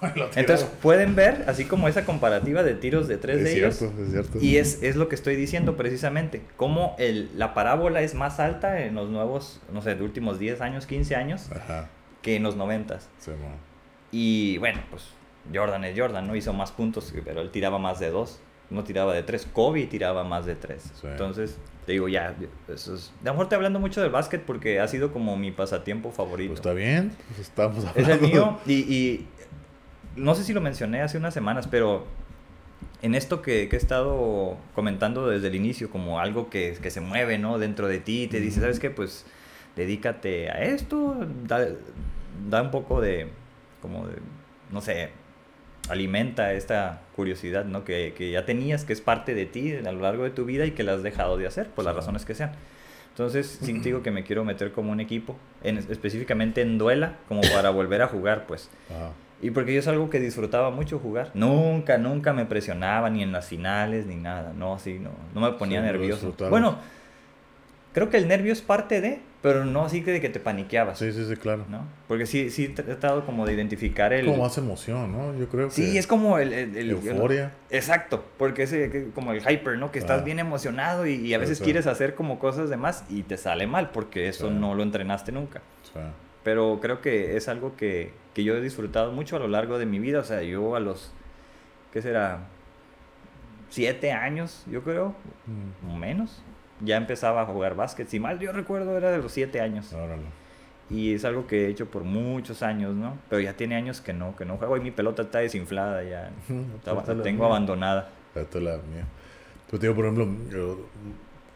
Entonces 0.36 0.66
pueden 0.80 1.16
ver, 1.16 1.44
así 1.48 1.64
como 1.64 1.88
esa 1.88 2.04
comparativa 2.04 2.62
de 2.62 2.74
tiros 2.74 3.08
de 3.08 3.18
tres 3.18 3.38
es 3.38 3.44
de 3.44 3.52
cierto, 3.52 3.84
ellos. 3.86 3.98
es 4.06 4.10
cierto. 4.12 4.38
Y 4.40 4.56
es, 4.56 4.82
es 4.82 4.96
lo 4.96 5.08
que 5.08 5.14
estoy 5.14 5.36
diciendo 5.36 5.76
precisamente. 5.76 6.42
Cómo 6.56 6.94
el, 6.98 7.30
la 7.36 7.54
parábola 7.54 8.02
es 8.02 8.14
más 8.14 8.38
alta 8.40 8.80
en 8.82 8.94
los 8.94 9.08
nuevos, 9.08 9.60
no 9.72 9.82
sé, 9.82 9.94
de 9.94 10.02
últimos 10.02 10.38
10 10.38 10.60
años, 10.60 10.86
15 10.86 11.16
años, 11.16 11.50
Ajá, 11.52 11.88
que 12.22 12.36
en 12.36 12.42
los 12.42 12.56
90. 12.56 13.00
sí. 13.00 13.32
Y 14.10 14.56
bueno, 14.58 14.80
pues 14.90 15.04
Jordan 15.52 15.84
es 15.84 15.98
Jordan, 15.98 16.26
¿no? 16.26 16.36
Hizo 16.36 16.52
más 16.52 16.72
puntos, 16.72 17.12
pero 17.24 17.40
él 17.40 17.50
tiraba 17.50 17.78
más 17.78 18.00
de 18.00 18.10
dos. 18.10 18.40
No 18.70 18.84
tiraba 18.84 19.14
de 19.14 19.22
tres. 19.22 19.46
Kobe 19.50 19.86
tiraba 19.86 20.24
más 20.24 20.44
de 20.44 20.54
tres. 20.54 20.92
Sí. 21.00 21.06
Entonces, 21.06 21.56
te 21.86 21.92
digo, 21.92 22.08
ya, 22.08 22.34
eso 22.68 22.94
es... 22.94 23.12
De 23.22 23.30
a 23.30 23.32
lo 23.32 23.38
mejor 23.38 23.48
te 23.48 23.54
hablando 23.54 23.78
mucho 23.80 24.02
del 24.02 24.10
básquet 24.10 24.42
porque 24.44 24.78
ha 24.78 24.86
sido 24.88 25.10
como 25.12 25.36
mi 25.38 25.50
pasatiempo 25.52 26.10
favorito. 26.12 26.50
Pues 26.50 26.60
está 26.60 26.74
bien, 26.74 27.12
pues 27.28 27.40
estamos 27.40 27.84
Es 27.94 28.06
el 28.06 28.12
hablando. 28.12 28.26
mío 28.28 28.58
y, 28.66 28.74
y 28.94 29.26
no 30.16 30.34
sé 30.34 30.44
si 30.44 30.52
lo 30.52 30.60
mencioné 30.60 31.00
hace 31.00 31.16
unas 31.16 31.32
semanas, 31.32 31.66
pero 31.66 32.04
en 33.00 33.14
esto 33.14 33.40
que, 33.40 33.70
que 33.70 33.76
he 33.76 33.78
estado 33.78 34.58
comentando 34.74 35.28
desde 35.28 35.46
el 35.46 35.54
inicio, 35.54 35.88
como 35.88 36.20
algo 36.20 36.50
que, 36.50 36.76
que 36.82 36.90
se 36.90 37.00
mueve, 37.00 37.38
¿no? 37.38 37.58
Dentro 37.58 37.88
de 37.88 38.00
ti, 38.00 38.26
te 38.28 38.38
dice. 38.40 38.60
¿sabes 38.60 38.80
qué? 38.80 38.90
Pues 38.90 39.24
dedícate 39.76 40.50
a 40.50 40.62
esto, 40.64 41.16
da, 41.44 41.68
da 42.50 42.60
un 42.62 42.70
poco 42.70 43.00
de, 43.00 43.28
como 43.80 44.06
de, 44.08 44.16
no 44.72 44.80
sé, 44.82 45.10
alimenta 45.88 46.52
esta 46.52 47.02
curiosidad, 47.16 47.64
¿no? 47.64 47.84
Que, 47.84 48.14
que 48.16 48.30
ya 48.30 48.44
tenías, 48.44 48.84
que 48.84 48.92
es 48.92 49.00
parte 49.00 49.34
de 49.34 49.46
ti 49.46 49.74
a 49.74 49.92
lo 49.92 50.00
largo 50.00 50.24
de 50.24 50.30
tu 50.30 50.44
vida 50.44 50.66
y 50.66 50.72
que 50.72 50.82
la 50.82 50.94
has 50.94 51.02
dejado 51.02 51.36
de 51.36 51.46
hacer, 51.46 51.68
por 51.68 51.84
las 51.84 51.94
razones 51.94 52.24
que 52.24 52.34
sean. 52.34 52.52
Entonces, 53.10 53.58
sí 53.62 53.74
te 53.74 53.80
digo 53.80 54.02
que 54.02 54.10
me 54.10 54.24
quiero 54.24 54.44
meter 54.44 54.72
como 54.72 54.92
un 54.92 55.00
equipo, 55.00 55.36
en, 55.62 55.78
específicamente 55.78 56.62
en 56.62 56.78
duela, 56.78 57.16
como 57.28 57.40
para 57.42 57.70
volver 57.70 58.02
a 58.02 58.08
jugar, 58.08 58.46
pues. 58.46 58.70
Ajá. 58.90 59.12
Y 59.40 59.50
porque 59.50 59.72
yo 59.72 59.78
es 59.78 59.86
algo 59.86 60.10
que 60.10 60.18
disfrutaba 60.18 60.70
mucho 60.70 60.98
jugar. 60.98 61.30
Nunca, 61.34 61.96
nunca 61.96 62.32
me 62.32 62.44
presionaba 62.44 63.08
ni 63.08 63.22
en 63.22 63.30
las 63.30 63.46
finales 63.46 64.06
ni 64.06 64.16
nada. 64.16 64.52
No, 64.52 64.74
así, 64.74 64.98
no. 64.98 65.10
No 65.32 65.40
me 65.40 65.56
ponía 65.56 65.80
Sí, 65.80 65.86
nervioso. 65.86 66.34
Bueno, 66.50 66.78
creo 67.92 68.10
que 68.10 68.16
el 68.16 68.26
nervio 68.26 68.52
es 68.52 68.62
parte 68.62 69.00
de, 69.00 69.20
pero 69.40 69.64
no 69.64 69.84
así 69.84 70.02
que 70.02 70.10
de 70.10 70.20
que 70.20 70.28
te 70.28 70.40
paniqueabas. 70.40 70.98
Sí, 70.98 71.12
sí, 71.12 71.24
sí, 71.24 71.36
claro. 71.36 71.64
¿No? 71.68 71.82
Porque 72.08 72.26
sí, 72.26 72.50
sí 72.50 72.64
he 72.64 72.68
tratado 72.70 73.24
como 73.24 73.46
de 73.46 73.52
identificar 73.54 74.12
el... 74.12 74.26
Como 74.26 74.42
más 74.42 74.58
emoción, 74.58 75.12
¿no? 75.12 75.38
Yo 75.38 75.48
creo 75.48 75.68
que. 75.68 75.74
Sí, 75.74 75.96
es 75.96 76.06
como 76.08 76.38
el... 76.38 76.52
el- 76.52 76.76
el- 76.76 76.90
Euforia. 76.90 77.52
Exacto, 77.70 78.24
porque 78.36 78.64
es 78.64 78.74
como 79.14 79.32
el 79.32 79.40
hyper, 79.40 79.78
¿no? 79.78 79.92
Que 79.92 79.98
estás 80.00 80.22
Ah. 80.22 80.24
bien 80.24 80.38
emocionado 80.40 81.06
y, 81.06 81.14
y 81.14 81.34
a 81.34 81.38
veces 81.38 81.58
sí. 81.58 81.64
quieres 81.64 81.86
hacer 81.86 82.14
como 82.16 82.38
cosas 82.40 82.68
de 82.70 82.76
más 82.76 83.04
y 83.08 83.22
te 83.22 83.36
sale 83.36 83.66
mal 83.68 83.90
porque 83.90 84.28
eso 84.28 84.48
Sí. 84.48 84.54
no 84.54 84.74
lo 84.74 84.82
entrenaste 84.82 85.30
nunca. 85.32 85.62
Pero 86.42 86.78
creo 86.80 87.00
que 87.00 87.36
es 87.36 87.46
algo 87.48 87.76
que, 87.76 88.12
que 88.34 88.42
yo 88.42 88.56
he 88.56 88.60
disfrutado 88.60 89.12
mucho 89.12 89.36
a 89.36 89.38
lo 89.38 89.48
largo 89.48 89.78
de 89.78 89.86
mi 89.86 89.98
vida. 89.98 90.18
O 90.20 90.24
sea, 90.24 90.42
yo 90.42 90.74
a 90.76 90.80
los, 90.80 91.12
¿qué 91.92 92.00
será? 92.02 92.40
Siete 93.70 94.12
años, 94.12 94.64
yo 94.70 94.82
creo, 94.82 95.14
mm, 95.46 95.96
menos. 95.98 96.42
Ya 96.80 96.96
empezaba 96.96 97.42
a 97.42 97.46
jugar 97.46 97.74
básquet. 97.74 98.08
Si 98.08 98.20
mal 98.20 98.38
yo 98.38 98.52
recuerdo, 98.52 98.96
era 98.96 99.10
de 99.10 99.18
los 99.18 99.32
siete 99.32 99.60
años. 99.60 99.92
órale. 99.92 100.22
Y 100.90 101.12
es 101.12 101.24
algo 101.26 101.46
que 101.46 101.66
he 101.66 101.68
hecho 101.68 101.86
por 101.90 102.04
muchos 102.04 102.62
años, 102.62 102.94
¿no? 102.94 103.18
Pero 103.28 103.40
ya 103.40 103.52
tiene 103.54 103.74
años 103.76 104.00
que 104.00 104.12
no, 104.14 104.34
que 104.36 104.44
no 104.46 104.56
juego. 104.56 104.76
Y 104.76 104.80
mi 104.80 104.90
pelota 104.90 105.22
está 105.22 105.40
desinflada 105.40 106.02
ya. 106.02 106.30
Está- 106.76 106.94
la 106.94 107.14
la 107.14 107.22
tengo 107.22 107.40
mía. 107.44 107.46
abandonada. 107.48 108.08
Esta 108.34 108.58
es 108.58 108.64
la 108.64 108.76
mía. 108.76 109.04
Te 109.70 109.78
digo, 109.78 109.94
por 109.94 110.04
ejemplo, 110.06 110.26
yo- 110.50 110.86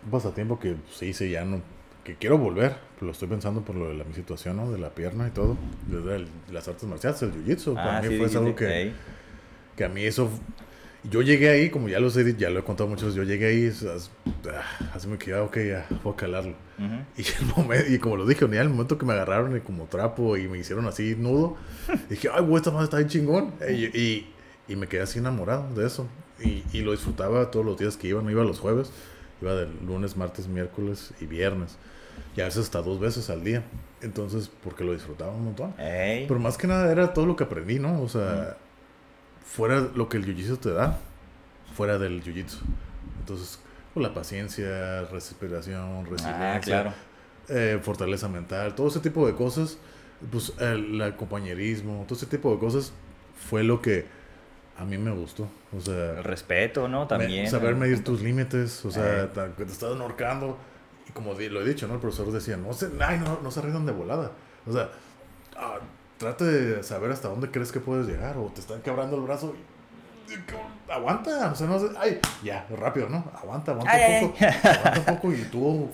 un 0.05 0.11
pasatiempo 0.11 0.59
que 0.59 0.77
se 0.91 1.07
hice 1.07 1.31
ya 1.31 1.45
no. 1.45 1.63
Que 2.05 2.17
quiero 2.17 2.37
volver, 2.37 2.75
pero 2.97 3.07
lo 3.07 3.13
estoy 3.13 3.29
pensando 3.29 3.63
por 3.63 3.77
lo 3.77 3.89
de 3.89 3.95
la, 3.95 4.03
mi 4.05 4.13
situación, 4.13 4.57
¿no? 4.57 4.71
De 4.73 4.79
la 4.79 4.91
pierna 4.91 5.29
y 5.29 5.31
todo. 5.31 5.57
Desde 5.87 6.17
el- 6.17 6.29
las 6.51 6.67
artes 6.69 6.83
marciales, 6.85 7.23
el 7.23 7.33
jiu-jitsu. 7.33 7.75
para 7.75 7.99
Ah, 7.99 8.03
mí 8.03 8.09
sí, 8.09 8.19
fue 8.19 8.29
sí, 8.29 8.37
algo 8.37 8.49
sí. 8.51 8.55
que, 8.57 8.93
que 9.77 9.85
a 9.85 9.89
mí 9.89 10.05
eso. 10.05 10.29
Yo 11.11 11.21
llegué 11.21 11.49
ahí, 11.49 11.71
como 11.71 11.89
ya 11.89 11.99
lo 11.99 12.11
sé, 12.11 12.37
ya 12.37 12.49
lo 12.51 12.61
he 12.61 12.63
contado 12.63 12.89
muchas 12.89 13.07
veces. 13.07 13.17
Yo 13.17 13.25
llegué 13.25 13.47
ahí, 13.47 13.73
ah, 14.49 14.93
así 14.95 15.09
me 15.09 15.19
quedaba, 15.19 15.45
ok, 15.45 15.57
ya, 15.57 15.87
voy 16.05 16.13
a 16.13 16.17
calarlo. 16.17 16.55
Y, 17.17 17.23
el 17.23 17.47
momento, 17.57 17.93
y 17.93 17.99
como 17.99 18.17
lo 18.17 18.27
dije, 18.27 18.47
ya 18.53 18.63
el 18.63 18.69
momento 18.69 18.99
que 18.99 19.07
me 19.07 19.13
agarraron 19.13 19.57
y 19.57 19.61
como 19.61 19.87
trapo 19.87 20.37
y 20.37 20.49
me 20.49 20.59
hicieron 20.59 20.87
así 20.87 21.17
nudo, 21.17 21.57
dije, 22.09 22.29
ay, 22.33 22.43
güey, 22.43 22.57
esta 22.57 22.71
madre 22.71 22.85
está 22.85 22.97
bien 22.99 23.09
chingón. 23.09 23.53
Y, 23.69 23.99
y, 23.99 24.33
y 24.69 24.77
me 24.77 24.87
quedé 24.87 25.03
así 25.03 25.19
enamorado 25.19 25.75
de 25.75 25.87
eso. 25.87 26.07
Y, 26.41 26.63
y 26.73 26.83
lo 26.83 26.93
disfrutaba 26.93 27.51
todos 27.51 27.67
los 27.67 27.79
días 27.79 27.97
que 27.97 28.09
iba. 28.09 28.23
No 28.23 28.31
iba 28.31 28.45
los 28.45 28.61
jueves, 28.61 28.93
iba 29.41 29.55
del 29.55 29.71
lunes, 29.85 30.17
martes, 30.17 30.47
miércoles 30.47 31.13
y 31.21 31.27
viernes. 31.27 31.79
Y 32.37 32.41
a 32.41 32.45
veces 32.45 32.65
hasta 32.65 32.81
dos 32.81 33.01
veces 33.01 33.29
al 33.29 33.43
día. 33.43 33.65
Entonces, 34.03 34.51
porque 34.63 34.85
lo 34.85 34.93
disfrutaba 34.93 35.33
un 35.33 35.45
montón. 35.45 35.75
Ey. 35.79 36.27
Pero 36.27 36.41
más 36.41 36.57
que 36.57 36.67
nada 36.67 36.91
era 36.91 37.13
todo 37.13 37.27
lo 37.27 37.37
que 37.37 37.45
aprendí, 37.45 37.79
¿no? 37.79 38.03
O 38.03 38.09
sea, 38.09 38.57
fuera 39.45 39.81
lo 39.95 40.09
que 40.09 40.17
el 40.17 40.25
jiu-jitsu 40.27 40.59
te 40.59 40.73
da, 40.73 40.99
fuera 41.75 41.99
del 41.99 42.23
jiu-jitsu. 42.23 42.59
Entonces, 43.21 43.59
pues, 43.95 44.03
la 44.07 44.15
paciencia, 44.15 45.03
respiración, 45.11 46.07
resiliencia 46.07 46.55
Ah, 46.57 46.61
claro. 46.61 46.93
eh, 47.49 47.79
fortaleza 47.83 48.29
mental, 48.29 48.75
todo 48.75 48.89
ese 48.89 49.01
tipo 49.01 49.27
de 49.27 49.35
cosas, 49.35 49.79
pues 50.31 50.53
el, 50.61 51.01
el 51.01 51.17
compañerismo, 51.17 52.05
todo 52.07 52.17
ese 52.17 52.27
tipo 52.27 52.53
de 52.53 52.59
cosas 52.59 52.93
fue 53.49 53.63
lo 53.65 53.83
que 53.83 54.07
a 54.79 54.85
mí 54.85 54.97
me 54.99 55.11
gustó. 55.11 55.49
O 55.77 55.81
sea, 55.81 56.13
El 56.19 56.25
respeto, 56.25 56.89
¿no? 56.89 57.03
me- 57.03 57.07
También. 57.07 57.51
saber 57.51 57.73
¿no? 57.75 57.81
medir 57.81 58.03
tus 58.05 58.23
límites, 58.23 58.85
o 58.85 58.91
sea, 58.91 59.25
Eh. 59.25 59.29
que 59.57 59.65
te 59.65 59.73
estás 59.73 59.99
ahorcando. 60.01 60.57
Y 61.09 61.13
como 61.13 61.35
lo 61.35 61.61
he 61.61 61.65
dicho, 61.65 61.87
¿no? 61.89 61.95
El 61.95 62.01
profesor 62.01 62.31
decía, 62.33 62.57
no 62.57 62.73
se, 62.73 62.89
ay, 63.01 63.19
no, 63.19 63.41
no 63.43 63.51
se 63.51 63.59
arriesgan 63.61 63.85
de 63.87 63.93
volada. 63.93 64.31
O 64.67 64.73
sea, 64.73 64.91
ah, 65.57 65.79
trate 66.23 66.45
de 66.45 66.83
saber 66.83 67.11
hasta 67.11 67.29
dónde 67.29 67.51
crees 67.51 67.73
que 67.73 67.81
puedes 67.81 68.07
llegar 68.07 68.37
o 68.39 68.47
te 68.55 68.61
están 68.61 68.81
quebrando 68.81 69.17
el 69.17 69.23
brazo. 69.23 69.55
y- 70.29 70.91
Aguanta, 70.91 71.51
o 71.51 71.55
sea, 71.55 71.67
no 71.67 71.79
sé, 71.79 71.87
ay, 71.99 72.19
ya, 72.43 72.67
rápido, 72.79 73.09
¿no? 73.09 73.31
Aguanta, 73.35 73.73
aguanta 73.73 73.93
Ay, 73.93 74.25
un 74.25 74.31
poco, 74.31 74.45
aguanta 74.45 74.99
un 75.01 75.17
poco 75.17 75.33
y 75.33 75.43
tú 75.51 75.91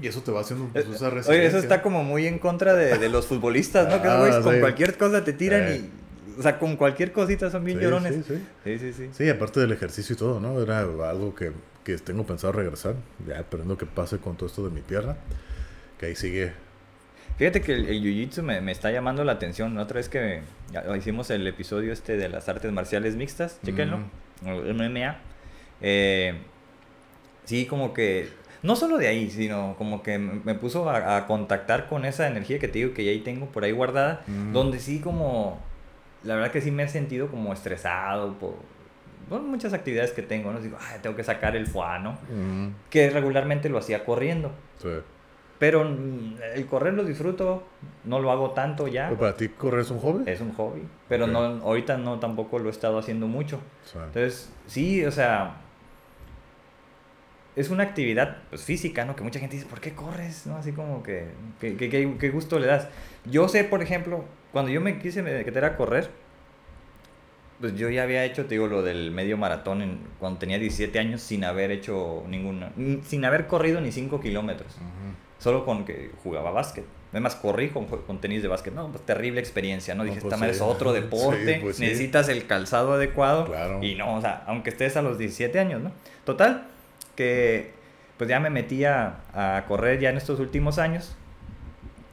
Y 0.00 0.06
eso 0.08 0.20
te 0.22 0.30
va 0.32 0.40
haciendo 0.40 0.66
pues, 0.72 0.84
esa 0.86 1.10
resiliencia. 1.10 1.32
Oye, 1.32 1.46
eso 1.46 1.58
está 1.58 1.80
como 1.80 2.02
muy 2.02 2.26
en 2.26 2.38
contra 2.38 2.74
de, 2.74 2.98
de 2.98 3.08
los 3.08 3.26
futbolistas, 3.26 3.88
¿no? 3.88 4.02
que 4.02 4.08
ah, 4.08 4.40
con 4.42 4.58
cualquier 4.60 4.98
cosa 4.98 5.22
te 5.24 5.32
tiran 5.32 5.72
y... 5.74 5.90
O 6.38 6.42
sea, 6.42 6.58
con 6.58 6.76
cualquier 6.76 7.12
cosita 7.12 7.50
son 7.50 7.62
bien 7.64 7.78
llorones. 7.78 8.14
Sí 8.14 8.40
sí. 8.64 8.78
sí, 8.78 8.92
sí, 8.94 9.10
sí. 9.12 9.28
aparte 9.28 9.60
del 9.60 9.70
ejercicio 9.72 10.14
y 10.14 10.16
todo, 10.16 10.40
¿no? 10.40 10.60
Era 10.60 10.80
algo 10.80 11.34
que, 11.34 11.52
que 11.84 11.98
tengo 11.98 12.24
pensado 12.26 12.52
regresar. 12.54 12.94
Ya 13.26 13.38
esperando 13.38 13.76
que 13.76 13.84
pase 13.86 14.18
con 14.18 14.36
todo 14.36 14.46
esto 14.48 14.64
de 14.64 14.70
mi 14.70 14.80
pierna. 14.80 15.16
Que 15.98 16.06
ahí 16.06 16.16
sigue 16.16 16.52
Fíjate 17.38 17.60
que 17.60 17.74
el, 17.74 18.02
jiu-jitsu 18.02 18.42
me, 18.42 18.60
me, 18.60 18.72
está 18.72 18.90
llamando 18.90 19.24
la 19.24 19.32
atención. 19.32 19.76
Otra 19.78 19.96
vez 19.96 20.08
que 20.08 20.42
hicimos 20.96 21.30
el 21.30 21.46
episodio 21.46 21.92
este 21.92 22.16
de 22.16 22.28
las 22.28 22.48
artes 22.48 22.70
marciales 22.72 23.16
mixtas, 23.16 23.58
chéquenlo, 23.64 24.00
el 24.44 24.74
MMA. 24.74 25.16
Eh, 25.80 26.34
sí, 27.44 27.66
como 27.66 27.92
que, 27.92 28.28
no 28.62 28.76
solo 28.76 28.98
de 28.98 29.08
ahí, 29.08 29.30
sino 29.30 29.74
como 29.76 30.02
que 30.02 30.18
me 30.18 30.54
puso 30.54 30.88
a, 30.88 31.26
contactar 31.26 31.88
con 31.88 32.04
esa 32.04 32.28
energía 32.28 32.58
que 32.58 32.68
te 32.68 32.78
digo 32.78 32.94
que 32.94 33.04
ya 33.04 33.10
ahí 33.10 33.20
tengo 33.20 33.46
por 33.46 33.64
ahí 33.64 33.72
guardada, 33.72 34.22
donde 34.52 34.78
sí 34.78 35.00
como, 35.00 35.60
la 36.22 36.36
verdad 36.36 36.52
que 36.52 36.60
sí 36.60 36.70
me 36.70 36.84
he 36.84 36.88
sentido 36.88 37.28
como 37.28 37.52
estresado 37.52 38.34
por, 38.38 38.54
muchas 39.40 39.72
actividades 39.72 40.12
que 40.12 40.20
tengo, 40.20 40.52
¿no? 40.52 40.60
Digo, 40.60 40.76
tengo 41.00 41.16
que 41.16 41.24
sacar 41.24 41.56
el 41.56 41.66
fuá, 41.66 41.98
¿no? 41.98 42.18
Que 42.90 43.08
regularmente 43.10 43.68
lo 43.68 43.78
hacía 43.78 44.04
corriendo. 44.04 44.52
Sí. 44.78 44.88
Pero 45.62 45.84
mm, 45.84 46.38
el 46.56 46.66
correr 46.66 46.92
lo 46.92 47.04
disfruto, 47.04 47.62
no 48.02 48.18
lo 48.18 48.32
hago 48.32 48.50
tanto 48.50 48.88
ya. 48.88 49.06
¿Pero 49.06 49.20
para 49.20 49.36
ti 49.36 49.48
correr 49.48 49.82
es 49.82 49.92
un 49.92 50.00
hobby? 50.00 50.28
Es 50.28 50.40
un 50.40 50.52
hobby, 50.54 50.82
pero 51.08 51.28
no 51.28 51.38
ahorita 51.38 51.98
no 51.98 52.18
tampoco 52.18 52.58
lo 52.58 52.66
he 52.68 52.72
estado 52.72 52.98
haciendo 52.98 53.28
mucho. 53.28 53.60
Entonces, 53.94 54.52
sí, 54.66 55.04
o 55.04 55.12
sea, 55.12 55.58
es 57.54 57.70
una 57.70 57.84
actividad 57.84 58.38
pues, 58.50 58.64
física, 58.64 59.04
¿no? 59.04 59.14
Que 59.14 59.22
mucha 59.22 59.38
gente 59.38 59.54
dice, 59.54 59.68
¿por 59.68 59.78
qué 59.78 59.92
corres? 59.92 60.48
¿No? 60.48 60.56
Así 60.56 60.72
como 60.72 61.00
que, 61.04 61.28
¿qué 61.60 62.30
gusto 62.34 62.58
le 62.58 62.66
das? 62.66 62.88
Yo 63.24 63.46
sé, 63.46 63.62
por 63.62 63.82
ejemplo, 63.82 64.24
cuando 64.50 64.72
yo 64.72 64.80
me 64.80 64.98
quise 64.98 65.22
meter 65.22 65.64
a 65.64 65.76
correr, 65.76 66.10
pues 67.60 67.76
yo 67.76 67.88
ya 67.88 68.02
había 68.02 68.24
hecho, 68.24 68.46
te 68.46 68.56
digo, 68.56 68.66
lo 68.66 68.82
del 68.82 69.12
medio 69.12 69.36
maratón 69.36 69.80
en, 69.82 70.00
cuando 70.18 70.40
tenía 70.40 70.58
17 70.58 70.98
años 70.98 71.22
sin 71.22 71.44
haber 71.44 71.70
hecho 71.70 72.24
ninguna, 72.26 72.72
sin 73.04 73.24
haber 73.24 73.46
corrido 73.46 73.80
ni 73.80 73.92
5 73.92 74.20
kilómetros 74.20 74.76
solo 75.42 75.64
con 75.64 75.84
que 75.84 76.10
jugaba 76.22 76.50
básquet. 76.50 76.84
Además, 77.10 77.34
corrí 77.34 77.68
con, 77.68 77.86
con 77.86 78.20
tenis 78.20 78.42
de 78.42 78.48
básquet. 78.48 78.72
No, 78.72 78.88
pues 78.88 79.04
terrible 79.04 79.40
experiencia, 79.40 79.94
¿no? 79.94 80.04
Dije, 80.04 80.20
pues 80.20 80.32
esta 80.32 80.48
es 80.48 80.60
otro 80.60 80.92
deporte, 80.94 81.58
pues 81.60 81.80
necesitas 81.80 82.28
el 82.28 82.46
calzado 82.46 82.94
adecuado. 82.94 83.46
Claro. 83.46 83.82
Y 83.82 83.96
no, 83.96 84.14
o 84.14 84.20
sea, 84.20 84.44
aunque 84.46 84.70
estés 84.70 84.96
a 84.96 85.02
los 85.02 85.18
17 85.18 85.58
años, 85.58 85.82
¿no? 85.82 85.92
Total, 86.24 86.68
que 87.16 87.72
pues 88.16 88.30
ya 88.30 88.38
me 88.40 88.50
metí 88.50 88.84
a, 88.84 89.20
a 89.34 89.64
correr 89.66 89.98
ya 89.98 90.10
en 90.10 90.16
estos 90.16 90.38
últimos 90.38 90.78
años. 90.78 91.16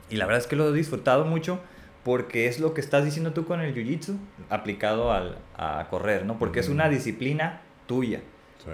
Y 0.09 0.15
la 0.15 0.25
verdad 0.25 0.41
es 0.41 0.47
que 0.47 0.55
lo 0.55 0.69
he 0.69 0.73
disfrutado 0.73 1.23
mucho 1.23 1.59
porque 2.03 2.47
es 2.47 2.59
lo 2.59 2.73
que 2.73 2.81
estás 2.81 3.05
diciendo 3.05 3.33
tú 3.33 3.45
con 3.45 3.61
el 3.61 3.75
jiu-jitsu 3.75 4.17
aplicado 4.49 5.13
al, 5.13 5.37
a 5.55 5.85
correr, 5.89 6.25
¿no? 6.25 6.39
Porque 6.39 6.59
es 6.59 6.67
una 6.67 6.89
disciplina 6.89 7.61
tuya. 7.85 8.21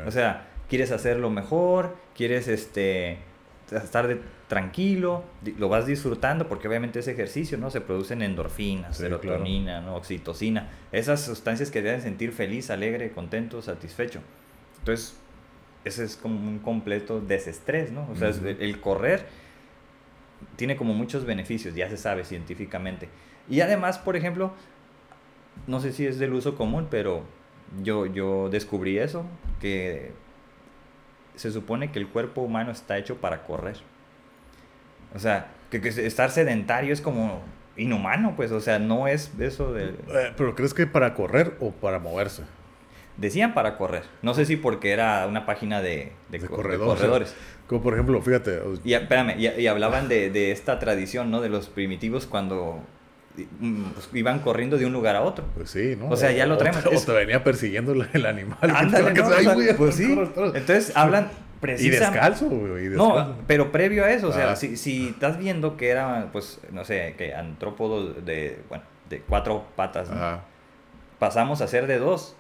O 0.06 0.12
sea, 0.12 0.48
quieres 0.70 0.92
hacerlo 0.92 1.30
mejor, 1.30 1.96
quieres 2.16 2.48
este 2.48 3.18
estar 3.72 4.08
de, 4.08 4.20
tranquilo, 4.48 5.24
lo 5.58 5.70
vas 5.70 5.88
disfrutando 5.88 6.48
porque 6.48 6.68
obviamente 6.68 7.00
ese 7.00 7.12
ejercicio, 7.12 7.58
¿no? 7.58 7.72
Se 7.72 7.82
producen 7.82 8.22
endorfinas, 8.22 8.98
serotonina, 8.98 9.82
¿no? 9.82 9.96
Oxitocina, 9.96 10.70
esas 10.92 11.22
sustancias 11.22 11.72
que 11.72 11.82
te 11.82 11.90
hacen 11.90 12.04
sentir 12.04 12.32
feliz, 12.32 12.70
alegre, 12.70 13.12
contento, 13.12 13.62
satisfecho. 13.62 14.22
Entonces, 14.80 15.18
ese 15.84 16.04
es 16.04 16.16
como 16.16 16.48
un 16.48 16.60
completo 16.60 17.22
desestrés, 17.22 17.92
¿no? 17.92 18.08
O 18.12 18.16
sea, 18.16 18.30
el 18.30 18.80
correr 18.82 19.26
tiene 20.56 20.76
como 20.76 20.94
muchos 20.94 21.26
beneficios, 21.26 21.74
ya 21.76 21.90
se 21.90 21.98
sabe 21.98 22.24
científicamente. 22.24 23.10
Y 23.50 23.62
además, 23.62 23.98
por 23.98 24.16
ejemplo, 24.16 24.54
no 25.68 25.80
sé 25.80 25.92
si 25.92 26.06
es 26.06 26.20
del 26.20 26.34
uso 26.34 26.56
común, 26.56 26.88
pero 26.90 27.24
yo, 27.82 28.06
yo 28.06 28.50
descubrí 28.50 28.98
eso, 29.00 29.26
que 29.60 30.12
se 31.36 31.52
supone 31.52 31.92
que 31.92 32.00
el 32.00 32.08
cuerpo 32.08 32.42
humano 32.42 32.72
está 32.72 32.98
hecho 32.98 33.18
para 33.18 33.44
correr. 33.44 33.78
O 35.16 35.20
sea, 35.20 35.48
que, 35.70 35.88
estar 35.88 36.30
sedentario 36.30 36.94
es 36.94 37.02
como 37.02 37.42
inhumano, 37.78 38.36
pues, 38.36 38.52
o 38.52 38.60
sea, 38.60 38.80
no 38.80 39.08
es 39.08 39.32
eso 39.40 39.74
de... 39.74 39.86
Eh, 39.86 40.34
¿Pero 40.38 40.56
crees 40.56 40.74
que 40.74 40.88
para 40.88 41.14
correr 41.14 41.54
o 41.60 41.72
para 41.72 42.00
moverse? 42.00 42.44
Decían 43.18 43.54
para 43.54 43.78
correr. 43.78 44.04
No 44.22 44.34
sé 44.34 44.46
si 44.46 44.58
porque 44.58 44.92
era 44.92 45.26
una 45.28 45.46
página 45.46 45.82
de, 45.82 46.12
de, 46.30 46.40
corredores. 46.40 47.34
Como 47.68 47.82
por 47.82 47.94
ejemplo, 47.94 48.22
fíjate... 48.22 48.62
Y, 48.84 48.94
espérame, 48.94 49.36
y, 49.40 49.68
hablaban 49.68 50.10
de, 50.10 50.52
esta 50.52 50.80
tradición, 50.80 51.32
¿no? 51.32 51.42
De 51.42 51.50
los 51.50 51.68
primitivos 51.68 52.26
cuando 52.26 52.82
mm, 53.60 53.84
pues, 53.92 54.10
iban 54.14 54.40
corriendo 54.40 54.78
de 54.78 54.86
un 54.86 54.92
lugar 54.92 55.16
a 55.16 55.22
otro. 55.22 55.46
Pues 55.56 55.70
sí, 55.70 55.96
¿no? 55.98 56.10
O 56.10 56.18
sea, 56.18 56.32
ya 56.34 56.46
lo 56.46 56.58
traemos. 56.58 56.86
O, 56.86 57.06
te 57.06 57.12
venía 57.14 57.42
persiguiendo 57.44 57.94
el 57.94 58.26
animal. 58.26 58.58
Ándale, 58.62 59.14
no, 59.14 59.78
pues 59.78 59.96
sí. 59.96 60.18
Entonces 60.54 60.96
hablan 60.96 61.30
y 61.70 61.90
descalzo, 61.90 62.48
güey. 62.48 62.90
No, 62.90 63.36
pero 63.48 63.72
previo 63.72 64.06
a 64.06 64.12
eso, 64.12 64.30
o 64.30 64.32
sea, 64.32 64.52
ah. 64.52 64.56
si, 64.56 64.78
si, 64.78 65.10
estás 65.10 65.38
viendo 65.38 65.78
que 65.78 65.90
era, 65.90 66.30
pues, 66.32 66.60
no 66.72 66.86
sé, 66.86 67.16
que 67.18 67.34
antrópodo 67.34 68.14
de, 68.14 68.60
bueno, 68.70 68.84
de 69.10 69.20
cuatro 69.22 69.66
patas, 69.76 70.10
pasamos 71.20 71.62
a 71.62 71.68
ser 71.68 71.88
de 71.88 72.00
dos. 72.00 72.36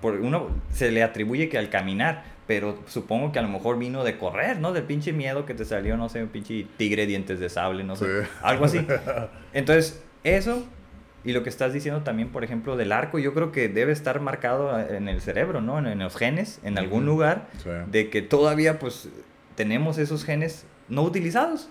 Por 0.00 0.14
uno 0.14 0.48
se 0.70 0.90
le 0.90 1.02
atribuye 1.02 1.48
que 1.48 1.56
al 1.56 1.70
caminar, 1.70 2.24
pero 2.48 2.76
supongo 2.86 3.30
que 3.30 3.38
a 3.38 3.42
lo 3.42 3.48
mejor 3.48 3.78
vino 3.78 4.02
de 4.02 4.18
correr, 4.18 4.58
¿no? 4.58 4.72
Del 4.72 4.82
pinche 4.82 5.12
miedo 5.12 5.46
que 5.46 5.54
te 5.54 5.64
salió, 5.64 5.96
no 5.96 6.08
sé, 6.08 6.22
un 6.22 6.28
pinche 6.28 6.66
tigre 6.76 7.06
dientes 7.06 7.38
de 7.38 7.48
sable, 7.48 7.84
no 7.84 7.94
sé, 7.94 8.06
algo 8.42 8.64
así. 8.64 8.84
Entonces, 9.52 10.02
eso 10.24 10.66
y 11.24 11.32
lo 11.32 11.42
que 11.42 11.50
estás 11.50 11.72
diciendo 11.72 12.02
también, 12.02 12.30
por 12.30 12.44
ejemplo, 12.44 12.76
del 12.76 12.92
arco, 12.92 13.18
yo 13.18 13.34
creo 13.34 13.52
que 13.52 13.68
debe 13.68 13.92
estar 13.92 14.20
marcado 14.20 14.78
en 14.78 15.08
el 15.08 15.20
cerebro, 15.20 15.60
¿no? 15.60 15.78
En, 15.78 15.98
los 15.98 16.16
genes, 16.16 16.60
en 16.64 16.78
algún 16.78 17.04
lugar, 17.04 17.48
de 17.90 18.08
que 18.08 18.22
todavía 18.22 18.78
pues 18.78 19.08
tenemos 19.54 19.98
esos 19.98 20.24
genes 20.24 20.64
no 20.88 21.02
utilizados. 21.02 21.68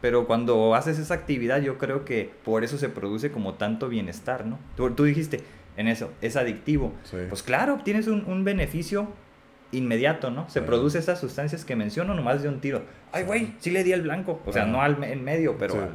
Pero 0.00 0.26
cuando 0.26 0.74
haces 0.74 0.98
esa 0.98 1.14
actividad, 1.14 1.60
yo 1.60 1.78
creo 1.78 2.04
que 2.04 2.30
por 2.44 2.64
eso 2.64 2.76
se 2.76 2.88
produce 2.88 3.30
como 3.30 3.54
tanto 3.54 3.88
bienestar, 3.88 4.46
¿no? 4.46 4.58
Tú, 4.76 4.90
tú 4.90 5.04
dijiste 5.04 5.40
en 5.76 5.86
eso, 5.86 6.10
es 6.20 6.36
adictivo. 6.36 6.92
Pues 7.28 7.42
claro, 7.42 7.74
obtienes 7.74 8.08
un, 8.08 8.24
un 8.24 8.42
beneficio 8.42 9.08
inmediato, 9.72 10.30
¿no? 10.30 10.48
Se 10.48 10.62
produce 10.62 10.98
esas 10.98 11.18
sustancias 11.18 11.64
que 11.64 11.74
menciono 11.74 12.14
nomás 12.14 12.42
de 12.42 12.48
un 12.48 12.60
tiro. 12.60 12.82
Ay, 13.10 13.24
güey, 13.24 13.54
sí 13.58 13.70
le 13.70 13.82
di 13.82 13.92
el 13.92 14.02
blanco. 14.02 14.40
O 14.46 14.52
sea, 14.52 14.66
no 14.66 14.82
al 14.82 15.02
en 15.02 15.24
medio, 15.24 15.56
pero... 15.58 15.88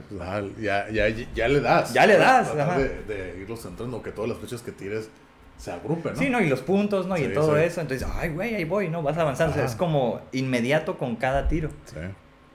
ya, 0.59 0.89
ya, 0.89 1.07
ya, 1.34 1.47
le 1.47 1.61
das. 1.61 1.93
Ya 1.93 2.05
le 2.05 2.17
das. 2.17 2.55
De, 2.55 3.03
de, 3.03 3.39
irlos 3.41 3.61
centrando, 3.61 4.01
que 4.01 4.11
todas 4.11 4.30
las 4.30 4.39
flechas 4.39 4.61
que 4.61 4.71
tires 4.71 5.09
se 5.57 5.71
agrupen, 5.71 6.13
¿no? 6.13 6.19
Sí, 6.19 6.30
¿no? 6.30 6.41
Y 6.41 6.49
los 6.49 6.61
puntos, 6.61 7.07
¿no? 7.07 7.17
y 7.17 7.34
todo 7.34 7.57
eso. 7.57 7.82
Entonces, 7.82 8.07
ay, 8.15 8.30
güey, 8.30 8.55
ahí 8.55 8.65
voy, 8.65 8.89
¿no? 8.89 9.01
Vas 9.01 9.17
avanzando. 9.17 9.61
es 9.61 9.75
como 9.75 10.21
inmediato 10.32 10.97
con 10.97 11.15
cada 11.15 11.47
tiro. 11.47 11.69
Sí. 11.86 11.99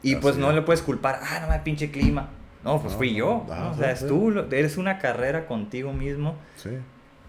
Y 0.03 0.17
pues 0.17 0.37
no 0.37 0.53
le 0.53 0.63
puedes 0.63 0.83
culpar, 0.83 1.21
ah, 1.23 1.41
no 1.43 1.49
me 1.49 1.59
pinche 1.61 1.91
clima. 1.91 2.29
No, 2.65 2.81
pues 2.81 2.95
fui 2.95 3.15
yo. 3.15 3.45
o 3.49 3.75
sea, 3.77 3.91
es 3.91 4.07
tú, 4.07 4.31
eres 4.51 4.77
una 4.77 4.99
carrera 4.99 5.47
contigo 5.47 5.93
mismo. 5.93 6.37
Sí. 6.57 6.71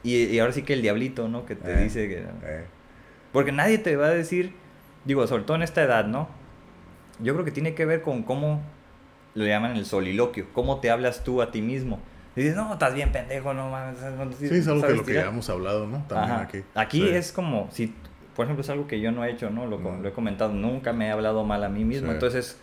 Y, 0.04 0.26
y, 0.26 0.40
ahora 0.40 0.52
sí 0.52 0.64
que 0.64 0.74
el 0.74 0.82
diablito, 0.82 1.30
¿no? 1.30 1.46
Que 1.46 1.56
te 1.56 1.72
eh, 1.72 1.84
dice 1.84 2.08
que... 2.10 2.18
Eh. 2.18 2.66
Porque 3.34 3.52
nadie 3.52 3.80
te 3.80 3.98
va 3.98 4.06
a 4.06 4.12
decir, 4.12 4.54
digo, 5.04 5.28
sobre 5.28 5.44
todo 5.44 5.58
en 5.58 5.64
esta 5.64 5.82
edad, 5.82 6.06
¿no? 6.06 6.30
Yo 7.20 7.34
creo 7.34 7.44
que 7.44 7.52
tiene 7.52 7.74
que 7.74 7.86
ver 7.86 8.02
con 8.02 8.24
cómo 8.24 8.62
lo 9.34 9.46
llaman 9.46 9.76
el 9.76 9.86
soliloquio, 9.86 10.46
cómo 10.54 10.80
te 10.80 10.90
hablas 10.90 11.24
tú 11.24 11.42
a 11.42 11.52
ti 11.52 11.62
mismo. 11.62 12.00
Y 12.36 12.42
dices, 12.42 12.56
no, 12.56 12.72
estás 12.74 12.94
bien 12.94 13.12
pendejo, 13.12 13.54
no 13.54 13.70
mames. 13.70 13.98
sí, 14.38 14.46
es 14.46 14.68
algo 14.68 14.88
que 14.88 14.94
lo 14.94 15.04
que 15.04 15.14
ya 15.16 15.26
hemos 15.26 15.50
hablado, 15.50 15.88
¿no? 15.88 16.06
También 16.08 16.40
aquí. 16.40 16.64
Aquí 16.76 17.10
es 17.10 17.32
como, 17.32 17.68
si, 17.72 17.94
por 18.36 18.46
ejemplo, 18.46 18.62
es 18.62 18.70
algo 18.70 18.88
que 18.88 19.02
yo 19.02 19.12
no 19.12 19.26
he 19.26 19.32
hecho, 19.32 19.50
¿no? 19.50 19.66
Lo, 19.66 19.78
lo 19.80 20.08
he 20.08 20.12
comentado, 20.14 20.54
nunca 20.54 20.94
me 20.94 21.08
he 21.08 21.12
hablado 21.12 21.44
mal 21.44 21.64
a 21.64 21.70
mí 21.70 21.84
mismo. 21.84 22.12
Entonces, 22.12 22.60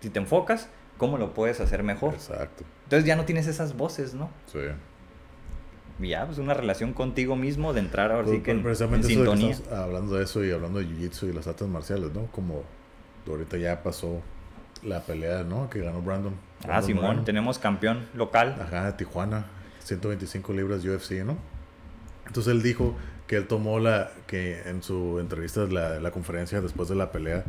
si 0.00 0.10
te 0.10 0.18
enfocas, 0.18 0.68
¿cómo 0.98 1.18
lo 1.18 1.34
puedes 1.34 1.60
hacer 1.60 1.82
mejor? 1.82 2.14
Exacto. 2.14 2.64
Entonces 2.84 3.06
ya 3.06 3.14
no 3.14 3.24
tienes 3.24 3.46
esas 3.46 3.76
voces, 3.76 4.14
¿no? 4.14 4.30
Sí 4.46 4.58
ya, 6.08 6.26
pues 6.26 6.38
una 6.38 6.54
relación 6.54 6.92
contigo 6.92 7.36
mismo 7.36 7.72
de 7.72 7.80
entrar 7.80 8.10
ahora 8.12 8.26
sí 8.26 8.32
pues, 8.34 8.42
que 8.44 8.50
en, 8.52 8.62
precisamente 8.62 9.08
sintonía. 9.08 9.56
hablando 9.70 10.16
de 10.16 10.24
eso 10.24 10.44
y 10.44 10.50
hablando 10.50 10.78
de 10.78 10.86
jiu-jitsu 10.86 11.28
y 11.28 11.32
las 11.32 11.46
artes 11.46 11.68
marciales, 11.68 12.12
¿no? 12.12 12.26
Como 12.26 12.64
ahorita 13.28 13.56
ya 13.56 13.82
pasó 13.82 14.20
la 14.82 15.00
pelea, 15.02 15.44
¿no? 15.44 15.68
Que 15.70 15.80
ganó 15.80 16.00
Brandon. 16.00 16.34
ah, 16.68 16.82
Simón, 16.82 17.24
tenemos 17.24 17.58
campeón 17.58 18.06
local. 18.14 18.56
Ajá, 18.60 18.86
de 18.86 18.92
Tijuana, 18.92 19.46
125 19.84 20.52
libras 20.52 20.84
UFC, 20.84 21.24
¿no? 21.24 21.36
Entonces 22.26 22.52
él 22.52 22.62
dijo 22.62 22.96
que 23.26 23.36
él 23.36 23.46
tomó 23.46 23.78
la, 23.78 24.10
que 24.26 24.60
en 24.68 24.82
su 24.82 25.18
entrevista, 25.20 25.64
la, 25.66 26.00
la 26.00 26.10
conferencia 26.10 26.60
después 26.60 26.88
de 26.88 26.94
la 26.94 27.12
pelea, 27.12 27.44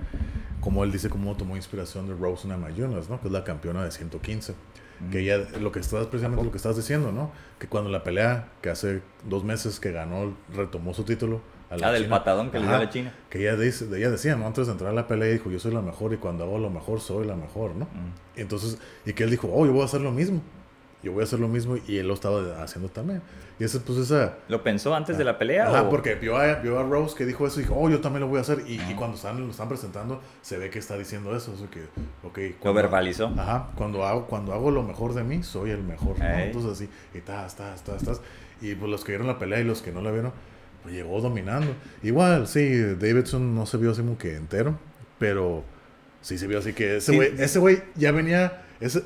como 0.60 0.84
él 0.84 0.92
dice, 0.92 1.10
cómo 1.10 1.36
tomó 1.36 1.56
inspiración 1.56 2.08
de 2.08 2.14
Rose 2.14 2.48
Namajunas, 2.48 3.10
¿no? 3.10 3.20
Que 3.20 3.28
es 3.28 3.34
la 3.34 3.44
campeona 3.44 3.84
de 3.84 3.92
115 3.92 4.54
que 5.10 5.20
ella, 5.20 5.38
lo 5.60 5.72
que 5.72 5.80
estás, 5.80 6.08
precisamente 6.08 6.44
lo 6.44 6.52
que 6.52 6.58
estás 6.58 6.76
diciendo, 6.76 7.12
¿no? 7.12 7.32
Que 7.60 7.68
cuando 7.68 7.90
la 7.90 8.04
pelea, 8.04 8.50
que 8.62 8.70
hace 8.70 9.02
dos 9.28 9.44
meses 9.44 9.80
que 9.80 9.92
ganó, 9.92 10.36
retomó 10.54 10.94
su 10.94 11.04
título, 11.04 11.42
a 11.72 11.78
la 11.78 11.88
Ah, 11.88 11.92
del 11.92 12.08
patadón 12.08 12.52
que 12.52 12.60
le 12.60 12.68
dio 12.68 12.76
a 12.76 12.80
la 12.80 12.90
china. 12.90 13.14
Que 13.30 13.40
ella, 13.40 13.56
dice, 13.56 13.86
ella 13.86 14.12
decía, 14.12 14.36
¿no? 14.36 14.46
Antes 14.46 14.68
de 14.68 14.74
entrar 14.74 14.92
a 14.92 14.94
la 14.94 15.08
pelea, 15.08 15.32
dijo, 15.32 15.50
yo 15.50 15.58
soy 15.58 15.74
la 15.74 15.82
mejor 15.82 16.14
y 16.14 16.18
cuando 16.18 16.44
hago 16.44 16.60
lo 16.60 16.70
mejor, 16.70 17.00
soy 17.00 17.26
la 17.26 17.36
mejor, 17.36 17.76
¿no? 17.76 17.86
Mm. 17.86 18.38
Y 18.38 18.42
entonces, 18.42 18.78
y 19.06 19.14
que 19.14 19.24
él 19.24 19.32
dijo, 19.32 19.50
oh, 19.52 19.66
yo 19.66 19.72
voy 19.72 19.82
a 19.82 19.86
hacer 19.86 20.02
lo 20.02 20.12
mismo. 20.12 20.42
Yo 21.02 21.14
voy 21.14 21.22
a 21.22 21.24
hacer 21.24 21.40
lo 21.40 21.48
mismo 21.48 21.78
y 21.88 21.98
él 21.98 22.08
lo 22.08 22.14
estaba 22.14 22.62
haciendo 22.62 22.90
también. 22.90 23.22
Y 23.62 23.64
ese, 23.64 23.80
pues, 23.80 24.00
esa... 24.00 24.38
¿Lo 24.48 24.64
pensó 24.64 24.96
antes 24.96 25.20
de 25.20 25.24
la 25.24 25.38
pelea? 25.38 25.68
Ajá, 25.68 25.84
o- 25.84 25.90
porque 25.92 26.16
vio 26.16 26.36
a, 26.36 26.56
vio 26.56 26.80
a 26.80 26.84
Rose 26.84 27.16
que 27.16 27.28
dijo 27.28 27.46
eso 27.46 27.60
y 27.60 27.64
dijo, 27.64 27.76
oh, 27.78 27.90
yo 27.92 28.02
también 28.02 28.22
lo 28.22 28.28
voy 28.28 28.40
a 28.40 28.42
hacer. 28.42 28.64
Y, 28.68 28.82
y 28.90 28.96
cuando 28.98 29.18
están, 29.18 29.40
lo 29.40 29.52
están 29.52 29.68
presentando, 29.70 30.20
se 30.42 30.58
ve 30.58 30.72
que 30.72 30.80
está 30.80 30.98
diciendo 30.98 31.36
eso. 31.36 31.54
Eso 31.54 31.70
que, 31.70 31.82
ok. 32.28 32.38
Lo 32.38 32.60
cuando- 32.60 32.82
verbalizó. 32.82 33.28
Ajá, 33.38 33.68
cuando 33.76 34.04
hago, 34.08 34.26
cuando 34.26 34.52
hago 34.54 34.72
lo 34.72 34.82
mejor 34.82 35.14
de 35.14 35.24
mí, 35.24 35.44
soy 35.44 35.70
el 35.70 35.84
mejor. 35.84 36.16
Entonces 36.20 36.72
así, 36.72 36.90
y 37.14 37.20
estás, 37.20 37.52
estás, 37.52 37.76
estás, 37.76 37.98
estás. 38.02 38.22
Y 38.62 38.74
pues 38.74 38.90
los 38.90 39.04
que 39.04 39.12
vieron 39.12 39.28
la 39.28 39.38
pelea 39.38 39.60
y 39.60 39.64
los 39.64 39.84
que 39.84 39.92
no 39.92 40.02
la 40.02 40.10
vieron, 40.10 40.32
pues 40.82 40.96
llegó 40.96 41.22
dominando. 41.22 41.76
Igual, 42.02 42.48
sí, 42.48 42.78
Davidson 42.96 43.54
no 43.54 43.68
se 43.68 43.78
vio 43.78 43.92
así 43.92 44.02
como 44.02 44.18
que 44.18 44.36
entero, 44.38 44.80
pero 45.20 45.64
sí 46.22 46.38
se 46.40 46.48
vio 46.48 46.58
así 46.58 46.74
que 46.74 46.98
ese 46.98 47.12
Sí. 47.12 47.16
güey, 47.16 47.32
ese 47.40 47.60
güey 47.60 47.84
ya 47.96 48.12
venía, 48.12 48.64
ese, 48.80 49.04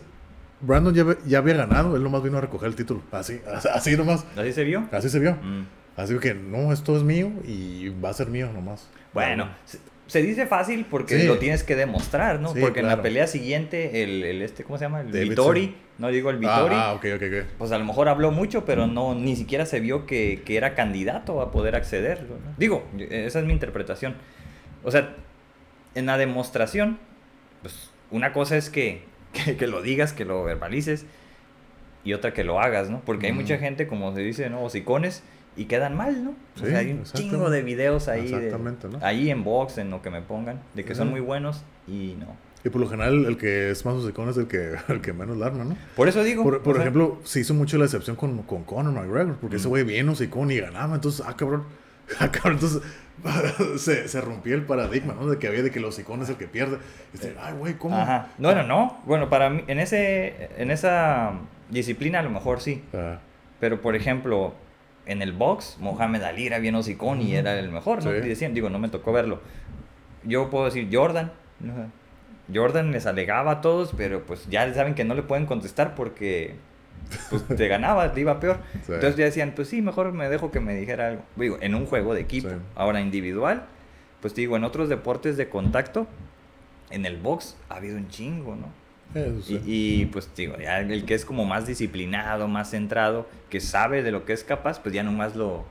Brandon 0.62 0.94
ya, 0.94 1.06
ya 1.26 1.40
había 1.40 1.54
ganado, 1.56 1.96
él 1.96 2.04
nomás 2.04 2.24
vino 2.24 2.38
a 2.38 2.42
recoger 2.42 2.68
el 2.70 2.76
título, 2.76 3.02
así, 3.12 3.40
así 3.74 3.96
nomás, 3.98 4.26
¿Así 4.38 4.54
se 4.54 4.64
vio? 4.64 4.88
así 4.92 5.10
se 5.10 5.20
vio. 5.20 5.34
Mm. 5.34 5.66
Así 5.98 6.18
que 6.20 6.34
no, 6.34 6.74
esto 6.74 6.96
es 6.98 7.04
mío 7.04 7.32
y 7.46 7.90
va 8.04 8.10
a 8.10 8.14
ser 8.14 8.28
mío 8.28 8.50
nomás. 8.54 8.90
Bueno, 9.14 9.50
se, 9.66 9.80
se 10.08 10.22
dice 10.22 10.46
fácil 10.46 10.86
porque 10.90 11.22
Sí. 11.22 11.28
lo 11.28 11.38
tienes 11.38 11.64
que 11.64 11.76
demostrar, 11.78 12.40
¿no? 12.42 12.54
Sí, 12.54 12.60
porque 12.60 12.82
en 12.82 12.88
la 12.88 13.02
pelea 13.02 13.28
siguiente, 13.28 14.04
el, 14.04 14.24
el 14.24 14.42
este, 14.42 14.64
¿cómo 14.66 14.78
se 14.78 14.86
llama? 14.86 15.00
El 15.02 15.08
Davidson. 15.12 15.30
Vittori, 15.30 15.76
no 15.98 16.10
digo 16.10 16.30
el 16.32 16.38
Vittori, 16.38 16.76
Ah, 16.76 16.90
ah, 16.90 16.94
ok, 16.96 17.06
ok, 17.16 17.22
ok. 17.24 17.46
pues 17.58 17.72
a 17.72 17.78
lo 17.78 17.86
mejor 17.86 18.10
habló 18.10 18.32
mucho, 18.32 18.66
pero 18.66 18.88
no 18.88 19.16
ni 19.16 19.38
siquiera 19.38 19.66
se 19.66 19.80
vio 19.80 20.06
que, 20.06 20.42
que 20.46 20.58
era 20.58 20.76
candidato 20.76 21.40
a 21.42 21.52
poder 21.52 21.76
acceder. 21.78 22.24
¿no? 22.24 22.36
Digo, 22.58 22.84
esa 23.00 23.40
es 23.40 23.46
mi 23.46 23.54
interpretación. 23.54 24.16
O 24.84 24.92
sea, 24.92 25.16
en 25.96 26.06
la 26.08 26.18
demostración, 26.18 27.00
pues 27.62 27.90
una 28.12 28.34
cosa 28.34 28.58
es 28.58 28.70
que, 28.70 29.04
que, 29.44 29.58
que 29.58 29.68
lo 29.68 29.82
digas, 29.82 30.14
que 30.14 30.26
lo 30.26 30.44
verbalices, 30.44 31.06
y 32.04 32.14
otra 32.14 32.34
que 32.34 32.44
lo 32.44 32.60
hagas, 32.60 32.90
¿no? 32.90 33.02
Porque 33.06 33.28
hay 33.28 33.34
mucha 33.34 33.58
gente, 33.58 33.88
como 33.88 34.14
se 34.14 34.22
dice, 34.22 34.50
¿no? 34.50 34.64
Hocicones, 34.64 35.24
y 35.58 35.66
quedan 35.66 35.96
mal, 35.96 36.24
¿no? 36.24 36.36
o 36.56 36.60
sea, 36.60 36.80
hay 36.80 36.92
un 36.92 37.04
chingo 37.04 37.50
de 37.50 37.62
videos 37.64 38.08
ahí, 38.10 38.30
de- 38.30 38.36
Exactamente, 38.36 38.90
¿no? 38.90 39.00
ahí 39.02 39.30
en 39.30 39.44
box, 39.44 39.78
en 39.78 39.90
lo 39.90 40.02
que 40.02 40.10
me 40.10 40.22
pongan, 40.22 40.62
de 40.74 40.84
que 40.84 40.96
son 40.96 41.10
muy 41.10 41.22
buenos, 41.22 41.64
y 41.88 42.16
no. 42.20 42.28
Y 42.64 42.70
por 42.70 42.82
lo 42.82 42.90
general, 42.90 43.26
el 43.26 43.38
que 43.38 43.70
es 43.70 43.86
más 43.86 43.94
hocicón 43.94 44.28
es 44.30 44.38
el 44.38 44.48
que, 44.48 44.74
el 44.90 45.00
que 45.02 45.14
menos 45.14 45.38
la 45.38 45.46
arma, 45.48 45.64
¿no? 45.64 45.78
Por 45.96 46.08
eso 46.10 46.24
digo. 46.24 46.44
Por, 46.44 46.62
por 46.64 46.76
sea, 46.76 46.84
ejemplo, 46.84 47.20
se 47.24 47.40
hizo 47.40 47.54
mucho 47.54 47.78
la 47.78 47.86
excepción 47.86 48.16
con, 48.16 48.42
con 48.44 48.64
Conor 48.64 48.92
McGregor, 48.92 49.36
porque 49.38 49.58
ese 49.58 49.68
güey 49.68 49.84
bien 49.84 50.10
hocicón 50.10 50.52
y 50.52 50.58
ganaba, 50.58 50.96
entonces, 50.96 51.24
ah, 51.26 51.36
cabrón, 51.38 51.64
ah, 52.20 52.32
cabrón, 52.32 52.54
entonces 52.54 52.82
se, 53.78 54.08
se 54.08 54.22
rompía 54.22 54.56
el 54.56 54.66
paradigma, 54.66 55.14
¿no? 55.14 55.28
De 55.28 55.40
que 55.40 55.48
había 55.48 55.64
de 55.64 55.72
que 55.72 55.80
el 55.80 55.86
hocicón 55.86 56.22
es 56.22 56.30
el 56.30 56.36
que 56.36 56.48
pierde. 56.48 56.78
Este, 57.14 57.36
ay, 57.40 57.54
güey, 57.54 57.74
¿cómo? 57.76 57.98
Ajá. 57.98 58.30
No, 58.38 58.54
no, 58.54 58.64
no. 58.64 59.02
Bueno, 59.06 59.30
para 59.30 59.50
mí, 59.50 59.64
en, 59.68 59.80
ese, 59.80 60.50
en 60.58 60.72
esa 60.72 61.34
disciplina 61.70 62.20
a 62.20 62.24
lo 62.24 62.30
mejor 62.30 62.62
sí. 62.62 62.84
Pero, 63.60 63.82
por 63.82 63.96
ejemplo, 63.96 64.54
en 65.06 65.22
el 65.22 65.32
box, 65.32 65.78
Mohamed 65.80 66.24
Ali 66.24 66.48
era 66.48 66.60
bien 66.60 66.76
hocicón 66.76 67.22
y 67.22 67.36
era 67.36 67.58
el 67.58 67.72
mejor, 67.72 68.04
¿no? 68.04 68.12
Sí. 68.12 68.18
Y 68.18 68.28
decían, 68.28 68.54
digo, 68.54 68.70
no 68.70 68.80
me 68.80 68.90
tocó 68.90 69.12
verlo. 69.12 69.42
Yo 70.24 70.50
puedo 70.50 70.66
decir 70.66 70.90
Jordan. 70.92 71.32
Ajá. 71.64 71.88
Jordan 72.54 72.92
les 72.92 73.06
alegaba 73.06 73.52
a 73.52 73.62
todos, 73.62 73.94
pero 73.98 74.26
pues 74.26 74.48
ya 74.50 74.72
saben 74.74 74.94
que 74.94 75.04
no 75.04 75.16
le 75.16 75.24
pueden 75.24 75.46
contestar 75.46 75.96
porque 75.96 76.56
pues, 77.30 77.46
te 77.48 77.68
ganaba, 77.68 78.12
te 78.14 78.22
iba 78.22 78.40
peor. 78.40 78.58
Sí. 78.86 78.94
Entonces 78.94 79.16
ya 79.16 79.26
decían, 79.26 79.54
pues 79.56 79.68
sí, 79.70 79.82
mejor 79.82 80.12
me 80.14 80.30
dejo 80.30 80.52
que 80.52 80.60
me 80.60 80.76
dijera 80.76 81.08
algo. 81.10 81.24
Digo, 81.36 81.58
en 81.62 81.76
un 81.76 81.86
juego 81.86 82.14
de 82.14 82.22
equipo. 82.22 82.50
Sí. 82.50 82.56
Ahora, 82.76 83.02
individual, 83.02 83.66
pues 84.22 84.34
te 84.34 84.42
digo, 84.42 84.56
en 84.58 84.64
otros 84.64 84.90
deportes 84.90 85.38
de 85.38 85.50
contacto, 85.50 86.08
en 86.92 87.06
el 87.06 87.18
box 87.18 87.58
ha 87.70 87.76
habido 87.76 87.98
un 87.98 88.08
chingo, 88.10 88.56
¿no? 88.56 88.68
sí. 89.44 89.62
Y, 89.66 90.02
y, 90.02 90.06
pues 90.08 90.30
digo, 90.36 90.58
ya 90.58 90.80
el 90.82 91.06
que 91.06 91.14
es 91.14 91.26
como 91.26 91.46
más 91.46 91.66
disciplinado, 91.68 92.48
más 92.48 92.72
centrado, 92.72 93.28
que 93.50 93.60
sabe 93.62 94.04
de 94.04 94.12
lo 94.12 94.26
que 94.26 94.34
es 94.34 94.44
capaz, 94.44 94.80
pues 94.82 94.94
ya 94.94 95.04
nomás 95.04 95.36
lo, 95.36 95.64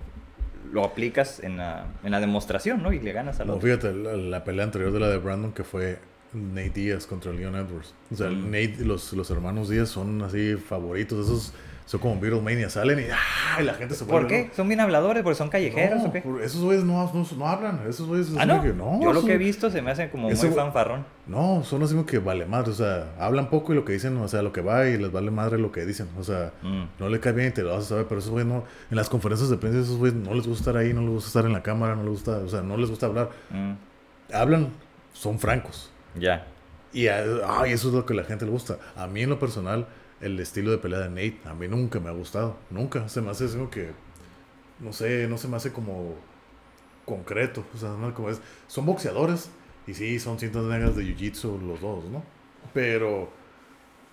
lo 0.72 0.82
aplicas 0.84 1.40
en 1.40 1.58
la, 1.58 1.86
en 2.04 2.10
la 2.12 2.20
demostración, 2.20 2.82
¿no? 2.82 2.92
Y 2.92 3.00
le 3.00 3.12
ganas 3.12 3.40
al 3.40 3.48
No, 3.48 3.54
otro. 3.54 3.66
fíjate, 3.66 3.92
la, 3.92 4.12
la 4.16 4.44
pelea 4.44 4.64
anterior 4.64 4.92
de 4.92 5.00
la 5.00 5.08
de 5.08 5.18
Brandon 5.18 5.52
que 5.52 5.62
fue 5.62 5.98
Nate 6.34 6.70
Díaz 6.70 7.06
contra 7.06 7.32
Leon 7.32 7.54
Edwards. 7.56 7.94
O 8.12 8.16
sea, 8.16 8.28
Mm. 8.30 8.44
Nate, 8.46 8.76
los, 8.84 9.12
los 9.12 9.30
hermanos 9.30 9.68
Díaz 9.68 9.88
son 9.88 10.20
así 10.22 10.56
favoritos, 10.56 11.26
esos 11.26 11.52
son 11.86 12.00
como 12.00 12.18
Beatlemania, 12.18 12.70
salen 12.70 12.98
y, 12.98 13.02
¡ah! 13.12 13.60
y 13.60 13.64
la 13.64 13.74
gente 13.74 13.94
se 13.94 14.06
¿Por 14.06 14.26
qué? 14.26 14.50
¿Son 14.56 14.66
bien 14.68 14.80
habladores? 14.80 15.22
¿Porque 15.22 15.36
son 15.36 15.50
callejeros 15.50 16.02
No, 16.02 16.08
o 16.08 16.12
qué? 16.12 16.22
esos 16.42 16.62
güeyes 16.62 16.82
no, 16.82 17.12
no, 17.12 17.26
no 17.36 17.46
hablan, 17.46 17.80
esos 17.86 18.06
güeyes 18.08 18.28
Ah, 18.36 18.40
son 18.40 18.48
no. 18.48 18.62
que, 18.62 18.72
no, 18.72 19.00
Yo 19.02 19.12
lo 19.12 19.22
que 19.22 19.34
he 19.34 19.38
visto 19.38 19.70
se 19.70 19.82
me 19.82 19.90
hace 19.90 20.08
como 20.08 20.30
ese 20.30 20.46
muy 20.46 20.56
fanfarrón. 20.56 21.04
No, 21.26 21.62
son 21.62 21.82
así 21.82 21.92
como 21.92 22.06
que 22.06 22.18
vale 22.18 22.46
madre, 22.46 22.70
o 22.70 22.74
sea, 22.74 23.12
hablan 23.18 23.50
poco 23.50 23.72
y 23.74 23.76
lo 23.76 23.84
que 23.84 23.92
dicen, 23.92 24.16
o 24.16 24.26
sea, 24.28 24.40
lo 24.40 24.50
que 24.50 24.62
va 24.62 24.86
y 24.88 24.96
les 24.96 25.12
vale 25.12 25.30
madre 25.30 25.58
lo 25.58 25.72
que 25.72 25.84
dicen, 25.84 26.08
o 26.18 26.24
sea, 26.24 26.52
Mm. 26.62 26.84
no 26.98 27.08
le 27.10 27.20
cae 27.20 27.34
bien 27.34 27.48
y 27.48 27.50
te 27.50 27.62
lo 27.62 27.74
vas 27.74 27.84
a 27.84 27.88
saber, 27.90 28.06
pero 28.08 28.18
esos 28.20 28.30
güeyes 28.30 28.48
no, 28.50 28.64
en 28.90 28.96
las 28.96 29.10
conferencias 29.10 29.50
de 29.50 29.58
prensa 29.58 29.80
esos 29.80 29.98
güeyes 29.98 30.16
no 30.16 30.32
les 30.34 30.46
gusta 30.46 30.70
estar 30.70 30.76
ahí, 30.78 30.94
no 30.94 31.02
les 31.02 31.10
gusta 31.10 31.28
estar 31.28 31.44
en 31.44 31.52
la 31.52 31.62
cámara, 31.62 31.94
no 31.96 32.02
les 32.04 32.12
gusta, 32.12 32.38
o 32.38 32.48
sea, 32.48 32.62
no 32.62 32.78
les 32.78 32.88
gusta 32.88 33.04
hablar, 33.06 33.28
Mm. 33.50 33.72
hablan, 34.32 34.68
son 35.12 35.38
francos. 35.38 35.90
Ya. 36.14 36.46
Y 36.92 37.08
a- 37.08 37.24
ay, 37.60 37.72
eso 37.72 37.88
es 37.88 37.94
lo 37.94 38.06
que 38.06 38.14
la 38.14 38.24
gente 38.24 38.44
le 38.44 38.50
gusta. 38.50 38.78
A 38.96 39.06
mí 39.06 39.22
en 39.22 39.30
lo 39.30 39.38
personal, 39.38 39.86
el 40.20 40.38
estilo 40.40 40.70
de 40.70 40.78
pelea 40.78 41.00
de 41.00 41.08
Nate, 41.08 41.38
a 41.44 41.54
mí 41.54 41.66
nunca 41.68 41.98
me 42.00 42.08
ha 42.08 42.12
gustado, 42.12 42.56
nunca, 42.70 43.08
se 43.08 43.20
me 43.20 43.30
hace 43.30 43.44
algo 43.46 43.68
que, 43.70 43.90
no 44.80 44.92
sé, 44.92 45.26
no 45.28 45.36
se 45.38 45.48
me 45.48 45.56
hace 45.56 45.72
como 45.72 46.14
concreto, 47.04 47.64
o 47.74 47.76
sea, 47.78 47.90
no 47.90 48.14
como 48.14 48.30
es, 48.30 48.40
son 48.66 48.86
boxeadores 48.86 49.50
y 49.86 49.94
sí, 49.94 50.18
son 50.18 50.38
cintas 50.38 50.62
negras 50.64 50.96
de 50.96 51.02
jiu-jitsu 51.04 51.60
los 51.60 51.80
dos, 51.80 52.04
¿no? 52.06 52.22
Pero, 52.72 53.30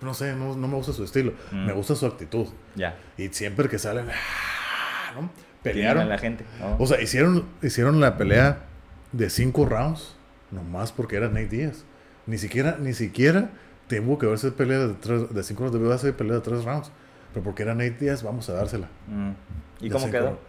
no 0.02 0.14
sé, 0.14 0.34
no, 0.36 0.56
no 0.58 0.68
me 0.68 0.76
gusta 0.76 0.92
su 0.92 1.04
estilo, 1.04 1.34
Mm. 1.52 1.66
me 1.68 1.74
gusta 1.74 1.96
su 1.96 2.06
actitud. 2.06 2.48
Ya. 2.76 2.98
Y 3.18 3.30
siempre 3.30 3.70
que 3.70 3.80
salen, 3.80 4.08
¡ah! 4.10 5.14
¿no? 5.16 5.30
Pelearon. 5.64 6.04
a 6.04 6.06
la 6.08 6.18
gente. 6.18 6.44
¿no? 6.60 6.78
O 6.80 6.88
sea, 6.88 7.00
hicieron, 7.00 7.46
hicieron 7.62 8.00
la 8.00 8.18
pelea 8.18 8.64
de 9.12 9.30
cinco 9.30 9.66
rounds, 9.68 10.16
nomás 10.50 10.92
porque 10.92 11.16
era 11.18 11.28
Nate 11.28 11.48
Díaz. 11.48 11.86
Ni 12.32 12.38
siquiera, 12.38 12.78
ni 12.80 12.94
siquiera 12.94 13.52
tuvo 13.90 14.18
que 14.18 14.26
verse 14.26 14.52
pelea 14.52 14.80
de, 14.88 14.94
tres, 14.94 15.34
de 15.34 15.44
cinco 15.44 15.64
rounds, 15.64 15.74
debió 15.78 15.92
hacer 15.94 16.16
pelea 16.16 16.36
de 16.36 16.42
tres 16.42 16.64
rounds. 16.64 16.90
Pero 17.34 17.44
porque 17.44 17.64
era 17.64 17.74
Nate 17.76 17.98
Díaz, 18.00 18.24
vamos 18.24 18.50
a 18.50 18.54
dársela. 18.54 18.88
Mm. 19.08 19.32
¿Y 19.86 19.90
cómo 19.90 20.10
quedó? 20.10 20.26
rounds. 20.28 20.40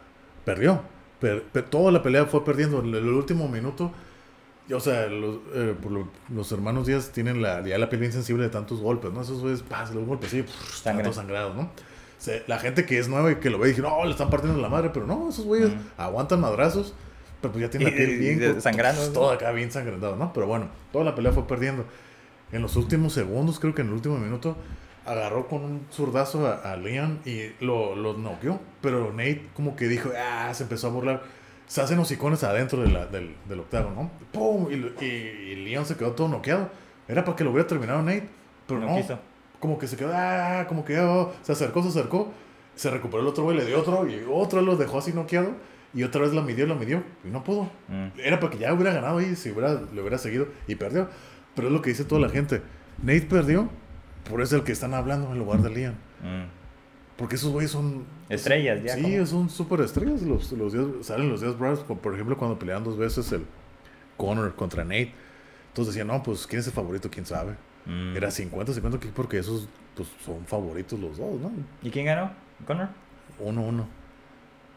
Perdió. 0.45 0.80
Per- 1.20 1.43
per- 1.45 1.64
toda 1.64 1.91
la 1.91 2.03
pelea 2.03 2.26
fue 2.26 2.45
perdiendo. 2.45 2.78
En 2.80 2.87
el, 2.95 3.09
último 3.09 3.49
minuto, 3.49 3.91
y, 4.68 4.72
o 4.74 4.80
sea, 4.80 5.07
los, 5.07 5.39
eh, 5.55 5.74
los 6.33 6.53
hermanos 6.53 6.87
Díaz 6.87 7.11
tienen 7.11 7.43
la, 7.43 7.64
ya 7.66 7.78
la 7.78 7.89
piel 7.89 8.01
bien 8.01 8.12
sensible 8.12 8.45
de 8.45 8.51
tantos 8.51 8.80
golpes, 8.80 9.12
¿no? 9.12 9.22
Esos 9.22 9.41
güeyes, 9.41 9.62
pa, 9.62 9.85
se 9.87 9.95
los 9.95 10.05
golpes, 10.07 10.30
sí, 10.30 10.43
pff, 10.43 10.83
todos 10.83 11.16
sangrados, 11.16 11.55
¿no? 11.57 11.70
Se- 12.18 12.45
la 12.47 12.59
gente 12.61 12.87
que 12.87 12.99
es 13.01 13.09
nueva 13.09 13.33
y 13.33 13.37
que 13.37 13.51
lo 13.51 13.59
ve 13.59 13.68
dice, 13.68 13.83
no, 13.83 14.05
le 14.05 14.12
están 14.12 14.30
partiendo 14.30 14.61
la 14.61 14.68
madre, 14.68 14.91
pero 14.95 15.05
no, 15.07 15.28
esos 15.28 15.45
güeyes 15.45 15.70
Mm. 15.70 15.78
aguantan 15.99 16.41
madrazos, 16.41 16.95
pero 17.43 17.53
pues 17.53 17.62
ya 17.62 17.70
tienen 17.70 17.90
la 17.90 17.97
piel 17.97 18.18
bien 18.18 18.57
y 18.59 18.61
sangrando, 18.62 19.01
pues, 19.03 19.12
todo 19.12 19.30
acá 19.30 19.51
bien 19.53 19.70
sangrentado, 19.70 20.16
¿no? 20.16 20.32
Pero 20.32 20.47
bueno, 20.47 20.68
toda 20.93 21.05
la 21.05 21.14
pelea 21.14 21.32
fue 21.32 21.47
perdiendo. 21.47 21.84
En 22.53 22.62
los 22.62 22.76
últimos 22.76 23.12
segundos, 23.12 23.59
creo 23.61 23.74
que 23.74 23.82
en 23.82 23.88
el 23.88 23.95
último 23.95 24.16
minuto, 24.18 24.57
agarró 25.05 25.49
con 25.49 25.64
un 25.64 25.86
zurdazo 25.90 26.47
a, 26.47 26.72
a 26.72 26.76
Leon 26.76 27.18
y 27.26 27.51
lo, 27.64 27.97
lo 27.97 28.14
noqueó. 28.16 28.61
Pero 28.80 29.11
Nate 29.12 29.49
como 29.55 29.74
que 29.76 29.88
dijo, 29.88 30.11
ah, 30.16 30.53
se 30.55 30.62
empezó 30.62 30.86
a 30.86 30.90
burlar. 30.90 31.22
Se 31.66 31.80
hacen 31.80 31.99
hocicones 31.99 32.45
adentro 32.45 32.82
de 32.82 32.88
la- 32.90 33.07
del, 33.07 33.34
del 33.49 33.61
octavo, 33.61 33.90
¿no? 33.90 34.11
¡Pum! 34.32 34.68
Y, 34.70 35.05
y 35.05 35.57
Leon 35.64 35.84
se 35.86 35.97
quedó 35.97 36.12
todo 36.12 36.28
noqueado. 36.28 36.70
Era 37.09 37.24
para 37.24 37.34
que 37.36 37.45
lo 37.45 37.51
hubiera 37.51 37.66
terminado 37.66 38.03
Nate, 38.03 38.28
pero 38.66 38.80
No 38.80 38.86
no. 38.90 38.97
quiso. 38.97 39.18
Como 39.59 39.78
que 39.78 39.86
se 39.86 39.97
quedó, 39.97 40.12
ah, 40.14 40.66
como 40.68 40.84
que 40.84 40.99
oh, 41.01 41.32
se 41.43 41.53
acercó, 41.53 41.82
se 41.82 41.88
acercó. 41.88 42.30
Se 42.74 42.90
recuperó 42.90 43.22
el 43.22 43.28
otro 43.28 43.45
güey, 43.45 43.57
le 43.57 43.64
dio 43.66 43.80
otro 43.80 44.07
y 44.09 44.22
otro 44.30 44.61
lo 44.62 44.76
dejó 44.76 44.99
así 44.99 45.12
noqueado. 45.12 45.53
Y 45.95 46.03
otra 46.05 46.22
vez 46.22 46.32
la 46.32 46.40
midió, 46.43 46.66
la 46.66 46.74
midió 46.74 47.03
y 47.24 47.28
no 47.28 47.45
pudo. 47.45 47.64
Mm. 47.88 48.18
Era 48.18 48.40
para 48.40 48.51
que 48.53 48.59
ya 48.59 48.72
hubiera 48.72 48.93
ganado 48.95 49.18
ahí, 49.18 49.36
si 49.36 49.51
hubiera, 49.51 49.74
le 49.93 50.01
hubiera 50.01 50.18
seguido 50.18 50.49
y 50.66 50.74
perdió. 50.74 51.09
Pero 51.55 51.68
es 51.68 51.74
lo 51.74 51.82
que 51.82 51.90
dice 51.90 52.05
toda 52.05 52.20
la 52.20 52.28
gente. 52.30 52.62
Nate 53.03 53.22
perdió, 53.22 53.68
por 54.28 54.40
eso 54.40 54.55
es 54.57 54.61
el 54.61 54.64
que 54.66 54.72
están 54.72 54.95
hablando 54.95 55.30
en 55.32 55.38
lugar 55.38 55.61
de 55.61 55.70
Liam. 55.70 55.93
Mm. 56.22 56.47
Porque 57.16 57.34
esos 57.36 57.51
güeyes 57.53 57.70
son... 57.70 58.05
Estrellas, 58.30 58.82
ya, 58.82 58.95
Sí, 58.95 59.03
como- 59.03 59.26
son 59.26 59.51
súper 59.51 59.80
estrellas. 59.82 60.22
Los, 60.22 60.51
los 60.53 60.72
días, 60.72 60.86
salen 61.03 61.28
los 61.28 61.43
días 61.43 61.59
bravos, 61.59 61.80
como 61.80 62.01
por 62.01 62.14
ejemplo 62.14 62.36
cuando 62.38 62.59
peleaban 62.59 62.84
dos 62.84 62.97
veces 62.97 63.30
el 63.32 63.45
Conor 64.16 64.55
contra 64.55 64.84
Nate. 64.84 65.12
Entonces 65.68 65.95
decían, 65.95 66.07
no, 66.09 66.22
pues 66.22 66.47
quién 66.47 66.61
es 66.61 66.66
el 66.66 66.72
favorito, 66.72 67.11
quién 67.11 67.26
sabe. 67.26 67.53
Mm. 67.84 68.16
Era 68.16 68.28
50-50 68.30 68.99
que- 68.99 69.09
porque 69.09 69.38
esos 69.38 69.68
pues, 69.95 70.09
son 70.24 70.45
favoritos 70.47 70.99
los 70.99 71.18
dos, 71.18 71.38
¿no? 71.38 71.53
¿Y 71.82 71.90
quién 71.90 72.07
ganó? 72.07 72.32
¿Connor? 72.66 72.88
1-1. 73.45 73.84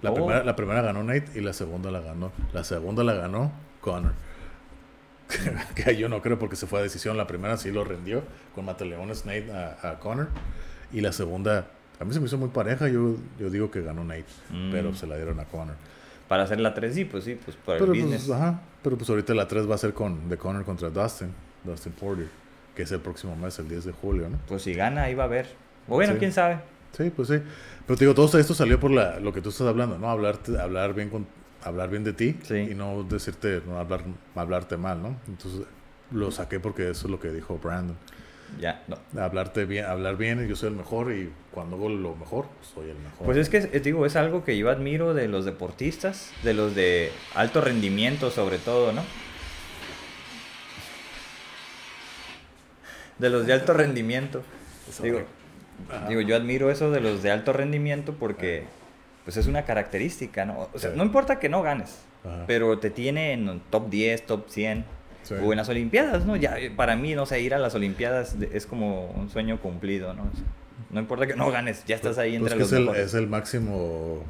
La, 0.06 0.12
Oh. 0.12 0.16
primera, 0.16 0.44
la 0.44 0.56
primera 0.56 0.82
ganó 0.82 1.04
Nate 1.04 1.26
y 1.36 1.42
la 1.42 1.54
segunda 1.54 1.92
la 1.92 2.00
ganó. 2.00 2.32
La 2.54 2.64
segunda 2.64 3.04
la 3.04 3.14
ganó 3.14 3.52
Conor. 3.82 4.14
que 5.76 5.96
yo 5.98 6.08
no 6.10 6.22
creo 6.22 6.38
porque 6.38 6.56
se 6.56 6.68
fue 6.68 6.80
a 6.80 6.84
decisión. 6.84 7.18
La 7.18 7.28
primera 7.28 7.58
sí 7.58 7.72
lo 7.72 7.84
rendió 7.84 8.24
con 8.54 8.66
Mataleones 8.66 9.26
Nate 9.26 9.52
a, 9.52 9.90
a 9.92 10.00
Conor. 10.00 10.30
Y 10.92 11.02
la 11.02 11.12
segunda, 11.12 11.68
a 12.00 12.06
mí 12.06 12.14
se 12.14 12.20
me 12.20 12.28
hizo 12.28 12.38
muy 12.38 12.50
pareja. 12.50 12.88
Yo, 12.88 13.16
yo 13.40 13.50
digo 13.50 13.72
que 13.72 13.82
ganó 13.82 14.04
Nate, 14.04 14.26
Mm. 14.52 14.72
pero 14.72 14.94
se 14.94 15.08
la 15.08 15.16
dieron 15.16 15.40
a 15.40 15.46
Conor. 15.46 15.76
Para 16.28 16.44
hacer 16.44 16.60
la 16.60 16.74
3, 16.74 16.94
sí, 16.96 17.06
pues 17.06 17.24
sí, 17.24 17.38
pues 17.44 17.56
por 17.58 17.78
Pero 17.78 17.86
el 17.94 18.00
pues, 18.00 18.04
business. 18.04 18.32
ajá, 18.32 18.62
pero 18.82 18.98
pues 18.98 19.08
ahorita 19.10 19.34
la 19.36 19.48
3 19.48 19.70
va 19.70 19.76
a 19.76 19.78
ser 19.78 19.94
con 19.94 20.28
The 20.30 20.38
Connor 20.38 20.64
contra 20.66 20.90
Dustin, 20.90 21.32
Dustin 21.64 21.92
Porter, 21.94 22.28
que 22.76 22.82
es 22.84 22.92
el 22.92 23.00
próximo 23.00 23.36
mes, 23.36 23.60
el 23.60 23.68
10 23.68 23.86
de 23.86 23.92
julio, 23.92 24.30
¿no? 24.30 24.38
Pues 24.48 24.64
si 24.64 24.74
gana, 24.74 25.04
ahí 25.04 25.14
va 25.14 25.24
a 25.24 25.26
haber. 25.28 25.48
O 25.88 25.94
bueno, 25.96 26.14
Sí. 26.14 26.20
quién 26.20 26.32
sabe. 26.34 26.58
Sí, 26.96 27.12
pues 27.16 27.28
sí. 27.28 27.36
Pero 27.86 27.98
te 27.98 28.06
digo, 28.06 28.14
todo 28.16 28.40
esto 28.40 28.54
salió 28.54 28.80
por 28.80 28.92
la, 28.92 29.20
lo 29.20 29.34
que 29.34 29.42
tú 29.42 29.50
estás 29.50 29.68
hablando, 29.68 29.98
¿no? 29.98 30.10
Hablarte, 30.10 30.60
hablar 30.60 30.94
bien 30.94 31.10
con, 31.10 31.28
hablar 31.64 31.90
bien 31.90 32.04
de 32.04 32.14
ti 32.14 32.38
Sí. 32.44 32.56
y 32.56 32.76
no 32.76 33.04
decirte, 33.04 33.62
no 33.66 33.80
hablar, 33.80 34.04
hablarte 34.36 34.78
mal, 34.78 35.02
¿no? 35.02 35.18
Entonces 35.28 35.62
lo 36.12 36.32
saqué 36.32 36.60
porque 36.60 36.90
eso 36.90 37.08
es 37.08 37.12
lo 37.12 37.20
que 37.20 37.32
dijo 37.32 37.58
Brandon. 37.62 37.98
Ya, 38.60 38.84
no. 38.88 39.22
Hablarte 39.22 39.66
bien, 39.66 39.86
hablar 39.86 40.18
bien, 40.18 40.48
yo 40.48 40.56
soy 40.56 40.70
el 40.70 40.76
mejor 40.76 41.12
y 41.12 41.32
cuando 41.52 41.76
hago 41.76 41.90
lo 41.90 42.16
mejor, 42.16 42.46
soy 42.76 42.90
el 42.92 42.98
mejor. 42.98 43.26
Pues 43.26 43.38
es 43.38 43.50
que, 43.50 43.58
eh, 43.58 43.80
digo, 43.80 44.06
es 44.06 44.16
algo 44.16 44.46
que 44.46 44.56
yo 44.58 44.70
admiro 44.70 45.14
de 45.14 45.28
los 45.28 45.46
deportistas, 45.46 46.32
de 46.44 46.54
los 46.54 46.76
de 46.76 47.12
alto 47.34 47.60
rendimiento 47.60 48.30
sobre 48.30 48.60
todo, 48.60 48.94
¿no? 48.94 49.02
De 53.18 53.30
los 53.30 53.46
de 53.48 53.54
alto 53.54 53.74
rendimiento. 53.74 54.44
Digo, 55.02 55.22
Ajá. 55.90 56.08
digo, 56.08 56.22
yo 56.22 56.36
admiro 56.36 56.72
eso 56.72 56.92
de 56.92 57.00
los 57.02 57.22
de 57.24 57.32
alto 57.32 57.54
rendimiento 57.54 58.14
porque 58.20 58.64
pues 59.24 59.38
es 59.38 59.48
una 59.48 59.66
característica, 59.66 60.46
¿no? 60.46 60.70
O 60.74 60.80
sea, 60.80 60.92
Sí. 60.92 60.98
no 60.98 61.04
importa 61.04 61.40
que 61.40 61.50
no 61.50 61.62
ganes, 61.64 62.00
Ajá. 62.24 62.44
pero 62.48 62.78
te 62.80 62.90
tiene 62.90 63.34
en 63.34 63.60
top 63.70 63.90
10, 63.90 64.26
top 64.26 64.50
100 64.50 64.86
Sí. 65.24 65.34
o 65.44 65.52
en 65.52 65.58
las 65.58 65.68
Olimpiadas, 65.70 66.26
¿no? 66.26 66.36
Ya 66.36 66.56
para 66.76 66.96
mí, 66.96 67.16
no 67.16 67.26
sé, 67.26 67.42
ir 67.42 67.56
a 67.56 67.58
las 67.60 67.74
Olimpiadas 67.74 68.36
es 68.54 68.68
como 68.68 69.08
un 69.08 69.30
sueño 69.32 69.60
cumplido, 69.60 70.14
¿no? 70.14 70.24
O 70.24 70.36
sea, 70.36 70.46
no 70.92 71.00
importa 71.00 71.26
que 71.26 71.36
no 71.36 71.50
ganes, 71.50 71.84
ya 71.86 71.96
estás 71.96 72.20
ahí 72.20 72.38
Pues 72.38 72.52
entre 72.52 72.54
que 72.54 72.60
los 72.60 72.72
es 72.72 72.78
el, 72.78 72.84
mejores. 72.84 73.06
es 73.08 73.14
el 73.16 73.28
máximo 73.28 74.24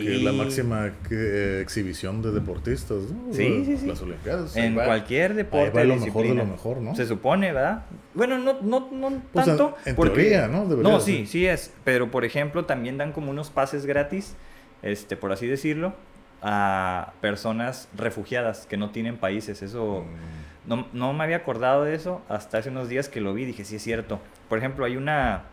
Sí. 0.00 0.02
que 0.06 0.16
es 0.16 0.22
la 0.22 0.32
máxima 0.32 0.90
que- 1.08 1.14
eh, 1.58 1.60
exhibición 1.60 2.20
de 2.22 2.32
deportistas, 2.32 2.98
¿no? 3.10 3.32
Sí, 3.32 3.64
sí, 3.64 3.76
sí. 3.78 3.86
Las 3.86 4.02
Olimpiadas. 4.02 4.56
En 4.56 4.76
va. 4.76 4.84
cualquier 4.84 5.34
deporte. 5.34 5.78
Va 5.78 5.84
lo 5.84 5.96
mejor 5.96 6.26
de 6.26 6.34
lo 6.34 6.44
mejor, 6.46 6.76
¿no? 6.78 6.94
Se 6.94 7.06
supone, 7.06 7.52
¿verdad? 7.52 7.86
Bueno, 8.14 8.38
no, 8.38 8.60
no, 8.60 8.88
no 8.92 9.22
Pues, 9.32 9.46
tanto. 9.46 9.76
en 9.86 9.94
porque- 9.96 10.14
teoría, 10.14 10.48
¿no? 10.48 10.66
Debería 10.66 10.92
No, 10.92 11.00
sí, 11.00 11.18
ser. 11.18 11.26
sí 11.26 11.46
es. 11.46 11.72
Pero, 11.84 12.10
por 12.10 12.24
ejemplo, 12.24 12.64
también 12.66 12.98
dan 12.98 13.12
como 13.12 13.30
unos 13.30 13.50
pases 13.50 13.86
gratis, 13.86 14.36
este, 14.82 15.16
por 15.16 15.32
así 15.32 15.46
decirlo, 15.46 15.94
a 16.42 17.14
personas 17.22 17.88
refugiadas 17.96 18.66
que 18.66 18.76
no 18.76 18.90
tienen 18.90 19.16
países. 19.16 19.62
Eso. 19.62 20.04
Mm, 20.04 20.44
No, 20.68 20.86
no 20.94 21.12
me 21.12 21.24
había 21.24 21.36
acordado 21.36 21.84
de 21.84 21.94
eso 21.94 22.22
hasta 22.28 22.56
hace 22.56 22.70
unos 22.70 22.88
días 22.88 23.10
que 23.10 23.20
lo 23.20 23.34
vi. 23.34 23.44
Dije, 23.44 23.66
sí 23.66 23.76
es 23.76 23.82
cierto. 23.82 24.18
Por 24.48 24.56
ejemplo, 24.58 24.86
hay 24.86 24.96
una. 24.96 25.44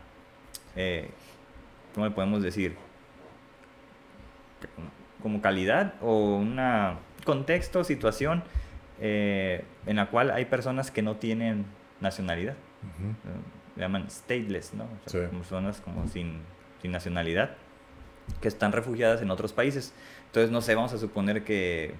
eh, 0.74 1.10
¿Cómo 1.94 2.06
le 2.06 2.12
podemos 2.12 2.42
decir? 2.42 2.76
Como 5.22 5.40
calidad 5.40 5.94
o 6.00 6.36
una 6.36 6.98
contexto, 7.24 7.84
situación 7.84 8.42
eh, 9.00 9.64
en 9.86 9.96
la 9.96 10.06
cual 10.06 10.30
hay 10.30 10.44
personas 10.46 10.90
que 10.90 11.02
no 11.02 11.16
tienen 11.16 11.64
nacionalidad. 12.00 12.54
ujú. 12.82 13.10
eh, 13.10 13.40
Le 13.76 13.82
llaman 13.82 14.10
stateless, 14.10 14.74
¿no? 14.74 14.84
O 14.84 15.08
sea, 15.08 15.20
Sí. 15.22 15.26
como 15.28 15.40
personas 15.40 15.80
como 15.80 16.06
sin, 16.08 16.40
sin 16.82 16.90
nacionalidad 16.92 17.50
que 18.40 18.48
están 18.48 18.72
refugiadas 18.72 19.22
en 19.22 19.30
otros 19.30 19.52
países. 19.52 19.94
Entonces, 20.26 20.50
no 20.50 20.60
sé, 20.60 20.74
vamos 20.74 20.92
a 20.92 20.98
suponer 20.98 21.42
que 21.44 21.94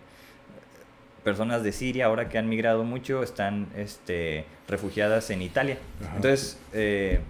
personas 1.25 1.63
de 1.63 1.73
Siria, 1.73 2.07
ahora 2.07 2.29
que 2.29 2.39
han 2.39 2.49
migrado 2.49 2.83
mucho, 2.85 3.23
están 3.23 3.69
este, 3.77 4.45
refugiadas 4.69 5.31
en 5.31 5.43
Italia. 5.43 5.79
Ajá. 6.05 6.17
Entonces, 6.17 6.59
eh, 6.73 7.21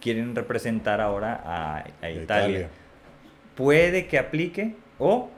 quieren 0.00 0.34
representar 0.34 1.00
ahora 1.00 1.42
a, 1.44 1.78
a 2.02 2.06
De 2.06 2.12
Italia. 2.22 2.68
Puede 3.58 4.06
que 4.06 4.20
aplique 4.20 4.76
o, 5.00 5.30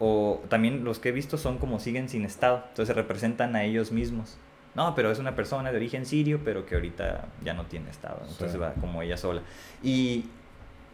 o 0.00 0.42
también 0.48 0.82
los 0.84 0.98
que 0.98 1.10
he 1.10 1.12
visto 1.12 1.38
son 1.38 1.58
como 1.58 1.78
siguen 1.78 2.08
sin 2.08 2.24
estado. 2.24 2.64
Entonces 2.70 2.96
representan 2.96 3.54
a 3.54 3.62
ellos 3.62 3.92
mismos. 3.92 4.36
No, 4.74 4.96
pero 4.96 5.12
es 5.12 5.20
una 5.20 5.36
persona 5.36 5.70
de 5.70 5.76
origen 5.76 6.04
sirio, 6.04 6.40
pero 6.44 6.66
que 6.66 6.74
ahorita 6.74 7.26
ya 7.44 7.54
no 7.54 7.66
tiene 7.66 7.88
estado. 7.88 8.18
Entonces 8.22 8.52
Sí. 8.52 8.58
va 8.58 8.72
como 8.74 9.00
ella 9.02 9.16
sola. 9.16 9.42
Y 9.80 10.24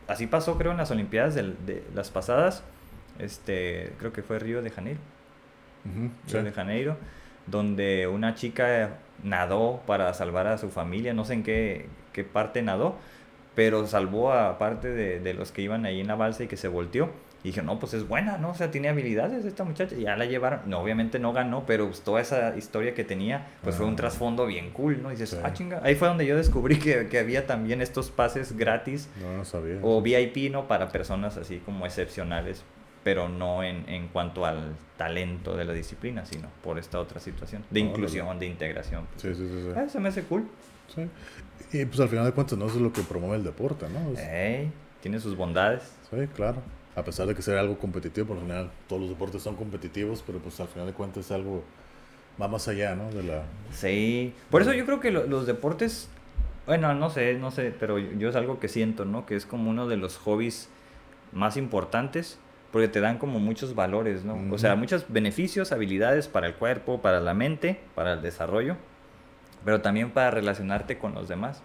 así 0.09 0.27
pasó, 0.27 0.59
creo, 0.59 0.73
en 0.73 0.79
las 0.79 0.91
Olimpiadas 0.91 1.35
de, 1.35 1.83
las 1.95 2.11
pasadas. 2.11 2.63
Este, 3.19 3.93
creo 3.99 4.13
que 4.13 4.23
fue 4.23 4.39
Río 4.39 4.61
de 4.61 4.69
Janeiro. 4.69 5.01
Río 5.85 6.11
sí. 6.27 6.45
de 6.45 6.53
Janeiro, 6.53 6.97
donde 7.47 8.09
una 8.09 8.35
chica 8.35 8.99
nadó 9.23 9.83
para 9.87 10.13
salvar 10.13 10.49
a 10.49 10.59
su 10.59 10.69
familia, 10.69 11.15
no 11.15 11.25
sé 11.25 11.33
en 11.35 11.43
qué, 11.43 11.87
qué 12.13 12.25
parte 12.25 12.61
nadó, 12.63 12.97
pero 13.55 13.87
salvó 13.87 14.33
a 14.33 14.59
parte 14.59 14.89
de, 14.89 15.21
de 15.21 15.35
los 15.35 15.53
que 15.53 15.63
iban 15.63 15.87
ahí 15.87 16.01
en 16.01 16.09
la 16.09 16.15
balsa 16.17 16.45
y 16.45 16.47
que 16.49 16.57
se 16.57 16.69
volteó. 16.69 17.11
Y 17.45 17.49
dije, 17.49 17.61
no, 17.61 17.79
pues 17.79 17.93
es 17.93 18.09
buena, 18.09 18.39
¿no? 18.39 18.51
O 18.51 18.55
sea, 18.55 18.71
tiene 18.71 18.89
habilidades 18.89 19.45
esta 19.45 19.65
muchacha. 19.65 19.95
Y 19.95 20.05
ya 20.05 20.17
la 20.17 20.25
llevaron. 20.25 20.61
No, 20.65 20.79
obviamente 20.81 21.19
no 21.19 21.35
ganó, 21.35 21.65
pero 21.67 21.87
pues, 21.89 22.01
toda 22.01 22.23
esa 22.23 22.57
historia 22.57 22.95
que 22.95 23.05
tenía, 23.05 23.49
pues 23.63 23.77
fue 23.77 23.85
un 23.85 23.93
Ah. 23.93 23.97
trasfondo 23.97 24.47
bien 24.47 24.71
cool, 24.71 25.03
¿no? 25.03 25.11
Y 25.11 25.13
dices, 25.13 25.29
Sí. 25.31 25.37
ah, 25.45 25.53
chinga. 25.53 25.81
Ahí 25.85 25.95
fue 25.95 26.09
donde 26.09 26.25
yo 26.25 26.39
descubrí 26.39 26.79
que, 26.79 27.07
que 27.09 27.19
había 27.19 27.47
también 27.47 27.83
estos 27.83 28.11
pases 28.11 28.57
gratis 28.57 29.11
No, 29.21 29.37
no 29.37 29.45
sabía. 29.45 29.79
o 29.83 30.01
VIP, 30.01 30.51
¿no? 30.51 30.67
Para 30.67 30.89
personas 30.89 31.37
así 31.37 31.59
como 31.59 31.85
excepcionales, 31.85 32.65
pero 33.03 33.29
no 33.29 33.63
en, 33.63 33.87
en 33.91 34.09
cuanto 34.09 34.47
al 34.47 34.75
talento 34.97 35.55
de 35.55 35.67
la 35.67 35.75
disciplina, 35.75 36.25
sino 36.25 36.49
por 36.63 36.79
esta 36.79 36.99
otra 36.99 37.21
situación 37.21 37.63
de 37.69 37.81
inclusión, 37.81 38.39
de 38.39 38.47
integración. 38.47 39.07
Sí, 39.17 39.35
sí, 39.35 39.47
sí. 39.47 39.61
sí. 39.65 39.69
Ah, 39.77 39.87
se 39.87 40.01
me 40.01 40.09
hace 40.09 40.23
cool. 40.23 40.49
Sí. 40.95 41.09
Y 41.79 41.85
pues 41.87 42.01
al 42.01 42.09
final 42.09 42.25
de 42.25 42.33
cuentas, 42.33 42.59
no 42.59 42.67
eso 42.67 42.77
es 42.77 42.81
lo 42.83 42.93
que 42.93 43.03
promueve 43.03 43.37
el 43.37 43.45
deporte, 43.45 43.87
¿no? 43.89 44.13
Es- 44.13 44.69
tiene 45.01 45.21
sus 45.21 45.37
bondades. 45.37 45.93
Sí, 46.11 46.17
claro. 46.35 46.63
A 46.97 47.03
pesar 47.05 47.27
de 47.27 47.35
que 47.35 47.43
sea 47.43 47.59
algo 47.61 47.79
competitivo, 47.79 48.29
por 48.29 48.37
lo 48.37 48.43
general 48.43 48.71
todos 48.89 49.03
los 49.03 49.11
deportes 49.11 49.43
son 49.43 49.57
competitivos, 49.57 50.23
pero 50.27 50.39
pues 50.39 50.59
al 50.61 50.69
final 50.69 50.87
de 50.87 50.93
cuentas 50.93 51.27
es 51.27 51.33
algo 51.33 51.65
va 52.41 52.49
más 52.49 52.69
allá, 52.69 52.95
¿no? 52.95 53.11
De 53.11 53.23
la 53.23 53.43
Sí. 53.73 54.33
Por 54.51 54.63
eso 54.63 54.73
yo 54.73 54.85
creo 54.87 55.01
que 55.01 55.11
lo- 55.11 55.27
los 55.27 55.47
deportes, 55.47 56.09
bueno, 56.67 56.95
no 56.95 57.11
sé, 57.11 57.35
no 57.35 57.51
sé, 57.51 57.75
pero 57.79 57.99
yo, 57.99 58.29
es 58.29 58.37
algo 58.37 58.59
que 58.61 58.69
siento, 58.69 59.05
¿no? 59.05 59.27
Que 59.27 59.37
es 59.37 59.45
como 59.47 59.71
uno 59.71 59.87
de 59.89 59.97
los 59.97 60.17
hobbies 60.19 60.69
más 61.33 61.57
importantes 61.57 62.39
porque 62.73 62.89
te 62.89 63.01
dan 63.01 63.19
como 63.19 63.39
muchos 63.41 63.75
valores, 63.75 64.25
¿no? 64.25 64.41
O 64.53 64.59
sea, 64.59 64.75
muchos 64.75 65.05
beneficios, 65.09 65.71
habilidades 65.73 66.27
para 66.29 66.47
el 66.49 66.55
cuerpo, 66.55 67.01
para 67.03 67.21
la 67.21 67.35
mente, 67.35 67.81
para 67.95 68.15
el 68.15 68.23
desarrollo, 68.23 68.77
pero 69.65 69.81
también 69.81 70.11
para 70.11 70.31
relacionarte 70.31 70.99
con 70.99 71.15
los 71.15 71.29
demás. 71.29 71.63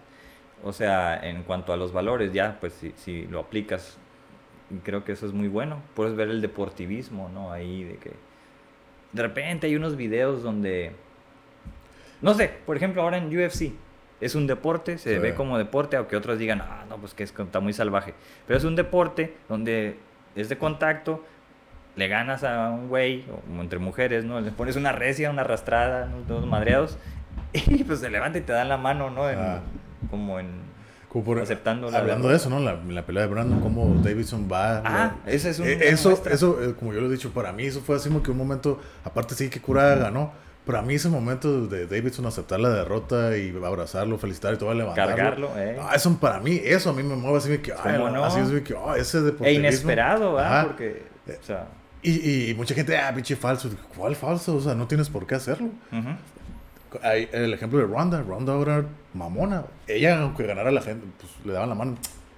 O 0.62 0.72
sea, 0.72 1.18
en 1.26 1.42
cuanto 1.42 1.72
a 1.72 1.76
los 1.76 1.92
valores, 1.92 2.32
ya, 2.32 2.58
pues 2.60 2.74
si, 2.74 2.92
si 2.96 3.26
lo 3.26 3.40
aplicas, 3.40 3.96
creo 4.84 5.04
que 5.04 5.12
eso 5.12 5.26
es 5.26 5.32
muy 5.32 5.48
bueno. 5.48 5.80
Puedes 5.94 6.14
ver 6.16 6.28
el 6.28 6.40
deportivismo, 6.40 7.28
¿no? 7.32 7.50
Ahí 7.52 7.84
de 7.84 7.96
que 7.96 8.12
de 9.12 9.22
repente 9.22 9.66
hay 9.66 9.76
unos 9.76 9.96
videos 9.96 10.42
donde, 10.42 10.92
no 12.20 12.34
sé, 12.34 12.50
por 12.66 12.76
ejemplo, 12.76 13.02
ahora 13.02 13.16
en 13.16 13.26
UFC. 13.36 13.72
Es 14.20 14.34
un 14.34 14.46
deporte, 14.46 14.98
se 14.98 15.14
Sí. 15.14 15.18
ve 15.18 15.34
como 15.34 15.56
deporte, 15.56 15.96
aunque 15.96 16.14
otros 16.14 16.38
digan, 16.38 16.60
ah, 16.60 16.84
no, 16.88 16.98
pues 16.98 17.14
que 17.14 17.22
es, 17.22 17.32
está 17.36 17.60
muy 17.60 17.72
salvaje. 17.72 18.12
Pero 18.46 18.58
es 18.58 18.64
un 18.64 18.76
deporte 18.76 19.34
donde 19.48 19.96
es 20.36 20.50
de 20.50 20.58
contacto, 20.58 21.24
le 21.96 22.06
ganas 22.06 22.44
a 22.44 22.68
un 22.70 22.88
güey, 22.88 23.24
o 23.30 23.60
entre 23.62 23.78
mujeres, 23.78 24.24
¿no? 24.24 24.38
Le 24.40 24.50
pones 24.52 24.76
una 24.76 24.92
recia, 24.92 25.30
una 25.30 25.40
arrastrada, 25.40 26.04
¿no? 26.06 26.18
todos 26.28 26.46
madreados, 26.46 26.98
y 27.66 27.84
pues 27.84 28.00
se 28.00 28.10
levanta 28.10 28.38
y 28.38 28.42
te 28.42 28.52
dan 28.52 28.68
la 28.68 28.76
mano, 28.76 29.10
¿no? 29.10 29.28
En- 29.30 29.38
Ah. 29.38 29.60
Como 30.10 30.38
en... 30.40 30.48
como 31.10 31.24
por- 31.24 31.40
Aceptando 31.40 31.90
la 31.90 31.98
hablando 31.98 32.28
derrota. 32.28 32.30
de 32.30 32.36
eso, 32.36 32.50
¿no? 32.50 32.58
La, 32.60 32.76
la 32.94 33.04
pelea 33.06 33.24
de 33.24 33.28
Brandon, 33.28 33.60
cómo 33.60 34.00
Davidson 34.02 34.48
va. 34.50 34.78
Ah, 34.78 35.14
la- 35.26 35.32
ese 35.32 35.50
es 35.50 35.58
un... 35.58 35.66
Eh, 35.66 35.78
eso, 35.82 36.10
muestra. 36.10 36.32
eso, 36.34 36.62
eh, 36.62 36.74
como 36.78 36.92
yo 36.94 37.00
lo 37.00 37.08
he 37.08 37.10
dicho, 37.10 37.30
para 37.32 37.52
mí 37.52 37.64
eso 37.64 37.80
fue 37.80 37.96
así 37.96 38.08
como 38.08 38.22
que 38.22 38.30
un 38.30 38.38
momento, 38.38 38.80
aparte 39.04 39.34
sí 39.34 39.50
que 39.50 39.60
cura 39.60 39.94
ganó, 39.96 40.32
pero 40.64 40.78
a 40.78 40.82
mí 40.82 40.94
ese 40.94 41.08
momento 41.08 41.66
de 41.66 41.86
Davidson 41.86 42.26
aceptar 42.26 42.60
la 42.60 42.70
derrota 42.70 43.36
y 43.36 43.54
abrazarlo, 43.64 44.16
felicitar 44.18 44.54
y 44.54 44.56
todo, 44.56 44.72
levantarlo. 44.72 45.16
Cargarlo, 45.16 45.50
eh. 45.58 45.78
Ah, 45.82 45.92
eso 45.96 46.16
para 46.18 46.38
mí, 46.40 46.60
eso 46.64 46.90
a 46.90 46.92
mí 46.92 47.02
me 47.02 47.16
mueve 47.16 47.38
así 47.38 47.48
de 47.50 47.60
que, 47.60 47.72
ay, 47.72 47.96
¿Cómo 47.98 48.10
no? 48.10 48.24
así 48.24 48.40
es 48.40 48.50
de 48.50 48.62
que, 48.62 48.74
ah, 48.74 48.94
ese 48.96 49.18
E 49.18 49.22
deportivismo. 49.22 49.60
inesperado, 49.66 50.34
¿verdad? 50.34 50.66
Porque, 50.68 51.02
o 51.28 51.44
sea... 51.44 51.66
Y, 52.02 52.50
y, 52.50 52.54
mucha 52.54 52.74
gente, 52.74 52.96
ah, 52.96 53.12
pinche 53.14 53.36
falso. 53.36 53.68
¿Cuál 53.94 54.16
falso? 54.16 54.54
O 54.56 54.60
sea, 54.62 54.74
no 54.74 54.86
tienes 54.86 55.10
por 55.10 55.26
qué 55.26 55.34
hacerlo. 55.34 55.68
ujú. 55.92 56.08
Hay 57.02 57.28
el 57.32 57.52
ejemplo 57.52 57.78
de 57.78 57.86
Ronda. 57.86 58.22
Ronda 58.22 58.52
ahora 58.52 58.84
mamona. 59.14 59.64
Ella, 59.86 60.20
aunque 60.22 60.44
ganara 60.44 60.70
la 60.70 60.82
gente, 60.82 61.06
pues 61.20 61.32
le 61.44 61.52
daban 61.52 61.68
la 61.68 61.74
mano, 61.74 61.96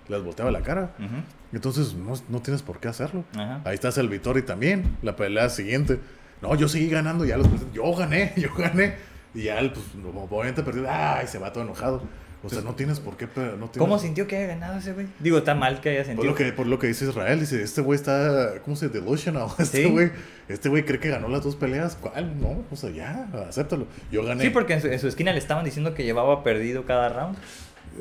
les 0.09 0.23
volteaba 0.23 0.51
la 0.51 0.61
cara. 0.61 0.95
Ujú. 0.99 1.17
Entonces, 1.53 1.95
no, 1.95 2.15
no 2.29 2.41
tienes 2.41 2.63
por 2.63 2.81
qué 2.81 2.89
hacerlo. 2.89 3.25
Ajá. 3.35 3.61
Ahí 3.65 3.75
está 3.75 3.89
el 4.01 4.09
Vittori 4.09 4.43
también. 4.43 4.97
La 5.03 5.17
pelea 5.17 5.49
siguiente. 5.49 6.01
No, 6.41 6.55
yo 6.55 6.69
seguí 6.69 6.89
ganando. 6.89 7.25
Ya 7.25 7.37
los 7.37 7.47
Yo 7.73 7.95
gané, 7.95 8.33
yo 8.37 8.55
gané. 8.55 8.95
Y 9.35 9.45
ya, 9.45 9.59
pues, 9.61 9.87
obviamente 10.31 10.63
perdió. 10.63 10.87
Ay, 10.89 11.27
se 11.27 11.39
va 11.39 11.53
todo 11.53 11.65
enojado. 11.65 12.03
O 12.45 12.49
sea, 12.49 12.61
no 12.63 12.75
tienes 12.75 12.99
por 12.99 13.17
qué. 13.17 13.27
No 13.27 13.33
tienes, 13.69 13.79
¿Cómo 13.79 13.99
sintió 14.01 14.27
que 14.27 14.37
haya 14.37 14.49
ganado 14.49 14.79
ese 14.79 14.93
güey? 14.93 15.07
Digo, 15.21 15.39
está 15.39 15.55
mal 15.55 15.81
que 15.81 15.91
haya 15.91 16.01
Por 16.01 16.07
sentido. 16.07 16.31
lo, 16.31 16.35
que, 16.35 16.53
por 16.53 16.67
lo 16.67 16.79
que 16.79 16.89
dice 16.89 17.05
Israel, 17.05 17.39
dice, 17.39 17.63
este 17.63 17.81
güey 17.83 17.97
está, 17.97 18.55
¿cómo 18.65 18.75
se 18.75 18.89
dice? 18.89 19.01
Delusional. 19.01 19.47
Este 19.59 19.85
Sí. 19.85 20.11
Este 20.53 20.69
güey 20.69 20.85
cree 20.85 21.01
que 21.01 21.09
ganó 21.09 21.29
las 21.29 21.43
dos 21.43 21.57
peleas. 21.57 21.97
¿Cuál? 22.01 22.41
No, 22.41 22.65
o 22.71 22.77
sea, 22.77 22.91
ya, 22.91 23.29
acéptalo. 23.49 23.87
Yo 24.11 24.25
gané. 24.25 24.45
Sí, 24.45 24.51
porque 24.51 24.75
en 24.75 24.81
su, 24.83 24.87
en 24.89 24.99
su 24.99 25.09
esquina 25.09 25.33
le 25.33 25.39
estaban 25.39 25.65
diciendo 25.65 25.95
que 25.95 26.05
llevaba 26.05 26.43
perdido 26.45 26.85
cada 26.85 27.09
round. 27.09 27.37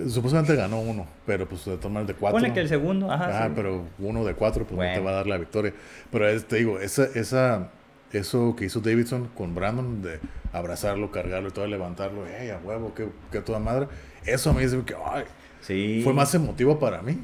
Supuestamente 0.07 0.55
ganó 0.55 0.79
uno, 0.79 1.05
pero 1.25 1.47
pues 1.49 1.65
de 1.65 1.77
tomar 1.77 2.05
de 2.05 2.13
cuatro. 2.13 2.39
Pone 2.39 2.53
que 2.53 2.61
el 2.61 2.69
segundo, 2.69 3.11
ajá. 3.11 3.43
Ah, 3.43 3.47
sí. 3.47 3.53
pero 3.55 3.85
uno 3.99 4.23
de 4.23 4.33
cuatro, 4.35 4.63
pues 4.63 4.71
no 4.71 4.77
Bueno. 4.77 4.93
te 4.93 4.99
va 5.01 5.11
a 5.11 5.13
dar 5.15 5.27
la 5.27 5.37
victoria. 5.37 5.73
Pero 6.11 6.29
es- 6.29 6.45
te 6.45 6.55
digo, 6.57 6.79
esa, 6.79 7.03
esa, 7.13 7.71
eso 8.13 8.55
que 8.55 8.65
hizo 8.65 8.79
Davidson 8.79 9.27
con 9.35 9.53
Brandon, 9.53 10.01
de 10.01 10.19
abrazarlo, 10.53 11.11
cargarlo 11.11 11.49
y 11.49 11.51
todo, 11.51 11.67
levantarlo, 11.67 12.25
¡ey, 12.25 12.51
a 12.51 12.57
huevo, 12.59 12.93
qué, 12.93 13.09
qué 13.33 13.41
toda 13.41 13.59
madre! 13.59 13.87
Eso 14.25 14.51
a 14.51 14.53
mí 14.53 14.61
dice 14.61 14.79
que 14.85 14.95
ay, 15.05 15.23
Sí. 15.61 16.01
fue 16.03 16.13
más 16.13 16.33
emotivo 16.35 16.79
para 16.79 17.01
mí 17.01 17.17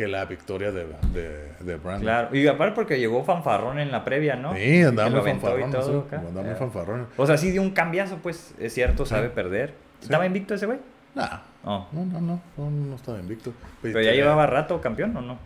que 0.00 0.08
la 0.08 0.24
victoria 0.24 0.72
de, 0.72 0.86
de, 1.12 1.52
de 1.60 1.76
Brandon. 1.76 2.00
Claro. 2.00 2.34
Y 2.34 2.46
aparte 2.46 2.74
porque 2.74 2.98
llegó 2.98 3.22
fanfarrón 3.22 3.78
en 3.78 3.92
la 3.92 4.02
previa, 4.02 4.34
¿no? 4.34 4.54
Sí, 4.54 4.80
andaba 4.82 5.10
muy 5.10 5.20
fanfarrón, 5.20 5.70
todo 5.70 6.00
sí, 6.02 6.06
acá. 6.06 6.26
andaba 6.26 6.46
muy 6.46 6.56
fanfarrón. 6.56 7.06
O 7.18 7.26
sea, 7.26 7.36
sí 7.36 7.50
dio 7.50 7.60
un 7.60 7.72
cambiazo, 7.72 8.16
pues, 8.22 8.54
es 8.58 8.72
cierto, 8.72 9.04
sabe 9.04 9.26
Sí. 9.28 9.32
perder. 9.34 9.74
Sí. 9.98 10.04
¿Estaba 10.06 10.24
invicto 10.24 10.54
ese 10.54 10.64
güey? 10.64 10.78
Nah, 11.14 11.40
No. 11.64 11.86
no, 11.92 12.06
no, 12.06 12.20
no, 12.22 12.40
no, 12.56 12.70
no 12.70 12.96
estaba 12.96 13.18
invicto. 13.18 13.52
Pero 13.82 14.00
ya 14.00 14.12
llevaba 14.12 14.46
rato 14.46 14.80
campeón, 14.80 15.14
¿o 15.18 15.20
no? 15.20 15.38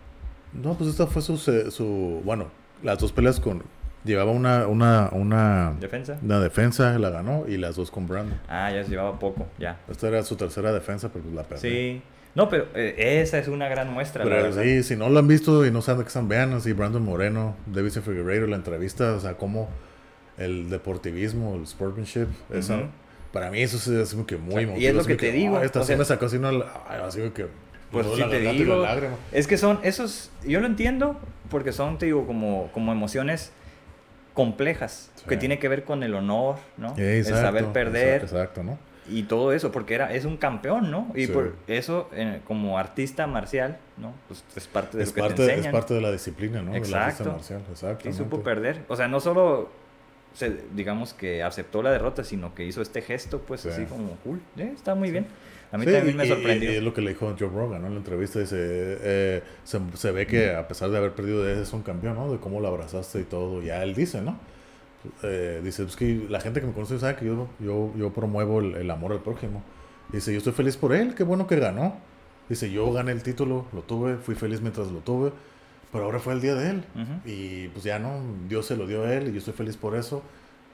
No, 0.52 0.74
pues 0.74 0.88
esta 0.90 1.08
fue 1.08 1.20
su, 1.20 1.36
su 1.36 2.22
bueno, 2.24 2.46
las 2.84 3.00
dos 3.00 3.10
peleas 3.10 3.40
con, 3.40 3.64
llevaba 4.04 4.30
una, 4.30 4.68
una, 4.68 5.08
una, 5.10 5.74
¿Defensa? 5.80 6.16
una 6.22 6.38
defensa, 6.38 6.96
la 7.00 7.10
ganó, 7.10 7.44
y 7.48 7.56
las 7.56 7.74
dos 7.74 7.90
con 7.90 8.06
Brandon. 8.06 8.38
Ah, 8.48 8.70
ya 8.70 8.84
se 8.84 8.90
llevaba 8.90 9.18
poco, 9.18 9.48
ya. 9.58 9.78
Esta 9.90 10.06
era 10.06 10.22
su 10.22 10.36
tercera 10.36 10.72
defensa, 10.72 11.08
pero 11.12 11.24
pues 11.24 11.34
la 11.34 11.42
perdió. 11.42 11.68
Sí. 11.70 12.02
No, 12.34 12.48
pero 12.48 12.66
eh, 12.74 13.20
esa 13.22 13.38
es 13.38 13.46
una 13.48 13.68
gran 13.68 13.92
muestra, 13.92 14.24
Pero 14.24 14.52
sí, 14.52 14.82
si 14.82 14.96
no 14.96 15.08
lo 15.08 15.18
han 15.20 15.28
visto 15.28 15.64
y 15.64 15.70
no 15.70 15.82
saben 15.82 15.98
de 16.00 16.04
qué 16.04 16.08
están, 16.08 16.28
vean 16.28 16.52
así 16.52 16.72
Brandon 16.72 17.04
Moreno, 17.04 17.56
David 17.66 17.90
Figueiredo, 17.92 18.46
la 18.48 18.56
entrevista, 18.56 19.12
o 19.14 19.20
sea, 19.20 19.34
como 19.34 19.68
el 20.36 20.68
deportivismo, 20.68 21.54
el 21.54 21.66
sportsmanship, 21.66 22.26
eso, 22.52 22.74
Ujú. 22.74 22.82
para 23.32 23.50
mí 23.52 23.62
eso 23.62 23.76
es 24.02 24.10
como 24.12 24.26
que 24.26 24.36
muy 24.36 24.64
O 24.64 24.68
sea, 24.68 24.78
y 24.78 24.86
es 24.86 24.94
lo 24.94 25.00
así 25.02 25.08
que 25.10 25.16
te 25.16 25.30
digo, 25.32 25.58
"Ah, 25.58 25.64
esta 25.64 25.78
o 25.80 25.82
sí 25.82 25.88
sea, 25.88 25.96
me 25.96 26.04
sacó 26.04 26.26
así 26.26 26.36
una, 26.36 26.50
así 27.06 27.20
que... 27.30 27.46
Pues 27.92 28.06
sí 28.16 28.24
te 28.28 28.40
digo. 28.40 28.84
Es 29.30 29.46
que 29.46 29.56
son 29.56 29.78
esos, 29.84 30.32
yo 30.44 30.58
lo 30.58 30.66
entiendo 30.66 31.16
porque 31.48 31.70
son, 31.70 31.98
te 31.98 32.06
digo, 32.06 32.26
como, 32.26 32.68
como 32.72 32.90
emociones 32.90 33.52
complejas, 34.32 35.12
Sí. 35.14 35.24
que 35.28 35.36
tiene 35.36 35.60
que 35.60 35.68
ver 35.68 35.84
con 35.84 36.02
el 36.02 36.14
honor, 36.14 36.56
¿no? 36.76 36.96
Sí, 36.96 37.02
el 37.02 37.18
exacto, 37.18 37.40
saber 37.40 37.66
perder 37.66 38.14
Exacto, 38.22 38.36
exacto, 38.36 38.62
¿no? 38.64 38.78
Y 39.08 39.24
todo 39.24 39.52
eso, 39.52 39.70
porque 39.72 39.94
era, 39.94 40.12
es 40.14 40.24
un 40.24 40.36
campeón, 40.36 40.90
¿no? 40.90 41.10
Y 41.14 41.26
Sí. 41.26 41.32
por 41.32 41.54
eso, 41.66 42.08
eh, 42.14 42.40
como 42.46 42.78
artista 42.78 43.26
marcial, 43.26 43.78
¿no? 43.98 44.12
Pues 44.28 44.44
es 44.56 44.66
parte 44.66 44.96
de 44.96 45.02
Es 45.02 45.10
lo 45.10 45.14
que 45.14 45.20
parte, 45.20 45.46
te 45.46 45.58
es 45.60 45.66
parte 45.68 45.94
de 45.94 46.00
la 46.00 46.10
disciplina, 46.12 46.62
¿no? 46.62 46.72
De 46.72 46.80
la 46.80 47.04
artista 47.06 47.08
Exacto. 47.08 47.32
marcial, 47.32 47.62
exacto. 47.70 48.08
Y 48.08 48.12
supo 48.12 48.42
perder. 48.42 48.80
O 48.88 48.96
sea, 48.96 49.06
no 49.08 49.20
solo, 49.20 49.68
se, 50.34 50.56
digamos 50.74 51.12
que 51.14 51.42
aceptó 51.42 51.82
la 51.82 51.90
derrota, 51.92 52.24
sino 52.24 52.54
que 52.54 52.64
hizo 52.64 52.80
este 52.82 53.02
gesto, 53.02 53.40
pues 53.40 53.60
Sí. 53.60 53.68
así 53.68 53.84
como, 53.84 54.10
cool, 54.24 54.40
eh, 54.56 54.72
está 54.74 54.94
muy 54.94 55.10
bien. 55.10 55.26
A 55.72 55.76
mí 55.76 55.86
también 55.86 56.16
me 56.16 56.24
y- 56.24 56.28
sorprendió. 56.28 56.72
Y, 56.72 56.76
es 56.76 56.82
lo 56.82 56.94
que 56.94 57.00
le 57.00 57.10
dijo 57.10 57.34
Joe 57.38 57.48
Rogan, 57.48 57.82
¿no? 57.82 57.88
En 57.88 57.94
la 57.94 57.98
entrevista 57.98 58.38
dice, 58.38 58.56
eh, 58.58 59.42
se, 59.64 59.80
se 59.94 60.12
ve 60.12 60.24
que 60.26 60.54
a 60.54 60.68
pesar 60.68 60.88
de 60.90 60.98
haber 60.98 61.12
perdido, 61.12 61.48
es 61.48 61.72
un 61.72 61.82
campeón, 61.82 62.14
¿no? 62.14 62.30
De 62.30 62.38
cómo 62.38 62.60
lo 62.60 62.68
abrazaste 62.68 63.20
y 63.20 63.24
todo. 63.24 63.60
Ya 63.60 63.82
él 63.82 63.94
dice, 63.94 64.20
¿no? 64.22 64.38
Eh, 65.22 65.60
dice, 65.62 65.82
pues 65.84 65.96
que 65.96 66.26
la 66.28 66.40
gente 66.40 66.60
que 66.60 66.66
me 66.66 66.72
conoce 66.72 66.98
sabe 66.98 67.16
que 67.16 67.26
yo, 67.26 67.48
yo, 67.60 67.92
yo 67.96 68.12
promuevo 68.12 68.60
el, 68.60 68.74
el 68.76 68.90
amor 68.90 69.12
al 69.12 69.20
prójimo. 69.20 69.62
Dice, 70.12 70.32
yo 70.32 70.38
estoy 70.38 70.52
feliz 70.52 70.76
por 70.76 70.94
él, 70.94 71.14
qué 71.14 71.24
bueno 71.24 71.46
que 71.46 71.56
ganó. 71.56 71.96
Dice, 72.48 72.70
yo 72.70 72.92
gané 72.92 73.12
el 73.12 73.22
título, 73.22 73.66
lo 73.72 73.82
tuve, 73.82 74.16
fui 74.16 74.34
feliz 74.34 74.60
mientras 74.60 74.88
lo 74.90 74.98
tuve, 75.00 75.32
pero 75.92 76.04
ahora 76.04 76.18
fue 76.18 76.34
el 76.34 76.40
día 76.40 76.54
de 76.54 76.70
él. 76.70 76.84
Ujú. 76.94 77.12
Y 77.28 77.68
pues 77.68 77.84
ya 77.84 77.98
no, 77.98 78.20
Dios 78.48 78.66
se 78.66 78.76
lo 78.76 78.86
dio 78.86 79.04
a 79.04 79.14
él 79.14 79.28
y 79.28 79.32
yo 79.32 79.38
estoy 79.38 79.54
feliz 79.54 79.76
por 79.76 79.96
eso. 79.96 80.22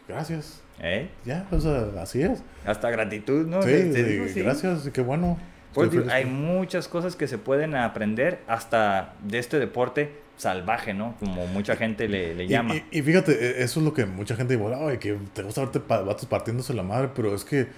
Gracias. 0.09 0.63
¿Eh? 0.81 1.09
Ya, 1.25 1.47
sea, 1.61 1.89
así 2.03 2.23
es. 2.23 2.43
Hasta 2.65 2.91
gratitud, 2.91 3.47
¿no? 3.47 3.63
Sí, 3.63 3.69
Te- 3.69 3.91
te 3.93 4.05
digo, 4.05 4.25
sí. 4.29 4.41
gracias, 4.43 4.89
qué 4.93 5.01
bueno. 5.03 5.39
Pues, 5.75 5.91
digo, 5.93 6.05
hay 6.11 6.25
muchas 6.25 6.89
cosas 6.89 7.15
que 7.15 7.29
se 7.29 7.39
pueden 7.39 7.77
aprender 7.77 8.41
hasta 8.49 9.15
de 9.23 9.39
este 9.39 9.61
deporte 9.61 10.11
salvaje, 10.41 10.95
¿no? 10.95 11.17
Como 11.21 11.47
mucha 11.49 11.77
gente 11.77 12.09
le, 12.09 12.35
le 12.35 12.49
llama. 12.49 12.75
Y, 12.77 12.85
y 12.91 13.03
fíjate, 13.03 13.33
e- 13.33 13.63
eso 13.63 13.81
es 13.81 13.85
lo 13.87 13.93
que 13.93 14.07
mucha 14.07 14.37
gente 14.37 14.57
dice, 14.57 14.75
ay, 14.75 14.99
que 14.99 15.17
te 15.35 15.43
gusta 15.43 15.61
verte 15.63 15.81
vatos 15.87 16.27
partiéndose 16.27 16.73
la 16.75 16.83
madre, 16.83 17.11
pero 17.15 17.35
es 17.35 17.45
que 17.45 17.69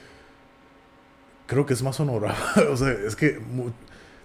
creo 1.46 1.66
que 1.66 1.74
es 1.74 1.82
más 1.82 1.98
honorable. 2.00 2.38
o 2.70 2.76
sea, 2.76 2.90
es 2.90 3.16
que 3.16 3.38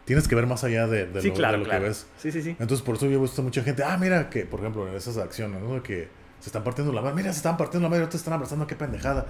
tienes 0.05 0.27
que 0.27 0.35
ver 0.35 0.45
más 0.47 0.63
allá 0.63 0.87
de, 0.87 1.05
de 1.07 1.21
sí, 1.21 1.29
lo, 1.29 1.33
claro, 1.33 1.53
de 1.53 1.57
lo 1.59 1.65
claro. 1.65 1.81
que 1.83 1.87
ves. 1.89 2.07
Sí, 2.17 2.31
sí, 2.31 2.41
sí. 2.41 2.51
Entonces, 2.59 2.81
por 2.81 2.95
eso 2.95 3.07
yo 3.07 3.17
he 3.17 3.21
visto 3.21 3.41
mucha 3.43 3.63
gente, 3.63 3.83
ah, 3.83 3.97
mira, 3.97 4.29
que 4.29 4.45
por 4.45 4.59
ejemplo, 4.59 4.87
en 4.87 4.95
esas 4.95 5.17
acciones, 5.17 5.61
¿no? 5.61 5.81
Que 5.83 6.07
se 6.39 6.49
están 6.49 6.63
partiendo 6.63 6.93
la 6.93 7.01
madre, 7.01 7.15
mira, 7.15 7.31
se 7.33 7.37
están 7.37 7.57
partiendo 7.57 7.85
la 7.85 7.89
madre, 7.89 8.01
ahorita 8.03 8.11
se 8.11 8.21
están 8.21 8.33
abrazando, 8.35 8.67
qué 8.67 8.75
pendejada. 8.75 9.25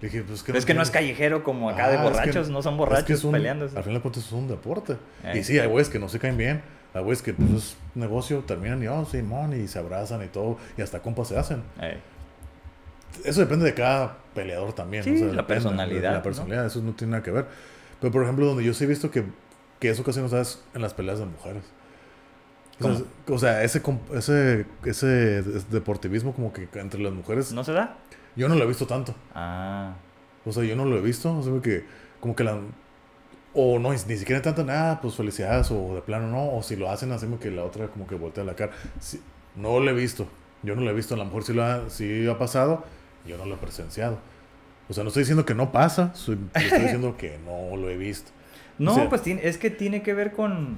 Le 0.00 0.08
dije, 0.08 0.22
pues 0.22 0.42
Pero 0.44 0.58
es 0.58 0.64
que 0.66 0.74
no 0.74 0.82
es 0.82 0.90
callejero 0.90 1.42
como 1.42 1.70
acá 1.70 1.86
Ah, 1.86 1.88
de 1.88 1.94
es 1.96 2.00
que- 2.02 2.08
borrachos, 2.08 2.50
no 2.50 2.62
son 2.62 2.74
es 2.74 2.78
borrachos 2.78 3.04
que 3.06 3.12
es 3.14 3.24
un-. 3.24 3.34
Al 3.34 3.42
final 3.42 3.94
de 3.94 4.00
cuentas 4.00 4.24
es 4.26 4.32
un 4.32 4.46
deporte. 4.48 4.96
Eh. 5.24 5.38
Y 5.38 5.44
sí, 5.44 5.58
hay 5.58 5.66
güeyes 5.68 5.88
que 5.88 5.98
no 5.98 6.08
se 6.08 6.18
caen 6.18 6.36
bien. 6.36 6.62
Hay 6.94 7.02
güeyes 7.02 7.22
que 7.22 7.32
pues 7.34 7.50
es 7.52 7.76
negocio, 7.94 8.40
terminan 8.40 8.82
y, 8.82 8.88
oh, 8.88 9.04
Simón, 9.04 9.52
y 9.60 9.68
se 9.68 9.78
abrazan 9.78 10.24
y 10.24 10.28
todo. 10.28 10.58
Y 10.76 10.82
hasta 10.82 11.00
compas 11.00 11.28
se 11.28 11.38
hacen. 11.38 11.62
Eso 13.24 13.40
depende 13.40 13.64
de 13.64 13.74
cada 13.74 14.16
peleador 14.34 14.72
también. 14.72 15.04
Sí, 15.04 15.10
o 15.14 15.16
sea, 15.16 15.26
la 15.26 15.32
depende 15.32 15.46
personalidad, 15.54 16.10
La 16.12 16.16
¿no? 16.18 16.22
personalidad, 16.22 16.66
eso 16.66 16.80
no 16.82 16.92
tiene 16.92 17.12
nada 17.12 17.22
que 17.22 17.30
ver. 17.30 17.46
Pero, 18.00 18.12
por 18.12 18.22
ejemplo, 18.22 18.46
donde 18.46 18.64
yo 18.64 18.72
sí 18.74 18.84
he 18.84 18.86
visto 18.86 19.10
que, 19.10 19.24
que 19.78 19.90
eso 19.90 20.02
casi 20.04 20.20
no 20.20 20.28
sabes 20.28 20.62
en 20.74 20.82
las 20.82 20.94
peleas 20.94 21.18
de 21.18 21.26
mujeres. 21.26 21.62
O 22.80 22.82
sea, 22.82 22.92
¿Cómo? 22.94 23.36
o 23.36 23.38
sea, 23.38 23.62
ese, 23.62 23.82
ese, 24.14 24.64
ese 24.84 25.42
deportivismo 25.70 26.32
como 26.34 26.52
que 26.52 26.66
entre 26.74 27.00
las 27.00 27.12
mujeres, 27.12 27.52
¿No 27.52 27.62
se 27.62 27.72
da? 27.72 27.98
yo 28.36 28.48
no 28.48 28.54
lo 28.54 28.64
he 28.64 28.66
visto 28.66 28.86
tanto. 28.86 29.14
Ah, 29.34 29.94
O 30.46 30.52
sea, 30.52 30.64
yo 30.64 30.76
no 30.76 30.84
lo 30.86 30.96
he 30.96 31.00
visto. 31.02 31.36
O 31.36 31.42
sea, 31.42 31.52
que 31.60 31.84
como 32.20 32.34
que 32.34 32.44
la... 32.44 32.58
O 33.52 33.78
no, 33.78 33.90
ni 33.92 34.16
siquiera 34.16 34.40
tanto 34.42 34.64
nada, 34.64 35.00
pues 35.00 35.14
felicidades, 35.16 35.70
o 35.70 35.94
de 35.94 36.02
plano 36.02 36.28
no. 36.28 36.56
O 36.56 36.62
si 36.62 36.76
lo 36.76 36.90
hacen 36.90 37.10
como 37.10 37.38
que 37.40 37.50
la 37.50 37.64
otra 37.64 37.88
como 37.88 38.06
que 38.06 38.14
voltea 38.14 38.44
la 38.44 38.54
cara. 38.54 38.72
Sí, 39.00 39.20
no 39.56 39.80
lo 39.80 39.90
he 39.90 39.94
visto. 39.94 40.26
Yo 40.62 40.76
no 40.76 40.82
lo 40.82 40.90
he 40.90 40.94
visto. 40.94 41.14
A 41.14 41.18
lo 41.18 41.24
mejor 41.24 41.42
sí, 41.44 41.52
lo 41.52 41.64
ha, 41.64 41.90
sí 41.90 42.28
ha 42.28 42.38
pasado. 42.38 42.84
Yo 43.26 43.36
no 43.38 43.46
lo 43.46 43.54
he 43.54 43.58
presenciado. 43.58 44.18
O 44.88 44.92
sea, 44.92 45.04
no 45.04 45.08
estoy 45.08 45.22
diciendo 45.22 45.44
que 45.44 45.54
no 45.54 45.72
pasa. 45.72 46.12
estoy 46.14 46.38
diciendo 46.54 47.16
que 47.16 47.38
no 47.44 47.76
lo 47.76 47.88
he 47.90 47.96
visto. 47.96 48.30
no, 48.78 48.92
O 48.92 48.94
sea- 48.94 49.08
pues 49.08 49.22
es 49.26 49.58
que 49.58 49.70
tiene 49.70 50.02
que 50.02 50.14
ver 50.14 50.32
con 50.32 50.76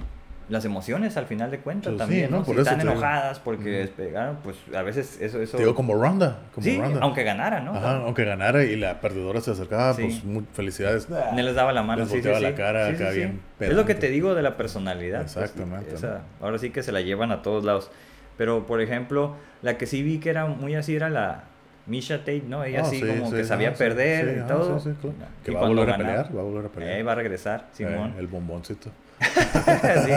las 0.49 0.65
emociones 0.65 1.15
al 1.17 1.25
final 1.25 1.49
de 1.51 1.59
cuentas 1.59 1.93
Pues 1.93 1.95
sí, 1.95 1.99
también, 1.99 2.31
¿no? 2.31 2.37
¿no? 2.39 2.43
Por 2.43 2.55
si 2.55 2.61
eso 2.61 2.69
están 2.71 2.81
enojadas 2.81 3.39
porque 3.39 3.61
Ujú. 3.69 3.71
despegaron, 3.71 4.37
pues 4.43 4.57
a 4.75 4.81
veces 4.81 5.19
eso... 5.21 5.41
eso... 5.41 5.57
Te 5.57 5.63
digo 5.63 5.73
como 5.73 5.95
Ronda. 5.95 6.39
Como 6.53 6.65
sí, 6.65 6.77
Ronda. 6.77 6.99
aunque 7.01 7.23
ganara, 7.23 7.61
¿no? 7.61 7.73
Ajá, 7.75 7.97
aunque 7.97 8.25
ganara 8.25 8.63
y 8.63 8.75
la 8.75 8.99
perdedora 8.99 9.39
se 9.41 9.51
acercaba, 9.51 9.93
Sí. 9.93 10.03
pues 10.03 10.23
muy, 10.23 10.45
felicidades. 10.53 11.09
No 11.09 11.33
les 11.41 11.55
daba 11.55 11.71
la 11.71 11.81
mano. 11.83 12.01
Les 12.01 12.09
volteaba 12.09 12.39
la 12.39 12.55
cara 12.55 12.87
acá 12.89 13.11
bien 13.11 13.39
Es 13.59 13.73
lo 13.73 13.85
que 13.85 13.95
te 13.95 14.09
digo 14.09 14.35
de 14.35 14.41
la 14.43 14.57
personalidad. 14.57 15.21
pues, 15.21 15.37
Exactamente, 15.37 15.95
esa- 15.95 16.21
ahora 16.41 16.57
sí 16.57 16.69
que 16.71 16.83
se 16.83 16.91
la 16.91 17.01
llevan 17.01 17.31
a 17.31 17.41
todos 17.41 17.63
lados. 17.63 17.89
Pero, 18.37 18.65
por 18.65 18.81
ejemplo, 18.81 19.35
la 19.61 19.77
que 19.77 19.85
sí 19.85 20.01
vi 20.03 20.19
que 20.19 20.29
era 20.31 20.45
muy 20.47 20.75
así 20.75 20.95
era 20.95 21.09
la 21.09 21.43
Misha 21.85 22.19
Tate, 22.19 22.43
¿no? 22.47 22.63
Ella 22.63 22.81
Ah, 22.81 22.85
sí, 22.85 23.01
como 23.01 23.29
sí, 23.29 23.35
que 23.35 23.43
sabía 23.43 23.69
ah, 23.69 23.73
perder 23.73 24.25
sí, 24.29 24.35
y 24.37 24.39
ah, 24.39 24.47
todo. 24.47 24.79
sí. 24.79 24.89
Y 24.89 25.45
Que 25.45 25.51
va 25.51 25.59
a 25.61 25.67
volver 25.67 25.89
a 25.89 25.97
pelear, 25.97 26.35
va 26.35 26.39
a 26.39 26.43
volver 26.43 26.65
a 26.65 26.69
pelear. 26.69 26.99
eh, 26.99 27.03
va 27.03 27.11
a 27.11 27.15
regresar, 27.15 27.67
Simón. 27.73 28.13
Eh, 28.15 28.19
el 28.19 28.27
bomboncito. 28.27 28.89
Sí. 30.05 30.11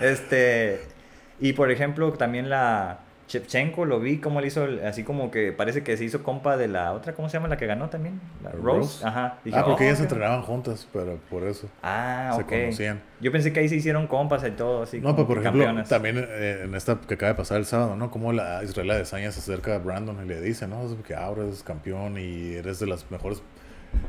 Este, 0.00 0.80
y 1.40 1.52
por 1.52 1.70
ejemplo, 1.70 2.12
también 2.12 2.48
la 2.50 3.00
Shevchenko 3.28 3.84
lo 3.84 4.00
vi 4.00 4.18
como 4.18 4.40
le 4.40 4.46
hizo, 4.46 4.64
el- 4.64 4.84
así 4.86 5.04
como 5.04 5.30
que 5.30 5.52
parece 5.52 5.82
que 5.82 5.96
se 5.98 6.04
hizo 6.04 6.22
compa 6.22 6.56
de 6.56 6.66
la 6.66 6.92
otra, 6.94 7.12
¿cómo 7.12 7.28
se 7.28 7.34
llama? 7.36 7.48
La 7.48 7.58
que 7.58 7.66
ganó 7.66 7.90
también, 7.90 8.20
la 8.42 8.50
¿Rose? 8.52 8.62
Rose. 8.64 9.06
Ajá. 9.06 9.38
Dije, 9.44 9.58
ah, 9.58 9.64
porque 9.66 9.84
"Oh, 9.84 9.86
ellas 9.88 10.00
entrenaban 10.00 10.40
juntas, 10.42 10.88
pero 10.92 11.18
por 11.28 11.44
eso 11.44 11.68
Ah, 11.82 12.32
se 12.34 12.40
ok. 12.42 12.48
conocían. 12.48 13.02
Yo 13.20 13.30
pensé 13.30 13.52
que 13.52 13.60
ahí 13.60 13.68
se 13.68 13.76
hicieron 13.76 14.06
compas 14.06 14.42
y 14.46 14.50
todo, 14.52 14.82
así 14.82 15.00
No, 15.00 15.14
pero 15.14 15.26
por 15.26 15.36
que 15.36 15.40
ejemplo, 15.42 15.62
campeonas. 15.64 15.88
también 15.90 16.16
eh, 16.26 16.62
en 16.64 16.74
esta 16.74 16.98
que 17.06 17.14
acaba 17.14 17.32
de 17.32 17.36
pasar 17.36 17.58
el 17.58 17.66
sábado, 17.66 17.96
¿no? 17.96 18.10
Como 18.10 18.32
la 18.32 18.62
Israel 18.64 18.90
Adesanya 18.92 19.30
se 19.30 19.40
acerca 19.40 19.74
a 19.74 19.78
Brandon 19.78 20.24
y 20.24 20.26
le 20.28 20.40
dice, 20.40 20.66
¿no? 20.66 20.86
Es 20.86 20.94
que 21.06 21.14
ahora 21.14 21.42
eres 21.42 21.62
campeón 21.62 22.16
y 22.18 22.54
eres 22.54 22.78
de 22.80 22.86
las 22.86 23.10
mejores. 23.10 23.42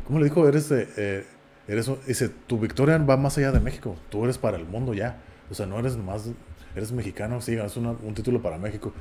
¿Cómo 0.06 0.20
le 0.20 0.26
dijo? 0.26 0.48
Eres 0.48 0.70
de. 0.70 0.88
eh, 0.96 1.26
eres, 1.70 1.90
dice, 2.08 2.30
tu 2.48 2.60
victoria 2.60 2.98
va 2.98 3.16
más 3.18 3.38
allá 3.38 3.52
de 3.52 3.60
México. 3.60 3.96
Tú 4.10 4.24
eres 4.24 4.38
para 4.38 4.58
el 4.58 4.66
mundo 4.66 4.94
ya. 4.94 5.18
O 5.50 5.54
sea, 5.54 5.66
no 5.66 5.80
eres 5.80 5.96
nomás. 5.96 6.30
Eres 6.76 6.92
mexicano, 6.92 7.42
sí, 7.42 7.56
una- 7.78 7.92
un 7.92 8.14
título 8.14 8.42
para 8.42 8.58
México, 8.58 8.94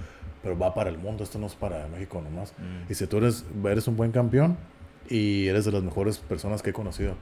pero 0.43 0.59
va 0.59 0.75
para 0.75 0.89
el 0.91 0.99
mundo. 0.99 1.23
Esto 1.25 1.39
no 1.39 1.47
es 1.47 1.55
para 1.55 1.87
México 1.89 2.21
nomás. 2.23 2.53
Mm. 2.59 2.89
Dice, 2.89 3.07
tú 3.07 3.19
eres, 3.19 3.45
eres 3.65 3.87
un 3.89 3.97
buen 3.97 4.11
campeón 4.13 4.57
y 5.11 5.47
eres 5.49 5.65
de 5.65 5.73
las 5.73 5.83
mejores 5.83 6.19
personas 6.19 6.63
que 6.63 6.71
he 6.71 6.73
conocido. 6.73 7.15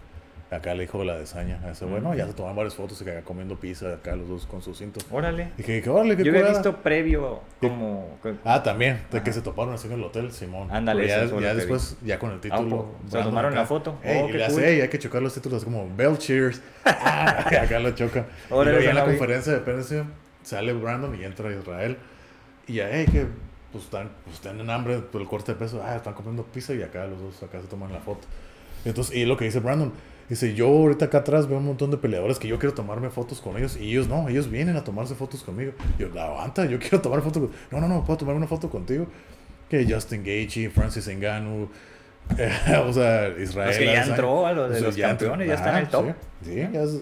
Acá 0.48 0.74
le 0.74 0.82
dijo 0.82 1.02
la 1.02 1.18
desaña 1.18 1.60
a 1.64 1.70
ese 1.72 1.84
bueno, 1.86 2.12
Mm. 2.12 2.16
ya 2.16 2.26
se 2.28 2.32
toman 2.32 2.54
varias 2.54 2.76
fotos 2.76 3.00
y 3.00 3.04
que 3.04 3.10
acá 3.10 3.22
comiendo 3.22 3.56
pizza, 3.56 3.94
acá 3.94 4.14
los 4.14 4.28
dos 4.28 4.46
con 4.46 4.62
su 4.62 4.74
cinto. 4.76 5.00
Órale. 5.10 5.50
Dije, 5.56 5.82
que 5.82 5.90
órale, 5.90 6.16
qué 6.16 6.22
Yo 6.22 6.30
había 6.30 6.50
visto 6.50 6.76
previo 6.82 7.40
como... 7.60 8.16
Ah, 8.44 8.62
también, 8.62 9.00
de 9.10 9.22
que 9.24 9.32
se 9.32 9.42
toparon 9.42 9.74
así 9.74 9.88
en 9.88 9.94
el 9.94 10.04
hotel, 10.04 10.30
Simón. 10.30 10.70
Ándale, 10.70 11.08
ya, 11.08 11.24
ya 11.24 11.52
después, 11.54 11.96
ya 12.04 12.20
con 12.20 12.30
el 12.30 12.36
Ah, 12.36 12.40
título. 12.40 12.68
po- 12.70 12.94
¿se 13.10 13.22
tomaron 13.24 13.50
acá, 13.52 13.60
la 13.62 13.66
foto? 13.66 13.98
"Ey", 14.04 14.20
Oh, 14.22 14.28
y 14.28 14.32
qué 14.32 14.38
le 14.38 14.44
hace, 14.44 14.54
cool. 14.54 14.62
"Ey, 14.64 14.80
hay 14.82 14.88
que 14.88 14.98
chocar 15.00 15.20
los 15.20 15.34
títulos, 15.34 15.64
como 15.64 15.88
Bell 15.96 16.16
Cheers. 16.16 16.62
Ah, 16.84 17.48
y 17.50 17.54
acá 17.56 17.80
lo 17.80 17.90
choca. 17.90 18.26
y 18.48 18.52
Órale, 18.52 18.70
luego 18.78 18.78
ya 18.78 18.80
esa 18.82 18.88
en 18.90 18.94
la 18.94 19.00
la 19.00 19.06
vi. 19.12 19.18
conferencia 19.18 19.52
de 19.52 19.58
prensa 19.60 20.04
sale 20.44 20.72
Brandon 20.74 21.20
y 21.20 21.24
entra 21.24 21.50
Israel. 21.52 21.96
Y 22.68 22.74
ya, 22.74 22.88
hey, 22.92 23.06
que 23.10 23.26
pues 23.72 23.82
están, 23.82 24.10
pues 24.24 24.38
tienen 24.40 24.70
hambre 24.70 24.98
por 24.98 25.20
el 25.20 25.26
corte 25.26 25.52
de 25.54 25.58
peso. 25.58 25.82
Ah, 25.84 25.96
están 25.96 26.14
comiendo 26.14 26.44
pizza 26.44 26.72
y 26.72 26.82
acá 26.82 27.04
los 27.06 27.18
dos 27.20 27.42
acá 27.42 27.60
se 27.60 27.66
toman 27.66 27.92
la 27.92 27.98
foto. 27.98 28.28
Entonces, 28.84 29.16
y 29.16 29.24
lo 29.24 29.36
que 29.36 29.44
dice 29.46 29.58
Brandon, 29.58 29.92
dice, 30.28 30.54
yo 30.54 30.68
ahorita 30.68 31.06
acá 31.06 31.18
atrás 31.18 31.48
veo 31.48 31.58
un 31.58 31.66
montón 31.66 31.90
de 31.90 31.96
peleadores 31.96 32.38
que 32.38 32.48
yo 32.48 32.58
quiero 32.58 32.74
tomarme 32.74 33.10
fotos 33.10 33.40
con 33.40 33.56
ellos 33.56 33.76
y 33.76 33.90
ellos 33.90 34.08
no, 34.08 34.28
ellos 34.28 34.50
vienen 34.50 34.76
a 34.76 34.84
tomarse 34.84 35.14
fotos 35.14 35.42
conmigo. 35.42 35.72
Yo, 35.98 36.08
aguanta, 36.20 36.66
yo 36.66 36.78
quiero 36.78 37.00
tomar 37.00 37.22
fotos 37.22 37.42
con... 37.42 37.50
No, 37.70 37.80
no, 37.80 37.94
no, 37.94 38.04
puedo 38.04 38.18
tomar 38.18 38.34
una 38.34 38.46
foto 38.46 38.68
contigo. 38.70 39.06
Que 39.68 39.84
Justin 39.88 40.22
Gaethje, 40.24 40.70
Francis 40.70 41.08
Ngannou, 41.08 41.68
o 42.86 42.92
sea, 42.92 43.28
Israel. 43.38 43.68
Los 43.68 43.78
que 43.78 43.84
ya 43.84 44.04
entró 44.04 44.46
a 44.46 44.52
los 44.52 44.72
de 44.72 44.80
los 44.80 44.96
campeones, 44.96 45.48
ya 45.48 45.54
está 45.54 45.70
en 45.70 45.76
el 45.76 45.88
top. 45.88 46.06
Sí, 46.44 46.56
ya 46.56 46.82
es... 46.82 47.00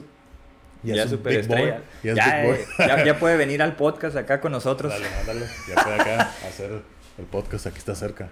Ya, 0.83 1.05
es 1.05 1.11
superestrella. 1.11 1.81
Ya, 2.03 2.45
eh, 2.45 2.61
ya, 2.79 3.05
ya, 3.05 3.19
puede 3.19 3.39
venir 3.39 3.63
al 3.63 3.75
podcast 3.75 4.17
acá 4.17 4.43
con 4.43 4.53
nosotros. 4.53 4.93
Dale, 4.93 5.07
ándale. 5.19 5.47
Ya 5.67 5.83
puede 5.83 5.99
acá 5.99 6.31
hacer 6.47 6.83
el 7.17 7.25
podcast, 7.25 7.67
aquí 7.67 7.79
está 7.79 7.95
cerca. 7.95 8.29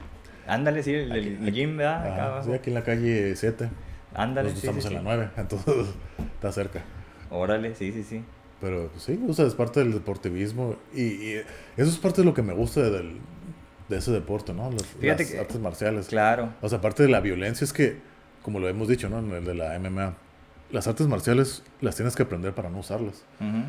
Ándale, 0.46 0.82
sí, 0.82 0.92
el, 0.92 1.12
el, 1.12 1.52
gym, 1.52 1.78
¿verdad? 1.78 2.12
Acá 2.12 2.26
abajo. 2.26 2.48
Sí, 2.48 2.52
aquí 2.52 2.70
en 2.70 2.74
la 2.74 2.84
calle 2.84 3.36
7. 3.36 3.70
Ándale, 4.14 4.50
Nosotros 4.50 4.76
estamos 4.76 4.84
en 4.86 4.94
la 4.94 5.16
9, 5.16 5.30
entonces 5.36 5.86
está 6.34 6.52
cerca. 6.52 6.82
Órale, 7.30 7.74
sí, 7.74 7.92
sí, 7.92 8.02
sí. 8.02 8.24
Pero 8.60 8.88
pues, 8.88 9.02
sí, 9.04 9.20
o 9.28 9.32
sea, 9.32 9.46
es 9.46 9.54
parte 9.54 9.80
del 9.80 9.92
deportivismo 9.92 10.76
y, 10.94 11.02
y, 11.02 11.42
eso 11.76 11.90
es 11.90 11.98
parte 11.98 12.20
de 12.20 12.26
lo 12.26 12.34
que 12.34 12.42
me 12.42 12.52
gusta 12.52 12.82
del, 12.82 13.18
de 13.88 13.98
ese 13.98 14.12
deporte, 14.12 14.52
¿no? 14.52 14.70
Fíjate 15.00 15.24
las 15.24 15.32
que, 15.32 15.38
artes 15.40 15.58
marciales. 15.60 16.06
Claro. 16.06 16.52
O 16.60 16.68
sea, 16.68 16.78
aparte 16.78 17.02
de 17.02 17.08
la 17.08 17.20
violencia 17.20 17.64
es 17.64 17.72
que, 17.72 17.98
como 18.42 18.60
lo 18.60 18.68
hemos 18.68 18.88
dicho, 18.88 19.08
¿no? 19.08 19.18
En 19.18 19.32
el 19.32 19.44
de 19.44 19.54
la 19.54 19.78
MMA, 19.78 20.14
las 20.70 20.86
artes 20.86 21.06
marciales 21.08 21.62
las 21.80 21.96
tienes 21.96 22.14
que 22.14 22.22
aprender 22.22 22.54
para 22.54 22.70
no 22.70 22.78
usarlas. 22.78 23.24
Uh 23.40 23.44
-huh. 23.44 23.64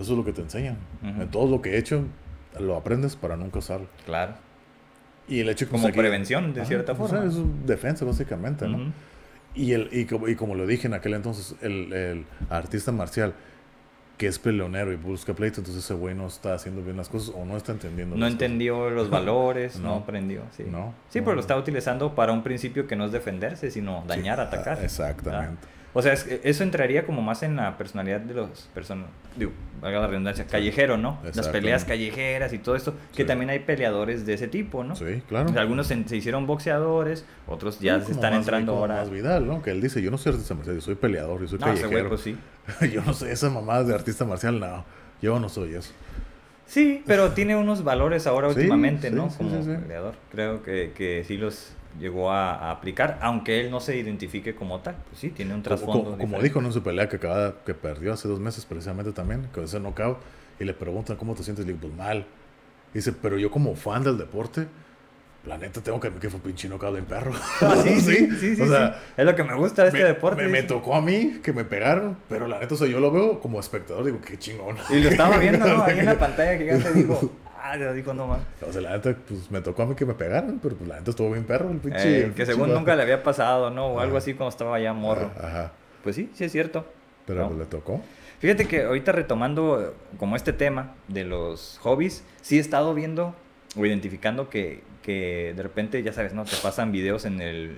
Eso 0.00 0.12
es 0.12 0.18
lo 0.18 0.24
que 0.24 0.32
te 0.32 0.42
enseñan. 0.42 0.76
Uh 1.02 1.06
-huh. 1.06 1.22
En 1.22 1.30
todo 1.30 1.50
lo 1.50 1.62
que 1.62 1.70
he 1.74 1.78
hecho, 1.78 2.04
lo 2.58 2.76
aprendes 2.76 3.16
para 3.16 3.36
nunca 3.36 3.58
usarlo. 3.58 3.86
Claro. 4.04 4.34
Y 5.28 5.40
el 5.40 5.48
hecho 5.48 5.66
que, 5.66 5.72
como 5.72 5.88
aquí- 5.88 5.98
prevención, 5.98 6.54
de 6.54 6.60
Ajá, 6.60 6.68
cierta 6.68 6.94
pues, 6.94 7.10
forma. 7.10 7.26
Es 7.26 7.34
defensa, 7.66 8.04
básicamente, 8.04 8.66
¿no? 8.68 8.92
Y, 9.54 9.72
el, 9.72 9.88
y, 9.90 10.04
como, 10.04 10.28
y 10.28 10.36
como 10.36 10.54
lo 10.54 10.66
dije 10.66 10.86
en 10.86 10.94
aquel 10.94 11.14
entonces, 11.14 11.54
el, 11.62 11.92
el 11.92 12.24
artista 12.50 12.92
marcial 12.92 13.32
que 14.18 14.26
es 14.26 14.38
peleonero 14.38 14.92
y 14.92 14.96
busca 14.96 15.34
pleito, 15.34 15.60
entonces 15.60 15.84
ese 15.84 15.92
güey 15.94 16.14
no 16.14 16.26
está 16.26 16.54
haciendo 16.54 16.82
bien 16.82 16.96
las 16.96 17.08
cosas 17.10 17.34
o 17.36 17.44
no 17.44 17.54
está 17.56 17.72
entendiendo 17.72 18.16
No 18.16 18.26
entendió 18.26 18.88
los 18.90 19.10
valores, 19.10 19.78
no, 19.78 19.88
No. 19.88 19.94
aprendió. 19.96 20.42
Sí, 20.56 20.64
No, 20.70 20.94
sí 21.10 21.18
no, 21.18 21.24
pero 21.24 21.34
lo 21.34 21.40
está 21.40 21.54
utilizando 21.56 22.14
para 22.14 22.32
un 22.32 22.42
principio 22.42 22.86
que 22.86 22.96
no 22.96 23.04
es 23.04 23.12
defenderse, 23.12 23.70
sino 23.70 24.04
dañar, 24.06 24.36
Sí, 24.38 24.42
atacar. 24.42 24.78
ah, 24.80 24.84
Exactamente. 24.84 25.66
O 25.98 26.02
sea, 26.02 26.12
es- 26.12 26.26
eso 26.44 26.62
entraría 26.62 27.06
como 27.06 27.22
más 27.22 27.42
en 27.42 27.56
la 27.56 27.78
personalidad 27.78 28.20
de 28.20 28.34
los 28.34 28.68
personas, 28.74 29.06
digo, 29.34 29.52
valga 29.80 30.00
la 30.00 30.06
redundancia, 30.08 30.46
callejero, 30.46 30.98
¿no? 30.98 31.18
Las 31.34 31.48
peleas 31.48 31.86
callejeras 31.86 32.52
y 32.52 32.58
todo 32.58 32.76
esto, 32.76 32.92
que 33.14 33.22
Sí. 33.22 33.26
también 33.26 33.48
hay 33.48 33.60
peleadores 33.60 34.26
de 34.26 34.34
ese 34.34 34.46
tipo, 34.46 34.84
¿no? 34.84 34.94
Sí, 34.94 35.22
claro. 35.26 35.48
O 35.48 35.52
sea, 35.52 35.62
algunos 35.62 35.86
se, 35.86 36.06
se 36.06 36.16
hicieron 36.16 36.46
boxeadores, 36.46 37.24
otros 37.46 37.80
ya 37.80 37.98
Sí, 38.00 38.06
se 38.08 38.12
están 38.12 38.34
entrando 38.34 38.76
ahora. 38.76 38.96
Más 38.96 39.10
Vidal, 39.10 39.46
¿no? 39.46 39.62
Que 39.62 39.70
él 39.70 39.80
dice, 39.80 40.02
yo 40.02 40.10
no 40.10 40.18
soy 40.18 40.32
artista 40.32 40.54
marcial, 40.54 40.76
yo 40.76 40.82
soy 40.82 40.96
peleador, 40.96 41.40
yo 41.40 41.48
soy 41.48 41.58
No, 41.60 41.72
ese 41.72 41.82
callejero. 41.84 42.08
pues 42.10 42.20
sí. 42.20 42.36
yo 42.92 43.02
no 43.02 43.14
soy 43.14 43.30
esa 43.30 43.48
mamá 43.48 43.82
de 43.82 43.94
artista 43.94 44.24
marcial, 44.26 44.60
no. 44.60 44.84
Yo 45.22 45.40
no 45.40 45.48
soy 45.48 45.74
eso. 45.76 45.92
Sí, 46.66 47.02
pero 47.06 47.30
tiene 47.32 47.56
unos 47.56 47.84
valores 47.84 48.26
ahora 48.26 48.48
últimamente, 48.54 49.10
¿no? 49.10 49.28
Como 49.28 49.50
peleador. 49.64 50.14
Creo 50.30 50.62
que, 50.62 50.92
que 50.94 51.24
sí 51.26 51.36
los 51.38 51.72
llegó 51.98 52.30
a, 52.30 52.54
a 52.54 52.70
aplicar, 52.70 53.18
aunque 53.22 53.60
él 53.60 53.70
no 53.70 53.80
se 53.80 53.96
identifique 53.96 54.54
como 54.54 54.80
tal. 54.80 54.96
Pues 55.08 55.20
sí, 55.20 55.30
tiene 55.30 55.54
un 55.54 55.62
trasfondo. 55.62 56.16
como- 56.18 56.40
dijo 56.40 56.60
en 56.60 56.72
su 56.72 56.82
pelea 56.82 57.08
que 57.08 57.16
acaba, 57.16 57.54
que 57.64 57.74
perdió 57.74 58.12
hace 58.12 58.28
dos 58.28 58.40
meses 58.40 58.64
precisamente 58.66 59.12
también, 59.12 59.48
con 59.54 59.64
ese 59.64 59.80
knockout, 59.80 60.18
y 60.58 60.64
le 60.64 60.74
preguntan 60.74 61.16
cómo 61.16 61.34
te 61.34 61.42
sientes, 61.42 61.64
le 61.66 61.72
digo, 61.72 61.86
pues 61.88 61.94
mal. 61.96 62.26
Dice, 62.94 63.12
pero 63.12 63.38
yo 63.38 63.50
como 63.50 63.74
fan 63.74 64.02
del 64.04 64.16
deporte, 64.16 64.66
la 65.44 65.58
neta 65.58 65.80
tengo 65.80 66.00
que 66.00 66.10
que 66.10 66.28
fue 66.30 66.40
pinche 66.40 66.68
knockout 66.68 66.94
de 66.96 67.02
perro. 67.02 67.32
Ah, 67.60 67.76
sí, 67.82 68.00
sí, 68.00 68.28
sí, 68.40 68.56
sí, 68.56 68.62
o 68.62 68.66
sea, 68.66 68.94
sí. 68.94 69.12
Es 69.18 69.24
lo 69.26 69.34
que 69.36 69.44
me 69.44 69.54
gusta 69.54 69.82
de 69.82 69.88
este 69.88 70.00
me, 70.02 70.08
deporte. 70.08 70.48
me- 70.48 70.62
tocó 70.64 70.94
a 70.96 71.00
mí 71.02 71.40
que 71.42 71.52
me 71.52 71.64
pegaron, 71.64 72.16
pero 72.28 72.48
la 72.48 72.58
neta, 72.58 72.74
o 72.74 72.78
sea, 72.78 72.88
yo 72.88 72.98
lo 73.00 73.10
veo 73.12 73.38
como 73.40 73.60
espectador, 73.60 74.04
digo, 74.04 74.18
qué 74.26 74.38
chingón. 74.38 74.76
Y 74.90 75.00
lo 75.00 75.08
estaba 75.10 75.38
viendo, 75.38 75.64
¿no? 75.66 75.82
Ahí 75.84 75.98
en 76.00 76.06
la 76.06 76.18
pantalla 76.18 76.58
gigante 76.58 76.92
dijo, 76.94 77.30
ah, 77.72 77.76
le 77.76 77.92
dijo, 77.94 78.14
no, 78.14 78.26
man. 78.26 78.40
O 78.66 78.72
sea, 78.72 78.80
la 78.82 78.92
neta, 78.92 79.14
pues 79.28 79.50
me 79.50 79.60
tocó 79.60 79.82
a 79.82 79.86
mí 79.86 79.94
que 79.94 80.04
me 80.06 80.14
pegaran, 80.14 80.58
pero 80.62 80.76
pues 80.76 80.88
la 80.88 80.96
neta 80.98 81.10
estuvo 81.10 81.30
bien 81.30 81.44
perro 81.44 81.70
el 81.70 81.78
pinche. 81.78 81.98
Eh, 82.08 82.16
el 82.16 82.22
que 82.22 82.28
pinche 82.28 82.46
según 82.46 82.68
vato. 82.68 82.78
nunca 82.78 82.96
le 82.96 83.02
había 83.02 83.22
pasado, 83.22 83.70
¿no? 83.70 83.86
O 83.88 84.00
algo 84.00 84.16
así 84.16 84.34
cuando 84.34 84.50
estaba 84.50 84.78
ya 84.80 84.92
morro. 84.92 85.30
Ajá. 85.40 85.72
Pues 86.02 86.16
sí, 86.16 86.30
sí 86.34 86.44
es 86.44 86.52
cierto. 86.52 86.86
Pero 87.26 87.40
No. 87.42 87.46
pues, 87.48 87.58
le 87.60 87.66
tocó. 87.66 88.00
Fíjate 88.38 88.66
que 88.66 88.84
ahorita 88.84 89.12
retomando 89.12 89.80
eh, 89.82 89.90
como 90.18 90.36
este 90.36 90.52
tema 90.52 90.94
de 91.08 91.24
los 91.24 91.78
hobbies, 91.82 92.22
sí 92.42 92.58
he 92.58 92.60
estado 92.60 92.94
viendo 92.94 93.34
o 93.76 93.84
identificando 93.86 94.48
que, 94.50 94.82
que 95.02 95.52
de 95.56 95.62
repente, 95.62 96.02
ya 96.02 96.12
sabes, 96.12 96.34
¿no? 96.34 96.44
Te 96.44 96.56
pasan 96.62 96.92
videos 96.92 97.24
en 97.24 97.40
el 97.40 97.76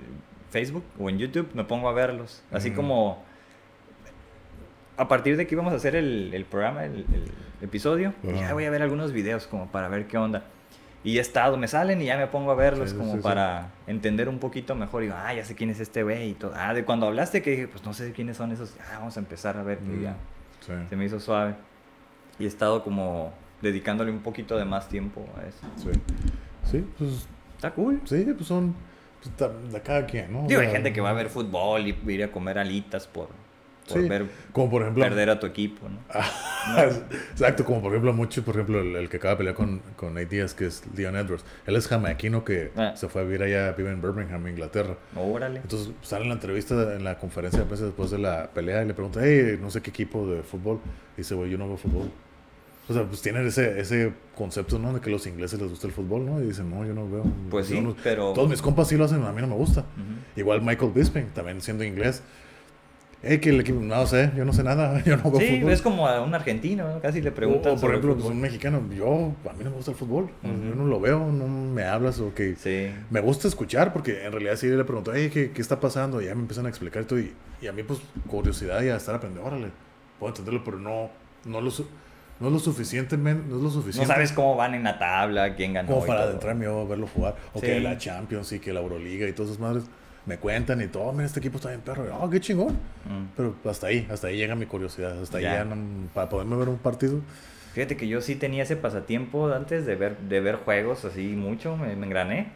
Facebook 0.51 0.83
o 0.99 1.09
en 1.09 1.17
YouTube, 1.17 1.49
me 1.53 1.63
pongo 1.63 1.89
a 1.89 1.93
verlos. 1.93 2.43
Así 2.51 2.71
como 2.71 3.23
a 4.99 5.07
partir 5.07 5.37
de 5.37 5.47
que 5.47 5.55
íbamos 5.55 5.73
a 5.73 5.77
hacer 5.77 5.95
el, 5.95 6.33
el 6.33 6.45
programa, 6.45 6.85
el, 6.85 7.05
el 7.13 7.25
episodio, 7.61 8.13
Ajá. 8.23 8.33
ya 8.35 8.53
voy 8.53 8.65
a 8.65 8.69
ver 8.69 8.81
algunos 8.81 9.11
videos 9.11 9.47
como 9.47 9.67
para 9.71 9.87
ver 9.89 10.07
qué 10.07 10.17
onda. 10.17 10.43
Y 11.03 11.17
he 11.17 11.21
estado, 11.21 11.55
me 11.55 11.69
salen 11.69 12.01
y 12.01 12.05
ya 12.05 12.17
me 12.17 12.27
pongo 12.27 12.51
a 12.51 12.55
verlos 12.55 12.89
Sí, 12.89 12.95
sí, 12.95 12.99
como 12.99 13.11
sí, 13.13 13.17
sí. 13.19 13.23
para 13.23 13.69
entender 13.87 14.27
un 14.27 14.39
poquito 14.39 14.75
mejor. 14.75 15.01
Y 15.03 15.05
digo, 15.05 15.17
ah, 15.17 15.33
ya 15.33 15.45
sé 15.45 15.55
quién 15.55 15.69
es 15.69 15.79
este 15.79 16.03
güey 16.03 16.31
y 16.31 16.33
todo. 16.33 16.51
Ah, 16.55 16.73
de 16.73 16.83
cuando 16.83 17.07
hablaste 17.07 17.41
que 17.41 17.51
dije, 17.51 17.67
pues 17.69 17.85
no 17.85 17.93
sé 17.93 18.11
quiénes 18.11 18.35
son 18.35 18.51
esos. 18.51 18.75
Ah, 18.81 18.97
vamos 18.99 19.15
a 19.15 19.21
empezar 19.21 19.55
a 19.57 19.63
ver 19.63 19.79
Mm, 19.81 20.03
ya 20.03 20.15
Sí. 20.59 20.73
se 20.89 20.95
me 20.97 21.05
hizo 21.05 21.19
suave. 21.21 21.55
Y 22.37 22.43
he 22.43 22.47
estado 22.47 22.83
como 22.83 23.31
dedicándole 23.61 24.11
un 24.11 24.19
poquito 24.19 24.57
de 24.57 24.65
más 24.65 24.89
tiempo 24.89 25.25
a 25.37 25.47
eso. 25.47 25.59
Sí. 25.77 25.99
Sí, 26.69 26.85
pues 26.97 27.27
Está 27.55 27.71
cool. 27.71 28.01
Sí, 28.05 28.25
pues 28.35 28.47
son 28.47 28.75
pues, 29.37 29.71
de 29.73 29.81
cada 29.81 30.05
quien, 30.05 30.31
¿no? 30.33 30.47
Digo, 30.47 30.59
hay 30.61 30.69
gente 30.69 30.91
que 30.93 30.99
va 31.01 31.09
a 31.11 31.13
ver 31.13 31.29
fútbol 31.29 31.87
y 31.87 31.97
ir 32.07 32.23
a 32.25 32.31
comer 32.31 32.57
alitas 32.59 33.05
por, 33.07 33.29
por 33.89 34.01
Sí, 34.01 34.07
ver 34.09 34.25
Como 34.53 34.69
por 34.69 34.81
ejemplo. 34.83 35.03
perder 35.03 35.29
a 35.29 35.39
tu 35.39 35.45
equipo, 35.47 35.87
¿no? 35.89 35.97
Exacto, 37.31 37.65
como 37.65 37.81
por 37.81 37.91
ejemplo, 37.91 38.13
mucho, 38.13 38.43
por 38.43 38.55
ejemplo, 38.55 38.79
el, 38.81 38.95
el 38.95 39.09
que 39.09 39.17
acaba 39.17 39.33
de 39.33 39.37
pelear 39.37 39.55
con, 39.55 39.81
con 39.95 40.13
Nate 40.13 40.27
Diaz, 40.27 40.53
que 40.53 40.65
es 40.67 40.83
Leon 40.95 41.15
Edwards. 41.15 41.43
Él 41.65 41.75
es 41.75 41.87
jamaquino 41.87 42.43
que 42.43 42.71
Ah. 42.75 42.93
se 42.95 43.07
fue 43.09 43.21
a 43.21 43.23
vivir 43.25 43.43
allá, 43.43 43.71
vive 43.73 43.91
en 43.91 44.01
Birmingham, 44.01 44.47
Inglaterra. 44.47 44.95
Órale. 45.15 45.59
Entonces 45.61 45.91
sale 46.01 46.23
en 46.23 46.29
la 46.29 46.35
entrevista, 46.35 46.95
en 46.95 47.03
la 47.03 47.17
conferencia 47.17 47.59
de 47.59 47.65
prensa 47.65 47.85
después 47.85 48.11
de 48.11 48.19
la 48.19 48.49
pelea 48.51 48.83
y 48.83 48.87
le 48.87 48.93
pregunta, 48.93 49.19
hey, 49.23 49.57
no 49.61 49.69
sé 49.71 49.81
qué 49.81 49.89
equipo 49.89 50.27
de 50.27 50.43
fútbol. 50.43 50.79
Y 51.15 51.21
dice, 51.21 51.35
güey, 51.35 51.49
yo 51.49 51.57
no 51.57 51.67
veo 51.67 51.77
fútbol. 51.77 52.09
O 52.87 52.93
sea, 52.93 53.03
pues 53.03 53.21
tienen 53.21 53.45
ese, 53.45 53.79
ese 53.79 54.13
concepto, 54.35 54.79
¿no? 54.79 54.91
De 54.93 54.99
que 54.99 55.09
a 55.09 55.13
los 55.13 55.27
ingleses 55.27 55.59
les 55.61 55.69
gusta 55.69 55.85
el 55.85 55.93
fútbol, 55.93 56.25
¿no? 56.25 56.41
Y 56.41 56.47
dicen, 56.47 56.71
no, 56.71 56.83
yo 56.85 56.93
no 56.95 57.07
veo. 57.07 57.23
Pues 57.51 57.67
sí, 57.67 57.79
no- 57.79 57.95
pero... 58.03 58.33
Todos 58.33 58.49
mis 58.49 58.63
compas 58.63 58.87
sí 58.87 58.97
lo 58.97 59.05
hacen, 59.05 59.23
a 59.23 59.31
mí 59.31 59.41
no 59.41 59.47
me 59.47 59.53
gusta. 59.55 59.85
Igual 60.35 60.63
Michael 60.63 60.91
Bisping, 60.95 61.27
también 61.27 61.61
siendo 61.61 61.83
inglés. 61.83 62.23
Hey, 63.21 63.39
que 63.39 63.49
el 63.49 63.59
equipo, 63.59 63.81
no 63.81 64.05
sé, 64.07 64.31
yo 64.37 64.45
no 64.45 64.53
sé 64.53 64.63
nada, 64.63 65.03
yo 65.05 65.17
no 65.17 65.29
veo 65.29 65.41
Sí, 65.41 65.57
fútbol. 65.57 65.71
es 65.73 65.81
como 65.81 66.07
a 66.07 66.21
un 66.21 66.33
argentino, 66.33 66.87
¿no? 66.87 67.01
Casi 67.01 67.21
le 67.21 67.31
preguntan 67.33 67.73
o, 67.73 67.75
por 67.79 67.89
ejemplo, 67.89 68.15
pues, 68.15 68.25
un 68.27 68.39
mexicano, 68.39 68.81
yo, 68.95 69.33
a 69.49 69.53
mí 69.53 69.63
no 69.65 69.71
me 69.71 69.75
gusta 69.75 69.91
el 69.91 69.97
fútbol. 69.97 70.29
Yo 70.41 70.49
no 70.75 70.85
lo 70.85 71.01
veo, 71.01 71.19
no 71.29 71.45
me 71.47 71.83
hablas 71.83 72.19
o 72.21 72.33
que... 72.33 72.55
Sí. 72.55 72.89
Me 73.09 73.19
gusta 73.19 73.49
escuchar 73.49 73.91
porque 73.91 74.23
en 74.25 74.31
realidad 74.31 74.55
sí 74.55 74.67
le 74.67 74.83
pregunto, 74.85 75.11
hey, 75.13 75.29
¿qué, 75.33 75.51
qué 75.51 75.61
está 75.61 75.81
pasando? 75.81 76.21
Y 76.21 76.25
ya 76.27 76.35
me 76.35 76.41
empiezan 76.41 76.65
a 76.65 76.69
explicar 76.69 77.03
todo 77.03 77.19
y, 77.19 77.33
y 77.61 77.67
a 77.67 77.73
mí 77.73 77.83
pues 77.83 77.99
curiosidad 78.27 78.81
y 78.83 78.87
a 78.89 78.95
estar 78.95 79.15
aprendiendo, 79.15 79.45
órale, 79.49 79.67
puedo 80.17 80.31
entenderlo, 80.31 80.63
pero 80.63 80.79
no, 80.79 81.09
no, 81.43 81.59
lo, 81.59 81.71
no 82.39 82.47
es 82.47 82.53
lo 82.53 82.59
suficientemente, 82.59 83.43
no 83.49 83.57
es 83.57 83.61
lo 83.63 83.67
No 83.67 83.73
suficiente 83.73 84.07
sabes 84.07 84.31
cómo 84.31 84.55
van 84.55 84.75
en 84.75 84.83
la 84.85 84.97
tabla, 84.97 85.55
quién 85.55 85.73
ganó. 85.73 85.89
como 85.93 86.05
para 86.05 86.21
adentrarme 86.21 86.63
yo 86.65 86.79
a 86.79 86.85
verlo 86.85 87.05
jugar. 87.07 87.35
O 87.53 87.59
Sí. 87.59 87.65
que 87.65 87.81
la 87.81 87.97
Champions 87.97 88.49
y 88.53 88.59
que 88.59 88.71
la 88.71 88.79
Euroliga 88.79 89.27
y 89.27 89.33
todas 89.33 89.51
esas 89.51 89.61
madres 89.61 89.83
me 90.29 90.37
cuentan 90.37 90.79
y 90.81 90.87
todo, 90.87 91.11
mira, 91.11 91.25
este 91.25 91.39
equipo 91.39 91.57
está 91.57 91.69
bien 91.69 91.81
perro. 91.81 92.05
Oh, 92.21 92.29
qué 92.29 92.39
chingón. 92.39 92.73
Mm. 93.05 93.25
Pero 93.35 93.55
hasta 93.65 93.87
ahí, 93.87 94.07
hasta 94.11 94.27
ahí 94.27 94.37
llega 94.37 94.55
mi 94.55 94.67
curiosidad, 94.67 95.19
hasta 95.21 95.41
Ya. 95.41 95.51
ahí 95.51 95.57
ya 95.57 95.65
no- 95.65 96.07
para 96.13 96.29
poderme 96.29 96.55
ver 96.55 96.69
un 96.69 96.77
partido. 96.77 97.19
Fíjate 97.73 97.97
que 97.97 98.07
yo 98.07 98.21
sí 98.21 98.35
tenía 98.35 98.63
ese 98.63 98.75
pasatiempo 98.75 99.51
antes 99.51 99.85
de 99.85 99.95
ver, 99.95 100.17
de 100.17 100.39
ver 100.39 100.55
juegos 100.57 101.03
así 101.05 101.23
mucho, 101.35 101.75
me, 101.75 101.95
me 101.95 102.05
engrané. 102.05 102.47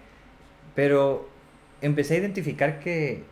Pero 0.76 1.28
empecé 1.82 2.16
a 2.16 2.18
identificar 2.20 2.80
que, 2.80 3.24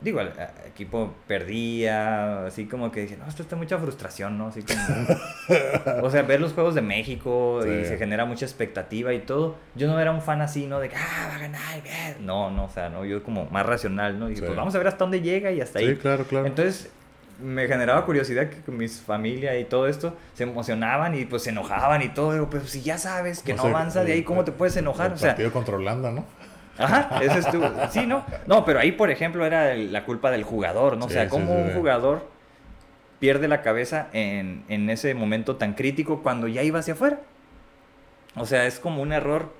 digo, 0.00 0.20
el 0.20 0.28
el 0.28 0.68
equipo 0.68 1.12
perdía, 1.26 2.46
así 2.46 2.66
como 2.66 2.90
que 2.92 3.02
dije, 3.02 3.16
no, 3.16 3.26
esto 3.28 3.42
está 3.42 3.56
mucha 3.56 3.78
frustración, 3.78 4.38
¿no? 4.38 4.48
Así 4.48 4.62
como... 4.62 6.00
o 6.02 6.10
sea, 6.10 6.22
ver 6.22 6.40
los 6.40 6.52
juegos 6.52 6.74
de 6.74 6.82
México 6.82 7.60
y 7.66 7.82
Sí. 7.82 7.88
se 7.90 7.98
genera 7.98 8.24
mucha 8.24 8.44
expectativa 8.44 9.12
y 9.12 9.20
todo. 9.20 9.56
Yo 9.74 9.86
no 9.88 9.98
era 10.00 10.12
un 10.12 10.22
fan 10.22 10.40
así, 10.40 10.66
¿no? 10.66 10.78
De 10.80 10.88
que, 10.88 10.96
ah, 10.96 11.28
va 11.30 11.36
a 11.36 11.38
ganar, 11.38 11.82
bien. 11.82 12.26
No, 12.26 12.50
no, 12.50 12.64
o 12.66 12.70
sea, 12.70 12.88
no, 12.90 13.04
yo 13.04 13.22
como 13.22 13.46
más 13.46 13.66
racional, 13.66 14.18
¿no? 14.18 14.28
Dije, 14.28 14.40
Sí. 14.40 14.46
pues 14.46 14.56
vamos 14.56 14.74
a 14.74 14.78
ver 14.78 14.86
hasta 14.88 14.98
dónde 15.04 15.20
llega 15.20 15.50
y 15.50 15.60
hasta 15.60 15.78
Sí, 15.80 15.86
ahí. 15.86 15.96
claro, 15.96 16.24
claro. 16.24 16.46
Entonces 16.46 16.90
me 17.40 17.68
generaba 17.68 18.04
curiosidad 18.04 18.48
que 18.50 18.72
mis 18.72 19.00
familia 19.00 19.56
y 19.60 19.64
todo 19.64 19.86
esto 19.86 20.16
se 20.34 20.42
emocionaban 20.42 21.14
y 21.16 21.24
pues 21.24 21.42
se 21.44 21.50
enojaban 21.50 22.02
y 22.02 22.08
todo. 22.08 22.32
Digo, 22.32 22.48
pero 22.50 22.64
si 22.66 22.82
ya 22.82 22.98
sabes 22.98 23.42
que 23.42 23.52
O 23.52 23.56
no 23.56 23.62
avanza 23.64 24.02
de 24.04 24.12
ahí, 24.12 24.22
¿cómo 24.24 24.44
te 24.44 24.50
puedes 24.52 24.76
enojar? 24.76 25.08
El 25.08 25.12
O 25.14 25.18
sea, 25.18 25.30
partido 25.30 25.52
contra 25.52 25.76
Holanda, 25.76 26.10
¿no? 26.10 26.24
Ajá, 26.78 27.20
ese 27.22 27.38
es 27.40 27.50
tu. 27.50 27.60
Sí, 27.90 28.06
¿no? 28.06 28.24
No, 28.46 28.64
pero 28.64 28.78
ahí, 28.80 28.92
por 28.92 29.10
ejemplo, 29.10 29.44
era 29.44 29.72
el- 29.72 29.92
la 29.92 30.04
culpa 30.04 30.30
del 30.30 30.44
jugador, 30.44 30.96
¿no? 30.96 31.06
o 31.06 31.08
sea, 31.08 31.28
cómo 31.28 31.46
sí, 31.46 31.62
un 31.62 31.74
jugador 31.74 32.26
pierde 33.18 33.48
la 33.48 33.62
cabeza 33.62 34.08
en, 34.12 34.64
en 34.68 34.88
ese 34.90 35.12
momento 35.14 35.56
tan 35.56 35.74
crítico 35.74 36.22
cuando 36.22 36.46
ya 36.48 36.62
iba 36.62 36.78
hacia 36.78 36.94
afuera. 36.94 37.20
O 38.36 38.46
sea, 38.46 38.66
es 38.66 38.78
como 38.78 39.02
un 39.02 39.12
error 39.12 39.52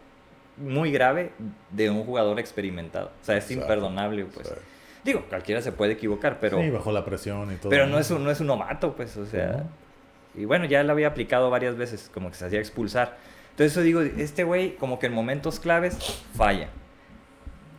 muy 0.56 0.92
grave 0.92 1.32
de 1.70 1.90
un 1.90 2.04
jugador 2.04 2.38
experimentado. 2.38 3.10
O 3.22 3.24
sea, 3.24 3.36
es 3.36 3.44
Exacto. 3.44 3.62
imperdonable, 3.64 4.24
pues. 4.26 4.52
Digo, 5.04 5.24
cualquiera 5.28 5.62
se 5.62 5.72
puede 5.72 5.92
equivocar, 5.92 6.38
pero, 6.40 6.60
Sí, 6.60 6.70
bajo 6.70 6.92
la 6.92 7.04
presión 7.04 7.52
y 7.52 7.56
todo. 7.56 7.70
pero 7.70 7.86
no, 7.86 7.98
es 7.98 8.10
un, 8.10 8.22
no 8.24 8.30
es 8.30 8.40
un 8.40 8.48
novato, 8.48 8.94
pues, 8.94 9.16
o 9.16 9.26
sea. 9.26 9.64
Y 10.34 10.44
bueno, 10.44 10.66
ya 10.66 10.82
lo 10.84 10.92
había 10.92 11.08
aplicado 11.08 11.50
varias 11.50 11.76
veces, 11.76 12.10
como 12.12 12.28
que 12.30 12.36
se 12.36 12.46
hacía 12.46 12.58
expulsar. 12.60 13.16
Entonces, 13.50 13.72
eso 13.72 13.80
digo, 13.82 14.02
este 14.02 14.44
güey, 14.44 14.76
como 14.76 14.98
que 14.98 15.06
en 15.06 15.12
momentos 15.14 15.58
claves, 15.58 15.96
falla. 16.36 16.68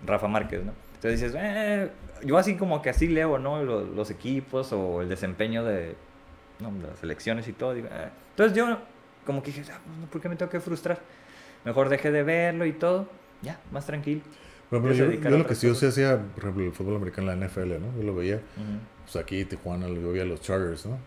Rafa 0.05 0.27
Márquez, 0.27 0.63
¿no? 0.63 0.73
Entonces 0.95 1.21
dices, 1.21 1.35
eh, 1.39 1.89
yo 2.25 2.37
así 2.37 2.55
como 2.55 2.81
que 2.81 2.89
así 2.89 3.07
leo, 3.07 3.39
¿no? 3.39 3.63
Los, 3.63 3.87
los 3.89 4.11
equipos 4.11 4.73
o 4.73 5.01
el 5.01 5.09
desempeño 5.09 5.63
de 5.63 5.95
no, 6.59 6.71
las 6.87 7.01
elecciones 7.03 7.47
y 7.47 7.53
todo. 7.53 7.73
digo, 7.73 7.87
eh. 7.87 8.09
Entonces 8.31 8.57
yo 8.57 8.77
como 9.25 9.41
que 9.41 9.51
dije, 9.51 9.71
ah, 9.71 9.79
¿por 10.11 10.21
qué 10.21 10.29
me 10.29 10.35
tengo 10.35 10.51
que 10.51 10.59
frustrar? 10.59 10.99
Mejor 11.65 11.89
dejé 11.89 12.11
de 12.11 12.23
verlo 12.23 12.65
y 12.65 12.73
todo. 12.73 13.07
Ya, 13.41 13.59
más 13.71 13.85
tranquilo. 13.85 14.21
Bueno, 14.69 14.85
pero 14.87 14.95
yo, 14.95 15.11
yo 15.11 15.37
lo 15.37 15.47
que 15.47 15.55
sí 15.55 15.67
yo 15.67 15.73
sí 15.73 15.85
hacía, 15.85 16.17
por 16.17 16.43
ejemplo, 16.43 16.65
el 16.65 16.73
fútbol 16.73 16.97
americano 16.97 17.31
en 17.31 17.39
la 17.39 17.47
NFL, 17.47 17.79
¿no? 17.79 17.97
Yo 17.97 18.03
lo 18.03 18.15
veía. 18.15 18.39
Pues 19.03 19.15
aquí 19.15 19.45
Tijuana 19.45 19.87
lo 19.87 20.11
veía 20.11 20.25
los 20.25 20.41
Chargers, 20.41 20.85
¿no? 20.85 20.97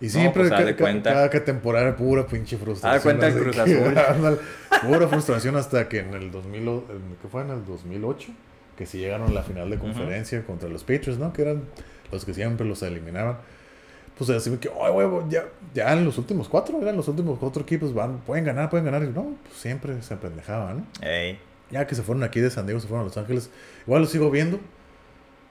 Y 0.00 0.06
No, 0.06 0.10
siempre, 0.12 0.42
pues, 0.42 0.52
haz 0.52 0.60
ca- 0.60 0.64
de 0.66 0.76
ca- 0.76 0.84
cuenta. 0.84 1.12
cada 1.12 1.44
temporada, 1.44 1.96
pura 1.96 2.26
pinche 2.26 2.56
frustración. 2.56 2.94
De 2.94 3.00
cuenta 3.20 3.26
el 3.26 3.42
Cruz 3.42 3.58
Azul. 3.58 4.38
pura 4.86 5.08
frustración 5.08 5.56
hasta 5.56 5.88
que 5.88 5.98
en 6.00 6.14
el 6.14 6.30
2000, 6.30 6.68
o- 6.68 6.84
en- 6.90 7.16
¿qué 7.20 7.28
fue? 7.28 7.42
En 7.42 7.50
el 7.50 7.64
2008, 7.64 8.28
que 8.76 8.86
sí 8.86 8.98
llegaron 8.98 9.28
a 9.28 9.32
la 9.32 9.42
final 9.42 9.68
de 9.70 9.78
conferencia 9.78 10.42
contra 10.44 10.68
los 10.68 10.82
Patriots, 10.84 11.18
¿no? 11.18 11.32
Que 11.32 11.42
eran 11.42 11.62
los 12.12 12.24
que 12.24 12.32
siempre 12.34 12.66
los 12.66 12.80
eliminaban. 12.82 13.38
Pues 14.16 14.30
así 14.30 14.50
que, 14.56 14.68
ay, 14.68 14.90
huevo, 14.92 15.26
ya, 15.28 15.44
ya 15.74 15.92
en 15.92 16.04
los 16.04 16.16
últimos 16.18 16.48
cuatro, 16.48 16.80
eran 16.82 16.96
los 16.96 17.06
últimos 17.08 17.38
cuatro 17.38 17.62
equipos, 17.62 17.92
van, 17.94 18.18
pueden 18.18 18.44
ganar, 18.44 18.68
pueden 18.70 18.84
ganar. 18.84 19.02
Y 19.04 19.08
no, 19.08 19.34
pues 19.44 19.56
siempre 19.60 20.00
se 20.02 20.14
apendejaban, 20.14 20.78
¿no? 20.78 20.86
Ya 21.70 21.86
que 21.86 21.94
se 21.94 22.02
fueron 22.02 22.22
aquí 22.24 22.40
de 22.40 22.50
San 22.50 22.66
Diego, 22.66 22.80
se 22.80 22.86
fueron 22.88 23.02
a 23.02 23.08
Los 23.08 23.16
Ángeles. 23.16 23.50
Igual 23.86 24.02
los 24.02 24.10
sigo 24.10 24.30
viendo. 24.30 24.58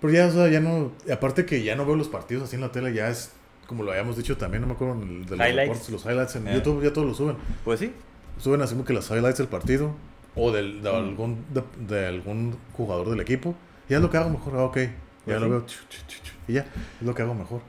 Pero 0.02 0.14
ya, 0.14 0.28
o 0.28 0.32
sea, 0.32 0.48
ya 0.50 0.60
no. 0.60 0.92
Aparte 1.12 1.46
que 1.46 1.64
ya 1.64 1.76
no 1.76 1.86
veo 1.86 1.96
los 1.96 2.08
partidos 2.10 2.44
así 2.46 2.56
en 2.56 2.62
la 2.62 2.72
tele, 2.72 2.94
ya 2.94 3.10
es 3.10 3.32
como 3.68 3.84
lo 3.84 3.92
habíamos 3.92 4.18
dicho 4.18 4.38
también, 4.38 4.62
no 4.62 4.68
me 4.68 4.74
acuerdo 4.74 4.96
en 4.96 5.02
el- 5.02 5.26
de 5.26 5.38
los 5.38 5.48
Highlights. 5.48 5.70
reportes, 5.70 5.90
los 5.90 6.06
highlights 6.06 6.36
en 6.38 6.48
Eh. 6.48 6.54
YouTube, 6.56 6.84
ya 6.84 6.92
todos 6.94 7.08
lo 7.08 7.14
suben. 7.14 7.36
Pues 7.64 7.80
sí. 7.80 7.94
Suben 8.40 8.62
así 8.62 8.74
como 8.74 8.86
que 8.86 8.94
los 8.94 9.10
highlights 9.12 9.38
del 9.40 9.48
partido 9.48 9.92
o 10.36 10.52
del, 10.52 10.82
de, 10.82 10.92
Mm. 10.92 10.96
algún, 10.96 11.46
de, 11.54 11.64
de 11.88 12.08
algún 12.08 12.58
jugador 12.74 13.10
del 13.10 13.20
equipo. 13.20 13.56
Ya 13.90 13.98
es 13.98 14.02
lo 14.04 14.10
que 14.10 14.18
hago 14.18 14.30
mejor, 14.30 14.54
ah, 14.58 14.64
ok. 14.64 14.78
Ya 14.78 14.92
Pues 15.26 15.40
lo 15.42 15.46
sí. 15.46 15.50
veo. 15.52 15.60
chu, 15.66 15.76
chu, 15.90 15.98
chu, 16.08 16.24
chu, 16.24 16.34
y 16.48 16.54
ya, 16.54 16.62
es 16.62 17.06
lo 17.06 17.14
que 17.14 17.22
hago 17.24 17.34
mejor. 17.34 17.62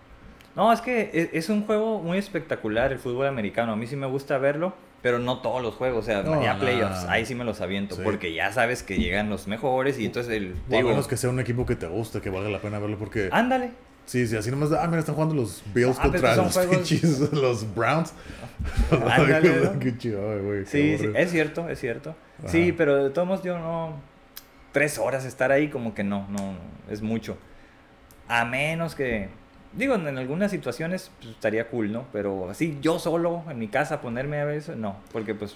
No, 0.54 0.72
es 0.72 0.80
que 0.80 1.10
es, 1.12 1.28
es 1.32 1.48
un 1.50 1.64
juego 1.64 2.00
muy 2.00 2.18
espectacular 2.18 2.92
el 2.92 2.98
fútbol 2.98 3.26
americano. 3.26 3.72
A 3.72 3.76
mí 3.76 3.86
sí 3.86 3.94
me 3.96 4.06
gusta 4.06 4.38
verlo, 4.38 4.74
pero 5.02 5.18
no 5.20 5.38
todos 5.40 5.62
los 5.62 5.74
juegos. 5.74 6.00
O 6.04 6.06
sea, 6.06 6.22
No, 6.24 6.42
ya 6.42 6.58
playoffs, 6.58 7.04
ahí 7.08 7.24
sí 7.24 7.34
me 7.36 7.44
los 7.44 7.60
aviento. 7.60 7.94
Sí. 7.96 8.02
Porque 8.04 8.34
ya 8.34 8.52
sabes 8.52 8.82
que 8.82 8.96
llegan 8.98 9.30
los 9.30 9.46
mejores 9.46 9.98
y 10.00 10.06
entonces 10.06 10.32
el... 10.32 10.54
O 10.68 10.74
a 10.74 10.76
digo, 10.78 10.88
menos 10.90 11.06
que 11.06 11.16
sea 11.16 11.30
un 11.30 11.38
equipo 11.40 11.64
que 11.64 11.76
te 11.76 11.86
guste, 11.86 12.20
que 12.20 12.30
valga 12.30 12.48
la 12.50 12.60
pena 12.60 12.78
verlo, 12.80 12.98
porque. 12.98 13.28
Ándale. 13.32 13.70
Sí, 14.08 14.26
sí, 14.26 14.36
así 14.38 14.50
nomás. 14.50 14.72
Ah, 14.72 14.86
mira, 14.86 15.00
están 15.00 15.14
jugando 15.14 15.34
los 15.34 15.62
Bills 15.74 15.98
Ah, 15.98 16.04
contra 16.04 16.34
los 16.34 16.56
pinches, 16.56 17.20
los 17.32 17.74
Browns. 17.74 18.14
Ándale, 18.90 19.60
¿no? 19.60 19.78
Qué 19.78 19.98
chido, 19.98 20.32
ay, 20.32 20.40
güey. 20.40 20.64
qué 20.64 20.70
Sí, 20.70 20.98
sí, 20.98 21.10
es 21.14 21.30
cierto, 21.30 21.68
es 21.68 21.78
cierto. 21.78 22.16
Ajá. 22.38 22.48
Sí, 22.48 22.72
pero 22.72 23.04
de 23.04 23.10
todos 23.10 23.28
modos 23.28 23.44
yo 23.44 23.58
no... 23.58 24.00
Tres 24.72 24.98
horas 24.98 25.26
estar 25.26 25.52
ahí 25.52 25.68
como 25.68 25.92
que 25.92 26.04
no, 26.04 26.26
no, 26.30 26.52
no, 26.52 26.58
es 26.90 27.02
mucho. 27.02 27.36
A 28.28 28.46
menos 28.46 28.94
que... 28.94 29.28
Digo, 29.74 29.94
en 29.94 30.16
algunas 30.16 30.50
situaciones 30.50 31.10
pues, 31.18 31.32
estaría 31.32 31.68
cool, 31.68 31.92
¿no? 31.92 32.06
Pero 32.10 32.48
así 32.48 32.78
yo 32.80 32.98
solo 32.98 33.44
en 33.50 33.58
mi 33.58 33.68
casa 33.68 34.00
ponerme 34.00 34.40
a 34.40 34.46
ver 34.46 34.56
eso, 34.56 34.74
no. 34.74 34.96
Porque 35.12 35.34
pues 35.34 35.54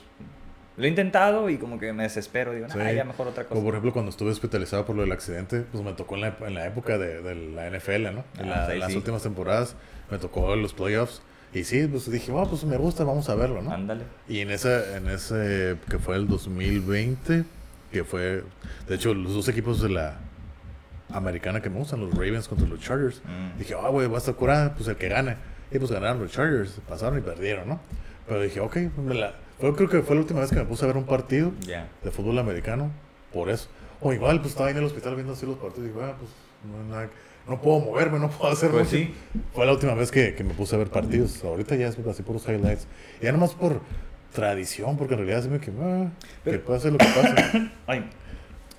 lo 0.77 0.85
he 0.85 0.89
intentado 0.89 1.51
y 1.51 1.59
como 1.59 1.79
que 1.79 1.93
me 1.93 2.05
desespero. 2.05 2.53
Digo, 2.53 2.67
Sí. 2.71 2.79
ah, 2.81 2.93
ya 2.93 3.05
mejor 3.05 3.29
otra 3.29 3.45
cosa. 3.45 3.55
Como 3.55 3.63
por 3.65 3.75
ejemplo 3.75 3.93
cuando 3.93 4.11
estuve 4.11 4.31
hospitalizado 4.31 4.85
por 4.87 4.97
lo 4.97 5.03
del 5.03 5.13
accidente, 5.13 5.65
pues 5.71 5.83
me 5.85 5.93
tocó 5.93 6.15
en 6.17 6.21
la, 6.23 6.37
en 6.41 6.55
la 6.55 6.67
época 6.67 6.99
de, 6.99 7.21
de 7.23 7.35
la 7.35 7.67
NFL, 7.71 8.13
¿no? 8.15 8.25
En, 8.39 8.49
la- 8.51 8.65
Ah, 8.65 8.67
sí, 8.67 8.73
en 8.73 8.81
las 8.81 8.91
sí. 8.91 8.97
últimas 8.97 9.23
temporadas 9.23 9.77
me 10.11 10.19
tocó 10.19 10.55
los 10.57 10.73
playoffs. 10.75 11.23
Y 11.55 11.65
sí, 11.65 11.87
pues 11.87 12.11
dije, 12.11 12.33
wow, 12.33 12.49
pues 12.49 12.65
me 12.65 12.79
gusta, 12.79 13.05
vamos 13.05 13.29
a 13.29 13.35
verlo, 13.35 13.61
¿no? 13.61 13.71
Ándale. 13.73 14.05
Y 14.27 14.41
en 14.41 14.51
ese, 14.51 14.97
en 14.97 15.07
ese, 15.09 15.77
que 15.91 15.99
fue 15.99 16.17
el 16.17 16.27
2020, 16.27 17.45
que 17.93 18.05
fue, 18.05 18.43
de 18.89 18.95
hecho, 18.95 19.13
los 19.13 19.35
dos 19.35 19.49
equipos 19.49 19.83
de 19.83 19.91
la 19.91 20.17
americana 21.11 21.61
que 21.61 21.69
me 21.69 21.79
gustan, 21.79 22.01
los 22.01 22.11
Ravens 22.15 22.49
contra 22.49 22.67
los 22.67 22.81
Chargers. 22.81 23.21
Mm. 23.27 23.59
Dije, 23.59 23.75
ah, 23.79 23.89
güey, 23.89 24.09
va 24.09 24.15
a 24.15 24.19
estar 24.19 24.35
curada, 24.35 24.73
pues 24.75 24.89
el 24.89 24.97
que 24.97 25.09
gane. 25.09 25.37
Y 25.71 25.79
pues 25.79 25.91
ganaron 25.91 26.21
los 26.23 26.33
Chargers, 26.33 26.81
pasaron 26.89 27.19
y 27.19 27.21
perdieron, 27.21 27.69
¿no? 27.69 27.81
Pero 28.27 28.41
dije, 28.41 28.61
ok, 28.61 28.77
me 28.99 29.15
la... 29.15 29.35
fue- 29.63 29.75
creo 29.75 29.89
que 29.89 30.03
fue 30.03 30.15
la 30.17 30.21
última 30.23 30.41
vez 30.41 30.51
que 30.51 30.57
me 30.57 30.65
puse 30.65 30.85
a 30.85 30.89
ver 30.89 30.97
un 30.97 31.05
partido 31.05 31.53
de 32.03 32.11
fútbol 32.11 32.39
americano, 32.39 32.91
por 33.33 33.49
eso. 33.49 33.69
O 34.01 34.13
igual, 34.13 34.41
pues 34.41 34.51
estaba 34.51 34.67
ahí 34.69 34.73
en 34.73 34.79
el 34.81 34.85
hospital 34.85 35.15
viendo 35.15 35.33
así 35.33 35.47
los 35.47 35.57
partidos 35.57 35.85
y 35.87 35.93
digo, 35.93 36.03
ah, 36.03 36.15
pues 36.19 36.31
no, 36.71 36.79
hay 36.83 36.89
nada- 37.07 37.11
no 37.49 37.61
puedo 37.61 37.79
moverme, 37.81 38.19
no 38.19 38.29
puedo 38.31 38.53
hacer 38.53 38.71
Pues 38.71 38.89
sí. 38.89 39.15
Fue 39.55 39.65
la 39.67 39.73
última 39.73 39.95
vez 39.95 40.11
que, 40.11 40.35
que 40.35 40.45
me 40.45 40.55
puse 40.55 40.75
a 40.75 40.79
ver 40.79 40.91
partidos. 40.91 41.43
Ahorita 41.45 41.75
ya 41.77 41.89
es 41.89 41.99
así 41.99 42.23
por 42.23 42.35
los 42.35 42.47
highlights. 42.49 42.87
Y 43.21 43.25
ya 43.25 43.33
nomás 43.33 43.55
por 43.55 43.81
tradición, 44.33 44.97
porque 44.97 45.15
en 45.15 45.21
realidad 45.21 45.43
se 45.43 45.49
me 45.49 45.59
que, 45.61 45.71
ah, 45.81 46.09
que 46.45 46.51
Pero- 46.51 46.65
pase 46.65 46.91
lo 46.91 46.99
que 46.99 47.07
pase. 47.07 47.71
Ay. 47.87 48.09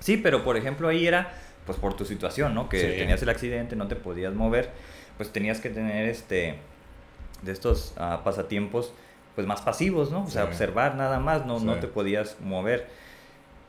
Sí, 0.00 0.16
pero 0.18 0.44
por 0.44 0.56
ejemplo 0.56 0.88
ahí 0.88 1.06
era 1.06 1.32
pues 1.66 1.78
por 1.78 1.94
tu 1.94 2.04
situación, 2.04 2.54
¿no? 2.54 2.68
Que 2.68 2.78
Sí. 2.80 2.98
tenías 2.98 3.22
el 3.22 3.28
accidente, 3.30 3.74
no 3.76 3.88
te 3.88 3.96
podías 3.96 4.34
mover, 4.34 4.70
pues 5.16 5.30
tenías 5.32 5.60
que 5.60 5.70
tener 5.70 6.06
este 6.10 6.56
de 7.42 7.52
estos 7.52 7.94
ah, 7.96 8.20
pasatiempos 8.24 8.92
pues 9.34 9.46
más 9.46 9.62
pasivos, 9.62 10.10
¿no? 10.10 10.24
O 10.24 10.30
sea, 10.30 10.42
Sí. 10.42 10.48
observar 10.48 10.94
nada 10.94 11.18
más, 11.18 11.44
no, 11.46 11.58
no 11.60 11.76
te 11.76 11.86
podías 11.88 12.36
mover. 12.40 12.86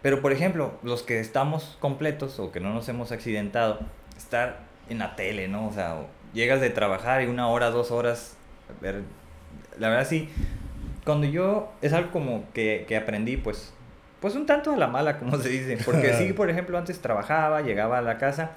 Pero 0.02 0.22
por 0.22 0.32
ejemplo, 0.32 0.74
los 0.84 1.02
que 1.02 1.20
estamos 1.20 1.78
completos 1.80 2.40
o 2.40 2.52
que 2.52 2.60
no 2.60 2.74
nos 2.74 2.88
hemos 2.90 3.12
accidentado, 3.12 3.80
estar 4.18 4.60
en 4.90 5.00
la 5.00 5.16
tele, 5.16 5.48
¿no? 5.48 5.68
O 5.68 5.72
sea, 5.74 5.96
llegas 6.34 6.62
de 6.62 6.70
trabajar 6.70 7.24
y 7.24 7.26
una 7.28 7.48
hora, 7.48 7.72
dos 7.72 7.90
horas, 7.92 8.38
a 8.70 8.82
ver, 8.84 9.02
la 9.80 9.90
verdad 9.90 10.08
sí, 10.08 10.30
cuando 11.04 11.26
yo, 11.28 11.72
es 11.82 11.94
algo 11.94 12.12
como 12.12 12.44
que, 12.54 12.86
que 12.88 12.96
aprendí, 12.98 13.38
pues, 13.38 13.74
pues 14.20 14.36
un 14.36 14.46
tanto 14.46 14.72
a 14.74 14.78
la 14.78 14.88
mala, 14.88 15.18
como 15.20 15.38
se 15.38 15.50
dice, 15.50 15.78
porque 15.84 16.14
sí, 16.14 16.34
por 16.34 16.50
ejemplo, 16.52 16.78
antes 16.78 17.00
trabajaba, 17.02 17.62
llegaba 17.62 17.98
a 17.98 18.02
la 18.02 18.18
casa, 18.20 18.52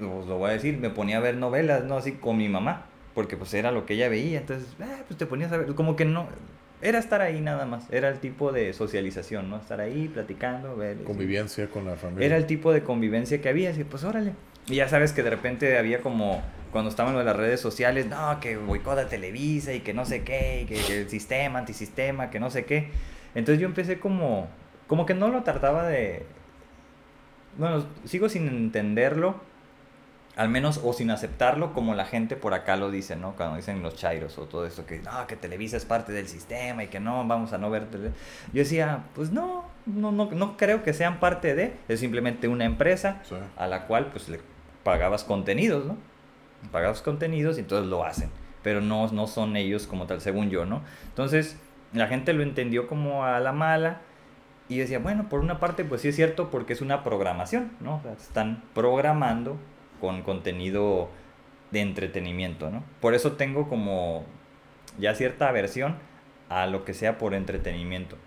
os 0.00 0.26
lo 0.26 0.38
voy 0.38 0.50
a 0.50 0.52
decir, 0.54 0.78
me 0.78 0.90
ponía 0.90 1.18
a 1.18 1.20
ver 1.20 1.36
novelas, 1.36 1.84
¿no? 1.84 1.96
Así 1.96 2.12
con 2.12 2.36
mi 2.36 2.48
mamá, 2.48 2.86
porque 3.14 3.36
pues 3.36 3.52
era 3.54 3.70
lo 3.70 3.86
que 3.86 3.94
ella 3.94 4.08
veía, 4.08 4.40
entonces, 4.40 4.68
eh, 4.80 5.02
pues 5.06 5.18
te 5.18 5.26
ponías 5.26 5.52
a 5.52 5.58
ver, 5.58 5.74
como 5.74 5.96
que 5.96 6.04
no, 6.04 6.28
era 6.80 6.98
estar 6.98 7.20
ahí 7.20 7.40
nada 7.40 7.64
más, 7.64 7.86
era 7.90 8.08
el 8.08 8.18
tipo 8.18 8.52
de 8.52 8.72
socialización, 8.72 9.48
¿no? 9.48 9.56
Estar 9.58 9.80
ahí 9.80 10.08
platicando, 10.08 10.76
ver. 10.76 11.02
Convivencia 11.04 11.68
con 11.68 11.86
la 11.86 11.96
familia. 11.96 12.26
era 12.26 12.36
el 12.36 12.46
tipo 12.46 12.72
de 12.72 12.82
convivencia 12.82 13.40
que 13.40 13.48
había, 13.48 13.70
así, 13.70 13.84
pues 13.84 14.04
órale. 14.04 14.32
Y 14.66 14.76
ya 14.76 14.88
sabes 14.88 15.12
que 15.12 15.22
de 15.22 15.30
repente 15.30 15.78
había 15.78 16.00
como, 16.00 16.42
cuando 16.72 16.90
estaban 16.90 17.14
las 17.24 17.36
redes 17.36 17.60
sociales, 17.60 18.06
no, 18.06 18.38
que 18.40 18.56
boicot 18.56 18.98
a 18.98 19.08
Televisa 19.08 19.72
y 19.72 19.80
que 19.80 19.94
no 19.94 20.04
sé 20.04 20.22
qué, 20.22 20.62
y 20.62 20.66
que, 20.66 20.74
que 20.74 21.02
el 21.02 21.08
sistema, 21.08 21.60
antisistema, 21.60 22.30
que 22.30 22.40
no 22.40 22.50
sé 22.50 22.64
qué. 22.64 22.88
Entonces 23.34 23.60
yo 23.60 23.66
empecé 23.66 23.98
como, 23.98 24.48
como 24.86 25.06
que 25.06 25.14
no 25.14 25.28
lo 25.28 25.42
trataba 25.42 25.86
de, 25.86 26.24
bueno, 27.58 27.84
sigo 28.04 28.28
sin 28.28 28.48
entenderlo, 28.48 29.36
al 30.34 30.48
menos, 30.48 30.80
o 30.82 30.92
sin 30.94 31.10
aceptarlo 31.10 31.74
como 31.74 31.94
la 31.94 32.06
gente 32.06 32.36
por 32.36 32.54
acá 32.54 32.76
lo 32.76 32.90
dice, 32.90 33.16
¿no? 33.16 33.32
Cuando 33.36 33.56
dicen 33.56 33.82
los 33.82 33.96
chairos 33.96 34.38
o 34.38 34.44
todo 34.46 34.64
eso, 34.66 34.86
que 34.86 34.98
no, 35.00 35.26
que 35.26 35.36
Televisa 35.36 35.76
es 35.76 35.84
parte 35.84 36.12
del 36.12 36.26
sistema 36.26 36.84
y 36.84 36.88
que 36.88 37.00
no, 37.00 37.26
vamos 37.26 37.52
a 37.52 37.58
no 37.58 37.68
ver 37.70 37.86
tele-". 37.90 38.12
Yo 38.52 38.60
decía, 38.60 39.04
pues 39.14 39.30
no, 39.30 39.64
no, 39.84 40.10
no, 40.10 40.30
no 40.30 40.56
creo 40.56 40.82
que 40.82 40.94
sean 40.94 41.20
parte 41.20 41.54
de, 41.54 41.76
es 41.88 42.00
simplemente 42.00 42.48
una 42.48 42.64
empresa 42.64 43.20
Sí. 43.24 43.34
a 43.56 43.66
la 43.66 43.86
cual 43.86 44.06
pues 44.06 44.28
le 44.30 44.40
pagabas 44.84 45.22
contenidos, 45.24 45.84
¿no? 45.84 45.96
Pagabas 46.70 47.02
contenidos 47.02 47.58
y 47.58 47.60
entonces 47.60 47.88
lo 47.88 48.04
hacen, 48.04 48.30
pero 48.62 48.80
no, 48.80 49.08
no 49.12 49.26
son 49.26 49.56
ellos 49.56 49.86
como 49.86 50.06
tal, 50.06 50.20
según 50.20 50.48
yo, 50.48 50.64
¿no? 50.64 50.80
Entonces 51.08 51.58
la 51.92 52.06
gente 52.06 52.32
lo 52.32 52.42
entendió 52.42 52.86
como 52.88 53.24
a 53.26 53.38
la 53.40 53.52
mala 53.52 54.00
y 54.68 54.78
decía, 54.78 54.98
bueno, 54.98 55.28
por 55.28 55.40
una 55.40 55.60
parte 55.60 55.84
pues 55.84 56.00
sí 56.00 56.08
es 56.08 56.16
cierto 56.16 56.50
porque 56.50 56.72
es 56.72 56.80
una 56.80 57.04
programación, 57.04 57.72
¿no? 57.80 57.96
O 57.96 58.02
sea, 58.02 58.12
están 58.12 58.62
programando 58.74 59.58
con 60.02 60.20
contenido 60.22 61.08
de 61.70 61.80
entretenimiento, 61.80 62.68
¿no? 62.70 62.84
Por 63.00 63.14
eso 63.14 63.32
tengo 63.32 63.68
como 63.70 64.26
ya 64.98 65.14
cierta 65.14 65.48
aversión 65.48 65.94
a 66.50 66.66
lo 66.66 66.84
que 66.84 66.92
sea 66.92 67.16
por 67.16 67.32
entretenimiento 67.32 68.18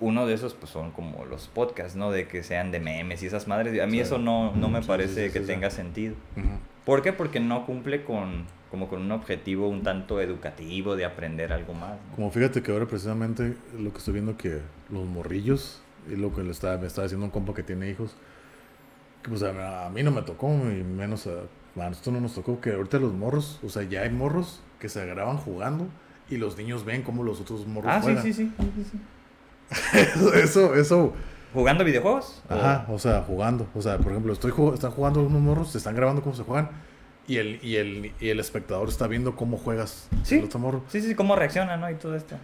uno 0.00 0.26
de 0.26 0.34
esos 0.34 0.54
pues 0.54 0.70
son 0.72 0.90
como 0.92 1.24
los 1.24 1.48
podcasts, 1.48 1.96
¿no? 1.96 2.10
De 2.10 2.26
que 2.28 2.42
sean 2.42 2.70
de 2.70 2.80
memes 2.80 3.22
y 3.22 3.26
esas 3.26 3.46
madres. 3.48 3.80
A 3.80 3.86
mí 3.86 3.92
Sí. 3.92 4.00
eso 4.00 4.18
no, 4.18 4.52
no 4.54 4.68
me 4.68 4.80
Sí, 4.82 4.88
parece 4.88 5.26
sí, 5.28 5.32
que 5.32 5.40
tenga 5.40 5.70
sentido. 5.70 6.14
¿Por 6.84 7.02
qué? 7.02 7.12
Porque 7.12 7.40
no 7.40 7.66
cumple 7.66 8.04
con 8.04 8.46
como 8.70 8.88
con 8.88 9.00
un 9.00 9.10
objetivo 9.12 9.66
un 9.68 9.82
tanto 9.82 10.20
educativo 10.20 10.94
de 10.94 11.04
aprender 11.04 11.52
algo 11.52 11.72
más. 11.74 11.92
¿no? 12.10 12.16
Como 12.16 12.30
fíjate 12.30 12.62
que 12.62 12.70
ahora 12.70 12.86
precisamente 12.86 13.54
lo 13.78 13.92
que 13.92 13.98
estoy 13.98 14.14
viendo 14.14 14.36
que 14.36 14.60
los 14.90 15.04
morrillos, 15.06 15.80
y 16.10 16.16
lo 16.16 16.34
que 16.34 16.42
le 16.42 16.50
está, 16.50 16.76
me 16.76 16.86
está 16.86 17.02
diciendo 17.02 17.24
un 17.26 17.30
compa 17.32 17.54
que 17.54 17.62
tiene 17.62 17.88
hijos, 17.90 18.14
pues 19.28 19.42
a, 19.42 19.86
a 19.86 19.90
mí 19.90 20.02
no 20.02 20.10
me 20.10 20.22
tocó, 20.22 20.48
y 20.48 20.82
menos 20.84 21.26
a, 21.26 21.82
a 21.82 21.88
nosotros 21.88 22.14
no 22.14 22.20
nos 22.20 22.34
tocó, 22.34 22.60
que 22.60 22.72
ahorita 22.72 22.98
los 22.98 23.12
morros, 23.12 23.60
o 23.64 23.68
sea, 23.68 23.82
ya 23.84 24.02
hay 24.02 24.10
morros 24.10 24.60
que 24.80 24.88
se 24.88 25.04
graban 25.06 25.36
jugando 25.38 25.86
y 26.30 26.36
los 26.36 26.56
niños 26.56 26.84
ven 26.84 27.02
cómo 27.02 27.22
los 27.22 27.40
otros 27.40 27.66
morros 27.66 27.90
Ah, 27.92 27.98
sí, 28.00 28.04
juegan. 28.04 28.22
sí, 28.24 28.32
sí, 28.32 28.52
sí, 28.58 28.72
sí, 28.76 28.84
sí. 28.92 28.98
eso, 30.42 30.74
eso. 30.74 31.12
¿Jugando 31.54 31.82
videojuegos? 31.84 32.42
Ajá, 32.48 32.86
o 32.90 32.98
sea, 32.98 33.22
jugando. 33.22 33.66
O 33.74 33.80
sea, 33.82 33.96
por 33.98 34.12
ejemplo, 34.12 34.32
estoy 34.32 34.52
están 34.74 34.90
jugando 34.90 35.22
unos 35.22 35.40
morros, 35.40 35.70
se 35.72 35.78
están 35.78 35.94
grabando 35.96 36.22
cómo 36.22 36.34
se 36.34 36.42
juegan. 36.42 36.68
Y 37.26 37.36
el, 37.38 37.58
y 37.62 37.76
el, 37.76 38.12
y 38.20 38.28
el 38.30 38.40
espectador 38.40 38.88
está 38.88 39.06
viendo 39.06 39.36
cómo 39.36 39.56
juegas 39.58 40.08
Sí. 40.22 40.36
el 40.38 40.44
otro 40.44 40.58
morro. 40.60 40.82
Sí, 40.88 41.00
sí, 41.00 41.08
sí, 41.08 41.14
cómo 41.14 41.36
reacciona, 41.36 41.76
¿no? 41.76 41.90
Y 41.90 41.94
todo 41.94 42.14
esto. 42.16 42.36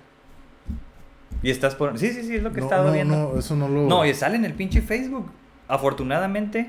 Y 1.42 1.50
estás 1.50 1.74
por... 1.74 1.98
Sí, 1.98 2.10
sí, 2.12 2.22
sí, 2.22 2.36
es 2.36 2.42
lo 2.42 2.52
que 2.52 2.58
he 2.58 2.60
No, 2.60 2.66
estado 2.66 2.86
no, 2.88 2.92
viendo. 2.92 3.16
no, 3.34 3.38
eso 3.38 3.54
no 3.56 3.68
lo. 3.68 3.82
No, 3.82 4.04
y 4.06 4.14
sale 4.14 4.36
en 4.36 4.44
el 4.46 4.54
pinche 4.54 4.80
Facebook. 4.82 5.30
Afortunadamente, 5.68 6.68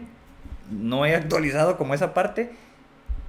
no 0.71 1.05
he 1.05 1.15
actualizado 1.15 1.77
como 1.77 1.93
esa 1.93 2.13
parte. 2.13 2.51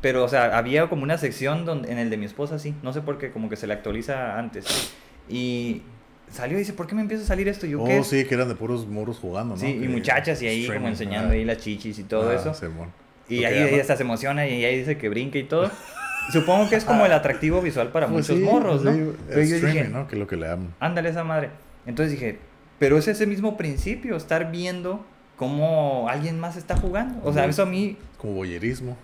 Pero, 0.01 0.25
o 0.25 0.29
sea, 0.29 0.57
había 0.57 0.89
como 0.89 1.03
una 1.03 1.19
sección 1.19 1.65
donde, 1.65 1.91
en 1.91 1.99
el 1.99 2.11
de 2.11 2.17
mi 2.17 2.27
esposa, 2.27 2.59
sí. 2.59 2.75
No 2.83 2.93
sé 2.93 3.01
por 3.01 3.19
qué, 3.19 3.31
como 3.31 3.49
que 3.49 3.57
se 3.57 3.67
le 3.67 3.73
actualiza 3.75 4.39
antes. 4.39 4.93
Y 5.29 5.83
salió 6.31 6.57
y 6.57 6.61
dice, 6.61 6.73
¿por 6.75 6.87
qué 6.87 6.95
me 6.95 7.01
empieza 7.01 7.25
a 7.25 7.27
salir 7.27 7.49
esto? 7.49 7.67
Yo, 7.67 7.81
Oh, 7.83 7.87
¿qué? 7.87 8.05
sí, 8.05 8.25
que 8.25 8.35
eran 8.35 8.49
de 8.49 8.55
puros 8.55 8.87
morros 8.87 9.19
jugando, 9.19 9.55
¿no? 9.55 9.61
Sí, 9.61 9.67
y 9.83 9.89
muchachas 9.89 10.41
y 10.43 10.47
ahí 10.49 10.67
como 10.69 10.87
enseñando 10.89 11.29
ajá. 11.29 11.35
ahí 11.35 11.45
las 11.45 11.59
chichis 11.59 11.99
y 11.99 12.05
todo 12.05 12.31
Ah, 12.31 12.35
eso. 12.35 12.55
Simón. 12.55 12.93
Y 13.29 13.45
ahí 13.45 13.59
ella 13.75 13.81
hasta 13.81 13.97
se 13.97 14.03
emociona 14.05 14.47
y 14.47 14.65
ahí 14.65 14.79
dice 14.79 14.97
que 14.99 15.09
brinca 15.09 15.39
y 15.39 15.45
todo. 15.45 15.71
Supongo 16.33 16.69
que 16.69 16.77
es 16.77 16.85
como 16.85 17.07
el 17.07 17.13
atractivo 17.13 17.61
visual 17.63 17.89
para 17.89 18.07
Pues 18.09 18.29
muchos 18.29 18.39
sí, 18.39 18.45
morros, 18.45 18.83
¿no? 18.85 18.91
pues 18.93 19.03
sí, 19.03 19.17
Pero 19.29 19.43
yo 19.43 19.67
dije, 19.67 19.85
¿no? 19.89 20.07
Que 20.09 20.15
es 20.17 20.19
lo 20.21 20.27
que 20.27 20.37
le 20.37 20.47
llaman. 20.47 20.75
ándale 20.81 21.09
esa 21.09 21.25
madre. 21.25 21.51
Entonces 21.87 22.13
dije, 22.13 22.39
pero 22.79 22.99
es 22.99 23.09
ese 23.09 23.27
mismo 23.27 23.57
principio, 23.57 24.17
estar 24.17 24.51
viendo 24.51 25.05
cómo 25.37 26.09
alguien 26.09 26.39
más 26.41 26.57
está 26.57 26.77
jugando. 26.77 27.21
O 27.25 27.33
sea, 27.33 27.45
eso 27.47 27.63
a 27.63 27.67
mí, 27.67 27.97
Como 28.19 28.35
boyerismo. 28.35 28.97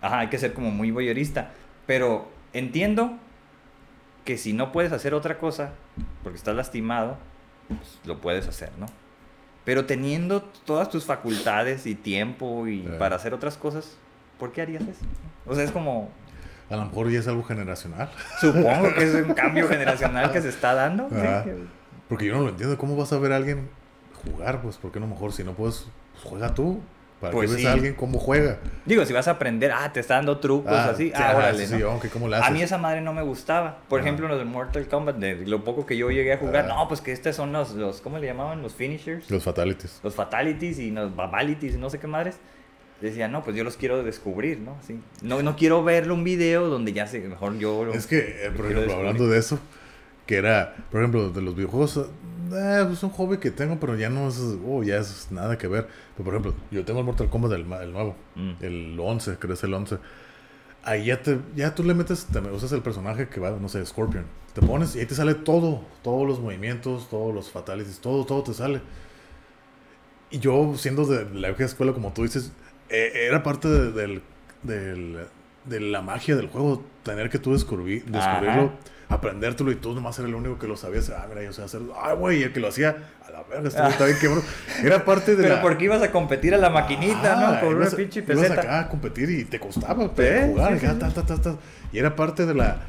ajá, 0.00 0.20
hay 0.20 0.28
que 0.28 0.38
ser 0.38 0.52
como 0.52 0.70
muy 0.70 0.90
voyerista. 0.90 1.50
Pero 1.86 2.28
entiendo 2.52 3.12
que 4.24 4.36
si 4.36 4.52
no 4.52 4.72
puedes 4.72 4.92
hacer 4.92 5.14
otra 5.14 5.38
cosa, 5.38 5.70
porque 6.22 6.36
estás 6.38 6.56
lastimado, 6.56 7.16
pues, 7.68 8.00
lo 8.04 8.20
puedes 8.20 8.48
hacer, 8.48 8.70
¿no? 8.78 8.86
Pero 9.64 9.84
teniendo 9.86 10.42
todas 10.42 10.90
tus 10.90 11.04
facultades 11.04 11.86
y 11.86 11.94
tiempo 11.94 12.66
y 12.68 12.82
Sí. 12.82 12.88
para 12.98 13.16
hacer 13.16 13.34
otras 13.34 13.56
cosas, 13.56 13.96
¿por 14.38 14.52
qué 14.52 14.62
harías 14.62 14.82
eso? 14.82 15.04
O 15.46 15.54
sea, 15.54 15.64
es 15.64 15.70
como, 15.70 16.08
A 16.68 16.74
lo 16.76 16.84
mejor 16.86 17.08
ya 17.10 17.20
es 17.20 17.28
algo 17.28 17.44
generacional. 17.44 18.10
supongo 18.40 18.92
que 18.94 19.04
es 19.04 19.14
un 19.24 19.34
cambio 19.34 19.68
generacional 19.68 20.32
que 20.32 20.42
se 20.42 20.48
está 20.48 20.74
dando. 20.74 21.08
Porque 22.08 22.26
yo 22.26 22.34
no 22.34 22.42
lo 22.42 22.48
entiendo. 22.50 22.76
¿Cómo 22.78 22.96
vas 22.96 23.12
a 23.12 23.18
ver 23.18 23.32
a 23.32 23.36
alguien 23.36 23.68
jugar? 24.30 24.60
Pues, 24.62 24.76
¿por 24.76 24.92
qué 24.92 25.00
no 25.00 25.06
mejor? 25.06 25.32
Si 25.32 25.44
no 25.44 25.52
puedes, 25.52 25.86
pues 26.12 26.24
juega 26.24 26.54
tú. 26.54 26.80
¿Para 27.20 27.32
Pues 27.32 27.48
qué 27.48 27.54
ves 27.56 27.62
sí. 27.62 27.68
a 27.68 27.72
alguien 27.72 27.94
cómo 27.94 28.18
juega? 28.18 28.58
Digo, 28.84 29.06
si 29.06 29.14
vas 29.14 29.26
a 29.26 29.30
aprender, 29.32 29.72
ah, 29.72 29.90
te 29.90 30.00
está 30.00 30.16
dando 30.16 30.36
trucos 30.36 30.70
así, 30.70 31.04
sí, 31.06 31.12
ah, 31.14 31.32
órale, 31.34 31.66
sí, 31.66 31.80
aunque 31.80 32.10
¿cómo 32.10 32.28
le 32.28 32.36
A 32.36 32.40
haces? 32.40 32.52
mí 32.52 32.60
esa 32.60 32.76
madre 32.76 33.00
no 33.00 33.14
me 33.14 33.22
gustaba. 33.22 33.78
Por 33.88 34.00
Ajá. 34.00 34.06
ejemplo, 34.08 34.28
los 34.28 34.36
de 34.38 34.44
Mortal 34.44 34.86
Kombat, 34.86 35.16
de 35.16 35.46
lo 35.46 35.64
poco 35.64 35.86
que 35.86 35.96
yo 35.96 36.10
llegué 36.10 36.34
a 36.34 36.36
jugar, 36.36 36.66
Ah. 36.70 36.74
no, 36.74 36.88
pues 36.88 37.00
que 37.00 37.12
estos 37.12 37.34
son 37.34 37.52
los, 37.52 37.70
los, 37.72 38.02
¿cómo 38.02 38.18
le 38.18 38.26
llamaban? 38.26 38.60
Los 38.60 38.74
finishers. 38.74 39.30
Los 39.30 39.44
fatalities. 39.44 39.98
los 40.02 40.14
fatalities 40.14 40.78
y 40.78 40.90
los 40.90 41.16
babalities 41.16 41.76
y 41.76 41.78
no 41.78 41.88
sé 41.88 41.98
qué 41.98 42.06
madres. 42.06 42.36
Decía, 43.00 43.28
no, 43.28 43.42
pues 43.42 43.56
yo 43.56 43.64
los 43.64 43.78
quiero 43.78 44.02
descubrir, 44.02 44.58
¿no? 44.58 44.76
Sí. 44.86 45.00
No, 45.22 45.42
no 45.42 45.56
quiero 45.56 45.82
verlo 45.84 46.12
un 46.12 46.22
video 46.24 46.68
donde 46.68 46.92
ya 46.92 47.06
sé, 47.06 47.20
mejor 47.20 47.56
yo 47.56 47.86
lo... 47.86 47.94
Es 47.94 48.06
que, 48.06 48.18
eh, 48.46 48.50
por 48.54 48.66
ejemplo, 48.70 48.94
hablando 48.94 49.26
de 49.26 49.38
eso, 49.38 49.58
que 50.26 50.36
era, 50.36 50.74
por 50.90 51.00
ejemplo, 51.00 51.30
de 51.30 51.40
los 51.40 51.54
videojuegos, 51.56 52.08
eh, 52.52 52.88
es 52.92 53.02
un 53.02 53.10
hobby 53.10 53.38
que 53.38 53.50
tengo, 53.50 53.78
pero 53.80 53.96
ya 53.96 54.08
no 54.10 54.28
es, 54.28 54.40
oh, 54.66 54.82
ya 54.82 54.98
es 54.98 55.28
nada 55.30 55.56
que 55.58 55.68
ver. 55.68 55.88
Pero, 56.16 56.24
por 56.24 56.34
ejemplo, 56.34 56.54
yo 56.70 56.84
tengo 56.84 57.00
el 57.00 57.06
Mortal 57.06 57.28
Kombat 57.30 57.50
del 57.52 57.70
el 57.72 57.92
nuevo, 57.92 58.16
Mm. 58.34 58.52
el 58.60 58.96
11, 59.00 59.36
creo 59.36 59.48
que 59.48 59.54
es 59.54 59.64
el 59.64 59.74
11. 59.74 59.98
Ahí 60.84 61.06
ya, 61.06 61.20
te, 61.20 61.38
ya 61.56 61.74
tú 61.74 61.82
le 61.82 61.94
metes, 61.94 62.26
te 62.26 62.38
usas 62.38 62.70
el 62.72 62.80
personaje 62.82 63.28
que 63.28 63.40
va, 63.40 63.50
no 63.50 63.68
sé, 63.68 63.84
Scorpion. 63.84 64.24
Te 64.54 64.62
pones 64.62 64.94
y 64.96 65.00
ahí 65.00 65.06
te 65.06 65.14
sale 65.16 65.34
todo, 65.34 65.82
todos 66.02 66.26
los 66.26 66.38
movimientos, 66.40 67.08
todos 67.10 67.34
los 67.34 67.50
fatalities, 67.50 67.98
todo, 68.00 68.24
todo 68.24 68.42
te 68.44 68.54
sale. 68.54 68.80
Y 70.30 70.38
yo, 70.38 70.74
siendo 70.76 71.04
de 71.06 71.24
la 71.38 71.48
vieja 71.48 71.64
escuela, 71.64 71.92
como 71.92 72.12
tú 72.12 72.22
dices, 72.22 72.52
eh, 72.88 73.10
era 73.28 73.42
parte 73.42 73.68
de, 73.68 73.92
del, 73.92 74.22
del- 74.62 75.26
de 75.64 75.80
la 75.80 76.00
magia 76.02 76.36
del 76.36 76.48
juego, 76.48 76.84
tener 77.02 77.28
que 77.30 77.38
tú 77.40 77.52
descubrir, 77.52 78.04
descubrirlo, 78.04 78.72
aprendértelo 79.08 79.70
y 79.70 79.76
tú 79.76 79.94
nomás 79.94 80.18
era 80.18 80.28
el 80.28 80.34
único 80.34 80.58
que 80.58 80.66
lo 80.66 80.76
sabías. 80.76 81.10
Ah, 81.10 81.26
mira, 81.28 81.42
yo 81.42 81.52
sé 81.52 81.62
hacer. 81.62 81.80
Ah, 82.00 82.12
güey, 82.14 82.42
el 82.42 82.52
que 82.52 82.60
lo 82.60 82.68
hacía, 82.68 82.96
a 83.26 83.30
la 83.30 83.42
verga, 83.44 83.68
este 83.68 83.86
está 83.88 84.04
bien 84.06 84.18
quebrado. 84.20 84.42
Era 84.82 85.04
parte 85.04 85.36
de 85.36 85.42
Pero 85.42 85.56
la. 85.56 85.62
porque 85.62 85.84
ibas 85.84 86.02
a 86.02 86.10
competir 86.10 86.54
a 86.54 86.58
la 86.58 86.70
maquinita, 86.70 87.34
Ah, 87.38 87.52
¿no? 87.54 87.60
Por 87.60 87.76
una 87.76 87.84
ibas 87.84 87.94
pinche 87.94 88.20
ibas 88.20 88.36
peseta. 88.36 88.60
acá 88.60 88.80
a 88.80 88.88
competir 88.88 89.30
y 89.30 89.44
te 89.44 89.60
costaba 89.60 90.12
pero 90.14 90.46
jugar. 90.48 90.78
sí, 90.80 90.86
sí. 90.86 90.98
ta, 90.98 91.10
ta, 91.10 91.36
ta. 91.40 91.56
Y 91.92 91.98
era 91.98 92.16
parte 92.16 92.46
de 92.46 92.54
la, 92.54 92.80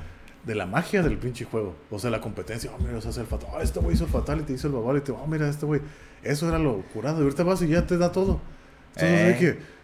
de 0.44 0.56
la 0.56 0.66
magia 0.66 1.04
del 1.04 1.18
pinche 1.18 1.46
juego. 1.46 1.76
O 1.92 2.00
sea, 2.00 2.10
la 2.10 2.20
competencia. 2.22 2.72
Oh, 2.76 2.82
mira, 2.84 3.00
se 3.02 3.10
hace 3.10 3.22
el 3.22 3.28
fatal. 3.28 3.50
Ah, 3.56 3.60
este 3.62 3.80
güey 3.80 3.96
hizo 3.96 4.06
el 4.06 4.10
fatality, 4.12 4.54
hizo 4.54 4.68
el 4.68 4.74
babality. 4.74 5.12
Oh, 5.12 5.28
mira, 5.28 5.48
este 5.48 5.66
güey. 5.66 5.82
Eso 6.24 6.48
era 6.50 6.58
lo 6.58 6.82
curado. 6.94 7.20
Y 7.20 7.24
ahorita 7.24 7.44
vas 7.44 7.62
y 7.62 7.68
ya 7.68 7.86
te 7.86 7.98
da 7.98 8.12
todo. 8.12 8.42
Entonces, 8.96 9.36
Eh. 9.36 9.38
que 9.40 9.77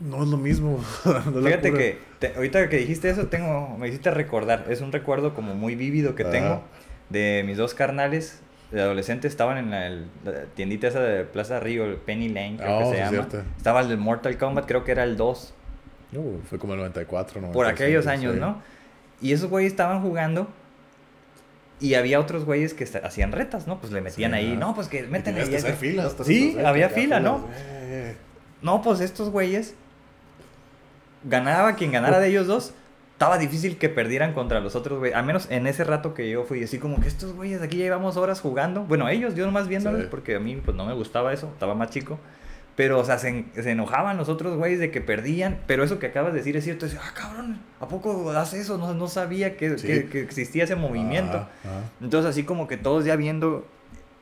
no 0.00 0.22
es 0.22 0.28
lo 0.28 0.36
mismo. 0.36 0.78
no 1.04 1.42
Fíjate 1.42 1.72
que 1.72 1.98
te- 2.18 2.34
ahorita 2.34 2.68
que 2.68 2.76
dijiste 2.78 3.10
eso, 3.10 3.26
tengo, 3.28 3.76
me 3.78 3.88
hiciste 3.88 4.10
recordar. 4.10 4.66
Es 4.68 4.80
un 4.80 4.92
recuerdo 4.92 5.34
como 5.34 5.54
muy 5.54 5.74
vívido 5.76 6.14
que 6.14 6.24
tengo 6.24 6.62
de 7.10 7.42
mis 7.46 7.56
dos 7.56 7.74
carnales 7.74 8.40
de 8.70 8.80
adolescentes. 8.80 9.30
Estaban 9.32 9.58
en 9.58 9.70
la, 9.70 9.86
el- 9.86 10.06
la 10.24 10.44
tiendita 10.54 10.88
esa 10.88 11.00
de 11.00 11.24
Plaza 11.24 11.60
Río, 11.60 11.84
el 11.84 11.96
Penny 11.96 12.28
Lane, 12.28 12.56
creo 12.58 12.76
Oh, 12.76 12.78
que 12.80 12.84
se 12.86 12.92
sí, 12.92 12.98
llama. 12.98 13.10
cierto. 13.10 13.42
Estaba 13.56 13.80
el 13.80 13.88
de 13.88 13.96
Mortal 13.96 14.36
Kombat, 14.38 14.66
creo 14.66 14.84
que 14.84 14.92
era 14.92 15.04
el 15.04 15.16
2. 15.16 15.54
Uh, 16.12 16.38
fue 16.48 16.58
como 16.58 16.72
el 16.74 16.80
94, 16.80 17.34
por 17.34 17.42
95, 17.52 17.70
aquellos 17.70 18.06
años, 18.06 18.34
sí. 18.34 18.40
¿no? 18.40 18.60
Y 19.20 19.32
esos 19.32 19.48
güeyes 19.50 19.72
estaban 19.72 20.02
jugando 20.02 20.48
y 21.78 21.94
había 21.94 22.20
otros 22.20 22.44
güeyes 22.44 22.74
que 22.74 22.84
hacían 23.02 23.32
retas, 23.32 23.66
¿no? 23.66 23.80
Pues 23.80 23.92
le 23.92 24.00
metían 24.00 24.32
Sí, 24.32 24.36
ahí, 24.36 24.56
no, 24.56 24.74
pues 24.74 24.88
que 24.88 25.02
meten 25.04 25.36
ahí. 25.36 25.48
que 25.48 25.56
hacer 25.56 25.74
filas. 25.76 26.14
Sí, 26.24 26.56
había 26.64 26.88
fila, 26.90 27.18
filas. 27.18 27.22
¿no? 27.22 27.48
Eh, 27.54 28.16
No, 28.62 28.82
pues 28.82 29.00
estos 29.00 29.30
güeyes, 29.30 29.74
ganaba 31.24 31.74
quien 31.74 31.92
ganara 31.92 32.18
de 32.20 32.28
ellos 32.28 32.46
dos, 32.46 32.72
estaba 33.12 33.36
difícil 33.38 33.76
que 33.76 33.88
perdieran 33.88 34.32
contra 34.32 34.60
los 34.60 34.74
otros 34.76 34.98
güeyes. 34.98 35.16
Al 35.16 35.24
menos 35.26 35.46
en 35.50 35.66
ese 35.66 35.84
rato 35.84 36.14
que 36.14 36.30
yo 36.30 36.44
fui, 36.44 36.64
así 36.64 36.78
como 36.78 37.00
que 37.00 37.08
estos 37.08 37.34
güeyes 37.34 37.60
aquí 37.60 37.76
ya 37.78 37.84
llevamos 37.84 38.16
horas 38.16 38.40
jugando. 38.40 38.82
Bueno, 38.84 39.08
ellos, 39.08 39.34
yo 39.34 39.44
nomás 39.44 39.68
viéndolos, 39.68 40.02
Sí. 40.02 40.08
porque 40.10 40.36
a 40.36 40.40
mí 40.40 40.56
pues 40.64 40.76
no 40.76 40.86
me 40.86 40.94
gustaba 40.94 41.32
eso, 41.32 41.48
estaba 41.52 41.74
más 41.74 41.90
chico. 41.90 42.18
Pero, 42.76 42.98
o 42.98 43.04
sea, 43.04 43.18
se, 43.18 43.44
se 43.54 43.70
enojaban 43.72 44.16
los 44.16 44.30
otros 44.30 44.56
güeyes 44.56 44.78
de 44.78 44.90
que 44.90 45.02
perdían. 45.02 45.58
Pero 45.66 45.84
eso 45.84 45.98
que 45.98 46.06
acabas 46.06 46.32
de 46.32 46.38
decir 46.38 46.56
es 46.56 46.64
cierto. 46.64 46.86
Es, 46.86 46.94
ah, 46.96 47.12
cabrón, 47.14 47.58
¿a 47.78 47.88
poco 47.88 48.30
haces 48.30 48.60
eso? 48.62 48.78
No, 48.78 48.94
no 48.94 49.06
sabía 49.06 49.58
que, 49.58 49.76
Sí. 49.76 49.86
que- 49.86 50.06
que 50.08 50.20
existía 50.22 50.64
ese 50.64 50.76
movimiento. 50.76 51.46
Entonces, 52.00 52.30
así 52.30 52.44
como 52.44 52.68
que 52.68 52.78
todos 52.78 53.04
ya 53.04 53.16
viendo 53.16 53.66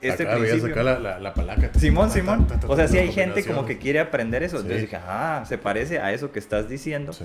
este 0.01 0.23
acá 0.25 0.35
veías 0.37 0.51
principio. 0.59 0.75
acá 0.75 0.83
la, 0.83 0.99
la, 0.99 1.19
la 1.19 1.35
palanca. 1.35 1.71
Simón, 1.79 2.11
Simón. 2.11 2.47
O 2.67 2.77
sea, 2.77 2.87
sí 2.89 2.99
hay 2.99 3.13
gente 3.13 3.45
como 3.45 3.67
que 3.67 3.79
quiere 3.79 4.01
aprender 4.01 4.43
eso. 4.43 4.57
Entonces 4.57 4.81
Sí. 4.81 4.87
dije, 4.87 4.97
ah, 5.05 5.45
se 5.49 5.59
parece 5.59 5.99
a 6.01 6.13
eso 6.13 6.31
que 6.33 6.39
estás 6.39 6.69
diciendo. 6.69 7.13
Sí. 7.13 7.25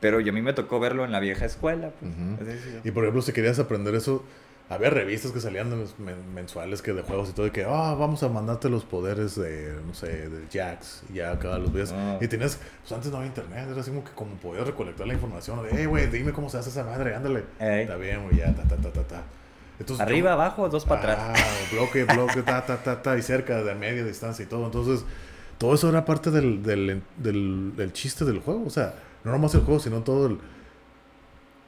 Pero 0.00 0.20
yo 0.20 0.32
a 0.32 0.34
mí 0.34 0.42
me 0.42 0.52
tocó 0.52 0.80
verlo 0.80 1.04
en 1.04 1.12
la 1.12 1.20
vieja 1.20 1.44
escuela. 1.44 1.90
pues. 2.00 2.12
Es 2.40 2.46
decir, 2.46 2.80
Y 2.84 2.90
por 2.90 3.04
ejemplo, 3.04 3.22
si 3.22 3.32
querías 3.32 3.58
aprender 3.60 3.94
eso, 3.94 4.24
había 4.68 4.90
revistas 4.90 5.32
que 5.32 5.40
salían 5.40 5.70
de 5.70 5.76
mes- 5.76 5.94
men- 5.98 6.34
mensuales 6.34 6.82
que 6.82 6.92
de 6.92 7.02
juegos 7.02 7.30
y 7.30 7.32
todo, 7.34 7.46
y 7.46 7.50
que, 7.50 7.64
ah, 7.64 7.94
vamos 7.94 8.22
a 8.22 8.28
mandarte 8.28 8.68
los 8.68 8.84
poderes 8.84 9.36
de, 9.36 9.74
no 9.86 9.94
sé, 9.94 10.28
de 10.28 10.46
Jax, 10.52 11.02
y 11.10 11.14
ya 11.18 11.32
acá 11.32 11.56
los 11.58 11.72
veías. 11.72 11.92
Ah. 11.96 12.18
Y 12.20 12.26
tenías, 12.26 12.58
pues 12.80 12.92
antes 12.92 13.10
no 13.10 13.18
había 13.18 13.28
internet, 13.28 13.66
era 13.70 13.80
así 13.80 13.90
como 13.90 14.02
que 14.02 14.10
como 14.12 14.34
podías 14.36 14.66
recolectar 14.66 15.06
la 15.06 15.12
información, 15.14 15.62
de, 15.62 15.68
hey, 15.72 15.84
güey, 15.86 16.06
dime 16.08 16.32
cómo 16.32 16.48
se 16.48 16.58
hace 16.58 16.70
esa 16.70 16.84
madre, 16.84 17.14
ándale. 17.14 17.44
Ey. 17.60 17.82
Está 17.82 17.96
bien, 17.96 18.24
güey, 18.24 18.36
ya, 18.38 18.52
ta, 18.54 18.62
ta, 18.64 18.76
ta, 18.76 18.90
ta, 18.90 19.02
ta. 19.02 19.22
Entonces, 19.78 20.04
Arriba, 20.06 20.30
yo- 20.30 20.34
abajo, 20.34 20.68
dos 20.68 20.84
para 20.84 21.00
atrás. 21.14 21.18
Ah, 21.20 21.74
bloque, 21.74 22.04
bloque, 22.04 22.42
ta, 22.42 22.64
ta, 22.64 22.82
ta, 22.82 23.02
ta, 23.02 23.18
y 23.18 23.22
cerca 23.22 23.62
de 23.62 23.74
media 23.74 24.04
distancia 24.04 24.44
y 24.44 24.46
todo. 24.46 24.66
Entonces, 24.66 25.04
todo 25.58 25.74
eso 25.74 25.88
era 25.88 26.04
parte 26.04 26.30
del, 26.30 26.62
del, 26.62 27.02
del, 27.16 27.72
del 27.76 27.92
chiste 27.92 28.24
del 28.24 28.38
juego. 28.40 28.64
O 28.66 28.70
sea, 28.70 28.94
no 29.24 29.32
nomás 29.32 29.54
el 29.54 29.62
juego, 29.62 29.80
sino 29.80 30.00
todo 30.02 30.26
el, 30.26 30.38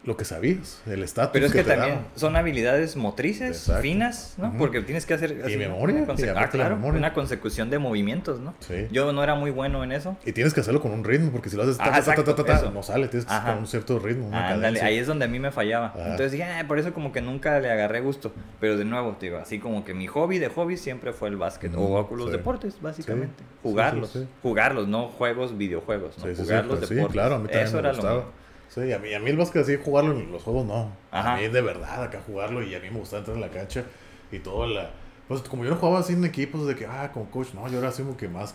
lo 0.05 0.17
que 0.19 0.25
sabías, 0.27 0.83
el 0.87 1.03
estatus 1.03 1.33
Pero 1.33 1.47
es 1.47 1.53
que, 1.53 1.63
te 1.63 1.71
también 1.71 1.95
daban. 1.97 2.07
son 2.15 2.37
habilidades 2.37 2.95
motrices 2.97 3.57
Exacto. 3.57 3.83
finas, 3.83 4.35
¿no? 4.37 4.49
Ujú. 4.49 4.59
Porque 4.59 4.83
tienes 4.83 5.07
que 5.07 5.15
hacer... 5.15 5.31
Y 5.49 5.57
memoria, 5.57 6.03
Una, 6.03 6.15
y 6.21 6.23
ah, 6.37 6.49
claro, 6.51 6.77
memoria. 6.77 6.99
una 6.99 7.15
consecución 7.15 7.71
de 7.71 7.79
movimientos, 7.79 8.39
¿no? 8.41 8.55
Sí. 8.61 8.87
Yo 8.93 9.13
no 9.13 9.23
era 9.23 9.35
muy 9.35 9.51
bueno 9.51 9.83
en 9.83 9.93
eso. 9.93 10.17
Y 10.27 10.33
tienes 10.33 10.53
que 10.53 10.61
hacerlo 10.61 10.83
con 10.83 10.93
un 10.93 11.05
ritmo, 11.05 11.31
porque 11.31 11.49
si 11.49 11.57
lo 11.57 11.63
haces 11.63 11.79
ta, 11.79 11.85
Ajá, 11.87 12.03
ta, 12.03 12.35
ta, 12.35 12.71
no 12.71 12.83
sale, 12.83 13.09
tienes 13.09 13.25
que 13.27 13.33
Ajá. 13.33 13.53
con 13.53 13.61
un 13.61 13.67
cierto 13.67 13.99
ritmo, 13.99 14.29
una 14.29 14.45
Ándale, 14.49 14.61
cadencia. 14.79 14.87
ahí 14.89 14.99
es 14.99 15.07
donde 15.07 15.25
a 15.25 15.29
mí 15.29 15.39
me 15.39 15.51
fallaba. 15.51 15.87
Ajá. 15.87 16.03
Entonces 16.03 16.33
dije, 16.33 16.45
"Ah, 16.45 16.65
por 16.69 16.79
eso 16.79 16.93
como 16.93 17.11
que 17.11 17.23
nunca 17.23 17.59
le 17.61 17.71
agarré 17.71 18.01
gusto. 18.01 18.33
Pero 18.61 18.77
de 18.77 18.85
nuevo, 18.85 19.13
te 19.19 19.27
digo, 19.27 19.39
así 19.39 19.59
como 19.59 19.85
que 19.85 19.95
mi 19.95 20.07
hobby 20.07 20.39
de 20.39 20.49
hobby 20.49 20.77
siempre 20.77 21.13
fue 21.15 21.29
el 21.31 21.37
básquet. 21.37 21.75
Ujú, 21.75 21.83
o 21.97 22.17
los 22.17 22.27
sí. 22.27 22.33
deportes, 22.33 22.77
básicamente. 22.81 23.39
Sí, 23.43 23.45
Jugarlos. 23.63 24.19
Jugarlos, 24.43 24.87
no 24.87 25.09
juegos, 25.09 25.57
videojuegos. 25.57 26.19
¿no? 26.19 26.25
Sí, 26.25 26.31
sí, 26.31 26.37
sí, 26.37 26.43
Jugar 26.43 26.67
los 26.67 26.87
sí, 26.87 26.95
deportes. 26.95 27.13
claro, 27.15 27.35
a 27.37 27.39
mí 27.39 27.45
también 27.45 27.65
Eso 27.67 27.73
me 27.75 27.79
era 27.81 27.91
gustaba. 27.93 28.15
lo. 28.17 28.44
Sí, 28.69 28.93
a 28.93 28.99
mí, 28.99 29.15
a 29.15 29.21
mí 29.21 29.31
el 29.31 29.37
básquet 29.37 29.63
así 29.63 29.77
jugarlo 29.83 30.13
en 30.19 30.33
los 30.33 30.43
juegos 30.43 30.67
no. 30.67 30.91
Ajá. 31.11 31.35
A 31.35 31.37
mí 31.39 31.49
de 31.49 31.61
verdad 31.61 32.03
acá 32.03 32.21
jugarlo 32.27 32.63
y 32.63 32.75
a 32.75 32.81
mí 32.81 32.91
me 32.91 32.99
gustaba 32.99 33.21
entrar 33.21 33.37
en 33.37 33.41
la 33.43 33.49
cancha 33.51 33.85
y 34.33 34.39
todo 34.41 34.67
la... 34.67 34.91
Pues 35.29 35.41
como 35.43 35.65
yo 35.65 35.71
no 35.71 35.77
jugaba 35.77 36.01
así 36.01 36.13
en 36.13 36.25
equipos 36.25 36.67
de 36.67 36.75
que, 36.75 36.87
ah, 36.87 37.11
como 37.13 37.31
coach, 37.31 37.55
no, 37.55 37.67
yo 37.69 37.79
era 37.79 37.89
así 37.89 38.03
como 38.03 38.17
que 38.17 38.29
más 38.29 38.55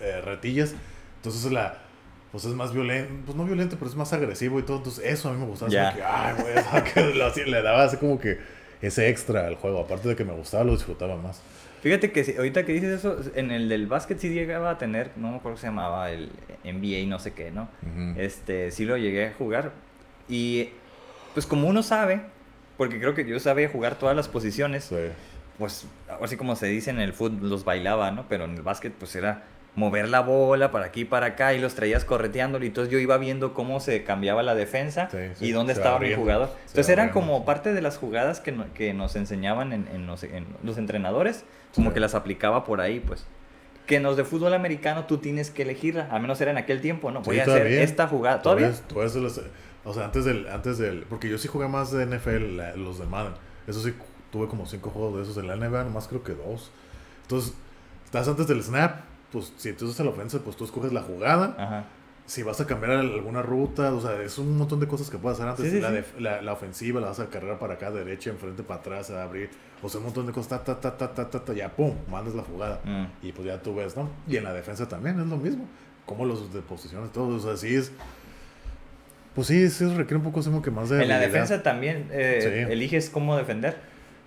eh, 0.00 0.20
retillas. 0.24 0.74
Entonces 1.16 1.50
la... 1.52 1.78
Pues 2.30 2.46
es 2.46 2.54
más 2.54 2.72
violento, 2.72 3.12
pues 3.26 3.36
no 3.36 3.44
violento, 3.44 3.76
pero 3.78 3.90
es 3.90 3.96
más 3.96 4.10
agresivo 4.14 4.58
y 4.58 4.62
todo. 4.62 4.78
Entonces 4.78 5.04
eso 5.04 5.28
a 5.28 5.32
mí 5.32 5.38
me 5.38 5.46
gustaba. 5.46 5.68
así 5.68 5.74
Ya. 5.76 5.90
como 5.90 5.96
que, 5.96 6.04
ay, 6.04 7.14
güey, 7.34 7.46
le 7.50 7.62
daba 7.62 7.84
así 7.84 7.96
como 7.98 8.18
que... 8.18 8.38
ese 8.80 9.08
extra 9.10 9.46
al 9.46 9.56
juego. 9.56 9.80
Aparte 9.80 10.08
de 10.08 10.16
que 10.16 10.24
me 10.24 10.32
gustaba, 10.32 10.64
lo 10.64 10.72
disfrutaba 10.72 11.16
más. 11.16 11.42
Fíjate 11.82 12.12
que 12.12 12.36
ahorita 12.38 12.64
que 12.64 12.72
dices 12.72 13.00
eso, 13.00 13.18
en 13.34 13.50
el 13.50 13.68
del 13.68 13.88
básquet 13.88 14.18
sí 14.18 14.28
llegaba 14.28 14.70
a 14.70 14.78
tener, 14.78 15.10
no 15.16 15.32
me 15.32 15.36
acuerdo 15.36 15.42
cómo 15.42 15.56
se 15.56 15.66
llamaba, 15.66 16.10
el 16.12 16.30
NBA 16.64 17.08
no 17.08 17.18
sé 17.18 17.32
qué, 17.32 17.50
¿no? 17.50 17.68
Este, 18.16 18.70
sí 18.70 18.84
lo 18.84 18.96
llegué 18.96 19.26
a 19.26 19.32
jugar. 19.32 19.72
Y 20.28 20.70
pues 21.34 21.44
como 21.44 21.66
uno 21.66 21.82
sabe, 21.82 22.20
porque 22.76 23.00
creo 23.00 23.14
que 23.14 23.26
yo 23.26 23.40
sabía 23.40 23.68
jugar 23.68 23.96
todas 23.96 24.14
las 24.14 24.28
posiciones, 24.28 24.92
pues 25.58 25.86
así 26.20 26.36
como 26.36 26.54
se 26.54 26.66
dice 26.66 26.90
en 26.90 27.00
el 27.00 27.12
fútbol, 27.12 27.50
los 27.50 27.64
bailaba, 27.64 28.12
¿no? 28.12 28.26
Pero 28.28 28.44
en 28.44 28.54
el 28.54 28.62
básquet 28.62 28.92
pues 28.92 29.16
era 29.16 29.42
mover 29.74 30.08
la 30.08 30.20
bola 30.20 30.70
para 30.70 30.86
aquí 30.86 31.04
para 31.04 31.26
acá 31.26 31.54
y 31.54 31.58
los 31.58 31.74
traías 31.74 32.04
correteando 32.04 32.62
y 32.62 32.66
entonces 32.66 32.92
yo 32.92 32.98
iba 32.98 33.16
viendo 33.16 33.54
cómo 33.54 33.80
se 33.80 34.04
cambiaba 34.04 34.42
la 34.42 34.54
defensa 34.54 35.08
y 35.40 35.52
dónde 35.52 35.72
estaba 35.72 35.98
mi 35.98 36.14
jugador. 36.14 36.50
Entonces 36.66 36.88
eran 36.90 37.08
como 37.08 37.44
parte 37.44 37.72
de 37.72 37.80
las 37.80 37.96
jugadas 37.96 38.40
que, 38.40 38.54
que 38.74 38.92
nos 38.92 39.16
enseñaban 39.16 39.72
en, 39.72 39.88
en, 39.92 40.06
los, 40.06 40.22
en, 40.24 40.46
los, 40.62 40.76
entrenadores, 40.76 41.44
como 41.74 41.92
que 41.92 42.00
las 42.00 42.14
aplicaba 42.14 42.64
por 42.64 42.80
ahí, 42.80 43.00
pues. 43.00 43.26
Que 43.86 43.96
en 43.96 44.04
los 44.04 44.16
de 44.16 44.24
fútbol 44.24 44.54
americano 44.54 45.06
tú 45.06 45.18
tienes 45.18 45.50
que 45.50 45.62
elegirla, 45.62 46.08
al 46.10 46.22
menos 46.22 46.40
era 46.40 46.50
en 46.50 46.58
aquel 46.58 46.80
tiempo, 46.80 47.10
¿no? 47.10 47.22
Voy 47.22 47.40
a 47.40 47.42
hacer 47.42 47.66
esta 47.66 48.06
jugada. 48.06 48.42
¿Todavía? 48.42 48.72
o 49.84 49.92
sea, 49.94 50.04
antes 50.04 50.24
del, 50.24 50.46
antes 50.48 50.78
del, 50.78 51.04
porque 51.08 51.28
yo 51.28 51.38
sí 51.38 51.48
jugué 51.48 51.66
más 51.68 51.90
de 51.90 52.06
NFL, 52.06 52.78
los 52.78 52.98
de 52.98 53.06
Madden. 53.06 53.34
Eso 53.66 53.80
sí, 53.82 53.92
tuve 54.30 54.48
como 54.48 54.66
cinco 54.66 54.90
juegos 54.90 55.16
de 55.16 55.22
esos 55.22 55.36
en 55.38 55.48
la 55.48 55.56
NBA, 55.56 55.84
nomás 55.84 56.08
creo 56.08 56.22
que 56.22 56.34
dos. 56.34 56.70
Entonces, 57.22 57.54
estás 58.04 58.28
antes 58.28 58.46
del 58.46 58.62
snap, 58.62 59.00
pues 59.32 59.52
si 59.56 59.72
tú 59.72 59.86
usas 59.86 60.04
la 60.04 60.12
ofensa, 60.12 60.38
pues 60.40 60.56
tú 60.56 60.64
escoges 60.64 60.92
la 60.92 61.02
jugada. 61.02 61.56
Ajá. 61.58 61.84
Si 62.26 62.42
vas 62.42 62.60
a 62.60 62.66
cambiar 62.66 62.92
alguna 62.92 63.42
ruta, 63.42 63.92
o 63.92 64.00
sea, 64.00 64.22
es 64.22 64.38
un 64.38 64.56
montón 64.56 64.80
de 64.80 64.86
cosas 64.86 65.10
que 65.10 65.18
puedes 65.18 65.38
hacer 65.40 65.50
antes. 65.50 66.20
la, 66.20 66.40
la, 66.40 66.52
ofensiva 66.52 67.00
la 67.00 67.08
vas 67.08 67.20
a 67.20 67.28
cargar 67.28 67.58
para 67.58 67.74
acá, 67.74 67.90
derecha, 67.90 68.30
enfrente, 68.30 68.62
para 68.62 68.80
atrás, 68.80 69.10
a 69.10 69.22
abrir. 69.22 69.50
O 69.82 69.88
sea, 69.88 69.98
un 69.98 70.06
montón 70.06 70.26
de 70.26 70.32
cosas, 70.32 70.64
ta, 70.64 70.80
ta, 70.80 70.96
ta, 70.96 71.12
ta, 71.12 71.28
ta, 71.28 71.44
ta, 71.44 71.52
ya, 71.52 71.68
pum, 71.70 71.94
mandas 72.08 72.34
la 72.34 72.42
jugada. 72.42 72.80
Mm. 72.84 73.26
Y 73.26 73.32
pues 73.32 73.46
ya 73.46 73.60
tú 73.60 73.74
ves, 73.74 73.96
¿no? 73.96 74.08
Y 74.28 74.36
en 74.36 74.44
la 74.44 74.52
defensa 74.52 74.88
también 74.88 75.20
es 75.20 75.26
lo 75.26 75.36
mismo. 75.36 75.66
Como 76.06 76.24
los 76.24 76.52
de 76.54 76.60
posiciones, 76.60 77.10
todos, 77.12 77.44
o 77.44 77.48
sea, 77.48 77.56
sí 77.56 77.74
es... 77.74 77.92
Pues 79.34 79.48
sí, 79.48 79.68
sí 79.70 79.86
requiere 79.86 80.16
un 80.16 80.22
poco 80.22 80.42
como 80.42 80.62
que 80.62 80.70
más 80.70 80.90
de... 80.90 81.02
En 81.02 81.08
la 81.08 81.18
defensa 81.18 81.62
también 81.62 82.08
eh, 82.12 82.66
eliges 82.70 83.10
cómo 83.10 83.36
defender. 83.36 83.76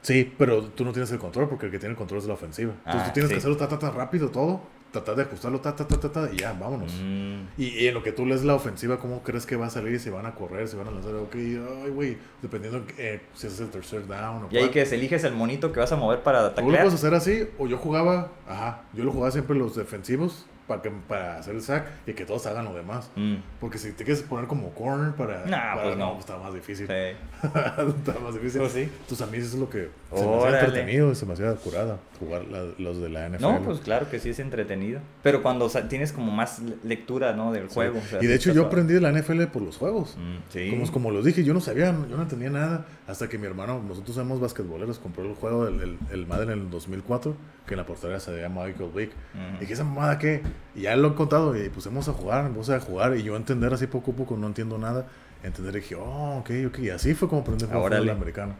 Sí, 0.01 0.31
pero 0.37 0.63
tú 0.63 0.83
no 0.83 0.91
tienes 0.91 1.11
el 1.11 1.19
control 1.19 1.47
porque 1.47 1.67
el 1.67 1.71
que 1.71 1.79
tiene 1.79 1.93
el 1.93 1.97
control 1.97 2.19
es 2.19 2.27
la 2.27 2.33
ofensiva. 2.33 2.73
Entonces 2.85 3.03
tú 3.03 3.09
ah, 3.09 3.13
tienes 3.13 3.31
que 3.31 3.37
hacerlo 3.37 3.57
ta, 3.57 3.67
ta, 3.67 3.79
ta, 3.79 3.91
rápido 3.91 4.29
todo 4.29 4.61
tratar 4.95 5.15
de 5.15 5.23
ajustarlo, 5.23 5.59
ta, 5.59 5.75
ta, 5.75 5.85
ta, 5.87 5.99
ta, 5.99 6.11
ta, 6.11 6.29
y 6.31 6.37
ya, 6.37 6.53
vámonos. 6.53 6.93
Mm. 6.93 7.47
Y, 7.57 7.87
en 7.87 7.93
lo 7.93 8.03
que 8.03 8.11
tú 8.11 8.25
lees 8.25 8.43
la 8.43 8.55
ofensiva, 8.55 8.97
¿cómo 8.97 9.23
crees 9.23 9.45
que 9.45 9.55
va 9.55 9.67
a 9.67 9.69
salir? 9.69 9.99
Si 9.99 10.09
van 10.09 10.25
a 10.25 10.35
correr, 10.35 10.67
si 10.67 10.77
van 10.77 10.87
a 10.87 10.91
lanzar, 10.91 11.15
ok, 11.15 11.35
ay, 11.35 11.89
güey, 11.91 12.17
dependiendo 12.41 12.83
eh, 12.97 13.21
si 13.33 13.47
es 13.47 13.59
el 13.59 13.69
tercer 13.69 14.07
down 14.07 14.43
o 14.43 14.47
Y 14.51 14.57
ahí 14.57 14.69
que 14.69 14.81
eliges 14.81 15.23
el 15.23 15.33
monito 15.33 15.71
que 15.71 15.79
vas 15.79 15.91
a 15.91 15.95
mover 15.95 16.23
para 16.23 16.39
atacar. 16.47 16.63
Tú 16.63 16.71
lo 16.71 16.77
puedes 16.77 16.93
hacer 16.93 17.13
así, 17.13 17.47
o 17.57 17.67
yo 17.67 17.77
jugaba, 17.77 18.31
ajá, 18.47 18.83
yo 18.93 19.03
lo 19.03 19.11
jugaba 19.11 19.31
siempre 19.31 19.55
los 19.57 19.75
defensivos, 19.75 20.45
para, 20.67 20.81
que, 20.81 20.91
para 21.07 21.37
hacer 21.37 21.55
el 21.55 21.61
sack 21.61 21.87
y 22.07 22.13
que 22.13 22.25
todos 22.25 22.45
hagan 22.47 22.65
lo 22.65 22.73
demás. 22.73 23.09
Mm. 23.15 23.35
Porque 23.59 23.77
si 23.77 23.91
te 23.91 24.03
quieres 24.03 24.23
poner 24.23 24.47
como 24.47 24.69
corner 24.71 25.13
para. 25.13 25.45
Nah, 25.45 25.81
pues 25.81 25.97
no. 25.97 26.17
está 26.19 26.37
más 26.37 26.53
difícil. 26.53 26.87
Sí. 26.87 26.93
está 27.47 28.19
más 28.19 28.33
difícil. 28.33 28.61
Pues 28.61 28.73
sí. 28.73 28.81
Entonces 28.81 29.21
a 29.21 29.29
mí 29.29 29.37
eso 29.37 29.47
es 29.47 29.55
lo 29.55 29.69
que 29.69 29.89
se 30.15 30.25
me 30.25 30.35
hace 30.35 30.65
entretenido, 30.65 31.15
se 31.15 31.25
me 31.25 31.35
curada 31.55 31.99
jugar 32.19 32.45
los 32.77 33.01
de 33.01 33.09
la 33.09 33.29
NFL. 33.29 33.41
No, 33.41 33.61
pues 33.61 33.79
claro 33.79 34.09
que 34.09 34.19
sí 34.19 34.29
es 34.29 34.39
entretenido. 34.39 35.01
Pero 35.23 35.41
cuando 35.43 35.69
tienes 35.89 36.11
como 36.11 36.31
más 36.31 36.61
lectura, 36.83 37.33
¿no? 37.33 37.51
Del 37.51 37.67
juego. 37.67 38.01
y 38.21 38.25
de 38.25 38.35
hecho 38.35 38.53
yo 38.53 38.65
aprendí 38.65 38.93
de 38.93 39.01
la 39.01 39.11
NFL 39.11 39.43
por 39.45 39.61
los 39.61 39.77
juegos. 39.77 40.15
Mm, 40.17 40.37
sí. 40.49 40.69
Como, 40.69 40.91
como 40.91 41.11
los 41.11 41.25
dije, 41.25 41.43
yo 41.43 41.53
no 41.53 41.61
sabía, 41.61 41.87
yo 42.09 42.15
no 42.15 42.23
entendía 42.23 42.49
nada. 42.49 42.85
Hasta 43.07 43.29
que 43.29 43.37
mi 43.37 43.45
hermano, 43.45 43.81
nosotros 43.87 44.15
somos 44.15 44.39
basquetboleros, 44.39 44.99
compró 44.99 45.25
el 45.25 45.35
juego, 45.35 45.67
el, 45.67 45.81
el, 45.81 45.97
el 46.11 46.25
Madden 46.25 46.51
en 46.51 46.59
el 46.59 46.69
2004, 46.69 47.35
que 47.67 47.73
en 47.73 47.77
la 47.77 47.85
portería 47.85 48.19
se 48.19 48.39
llama 48.39 48.65
Michael 48.65 48.89
Vick. 48.95 49.11
Y 49.57 49.59
dije, 49.61 49.73
¿esa 49.73 49.83
mamada 49.83 50.17
qué? 50.17 50.41
Y 50.75 50.81
ya 50.81 50.95
lo 50.95 51.09
he 51.09 51.15
contado 51.15 51.55
y 51.55 51.69
pusimos 51.69 52.07
a 52.09 52.13
jugar, 52.13 52.43
vamos 52.43 52.69
a 52.69 52.79
jugar 52.79 53.15
y 53.15 53.23
yo 53.23 53.35
entender 53.35 53.73
así 53.73 53.87
poco 53.87 54.11
a 54.11 54.15
poco, 54.15 54.37
no 54.37 54.47
entiendo 54.47 54.77
nada. 54.77 55.07
Entender 55.43 55.75
y 55.75 55.79
dije, 55.79 55.95
oh, 55.95 56.39
ok, 56.39 56.49
ok. 56.67 56.79
Y 56.79 56.89
así 56.89 57.13
fue 57.13 57.29
como 57.29 57.41
aprendí 57.41 57.65
el 57.65 58.09
americano. 58.09 58.55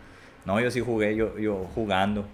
No, 0.46 0.60
yo 0.60 0.70
sí 0.70 0.80
jugué, 0.80 1.16
yo, 1.16 1.38
yo 1.38 1.66
jugando. 1.74 2.26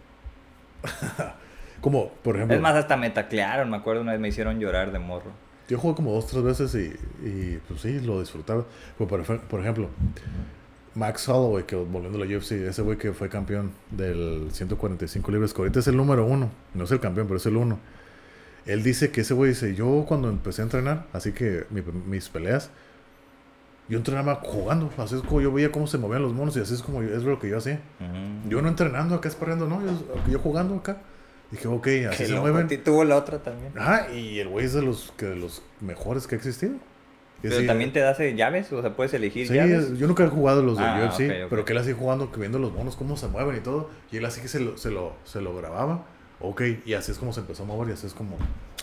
como, 1.81 2.09
por 2.09 2.35
ejemplo. 2.35 2.55
Es 2.55 2.61
más, 2.61 2.75
hasta 2.75 2.97
me 2.97 3.09
taclearon, 3.09 3.69
me 3.69 3.77
acuerdo 3.77 4.01
una 4.01 4.11
vez 4.11 4.19
me 4.19 4.27
hicieron 4.27 4.59
llorar 4.59 4.91
de 4.91 4.99
morro. 4.99 5.31
Yo 5.69 5.79
jugué 5.79 5.95
como 5.95 6.11
dos, 6.11 6.27
tres 6.27 6.43
veces 6.43 6.75
y, 6.75 7.27
y 7.27 7.59
pues 7.67 7.81
sí, 7.81 8.01
lo 8.01 8.19
disfrutaba. 8.19 8.65
Por, 8.97 9.23
por 9.23 9.59
ejemplo, 9.61 9.87
Max 10.95 11.29
Holloway, 11.29 11.63
que 11.63 11.77
volviendo 11.77 12.21
a 12.21 12.25
la 12.25 12.37
UFC, 12.37 12.51
ese 12.51 12.81
güey 12.81 12.97
que 12.97 13.13
fue 13.13 13.29
campeón 13.29 13.71
del 13.89 14.49
145 14.51 15.31
libras, 15.31 15.53
que 15.53 15.61
ahorita 15.61 15.79
es 15.79 15.87
el 15.87 15.95
número 15.95 16.25
uno. 16.25 16.51
No 16.73 16.83
es 16.83 16.91
el 16.91 16.99
campeón, 16.99 17.27
pero 17.27 17.37
es 17.37 17.45
el 17.45 17.55
uno 17.55 17.79
él 18.65 18.83
dice 18.83 19.11
que 19.11 19.21
ese 19.21 19.33
güey 19.33 19.49
dice, 19.49 19.75
yo 19.75 20.05
cuando 20.07 20.29
empecé 20.29 20.61
a 20.61 20.65
entrenar, 20.65 21.07
así 21.13 21.31
que 21.31 21.65
mis 21.69 22.29
peleas, 22.29 22.69
yo 23.87 23.97
entrenaba 23.97 24.35
jugando, 24.35 24.89
así 24.97 25.15
es 25.15 25.21
como 25.21 25.41
yo 25.41 25.51
veía 25.51 25.71
cómo 25.71 25.87
se 25.87 25.97
movían 25.97 26.21
los 26.21 26.33
monos 26.33 26.55
y 26.55 26.61
así 26.61 26.73
es 26.73 26.81
como 26.81 27.01
es 27.01 27.23
lo 27.23 27.39
que 27.39 27.49
yo 27.49 27.57
hacía. 27.57 27.81
Yo 28.47 28.61
no 28.61 28.69
entrenando 28.69 29.15
acá 29.15 29.27
esperando, 29.27 29.67
no, 29.67 29.81
yo, 30.29 30.39
jugando 30.39 30.75
acá. 30.75 30.97
Dije, 31.51 31.67
ok, 31.67 31.87
así 32.09 32.27
se 32.27 32.39
mueven. 32.39 32.67
Y 32.69 32.77
tuvo 32.77 33.03
la 33.03 33.17
otra 33.17 33.39
también. 33.39 33.73
Ah, 33.77 34.07
y 34.13 34.39
el 34.39 34.47
güey 34.47 34.65
es 34.65 34.73
de 34.73 34.81
los, 34.81 35.11
que 35.17 35.25
de 35.25 35.35
los 35.35 35.61
mejores 35.81 36.25
que 36.25 36.35
ha 36.35 36.37
existido. 36.37 36.75
Pero 37.41 37.65
también 37.65 37.91
te 37.91 37.99
das 37.99 38.19
llaves, 38.19 38.71
o 38.71 38.81
sea, 38.81 38.95
puedes 38.95 39.13
elegir 39.13 39.47
sí, 39.47 39.55
llaves. 39.55 39.97
yo 39.97 40.07
nunca 40.07 40.23
he 40.23 40.29
jugado 40.29 40.61
los 40.61 40.77
de 40.77 40.83
ah, 40.85 41.09
UFC, 41.09 41.49
pero 41.49 41.65
que 41.65 41.73
él 41.73 41.79
así 41.79 41.91
jugando, 41.91 42.27
viendo 42.37 42.59
los 42.59 42.71
monos, 42.71 42.95
cómo 42.95 43.17
se 43.17 43.27
mueven 43.27 43.57
y 43.57 43.59
todo. 43.59 43.89
Y 44.11 44.17
él 44.17 44.25
así 44.25 44.41
que 44.41 44.47
se 44.47 44.59
lo, 44.59 44.77
se 44.77 44.91
lo, 44.91 45.15
se 45.23 45.41
lo 45.41 45.55
grababa. 45.55 46.05
Ok, 46.41 46.61
y 46.85 46.93
así 46.93 47.11
es 47.11 47.17
como 47.17 47.33
se 47.33 47.41
empezó 47.41 47.63
a 47.63 47.65
mover 47.65 47.89
y 47.89 47.91
así 47.93 48.07
es 48.07 48.13
como... 48.13 48.37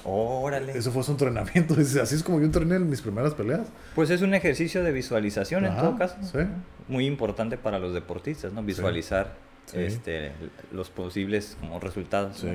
Órale. 0.05 0.79
Eso 0.79 0.93
fue 0.93 1.03
su 1.03 1.11
entrenamiento. 1.11 1.75
Así 2.03 2.15
es 2.15 2.23
como 2.23 2.39
yo 2.39 2.47
entrené 2.47 2.77
en 2.77 2.89
mis 2.89 3.03
primeras 3.03 3.35
peleas. 3.35 3.67
Pues 3.97 4.11
es 4.11 4.23
un 4.23 4.33
ejercicio 4.33 4.85
de 4.85 4.93
visualización 4.93 5.67
en 5.67 5.77
todo 5.77 5.99
caso. 5.99 6.17
Sí. 6.23 6.39
Muy 6.87 7.05
importante 7.05 7.59
para 7.59 7.79
los 7.81 7.93
deportistas, 7.93 8.53
¿no? 8.53 8.63
Visualizar 8.63 9.35
Este, 9.75 10.33
los 10.73 10.89
posibles 10.89 11.57
como 11.61 11.81
resultados. 11.81 12.39
Sí. 12.39 12.49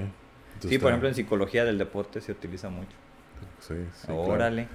sí, 0.67 0.79
por 0.79 0.89
ejemplo, 0.89 1.09
en 1.09 1.15
psicología 1.15 1.65
del 1.65 1.77
deporte 1.77 2.21
se 2.21 2.31
utiliza 2.31 2.69
mucho. 2.69 2.95
Sí, 3.59 3.75
sí. 3.93 4.07
Órale. 4.09 4.67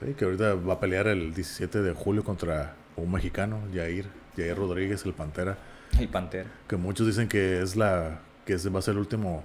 Sí, 0.00 0.14
que 0.14 0.24
ahorita 0.24 0.54
va 0.54 0.74
a 0.74 0.80
pelear 0.80 1.06
el 1.06 1.34
17 1.34 1.82
de 1.82 1.92
julio 1.92 2.24
contra 2.24 2.74
un 2.96 3.12
mexicano, 3.12 3.60
Jair, 3.72 4.06
Jair 4.36 4.56
Rodríguez, 4.56 5.04
el 5.04 5.12
Pantera. 5.12 5.56
El 6.00 6.08
Pantera. 6.08 6.50
Que 6.66 6.76
muchos 6.76 7.06
dicen 7.06 7.28
que 7.28 7.60
es 7.62 7.76
la 7.76 8.20
que 8.44 8.56
va 8.56 8.78
a 8.80 8.82
ser 8.82 8.92
el 8.92 8.98
último 8.98 9.44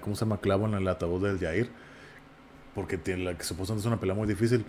¿cómo 0.00 0.16
se 0.16 0.24
llama? 0.24 0.38
Clavo 0.38 0.66
en 0.66 0.74
el 0.74 0.88
ataúd 0.88 1.22
del 1.22 1.38
Jair. 1.38 1.70
Porque 2.74 2.96
tiene 2.96 3.24
la 3.24 3.34
que 3.36 3.44
supuestamente 3.44 3.82
es 3.82 3.86
una 3.86 4.00
pelea 4.00 4.14
muy 4.14 4.26
difícil. 4.26 4.64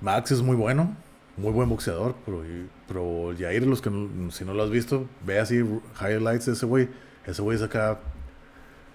Max 0.00 0.30
es 0.30 0.42
muy 0.42 0.56
bueno, 0.56 0.96
muy 1.36 1.52
buen 1.52 1.68
boxeador, 1.68 2.14
pero, 2.24 2.42
pero 2.86 3.34
Jair, 3.38 3.66
los 3.66 3.82
que 3.82 3.90
si 4.30 4.44
no 4.44 4.54
lo 4.54 4.62
has 4.62 4.70
visto, 4.70 5.06
ve 5.26 5.38
así 5.38 5.56
highlights 6.00 6.46
de 6.46 6.52
ese 6.52 6.66
güey. 6.66 6.88
Ese 7.26 7.42
güey 7.42 7.56
es 7.56 7.62
acá 7.62 7.98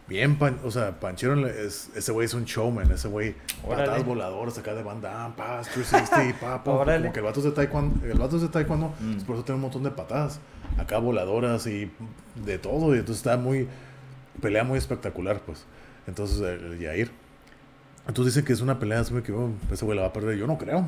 bien, 0.08 0.38
o 0.64 0.72
sea, 0.72 1.00
Panchero, 1.00 1.48
es, 1.48 1.90
ese 1.96 2.12
güey 2.12 2.26
es 2.26 2.34
un 2.34 2.46
showman, 2.46 2.92
ese 2.92 3.08
güey, 3.08 3.36
patadas 3.68 4.06
voladoras 4.06 4.58
acá 4.58 4.74
de 4.74 4.84
Van 4.84 5.02
Damme, 5.02 5.34
pas, 5.36 5.68
360, 5.70 6.40
pa, 6.40 6.64
como 6.64 6.84
que 6.86 7.20
el 7.20 7.26
vato 7.26 7.40
es 7.40 7.46
de 7.46 7.52
taekwondo, 7.52 8.06
el 8.06 8.18
vato 8.18 8.36
es 8.36 8.42
de 8.42 8.50
taekwondo, 8.50 8.94
mm. 9.00 9.22
por 9.22 9.36
eso 9.36 9.46
tiene 9.46 9.56
un 9.56 9.62
montón 9.62 9.84
de 9.84 9.92
patadas, 9.92 10.40
acá 10.78 10.98
voladoras 10.98 11.66
y 11.68 11.92
de 12.36 12.58
todo, 12.58 12.94
y 12.96 13.00
entonces 13.00 13.18
está 13.18 13.38
muy, 13.38 13.68
pelea 14.42 14.64
muy 14.64 14.78
espectacular, 14.78 15.42
pues. 15.42 15.66
Entonces, 16.08 16.40
el, 16.42 16.80
Yair. 16.80 17.12
Entonces 18.08 18.34
dicen 18.34 18.46
que 18.46 18.54
es 18.54 18.62
una 18.62 18.80
pelea 18.80 19.00
así 19.00 19.14
que 19.22 19.32
oh, 19.32 19.52
ese 19.72 19.86
güey 19.86 19.96
la 19.96 20.04
va 20.04 20.10
a 20.10 20.14
perder. 20.14 20.38
Yo 20.38 20.48
no 20.48 20.58
creo. 20.58 20.88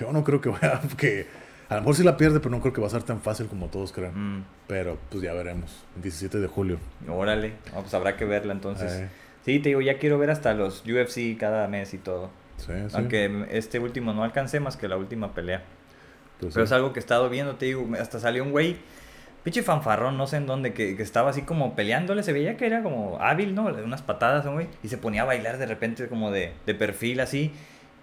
Yo 0.00 0.12
no 0.12 0.24
creo 0.24 0.40
que 0.40 0.48
vaya. 0.48 0.80
Que 0.96 1.26
a 1.68 1.76
lo 1.76 1.80
mejor 1.82 1.96
sí 1.96 2.02
la 2.02 2.16
pierde, 2.16 2.40
pero 2.40 2.50
no 2.50 2.60
creo 2.60 2.72
que 2.72 2.80
va 2.80 2.86
a 2.86 2.90
ser 2.90 3.02
tan 3.02 3.20
fácil 3.20 3.46
como 3.46 3.68
todos 3.68 3.92
creen. 3.92 4.38
Mm. 4.38 4.44
Pero 4.66 4.98
pues 5.10 5.22
ya 5.22 5.32
veremos. 5.34 5.84
17 6.02 6.38
de 6.38 6.46
julio. 6.46 6.78
Órale. 7.08 7.54
pues 7.72 7.92
habrá 7.94 8.16
que 8.16 8.24
verla 8.24 8.52
entonces. 8.52 8.92
Eh. 8.92 9.08
Sí, 9.44 9.58
te 9.60 9.70
digo, 9.70 9.82
ya 9.82 9.98
quiero 9.98 10.18
ver 10.18 10.30
hasta 10.30 10.54
los 10.54 10.84
UFC 10.86 11.38
cada 11.38 11.68
mes 11.68 11.92
y 11.92 11.98
todo. 11.98 12.30
Sí, 12.56 12.72
sí. 12.88 12.94
Aunque 12.94 13.46
este 13.50 13.78
último 13.78 14.14
no 14.14 14.24
alcancé 14.24 14.60
más 14.60 14.76
que 14.76 14.88
la 14.88 14.96
última 14.96 15.34
pelea. 15.34 15.62
Pues 16.40 16.54
pero 16.54 16.64
es 16.64 16.72
algo 16.72 16.92
que 16.92 17.00
he 17.00 17.02
estado 17.02 17.28
viendo, 17.28 17.56
te 17.56 17.66
digo, 17.66 17.86
hasta 17.98 18.18
salió 18.18 18.42
un 18.42 18.50
güey 18.50 18.76
pinche 19.44 19.62
fanfarrón, 19.62 20.16
no 20.16 20.26
sé 20.26 20.38
en 20.38 20.46
dónde, 20.46 20.72
que, 20.72 20.96
que, 20.96 21.02
estaba 21.02 21.30
así 21.30 21.42
como 21.42 21.76
peleándole, 21.76 22.22
se 22.22 22.32
veía 22.32 22.56
que 22.56 22.66
era 22.66 22.82
como 22.82 23.18
hábil, 23.20 23.54
¿no? 23.54 23.66
Unas 23.66 24.02
patadas, 24.02 24.46
güey, 24.46 24.66
y 24.82 24.88
se 24.88 24.96
ponía 24.96 25.22
a 25.22 25.24
bailar 25.26 25.58
de 25.58 25.66
repente 25.66 26.08
como 26.08 26.30
de, 26.30 26.54
de 26.66 26.74
perfil 26.74 27.20
así. 27.20 27.52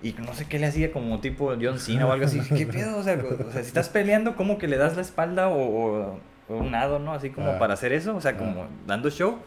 Y 0.04 0.14
no 0.14 0.34
sé 0.34 0.46
qué 0.46 0.58
le 0.58 0.68
hacía 0.68 0.92
como 0.92 1.20
tipo 1.20 1.54
John 1.62 1.80
Cena 1.80 2.08
o 2.08 2.12
algo 2.12 2.26
así. 2.26 2.40
¿Qué 2.56 2.66
pedo? 2.66 2.98
O 2.98 3.04
sea, 3.04 3.16
o 3.16 3.52
sea, 3.52 3.62
si 3.62 3.68
estás 3.68 3.90
peleando, 3.90 4.36
como 4.36 4.58
que 4.58 4.68
le 4.68 4.78
das 4.78 4.96
la 4.96 5.02
espalda 5.02 5.50
o, 5.50 6.20
un 6.48 6.72
nado, 6.72 7.00
¿no? 7.00 7.14
Así 7.14 7.30
como 7.30 7.52
ah. 7.52 7.60
para 7.60 7.74
hacer 7.74 7.92
eso, 7.94 8.16
o 8.16 8.22
sea, 8.22 8.38
como 8.38 8.64
ah. 8.64 8.68
dando 8.88 9.10
show. 9.10 9.38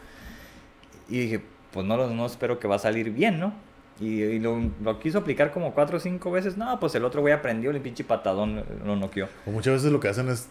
Y 1.09 1.19
dije, 1.19 1.41
pues 1.71 1.85
no, 1.85 2.07
no 2.07 2.25
espero 2.25 2.59
que 2.59 2.67
va 2.67 2.75
a 2.75 2.79
salir 2.79 3.11
bien, 3.11 3.39
¿no? 3.39 3.53
Y, 3.99 4.39
lo, 4.39 4.59
lo, 4.83 4.99
quiso 4.99 5.19
aplicar 5.19 5.51
como 5.51 5.73
cuatro 5.73 5.97
o 5.97 5.99
cinco 5.99 6.31
veces. 6.31 6.57
No, 6.57 6.79
pues 6.79 6.95
el 6.95 7.05
otro 7.05 7.21
güey 7.21 7.33
aprendió, 7.33 7.71
el 7.71 7.79
pinche 7.79 8.03
patadón 8.03 8.63
lo 8.85 8.95
noqueó. 8.95 9.27
O 9.45 9.51
muchas 9.51 9.75
veces 9.75 9.91
lo 9.91 9.99
que 9.99 10.09
hacen 10.09 10.27
es 10.29 10.49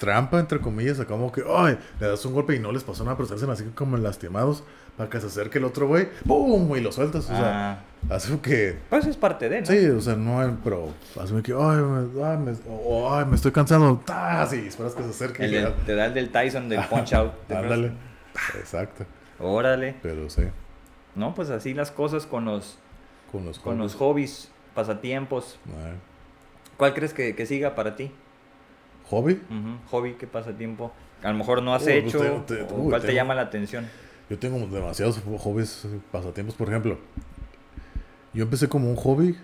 trampa, 0.00 0.40
entre 0.40 0.58
comillas, 0.60 0.98
acá 0.98 1.10
como 1.10 1.30
que, 1.30 1.44
ay, 1.48 1.78
le 2.00 2.06
das 2.08 2.24
un 2.24 2.32
golpe 2.34 2.56
y 2.56 2.58
no 2.58 2.72
les 2.72 2.82
pasó 2.82 3.04
nada, 3.04 3.16
pero 3.16 3.28
se 3.28 3.34
hacen 3.34 3.50
así 3.50 3.62
como 3.74 3.96
lastimados 3.98 4.64
para 4.96 5.08
que 5.10 5.20
se 5.20 5.26
acerque 5.28 5.58
el 5.58 5.64
otro 5.64 5.86
güey, 5.86 6.08
¡pum! 6.26 6.74
y 6.76 6.80
lo 6.80 6.90
sueltas, 6.90 7.26
o 7.26 7.28
sea, 7.36 7.72
Ah, 8.08 8.14
así 8.14 8.36
que, 8.38 8.78
pues 8.88 9.06
es 9.06 9.16
parte 9.16 9.48
de, 9.48 9.60
¿no? 9.60 9.66
sí, 9.66 9.86
o 9.86 10.00
sea, 10.00 10.16
no, 10.16 10.58
pero 10.64 10.88
me 11.32 11.42
que, 11.42 11.52
ay, 11.52 11.76
me, 11.82 12.24
ay, 12.24 12.36
me, 12.38 12.52
o- 12.68 12.80
o, 13.06 13.14
ay, 13.14 13.24
me 13.26 13.36
estoy 13.36 13.52
cansando, 13.52 14.00
¡tas! 14.04 14.52
y 14.54 14.66
esperas 14.66 14.94
que 14.94 15.02
se 15.04 15.10
acerque. 15.10 15.44
El 15.44 15.52
y 15.52 15.56
del- 15.58 15.74
te 15.86 15.94
da 15.94 16.06
el 16.06 16.14
del 16.14 16.30
Tyson 16.32 16.68
del 16.68 16.80
punch 16.86 17.12
out. 17.12 17.32
Ándale, 17.50 17.92
exacto, 18.58 19.04
Órale. 19.38 19.94
pero 20.02 20.28
sí, 20.30 20.42
No, 21.14 21.34
pues 21.34 21.50
así 21.50 21.74
las 21.74 21.90
cosas 21.90 22.24
con 22.26 22.44
los, 22.46 22.78
con 23.30 23.44
los 23.44 23.58
con 23.58 23.78
los 23.78 23.94
hobbies. 23.96 24.50
pasatiempos. 24.74 25.58
Ah, 25.68 25.92
¿Cuál 26.76 26.94
crees 26.94 27.12
que, 27.12 27.34
que 27.36 27.44
siga 27.46 27.74
para 27.74 27.96
ti? 27.96 28.10
¿Hobby? 29.10 29.40
Hobby, 29.90 30.14
¿qué 30.14 30.26
pasatiempo? 30.28 30.92
A 31.22 31.32
lo 31.32 31.38
mejor 31.38 31.62
no 31.62 31.74
has 31.74 31.84
Uy, 31.84 31.92
hecho. 31.92 32.18
pues 32.18 32.46
te- 32.46 32.56
te- 32.64 32.72
o 32.74 32.76
uy, 32.76 32.90
¿Cuál 32.90 33.02
te 33.02 33.12
llama 33.12 33.34
la 33.34 33.42
atención? 33.42 33.86
Yo 34.30 34.38
tengo 34.38 34.64
demasiados 34.68 35.20
hobbies, 35.38 35.86
pasatiempos. 36.12 36.54
Por 36.54 36.68
ejemplo, 36.68 36.98
yo 38.32 38.44
empecé 38.44 38.68
como 38.68 38.88
un 38.88 38.96
hobby 38.96 39.36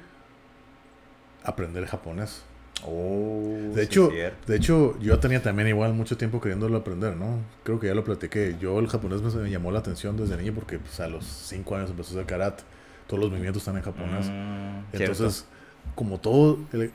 aprender 1.43 1.85
japonés. 1.87 2.45
Oh, 2.87 3.73
De 3.75 3.83
hecho, 3.83 4.11
de 4.11 4.57
hecho, 4.57 4.97
yo 5.01 5.19
tenía 5.19 5.43
también 5.43 5.67
igual 5.69 5.95
mucho 5.95 6.17
tiempo 6.17 6.41
queriéndolo 6.41 6.77
aprender, 6.77 7.17
¿no? 7.17 7.41
Creo 7.65 7.81
que 7.81 7.89
ya 7.89 7.95
lo 7.95 8.05
platiqué. 8.05 8.57
Yo 8.61 8.79
el 8.79 8.87
japonés 8.87 9.23
me, 9.23 9.51
llamó 9.51 9.73
la 9.73 9.79
atención 9.81 10.17
desde 10.17 10.37
niño 10.37 10.53
porque 10.55 10.79
pues, 10.79 11.01
a 11.01 11.09
los 11.09 11.25
5 11.25 11.75
años 11.75 11.91
empecé 11.91 12.11
a 12.11 12.13
hacer 12.19 12.27
karate. 12.27 12.63
Todos 13.09 13.21
los 13.21 13.31
movimientos 13.31 13.63
están 13.63 13.77
en 13.77 13.83
japonés. 13.83 14.27
Mm, 14.29 14.91
cierto. 14.91 15.13
Entonces, 15.13 15.47
como 15.95 16.21
todo, 16.21 16.59
el, 16.73 16.93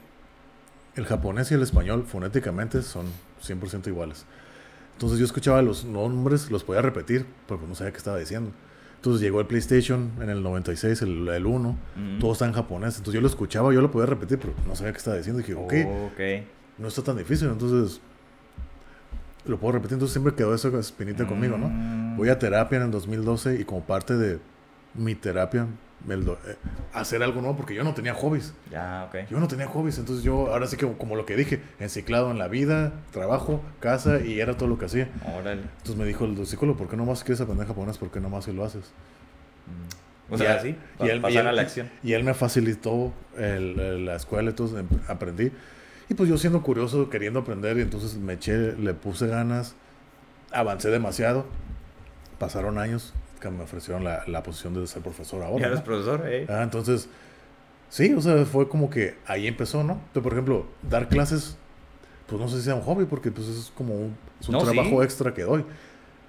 el 0.95 1.05
japonés 1.05 1.51
y 1.51 1.53
el 1.55 1.61
español 1.61 2.05
fonéticamente 2.07 2.81
son 2.81 3.05
100% 3.43 3.87
iguales. 3.87 4.25
Entonces 4.93 5.17
yo 5.19 5.25
escuchaba 5.25 5.61
los 5.61 5.85
nombres, 5.85 6.51
los 6.51 6.63
podía 6.63 6.81
repetir, 6.81 7.25
porque 7.47 7.65
no 7.65 7.75
sabía 7.75 7.91
qué 7.91 7.97
estaba 7.97 8.17
diciendo. 8.17 8.51
Entonces 8.97 9.21
llegó 9.21 9.39
el 9.41 9.47
PlayStation 9.47 10.11
en 10.21 10.29
el 10.29 10.43
96, 10.43 11.01
el, 11.01 11.27
el 11.27 11.45
1, 11.47 11.77
Mm. 11.95 12.19
todo 12.19 12.33
está 12.33 12.45
en 12.45 12.53
japonés. 12.53 12.97
Entonces 12.97 13.15
yo 13.15 13.21
lo 13.21 13.27
escuchaba, 13.27 13.73
yo 13.73 13.81
lo 13.81 13.89
podía 13.89 14.05
repetir, 14.05 14.37
pero 14.37 14.53
no 14.67 14.75
sabía 14.75 14.91
qué 14.91 14.97
estaba 14.99 15.17
diciendo. 15.17 15.39
dije, 15.39 15.55
ok, 15.55 15.73
Ok. 16.11 16.45
no 16.77 16.87
está 16.87 17.01
tan 17.01 17.17
difícil, 17.17 17.47
entonces 17.49 17.99
lo 19.45 19.57
puedo 19.59 19.71
repetir. 19.73 19.93
Entonces 19.93 20.13
siempre 20.13 20.35
quedó 20.35 20.53
esa 20.53 20.67
espinita 20.79 21.25
conmigo, 21.25 21.57
¿no? 21.57 21.67
Mm. 21.69 22.17
Voy 22.17 22.29
a 22.29 22.37
terapia 22.37 22.77
en 22.77 22.83
el 22.83 22.91
2012 22.91 23.55
y 23.59 23.65
como 23.65 23.81
parte 23.83 24.15
de 24.17 24.39
mi 24.93 25.15
terapia, 25.15 25.65
hacer 26.93 27.21
algo 27.23 27.41
nuevo, 27.41 27.55
porque 27.57 27.73
yo 27.75 27.83
no 27.83 27.93
tenía 27.93 28.13
hobbies. 28.13 28.53
Ya, 28.71 29.05
ok. 29.07 29.29
Yo 29.29 29.39
no 29.39 29.47
tenía 29.47 29.67
hobbies, 29.67 29.97
entonces 29.99 30.23
yo 30.23 30.51
ahora 30.51 30.67
sí 30.67 30.77
que 30.77 30.87
como 30.97 31.15
lo 31.15 31.25
que 31.25 31.35
dije, 31.35 31.61
enciclado 31.79 32.31
en 32.31 32.37
la 32.39 32.47
vida, 32.47 32.93
trabajo, 33.11 33.61
casa 33.79 34.19
y 34.19 34.39
era 34.39 34.57
todo 34.57 34.67
lo 34.69 34.77
que 34.79 34.85
hacía. 34.85 35.09
Órale. 35.37 35.61
Entonces 35.61 35.95
me 35.95 36.05
dijo 36.05 36.25
el 36.25 36.45
psicólogo, 36.45 36.77
¿por 36.77 36.87
qué 36.89 36.97
no 36.97 37.05
más 37.05 37.23
quieres 37.23 37.41
aprender 37.41 37.67
japonés? 37.67 37.97
¿Por 37.97 38.09
qué 38.11 38.19
no 38.19 38.29
más 38.29 38.45
si 38.45 38.51
lo 38.53 38.63
haces? 38.65 38.91
O 40.29 40.35
Y 40.35 40.37
sea, 40.37 40.55
a- 40.55 40.59
sí, 40.61 40.75
y 41.01 41.09
él- 41.09 41.17
y 41.17 41.21
pasar 41.21 41.41
él- 41.41 41.47
a 41.47 41.51
la 41.51 41.61
acción. 41.61 41.89
Y 42.03 42.13
él 42.13 42.23
me 42.23 42.33
facilitó 42.33 43.13
el- 43.37 43.79
el- 43.79 44.05
la 44.05 44.15
escuela, 44.15 44.49
entonces 44.49 44.83
aprendí. 45.07 45.51
Y 46.09 46.13
pues 46.13 46.27
yo 46.29 46.37
siendo 46.37 46.61
curioso, 46.63 47.09
queriendo 47.09 47.39
aprender, 47.39 47.77
y 47.77 47.81
entonces 47.81 48.15
me 48.17 48.33
eché, 48.33 48.73
le 48.73 48.93
puse 48.93 49.27
ganas, 49.27 49.75
avancé 50.51 50.89
demasiado. 50.89 51.45
Pasaron 52.39 52.77
años 52.79 53.13
que 53.41 53.49
me 53.49 53.63
ofrecieron 53.63 54.03
la, 54.05 54.23
la 54.27 54.41
posición 54.43 54.73
de 54.73 54.87
ser 54.87 55.01
profesor 55.01 55.43
ahora. 55.43 55.59
Ya 55.59 55.67
¿no? 55.67 55.73
eres 55.73 55.81
profesor, 55.81 56.23
eh. 56.25 56.45
Ah, 56.49 56.61
entonces, 56.63 57.09
sí, 57.89 58.13
o 58.13 58.21
sea, 58.21 58.45
fue 58.45 58.69
como 58.69 58.89
que 58.89 59.15
ahí 59.25 59.47
empezó, 59.47 59.83
¿no? 59.83 59.99
Pero, 60.13 60.23
por 60.23 60.31
ejemplo, 60.33 60.65
dar 60.89 61.09
clases, 61.09 61.57
pues 62.27 62.39
no 62.39 62.47
sé 62.47 62.57
si 62.59 62.63
sea 62.63 62.75
un 62.75 62.81
hobby, 62.83 63.05
porque 63.05 63.31
pues 63.31 63.47
es 63.47 63.71
como 63.75 63.93
un, 63.95 64.15
es 64.39 64.47
un 64.47 64.53
No, 64.53 64.59
trabajo 64.63 64.99
sí. 64.99 65.03
extra 65.03 65.33
que 65.33 65.41
doy. 65.43 65.65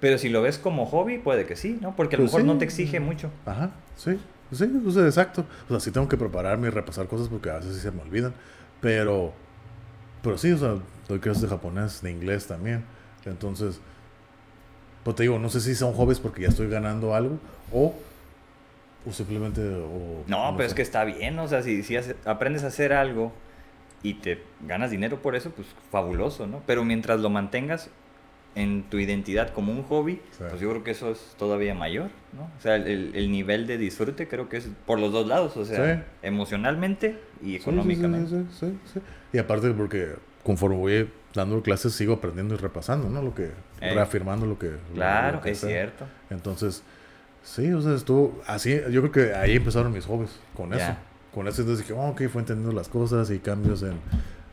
Pero 0.01 0.17
si 0.17 0.27
lo 0.27 0.41
ves 0.41 0.57
como 0.57 0.85
hobby, 0.85 1.17
puede 1.19 1.45
que 1.45 1.55
sí, 1.55 1.77
¿no? 1.81 1.95
Porque 1.95 2.15
a 2.15 2.19
lo 2.19 2.23
Pues 2.25 2.33
mejor 2.33 2.41
sí. 2.41 2.47
no 2.47 2.57
te 2.57 2.65
exige 2.65 2.99
mucho. 2.99 3.29
Ajá, 3.45 3.71
sí, 3.95 4.19
sí, 4.51 4.69
o 4.85 4.91
sea, 4.91 5.05
exacto. 5.05 5.45
O 5.67 5.69
sea, 5.69 5.79
sí 5.79 5.91
tengo 5.91 6.09
que 6.09 6.17
prepararme 6.17 6.67
y 6.67 6.71
repasar 6.71 7.07
cosas 7.07 7.29
porque 7.29 7.49
a 7.49 7.55
veces 7.59 7.75
sí 7.75 7.81
se 7.81 7.91
me 7.91 8.01
olvidan. 8.01 8.33
Pero, 8.81 9.31
pero 10.21 10.37
sí, 10.37 10.51
o 10.51 10.57
sea, 10.57 10.75
doy 11.07 11.19
clases 11.19 11.43
de 11.43 11.47
japonés, 11.47 12.01
de 12.01 12.11
inglés 12.11 12.47
también. 12.47 12.83
Entonces, 13.25 13.79
pues 15.03 15.15
te 15.15 15.23
digo, 15.23 15.39
no 15.39 15.49
sé 15.49 15.59
si 15.61 15.75
son 15.75 15.93
hobbies 15.93 16.19
porque 16.19 16.41
ya 16.43 16.47
estoy 16.49 16.69
ganando 16.69 17.13
algo 17.15 17.37
o, 17.71 17.93
o 19.07 19.11
simplemente... 19.11 19.61
O, 19.61 20.23
No, 20.27 20.53
pero 20.55 20.67
es 20.67 20.73
que 20.73 20.81
está 20.81 21.03
bien, 21.03 21.37
o 21.39 21.47
sea, 21.47 21.61
si, 21.61 21.83
si 21.83 21.95
hace- 21.97 22.15
aprendes 22.25 22.63
a 22.63 22.67
hacer 22.67 22.93
algo 22.93 23.31
y 24.01 24.15
te 24.15 24.41
ganas 24.67 24.91
dinero 24.91 25.21
por 25.21 25.35
eso, 25.35 25.51
pues 25.51 25.67
fabuloso, 25.91 26.47
¿no? 26.47 26.61
Pero 26.65 26.83
mientras 26.85 27.19
lo 27.19 27.29
mantengas 27.29 27.89
en 28.55 28.83
tu 28.83 28.99
identidad 28.99 29.51
como 29.51 29.71
un 29.71 29.81
hobby, 29.83 30.21
Sí. 30.31 30.43
pues 30.47 30.61
yo 30.61 30.69
creo 30.69 30.83
que 30.83 30.91
eso 30.91 31.09
es 31.11 31.19
todavía 31.39 31.73
mayor, 31.73 32.09
¿no? 32.37 32.43
O 32.43 32.61
sea, 32.61 32.75
el, 32.75 32.87
el- 32.87 33.15
el 33.15 33.31
nivel 33.31 33.65
de 33.65 33.77
disfrute 33.79 34.27
creo 34.27 34.47
que 34.47 34.57
es 34.57 34.69
por 34.85 34.99
los 34.99 35.11
dos 35.11 35.25
lados, 35.27 35.57
o 35.57 35.65
sea, 35.65 35.95
Sí. 35.95 36.01
emocionalmente 36.21 37.17
y 37.43 37.55
económicamente. 37.55 38.29
Sí, 38.29 38.45
sí, 38.59 38.65
sí, 38.67 38.77
sí. 38.93 38.99
Y 39.33 39.37
aparte 39.39 39.71
porque 39.71 40.09
conforme 40.43 40.75
voy 40.77 41.09
dando 41.33 41.61
clases 41.63 41.93
sigo 41.93 42.13
aprendiendo 42.13 42.53
y 42.55 42.57
repasando, 42.57 43.09
¿no? 43.09 43.21
Lo 43.21 43.33
que, 43.33 43.51
Eh. 43.81 43.93
reafirmando 43.93 44.45
lo 44.45 44.57
que... 44.59 44.71
lo- 44.71 44.77
Claro, 44.95 45.37
lo 45.37 45.41
que 45.41 45.51
es 45.51 45.57
sé. 45.59 45.67
cierto. 45.67 46.05
Entonces, 46.29 46.83
sí, 47.43 47.71
o 47.73 47.81
sea, 47.81 47.93
estuvo 47.95 48.41
así, 48.47 48.79
yo 48.91 49.01
creo 49.01 49.11
que 49.11 49.33
ahí 49.33 49.55
empezaron 49.55 49.91
mis 49.91 50.05
hobbies, 50.05 50.39
con 50.55 50.73
eso. 50.73 50.95
Con 51.33 51.47
eso 51.47 51.61
entonces 51.61 51.87
dije, 51.87 51.99
oh, 51.99 52.09
ok, 52.09 52.21
fue 52.31 52.41
entendiendo 52.41 52.71
las 52.75 52.87
cosas 52.87 53.31
y 53.31 53.39
cambios 53.39 53.81
en 53.81 53.99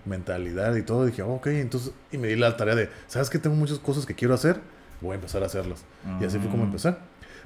mentalidad 0.06 0.74
y 0.76 0.82
todo. 0.82 1.04
Dije, 1.04 1.20
oh, 1.22 1.34
ok, 1.34 1.48
entonces, 1.48 1.92
y 2.10 2.16
me 2.16 2.28
di 2.28 2.36
la 2.36 2.56
tarea 2.56 2.74
de, 2.74 2.88
¿sabes 3.06 3.28
que 3.28 3.38
Tengo 3.38 3.54
muchas 3.56 3.78
cosas 3.78 4.06
que 4.06 4.14
quiero 4.14 4.32
hacer, 4.32 4.60
voy 5.02 5.12
a 5.12 5.14
empezar 5.16 5.42
a 5.42 5.46
hacerlas. 5.46 5.84
Y 6.20 6.24
así 6.24 6.38
fue 6.38 6.48
como 6.50 6.62
Mm. 6.64 6.66
empecé. 6.68 6.94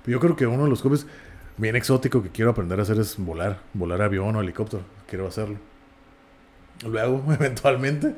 Pero 0.04 0.16
yo 0.16 0.20
creo 0.20 0.36
que 0.36 0.46
uno 0.46 0.62
de 0.64 0.70
los 0.70 0.82
hobbies 0.82 1.06
bien 1.56 1.74
exótico 1.74 2.22
que 2.22 2.28
quiero 2.30 2.52
aprender 2.52 2.78
a 2.78 2.82
hacer 2.82 2.98
es 3.00 3.16
volar, 3.18 3.58
volar 3.72 4.02
avión 4.02 4.36
o 4.36 4.40
helicóptero. 4.40 4.84
Quiero 5.08 5.26
hacerlo. 5.26 5.56
Luego, 6.86 7.22
eventualmente, 7.32 8.14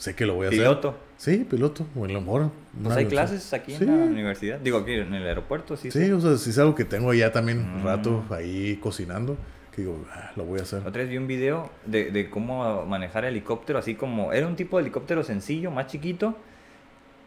sé 0.00 0.14
que 0.14 0.24
lo 0.26 0.34
voy 0.34 0.46
a 0.46 0.48
hacer. 0.48 0.60
Piloto. 0.60 0.96
Sí, 1.18 1.46
piloto. 1.48 1.86
O 1.94 2.04
a 2.04 2.08
lo 2.08 2.20
mejor. 2.20 2.50
Pues 2.82 2.96
hay 2.96 3.06
clases 3.06 3.52
aquí 3.52 3.74
Sí. 3.74 3.84
en 3.84 3.98
la 4.00 4.06
universidad. 4.06 4.58
Digo, 4.58 4.78
aquí 4.78 4.92
en 4.94 5.12
el 5.14 5.26
aeropuerto, 5.26 5.76
sí. 5.76 5.90
Sí, 5.90 6.10
o 6.10 6.20
sea, 6.20 6.36
si 6.38 6.50
es 6.50 6.58
algo 6.58 6.74
que 6.74 6.84
tengo 6.86 7.12
ya 7.12 7.30
también 7.32 7.80
Mm. 7.82 7.84
rato 7.84 8.24
ahí 8.30 8.76
cocinando, 8.82 9.36
que 9.74 9.82
digo, 9.82 10.04
ah, 10.12 10.32
lo 10.36 10.44
voy 10.44 10.58
a 10.60 10.62
hacer. 10.62 10.80
Otra 10.86 11.02
vez 11.02 11.10
vi 11.10 11.18
un 11.18 11.26
video 11.26 11.70
de, 11.84 12.10
de 12.10 12.30
cómo 12.30 12.84
manejar 12.86 13.24
helicóptero, 13.26 13.78
así 13.78 13.94
como 13.94 14.32
era 14.32 14.46
un 14.46 14.56
tipo 14.56 14.78
de 14.78 14.82
helicóptero 14.82 15.22
sencillo, 15.22 15.70
más 15.70 15.86
chiquito. 15.88 16.36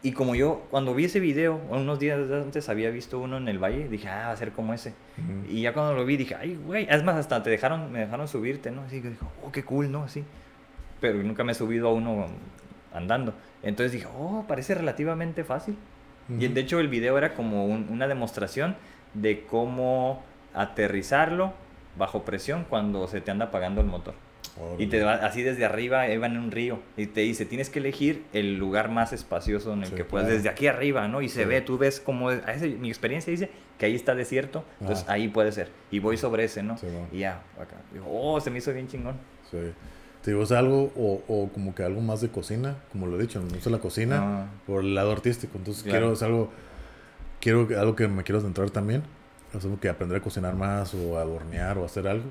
Y 0.02 0.12
como 0.12 0.34
yo, 0.34 0.66
cuando 0.70 0.94
vi 0.94 1.04
ese 1.06 1.18
video, 1.20 1.58
unos 1.70 1.98
días 1.98 2.18
antes 2.30 2.68
había 2.68 2.90
visto 2.90 3.18
uno 3.20 3.38
en 3.38 3.48
el 3.48 3.58
valle, 3.62 3.88
dije, 3.88 4.08
ah, 4.08 4.26
va 4.26 4.32
a 4.32 4.36
ser 4.36 4.50
como 4.52 4.74
ese. 4.74 4.90
Ujú. 5.16 5.50
Y 5.50 5.62
ya 5.62 5.72
cuando 5.72 5.94
lo 5.94 6.04
vi, 6.04 6.16
dije, 6.18 6.34
ay, 6.34 6.56
güey, 6.66 6.86
es 6.90 7.02
más, 7.04 7.14
hasta 7.16 7.42
te 7.42 7.48
dejaron, 7.48 7.90
me 7.90 8.00
dejaron 8.00 8.28
subirte, 8.28 8.70
¿no? 8.70 8.82
Así 8.82 9.00
que 9.00 9.08
dijo, 9.10 9.30
oh, 9.42 9.50
qué 9.50 9.62
cool, 9.64 9.90
¿no? 9.90 10.02
Así. 10.02 10.22
Pero 11.00 11.22
nunca 11.22 11.42
me 11.44 11.52
he 11.52 11.54
subido 11.54 11.88
a 11.88 11.92
uno 11.94 12.26
andando. 12.94 13.34
Entonces 13.62 13.92
dije, 13.92 14.06
oh, 14.16 14.44
parece 14.48 14.74
relativamente 14.74 15.44
fácil. 15.44 15.76
Y 16.28 16.46
Ujú. 16.46 16.54
de 16.54 16.60
hecho 16.60 16.80
el 16.80 16.88
video 16.88 17.18
era 17.18 17.34
como 17.34 17.66
un- 17.66 17.88
una 17.90 18.06
demostración 18.08 18.76
de 19.12 19.44
cómo 19.44 20.22
aterrizarlo 20.54 21.52
bajo 21.98 22.24
presión 22.24 22.64
cuando 22.68 23.06
se 23.06 23.20
te 23.20 23.30
anda 23.30 23.46
apagando 23.46 23.80
el 23.80 23.86
motor. 23.86 24.14
Y 24.78 24.86
te 24.86 25.02
va 25.02 25.14
así 25.14 25.42
desde 25.42 25.64
arriba, 25.64 26.08
iba 26.08 26.26
en 26.26 26.38
un 26.38 26.52
río. 26.52 26.78
Y 26.96 27.06
te 27.06 27.22
dice, 27.22 27.44
tienes 27.44 27.70
que 27.70 27.80
elegir 27.80 28.24
el 28.32 28.56
lugar 28.56 28.88
más 28.88 29.12
espacioso 29.12 29.72
en 29.72 29.80
el 29.80 29.88
Sí, 29.88 29.94
que 29.96 30.04
claro. 30.04 30.28
desde 30.28 30.48
aquí 30.48 30.68
arriba, 30.68 31.08
¿no? 31.08 31.22
Y 31.22 31.28
se 31.28 31.42
Sí. 31.42 31.48
ve, 31.48 31.60
tú 31.60 31.76
ves 31.76 31.98
como, 31.98 32.28
a 32.28 32.34
ese- 32.52 32.68
mi 32.68 32.88
experiencia 32.88 33.32
dice 33.32 33.50
que 33.78 33.86
ahí 33.86 33.96
está 33.96 34.14
desierto, 34.14 34.64
entonces 34.80 35.06
ahí 35.08 35.26
puede 35.26 35.50
ser. 35.50 35.70
Y 35.90 35.98
voy 35.98 36.16
sobre 36.16 36.44
ese, 36.44 36.62
¿no? 36.62 36.76
Sí. 36.78 36.86
Y 37.10 37.18
ya, 37.20 37.42
acá. 37.60 37.76
Digo, 37.92 38.06
oh, 38.08 38.40
se 38.40 38.50
me 38.52 38.58
hizo 38.58 38.72
bien 38.72 38.86
chingón. 38.86 39.16
Sí. 39.50 39.58
Te 40.24 40.30
digo, 40.30 40.42
es 40.42 40.52
algo, 40.52 40.90
o, 40.96 41.22
o 41.28 41.48
como 41.52 41.74
que 41.74 41.82
algo 41.82 42.00
más 42.00 42.22
de 42.22 42.30
cocina, 42.30 42.76
como 42.90 43.06
lo 43.06 43.18
he 43.18 43.22
dicho, 43.22 43.42
me 43.42 43.50
gusta 43.50 43.68
la 43.68 43.78
cocina 43.78 44.18
Ah. 44.22 44.46
por 44.66 44.82
el 44.82 44.94
lado 44.94 45.12
artístico. 45.12 45.58
Entonces 45.58 45.82
Claro. 45.82 45.98
quiero, 45.98 46.12
es 46.14 46.22
algo, 46.22 46.50
quiero 47.40 47.68
algo 47.78 47.94
que 47.94 48.08
me 48.08 48.22
quiero 48.24 48.40
centrar 48.40 48.70
también. 48.70 49.02
Es 49.52 49.62
algo 49.64 49.78
que 49.78 49.88
aprender 49.90 50.18
a 50.18 50.22
cocinar 50.22 50.54
más 50.56 50.94
o 50.94 51.18
a 51.18 51.24
hornear 51.24 51.76
o 51.78 51.84
hacer 51.84 52.08
algo. 52.08 52.24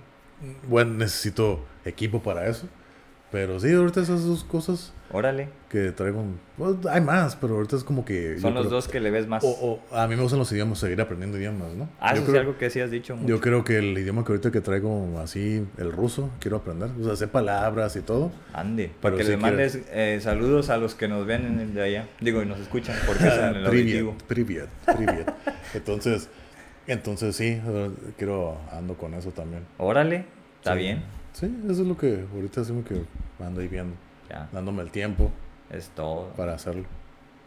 Bueno, 0.68 0.94
necesito 0.96 1.64
equipo 1.86 2.22
para 2.22 2.48
eso. 2.48 2.68
Pero 3.34 3.60
sí, 3.60 3.74
ahorita 3.74 4.00
esas 4.00 4.24
dos 4.26 4.44
cosas 4.44 4.94
Órale. 5.12 5.50
que 5.68 5.92
traigo. 5.92 6.24
pues, 6.56 6.76
hay 6.86 7.02
más, 7.02 7.36
pero 7.36 7.56
ahorita 7.56 7.76
es 7.76 7.84
como 7.84 8.06
que. 8.06 8.38
Son 8.40 8.54
los 8.54 8.68
creo- 8.68 8.76
dos 8.76 8.88
que 8.88 9.00
le 9.00 9.10
ves 9.10 9.28
más. 9.28 9.44
O, 9.44 9.82
o 9.92 9.96
a 9.98 10.08
mí 10.08 10.16
me 10.16 10.22
gustan 10.22 10.38
los 10.38 10.52
idiomas, 10.52 10.78
seguir 10.78 11.02
aprendiendo 11.02 11.40
idiomas, 11.40 11.74
¿no? 11.74 11.90
ah, 12.00 12.14
yo, 12.14 12.22
eso 12.22 12.30
creo, 12.30 12.42
algo 12.42 12.58
que 12.60 12.70
sí 12.70 12.80
has 12.80 12.92
dicho 12.92 13.16
mucho. 13.16 13.28
yo 13.28 13.42
creo 13.42 13.64
que 13.64 13.80
el 13.80 13.98
idioma 13.98 14.24
que 14.24 14.34
ahorita 14.34 14.52
que 14.52 14.62
traigo 14.62 15.20
así, 15.20 15.66
el 15.80 15.92
ruso, 15.92 16.30
quiero 16.40 16.58
aprender. 16.58 16.92
O 17.02 17.04
sea, 17.04 17.16
sé 17.16 17.28
palabras 17.28 17.96
y 17.96 18.02
todo. 18.02 18.32
Ande, 18.54 18.92
para 19.02 19.18
que 19.18 19.24
sí 19.24 19.32
le 19.32 19.38
mandes 19.38 19.80
eh, 19.92 20.20
saludos 20.22 20.70
a 20.70 20.78
los 20.78 20.94
que 20.94 21.08
nos 21.08 21.26
ven 21.26 21.44
en 21.48 21.60
el 21.60 21.74
de 21.74 21.82
allá. 21.82 22.08
Digo, 22.22 22.44
y 22.44 22.46
nos 22.46 22.60
escuchan 22.60 22.96
porque 23.08 23.28
es 23.28 23.34
en 23.34 23.56
el 23.56 23.64
Privyet, 23.68 24.02
auditivo. 24.04 24.16
privyet, 24.28 24.68
privyet. 24.96 25.26
Entonces, 25.74 26.30
entonces 26.86 27.36
sí, 27.36 27.60
quiero 28.18 28.58
ando 28.72 28.94
con 28.96 29.16
eso 29.16 29.32
también. 29.32 29.64
Órale, 29.80 30.26
está 30.60 30.74
Sí. 30.74 30.80
bien. 30.80 31.04
Sí, 31.34 31.46
eso 31.66 31.82
es 31.82 31.88
lo 31.88 31.98
que 31.98 32.26
ahorita 32.34 32.64
sí 32.64 32.74
me 32.74 32.84
que 32.84 33.02
ando 33.44 33.62
ahí 33.62 33.68
viendo, 33.68 33.96
Ya. 34.30 34.48
dándome 34.52 34.84
el 34.84 34.92
tiempo. 34.92 35.32
Es 35.70 35.90
todo. 35.90 36.30
para 36.38 36.54
hacerlo. 36.54 36.86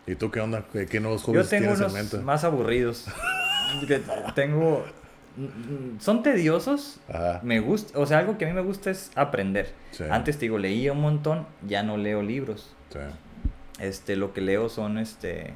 ¿Y 0.07 0.15
tú 0.17 0.31
qué 0.31 0.41
onda? 0.41 0.65
¿Qué, 0.73 0.87
qué 0.87 1.01
nuevos 1.01 1.23
Yo 1.23 1.27
hobbies 1.33 1.49
tengo 1.49 1.63
tienes 1.75 1.79
en 1.81 1.85
unos 1.87 1.93
mente? 1.95 2.19
más 2.19 2.45
aburridos. 2.45 3.07
Que 3.89 4.01
tengo... 4.37 4.85
Son 5.99 6.23
tediosos. 6.23 7.01
Ajá. 7.09 7.41
Me 7.43 7.59
gusta, 7.61 7.99
o 7.99 8.07
sea, 8.07 8.19
algo 8.19 8.39
que 8.39 8.45
a 8.45 8.49
mí 8.49 8.55
me 8.55 8.63
gusta 8.63 8.91
es 8.91 9.11
aprender. 9.17 9.73
Sí. 9.91 10.05
Antes 10.09 10.37
te 10.39 10.43
digo, 10.47 10.57
leía 10.57 10.93
un 10.93 11.01
montón, 11.01 11.47
ya 11.67 11.83
no 11.83 11.97
leo 11.97 12.23
libros. 12.23 12.75
Sí. 12.91 13.01
Este, 13.81 14.15
lo 14.17 14.33
que 14.33 14.41
leo 14.41 14.69
son 14.69 14.99
este 14.99 15.53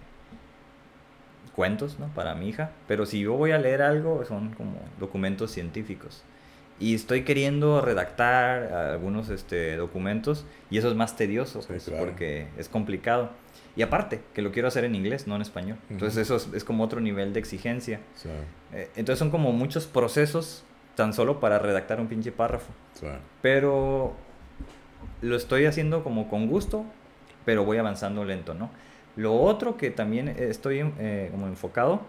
cuentos, 1.55 1.99
¿no? 1.99 2.09
Para 2.09 2.35
mi 2.35 2.49
hija. 2.49 2.73
Pero 2.89 3.07
si 3.07 3.21
yo 3.21 3.35
voy 3.35 3.53
a 3.53 3.59
leer 3.59 3.83
algo, 3.83 4.25
son 4.27 4.51
como 4.55 4.79
documentos 4.99 5.51
científicos. 5.53 6.25
Y 6.81 6.95
estoy 6.95 7.25
queriendo 7.25 7.81
redactar 7.83 8.73
algunos 8.73 9.29
este, 9.29 9.77
documentos 9.77 10.47
y 10.71 10.79
eso 10.79 10.89
es 10.89 10.97
más 10.97 11.15
tedioso, 11.15 11.61
Sí, 11.61 11.69
pues, 11.69 11.85
claro. 11.85 12.05
porque 12.07 12.49
es 12.57 12.69
complicado. 12.69 13.31
Y 13.77 13.83
aparte, 13.83 14.21
que 14.35 14.43
lo 14.43 14.51
quiero 14.51 14.67
hacer 14.67 14.85
en 14.85 14.95
inglés, 14.95 15.27
no 15.27 15.37
en 15.37 15.43
español. 15.43 15.77
Entonces 15.91 16.17
eso 16.19 16.37
es, 16.37 16.49
es 16.55 16.65
como 16.65 16.83
otro 16.83 17.01
nivel 17.01 17.33
de 17.33 17.41
exigencia. 17.41 18.01
Sí. 18.17 18.29
Eh, 18.73 18.89
entonces 18.97 19.19
son 19.19 19.31
como 19.31 19.53
muchos 19.53 19.87
procesos 19.87 20.65
tan 20.97 21.13
solo 21.13 21.39
para 21.39 21.59
redactar 21.59 22.01
un 22.01 22.09
pinche 22.09 22.33
párrafo. 22.33 22.73
Sí. 22.95 23.07
Pero 23.43 24.15
lo 25.23 25.37
estoy 25.37 25.67
haciendo 25.67 26.03
como 26.03 26.29
con 26.29 26.49
gusto, 26.49 26.85
pero 27.45 27.65
voy 27.65 27.77
avanzando 27.77 28.25
lento, 28.25 28.55
¿no? 28.55 28.71
Lo 29.17 29.35
otro 29.35 29.77
que 29.77 29.91
también 29.91 30.29
estoy 30.29 30.81
eh, 30.99 31.29
como 31.31 31.47
enfocado, 31.47 32.01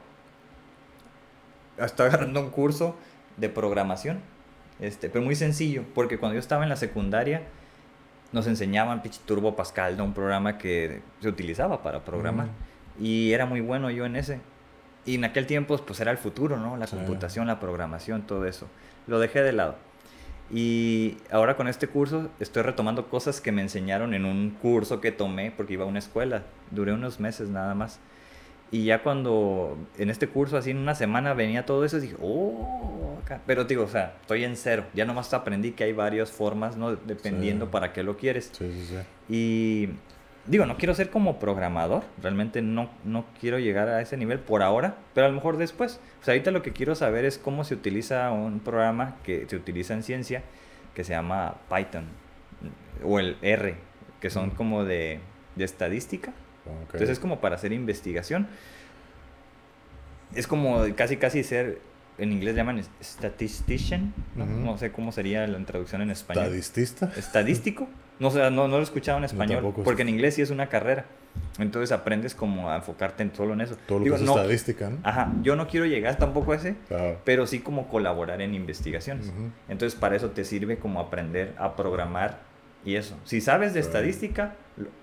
estoy 1.78 2.08
agarrando 2.08 2.40
un 2.42 2.50
curso 2.50 2.96
de 3.38 3.50
programación, 3.50 4.20
este, 4.82 5.10
pero 5.10 5.24
muy 5.24 5.36
sencillo, 5.36 5.84
porque 5.94 6.18
cuando 6.18 6.34
yo 6.34 6.40
estaba 6.40 6.64
en 6.64 6.70
la 6.70 6.76
secundaria 6.76 7.44
nos 8.32 8.48
enseñaban 8.48 9.02
pinche 9.02 9.20
Turbo 9.26 9.56
Pascal, 9.56 9.98
¿no? 9.98 10.06
un 10.06 10.14
programa 10.14 10.58
que 10.58 11.02
se 11.22 11.28
utilizaba 11.28 11.84
para 11.84 12.04
programar, 12.04 12.48
y 13.00 13.32
era 13.34 13.46
muy 13.46 13.62
bueno 13.62 13.90
yo 13.90 14.06
en 14.06 14.16
ese. 14.16 14.40
Y 15.06 15.16
en 15.16 15.24
aquel 15.24 15.48
tiempo 15.48 15.78
pues 15.78 16.00
era 16.00 16.12
el 16.12 16.18
futuro, 16.18 16.58
¿no? 16.58 16.78
La 16.78 16.86
computación, 16.86 17.48
la 17.48 17.60
programación, 17.60 18.22
todo 18.28 18.46
eso. 18.46 18.68
Lo 19.08 19.20
dejé 19.20 19.42
de 19.42 19.52
lado. 19.52 19.76
Y 20.54 21.18
ahora 21.32 21.56
con 21.56 21.68
este 21.68 21.88
curso 21.88 22.30
estoy 22.40 22.62
retomando 22.64 23.10
cosas 23.10 23.42
que 23.42 23.52
me 23.52 23.62
enseñaron 23.62 24.14
en 24.14 24.26
un 24.26 24.52
curso 24.62 25.02
que 25.02 25.12
tomé 25.12 25.52
porque 25.52 25.74
iba 25.74 25.86
a 25.86 25.88
una 25.88 26.00
escuela. 26.00 26.44
Duré 26.70 26.94
unos 26.94 27.20
meses 27.20 27.50
nada 27.50 27.74
más. 27.74 28.00
Y 28.70 28.86
ya 28.86 29.02
cuando 29.02 29.78
en 29.98 30.10
este 30.10 30.28
curso, 30.28 30.58
así 30.58 30.72
en 30.72 30.78
una 30.78 30.96
semana, 30.96 31.34
venía 31.34 31.66
todo 31.66 31.84
eso, 31.84 32.00
dije, 32.00 32.16
oh, 32.22 33.01
acá". 33.22 33.42
pero 33.46 33.64
digo, 33.66 33.84
o 33.84 33.88
sea, 33.88 34.16
estoy 34.22 34.44
en 34.44 34.56
cero. 34.56 34.86
Ya 34.94 35.06
nomás 35.06 35.34
aprendí 35.34 35.72
que 35.72 35.84
hay 35.86 35.94
varias 35.94 36.32
formas, 36.32 36.76
¿no? 36.78 36.96
Dependiendo 36.96 37.66
Sí. 37.66 37.72
para 37.72 37.94
qué 37.94 38.04
lo 38.04 38.18
quieres. 38.18 38.50
Sí, 38.54 38.72
sí, 38.72 38.86
sí. 38.88 38.96
Y 39.30 39.90
digo, 40.48 40.66
no 40.66 40.78
quiero 40.78 40.94
ser 40.96 41.10
como 41.10 41.40
programador, 41.40 42.04
realmente 42.22 42.62
no, 42.62 42.90
no 43.06 43.26
quiero 43.40 43.60
llegar 43.60 43.88
a 43.90 44.02
ese 44.02 44.18
nivel 44.18 44.40
por 44.40 44.64
ahora, 44.64 44.96
pero 45.14 45.28
a 45.28 45.30
lo 45.30 45.36
mejor 45.36 45.58
después. 45.58 46.00
O 46.22 46.26
sea, 46.26 46.34
ahorita 46.34 46.52
lo 46.52 46.62
que 46.62 46.72
quiero 46.74 46.96
saber 46.96 47.26
es 47.26 47.38
cómo 47.38 47.64
se 47.64 47.74
utiliza 47.76 48.32
un 48.32 48.60
programa 48.60 49.18
que 49.24 49.46
se 49.48 49.56
utiliza 49.56 49.94
en 49.94 50.04
ciencia 50.04 50.44
que 50.96 51.04
se 51.04 51.14
llama 51.14 51.56
Python 51.74 52.06
o 53.04 53.20
el 53.20 53.38
R, 53.42 53.76
que 54.20 54.30
son 54.30 54.50
Mm. 54.50 54.56
como 54.56 54.84
de, 54.84 55.20
de 55.56 55.64
estadística. 55.64 56.34
Entonces 56.84 57.10
es 57.10 57.20
como 57.20 57.40
para 57.40 57.56
hacer 57.56 57.72
investigación. 57.74 58.48
Es 60.36 60.48
como 60.48 60.84
casi 60.96 61.18
casi 61.18 61.44
ser, 61.44 61.80
en 62.18 62.32
inglés 62.32 62.56
llaman 62.56 62.82
statistician, 63.02 64.14
¿no? 64.36 64.78
Sé 64.78 64.92
cómo 64.92 65.12
sería 65.12 65.46
la 65.48 65.58
traducción 65.66 66.02
en 66.02 66.12
español. 66.12 66.46
¿Estadistista? 66.46 67.12
¿Estadístico? 67.18 67.88
No, 68.20 68.28
o 68.28 68.32
sea, 68.32 68.52
no, 68.52 68.68
no 68.68 68.76
lo 68.76 68.80
he 68.82 68.84
escuchado 68.84 69.18
en 69.18 69.24
español, 69.24 69.74
porque 69.84 70.04
en 70.04 70.10
inglés 70.10 70.36
sí 70.36 70.42
es 70.42 70.52
una 70.52 70.68
carrera. 70.68 71.06
Entonces 71.60 71.92
aprendes 71.92 72.36
como 72.36 72.70
a 72.70 72.76
enfocarte 72.76 73.24
en 73.24 73.34
solo 73.34 73.54
en 73.54 73.62
eso. 73.62 73.78
Todo 73.88 74.00
lo 74.00 74.04
Digo, 74.04 74.16
que 74.18 74.22
es 74.24 74.28
no- 74.28 74.36
estadística, 74.36 74.90
¿no? 74.90 74.98
Ajá, 75.04 75.32
yo 75.42 75.56
no 75.56 75.68
quiero 75.68 75.86
llegar 75.86 76.18
tampoco 76.18 76.52
a 76.52 76.58
ese, 76.58 76.76
pero 77.24 77.48
sí 77.48 77.60
como 77.60 77.88
colaborar 77.88 78.42
en 78.42 78.54
investigaciones. 78.54 79.32
Entonces 79.70 79.98
para 80.00 80.16
eso 80.16 80.30
te 80.32 80.44
sirve 80.46 80.78
como 80.78 81.00
aprender 81.00 81.56
a 81.58 81.76
programar 81.76 82.40
y 82.86 82.96
eso. 82.96 83.16
Si 83.26 83.42
sabes 83.42 83.74
de 83.74 83.80
estadística, 83.80 84.56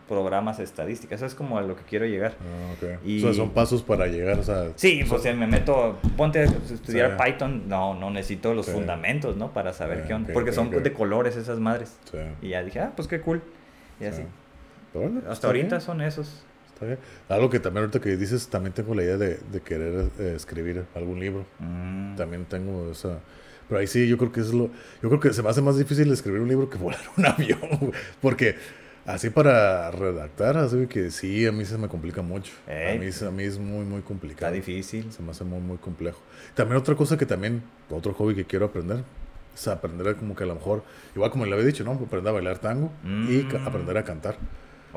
programas 0.08 0.58
estadística. 0.58 1.14
Eso 1.14 1.26
es 1.26 1.34
como 1.34 1.58
a 1.58 1.62
lo 1.62 1.76
que 1.76 1.82
quiero 1.82 2.06
llegar. 2.06 2.32
Ah, 2.40 2.72
ok. 2.74 3.04
Y- 3.04 3.18
O 3.18 3.26
sea, 3.26 3.34
son 3.34 3.50
pasos 3.50 3.82
para 3.82 4.06
llegar, 4.06 4.38
o 4.38 4.42
sea... 4.42 4.72
Sí, 4.76 5.02
pues 5.08 5.22
si 5.22 5.32
me 5.34 5.46
meto, 5.46 5.98
ponte 6.16 6.40
a 6.40 6.44
estudiar 6.44 7.16
Sí. 7.18 7.24
Python, 7.24 7.68
no, 7.68 7.94
no 7.94 8.10
necesito 8.10 8.54
los 8.54 8.66
Sí. 8.66 8.72
fundamentos, 8.72 9.36
¿no? 9.36 9.52
Para 9.52 9.72
saber 9.74 10.00
Ah, 10.02 10.06
qué 10.06 10.14
onda. 10.14 10.32
Porque 10.32 10.52
son 10.52 10.70
de 10.70 10.92
colores 10.92 11.36
esas 11.36 11.60
madres. 11.60 11.96
Sí. 12.10 12.18
Y 12.42 12.48
ya 12.50 12.62
dije, 12.64 12.80
ah, 12.80 12.92
pues 12.96 13.06
qué 13.06 13.20
cool. 13.20 13.42
Y 14.00 14.06
así. 14.06 14.22
Hasta 15.28 15.46
ahorita 15.48 15.76
bien, 15.76 15.80
son 15.80 16.00
esos. 16.00 16.42
Está 16.72 16.86
bien. 16.86 16.98
Algo 17.28 17.50
que 17.50 17.60
también 17.60 17.82
ahorita 17.84 18.00
que 18.00 18.16
dices, 18.16 18.48
también 18.48 18.72
tengo 18.72 18.94
la 18.94 19.02
idea 19.02 19.16
de, 19.18 19.34
de 19.52 19.60
querer 19.60 20.06
eh, 20.18 20.32
escribir 20.36 20.84
algún 20.94 21.20
libro. 21.20 21.44
Mm. 21.58 22.16
También 22.16 22.44
tengo 22.46 22.90
esa... 22.90 23.18
Pero 23.68 23.80
ahí 23.80 23.86
sí, 23.86 24.08
yo 24.08 24.16
creo 24.16 24.32
que 24.32 24.40
es 24.40 24.52
lo... 24.52 24.70
Yo 25.02 25.08
creo 25.08 25.20
que 25.20 25.32
se 25.32 25.42
me 25.42 25.50
hace 25.50 25.60
más 25.60 25.76
difícil 25.76 26.10
escribir 26.12 26.40
un 26.40 26.48
libro 26.48 26.70
que 26.70 26.78
volar 26.78 27.00
un 27.16 27.26
avión. 27.26 27.60
güey. 27.80 27.92
Porque 28.20 28.56
así 29.06 29.30
para 29.30 29.90
redactar, 29.90 30.56
así 30.56 30.86
que 30.86 31.10
sí, 31.10 31.46
a 31.46 31.52
mí 31.52 31.64
se 31.64 31.76
me 31.78 31.88
complica 31.88 32.22
mucho. 32.22 32.52
A, 32.66 32.72
Ey. 32.72 32.98
mí, 32.98 33.06
a 33.26 33.30
mí 33.30 33.42
es 33.44 33.58
muy, 33.58 33.84
muy 33.84 33.98
Está 33.98 34.08
complicado. 34.08 34.52
difícil. 34.54 35.12
Se 35.12 35.22
me 35.22 35.30
hace 35.32 35.44
muy, 35.44 35.60
muy 35.60 35.76
complejo. 35.78 36.20
También 36.54 36.78
otra 36.78 36.94
cosa 36.94 37.16
que 37.18 37.26
también, 37.26 37.62
otro 37.90 38.14
hobby 38.14 38.34
que 38.34 38.44
quiero 38.44 38.66
aprender, 38.66 39.04
es 39.54 39.68
aprender 39.68 40.08
a 40.08 40.14
como 40.14 40.34
que 40.36 40.44
a 40.44 40.46
lo 40.46 40.54
mejor, 40.54 40.82
igual 41.14 41.30
como 41.30 41.44
le 41.44 41.52
había 41.52 41.66
dicho, 41.66 41.84
¿no? 41.84 41.92
Aprender 41.92 42.28
a 42.28 42.32
bailar 42.32 42.58
tango 42.58 42.90
y 43.04 43.42
Mm. 43.44 43.66
aprender 43.66 43.98
a 43.98 44.04
cantar. 44.04 44.36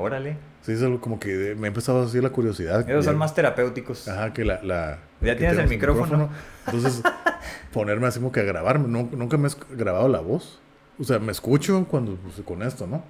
Órale. 0.01 0.37
Sí, 0.61 0.73
es 0.73 0.81
algo 0.83 1.01
como 1.01 1.19
que 1.19 1.55
me 1.57 1.67
ha 1.67 1.69
empezado 1.69 2.01
a 2.01 2.05
decir 2.05 2.21
la 2.21 2.29
curiosidad. 2.29 2.87
Esos 2.89 3.05
son 3.05 3.17
más 3.17 3.33
terapéuticos. 3.33 4.07
Ajá, 4.07 4.33
que 4.33 4.45
la... 4.45 4.61
la 4.63 4.99
Ya 5.21 5.33
que 5.33 5.39
tienes 5.39 5.57
el 5.57 5.67
tenemos 5.67 5.69
micrófono. 5.69 6.29
Entonces, 6.67 7.01
ponerme 7.73 8.07
así 8.07 8.19
como 8.19 8.31
que 8.31 8.41
a 8.41 8.43
grabarme. 8.43 8.87
Nu- 8.87 9.09
nunca 9.15 9.37
me 9.37 9.47
he 9.47 9.51
grabado 9.75 10.07
la 10.07 10.19
voz. 10.19 10.59
O 10.99 11.03
sea, 11.03 11.17
me 11.19 11.31
escucho 11.31 11.85
cuando 11.89 12.15
pues, 12.15 12.35
con 12.45 12.61
esto, 12.61 12.85
¿no? 12.85 13.03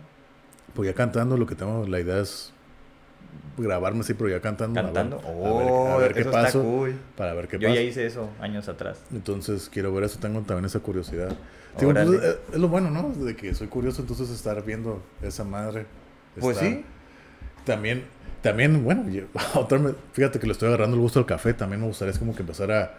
Pues 0.73 0.87
ya 0.87 0.95
cantando, 0.95 1.35
lo 1.35 1.45
que 1.45 1.55
tengo, 1.55 1.85
la 1.87 1.99
idea 1.99 2.19
es 2.19 2.53
grabarme 3.57 3.99
así, 4.01 4.13
pero 4.13 4.29
ya 4.29 4.39
cantando. 4.39 4.81
Cantando. 4.81 5.17
Ver, 5.17 5.25
Oh, 5.35 5.91
a 5.93 5.97
ver 5.97 6.13
qué 6.13 6.21
eso 6.21 6.31
pasa. 6.31 6.59
cool. 6.59 6.95
Para 7.17 7.33
ver 7.33 7.47
qué 7.47 7.59
Yo 7.59 7.67
pasa. 7.67 7.75
ya 7.75 7.81
hice 7.81 8.05
eso 8.05 8.29
años 8.39 8.69
atrás. 8.69 9.01
Entonces 9.11 9.69
quiero 9.71 9.93
ver 9.93 10.05
eso, 10.05 10.19
tengo 10.19 10.39
también 10.41 10.65
esa 10.65 10.79
curiosidad. 10.79 11.35
Digo, 11.77 11.91
Órale. 11.91 12.17
pues, 12.17 12.23
es, 12.23 12.37
es 12.53 12.59
lo 12.59 12.67
bueno, 12.69 12.89
¿no? 12.89 13.09
De 13.09 13.35
que 13.35 13.53
soy 13.53 13.67
curioso, 13.67 14.01
entonces 14.01 14.29
estar 14.29 14.63
viendo 14.63 15.01
esa 15.21 15.43
madre. 15.43 15.85
Pues 16.39 16.57
está- 16.57 16.69
sí. 16.69 16.85
También, 17.65 18.03
también, 18.41 18.83
bueno, 18.83 19.07
yo- 19.09 19.23
otra 19.55 19.79
fíjate 20.13 20.39
que 20.39 20.47
le 20.47 20.53
estoy 20.53 20.67
agarrando 20.69 20.95
el 20.95 21.01
gusto 21.01 21.19
al 21.19 21.25
café, 21.25 21.53
también 21.53 21.81
me 21.81 21.87
gustaría 21.87 22.11
es 22.11 22.19
como 22.19 22.33
que 22.35 22.41
empezar 22.41 22.71
a, 22.71 22.93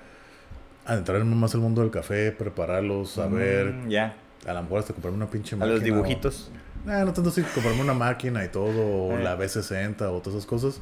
a 0.87 0.95
entrar 0.95 1.25
más 1.25 1.55
al 1.55 1.61
mundo 1.61 1.81
del 1.83 1.91
café, 1.91 2.33
prepararlo, 2.33 3.05
saber, 3.05 3.73
Mm, 3.73 3.89
ya. 3.89 4.15
a 4.47 4.53
lo 4.53 4.63
mejor 4.63 4.81
hasta 4.81 4.93
comprarme 4.93 5.17
una 5.17 5.27
pinche 5.31 5.55
A 5.57 5.59
máquina. 5.59 5.75
los 5.75 5.85
dibujitos. 5.85 6.51
o- 6.85 6.89
Nah, 6.89 7.05
no 7.05 7.13
tanto 7.13 7.31
así, 7.31 7.43
comprarme 7.43 7.81
una 7.81 7.95
máquina 7.95 8.45
y 8.45 8.49
todo, 8.49 8.81
o 8.85 9.19
Eh. 9.19 9.23
la 9.23 9.37
B60 9.39 10.03
o 10.11 10.19
todas 10.21 10.37
esas 10.39 10.47
cosas. 10.47 10.81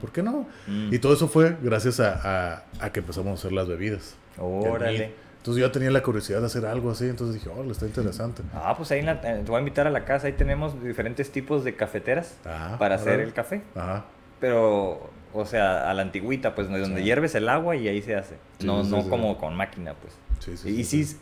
¿Por 0.00 0.12
qué 0.12 0.22
no? 0.22 0.46
Mm. 0.66 0.92
Y 0.94 0.98
todo 0.98 1.14
eso 1.14 1.28
fue 1.28 1.56
gracias 1.62 1.98
a, 1.98 2.54
a- 2.54 2.62
a 2.78 2.92
que 2.92 3.00
empezamos 3.00 3.30
a 3.30 3.34
hacer 3.34 3.52
las 3.52 3.66
bebidas. 3.68 4.14
Órale. 4.38 5.12
Entonces 5.44 5.60
yo 5.60 5.66
ya 5.66 5.72
tenía 5.72 5.90
la 5.90 6.02
curiosidad 6.02 6.40
de 6.40 6.46
hacer 6.46 6.64
algo 6.64 6.90
así, 6.90 7.04
entonces 7.06 7.34
dije, 7.34 7.50
oh, 7.54 7.70
está 7.70 7.84
interesante. 7.84 8.40
Ah, 8.54 8.72
pues 8.74 8.90
ahí 8.92 9.00
en 9.00 9.04
la- 9.06 9.20
eh, 9.22 9.42
te 9.44 9.50
voy 9.50 9.56
a 9.56 9.58
invitar 9.58 9.86
a 9.86 9.90
la 9.90 10.06
casa. 10.06 10.26
Ahí 10.26 10.32
tenemos 10.32 10.82
diferentes 10.82 11.30
tipos 11.30 11.64
de 11.64 11.76
cafeteras 11.76 12.36
para 12.78 12.94
hacer 12.94 13.20
el 13.20 13.34
café. 13.34 13.60
Ajá. 13.74 14.06
Pero, 14.40 15.10
o 15.34 15.44
sea, 15.44 15.90
a 15.90 15.92
la 15.92 16.00
antigüita, 16.00 16.54
pues 16.54 16.70
donde 16.70 17.00
Sí. 17.00 17.04
hierves 17.04 17.34
el 17.34 17.50
agua 17.50 17.76
y 17.76 17.88
ahí 17.88 18.00
se 18.00 18.16
hace. 18.16 18.36
Sí, 18.58 18.66
no 18.66 18.84
sí, 18.84 18.90
no 18.90 19.06
como 19.10 19.36
con 19.36 19.54
máquina, 19.54 19.92
pues. 20.00 20.14
Sí, 20.38 20.56
sí, 20.56 20.80
y 20.80 20.84
sí, 20.84 21.14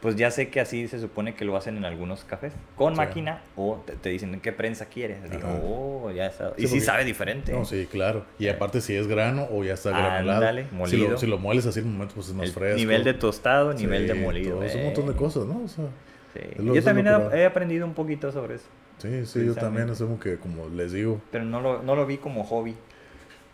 pues 0.00 0.16
ya 0.16 0.30
sé 0.30 0.48
que 0.48 0.60
así 0.60 0.88
se 0.88 0.98
supone 0.98 1.34
que 1.34 1.44
lo 1.44 1.56
hacen 1.56 1.76
en 1.76 1.84
algunos 1.84 2.24
cafés. 2.24 2.52
Con 2.76 2.94
Sí. 2.94 2.96
máquina 2.98 3.42
o 3.56 3.82
te, 3.86 3.94
te 3.96 4.08
dicen 4.08 4.40
qué 4.40 4.52
prensa 4.52 4.86
quieres. 4.86 5.30
Digo, 5.30 5.48
oh, 5.62 6.10
ya 6.10 6.26
está. 6.26 6.48
Sí, 6.48 6.54
y 6.56 6.62
sí 6.62 6.68
porque- 6.74 6.80
sabe 6.84 7.04
diferente. 7.04 7.52
No, 7.52 7.64
sí, 7.64 7.86
claro. 7.90 8.24
Y 8.38 8.48
aparte 8.48 8.80
si 8.80 8.94
es 8.96 9.06
grano 9.06 9.46
o 9.52 9.62
ya 9.62 9.74
está 9.74 9.90
granulado. 9.90 10.38
Ándale, 10.38 10.66
Si 10.70 10.74
molido. 10.74 11.10
lo, 11.10 11.18
si 11.18 11.26
lo 11.26 11.38
mueles 11.38 11.66
así 11.66 11.80
en 11.80 11.86
un 11.86 11.92
momento, 11.94 12.14
pues 12.14 12.28
es 12.28 12.34
más 12.34 12.46
El 12.46 12.52
fresco. 12.52 12.76
nivel 12.78 13.04
de 13.04 13.14
tostado, 13.14 13.72
nivel 13.74 14.06
de 14.06 14.14
molido. 14.14 14.62
es 14.62 14.74
un 14.74 14.84
montón 14.84 15.06
de 15.06 15.14
cosas, 15.14 15.44
¿no? 15.46 15.62
O 15.64 15.68
sea, 15.68 15.84
Yo 16.62 16.82
también 16.82 17.08
he, 17.34 17.44
aprendido 17.44 17.84
un 17.86 17.94
poquito 17.94 18.30
sobre 18.32 18.54
eso. 18.56 18.66
sí, 18.98 19.26
sí, 19.26 19.44
yo 19.44 19.54
también 19.54 19.88
es 19.88 19.98
como 19.98 20.18
que, 20.20 20.36
como 20.38 20.68
les 20.68 20.92
digo, 20.92 21.20
Pero 21.32 21.44
no 21.44 21.60
lo, 21.60 21.82
no 21.82 21.94
lo 21.96 22.06
vi 22.06 22.18
como 22.18 22.44
hobby. 22.44 22.74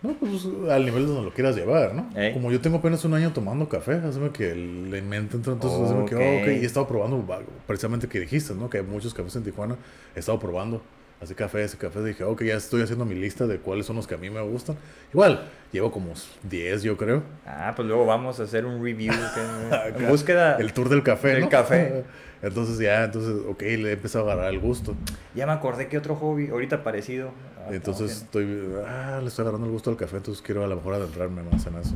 No, 0.03 0.15
pues 0.15 0.47
al 0.71 0.85
nivel 0.85 1.07
donde 1.07 1.23
lo 1.23 1.33
quieras 1.33 1.57
llevar, 1.57 1.95
¿no? 1.95 2.09
Como 2.33 2.53
yo 2.53 2.61
tengo 2.61 2.79
apenas 2.79 3.05
un 3.05 3.15
año 3.15 3.33
tomando 3.33 3.69
café, 3.69 3.95
hazme 3.95 4.31
que 4.31 4.55
le 4.55 5.03
mente 5.03 5.37
entra, 5.37 5.55
entonces 5.55 5.81
hazme 5.81 6.05
que, 6.05 6.15
oh, 6.15 6.43
ok, 6.43 6.47
y 6.49 6.63
he 6.63 6.67
estado 6.67 6.87
probando, 6.87 7.25
precisamente 7.67 8.07
que 8.09 8.21
dijiste, 8.21 8.55
¿no? 8.55 8.69
Que 8.69 8.79
hay 8.79 8.85
muchos 8.85 9.15
cafés 9.15 9.37
en 9.37 9.45
Tijuana, 9.45 9.77
he 10.15 10.19
estado 10.19 10.39
probando. 10.39 10.83
Así 11.23 11.35
cafés 11.35 11.75
y 11.75 11.77
cafés. 11.77 12.05
Dije, 12.05 12.25
ok, 12.25 12.43
ya 12.45 12.55
estoy 12.57 12.83
haciendo 12.83 13.05
mi 13.05 13.15
lista 13.15 13.47
de 13.47 13.59
cuáles 13.59 13.87
son 13.87 13.97
los 13.97 14.07
que 14.07 14.15
a 14.15 14.19
mí 14.19 14.31
me 14.31 14.41
gustan. 14.43 14.77
Igual, 15.13 15.49
llevo 15.73 15.91
como 15.91 16.13
10, 16.43 16.83
yo 16.83 16.97
creo. 16.97 17.23
Ah, 17.47 17.73
pues 17.75 17.87
luego 17.89 18.05
vamos 18.07 18.39
a 18.41 18.45
hacer 18.45 18.65
un 18.67 18.83
review. 18.83 19.13
que- 19.35 20.03
en 20.05 20.09
búsqueda. 20.09 20.57
El 20.57 20.73
tour 20.73 20.89
del 20.89 21.03
café, 21.03 21.29
Del 21.29 21.41
¿no? 21.43 21.49
café. 21.49 22.05
Entonces 22.43 22.79
ya, 22.79 23.05
entonces, 23.05 23.35
ok, 23.49 23.63
le 23.63 23.89
he 23.89 23.93
empezado 23.93 24.29
a 24.29 24.35
agarrar 24.35 24.53
el 24.53 24.61
gusto. 24.61 24.95
Ya 25.35 25.47
me 25.47 25.53
acordé 25.53 25.89
que 25.89 25.97
otro 25.97 26.15
hobby, 26.17 26.49
ahorita 26.49 26.85
parecido. 26.85 27.31
Ah, 27.59 27.71
Entonces 27.73 28.23
estoy, 28.23 28.47
ah, 28.87 29.19
le 29.23 29.29
estoy 29.29 29.43
agarrando 29.45 29.67
el 29.67 29.73
gusto 29.73 29.89
al 29.91 29.97
café, 29.97 30.19
entonces 30.19 30.43
quiero 30.43 30.63
a 30.63 30.67
lo 30.67 30.77
mejor 30.77 30.95
adentrarme 30.95 31.43
más 31.43 31.67
en 31.67 31.77
eso. 31.77 31.95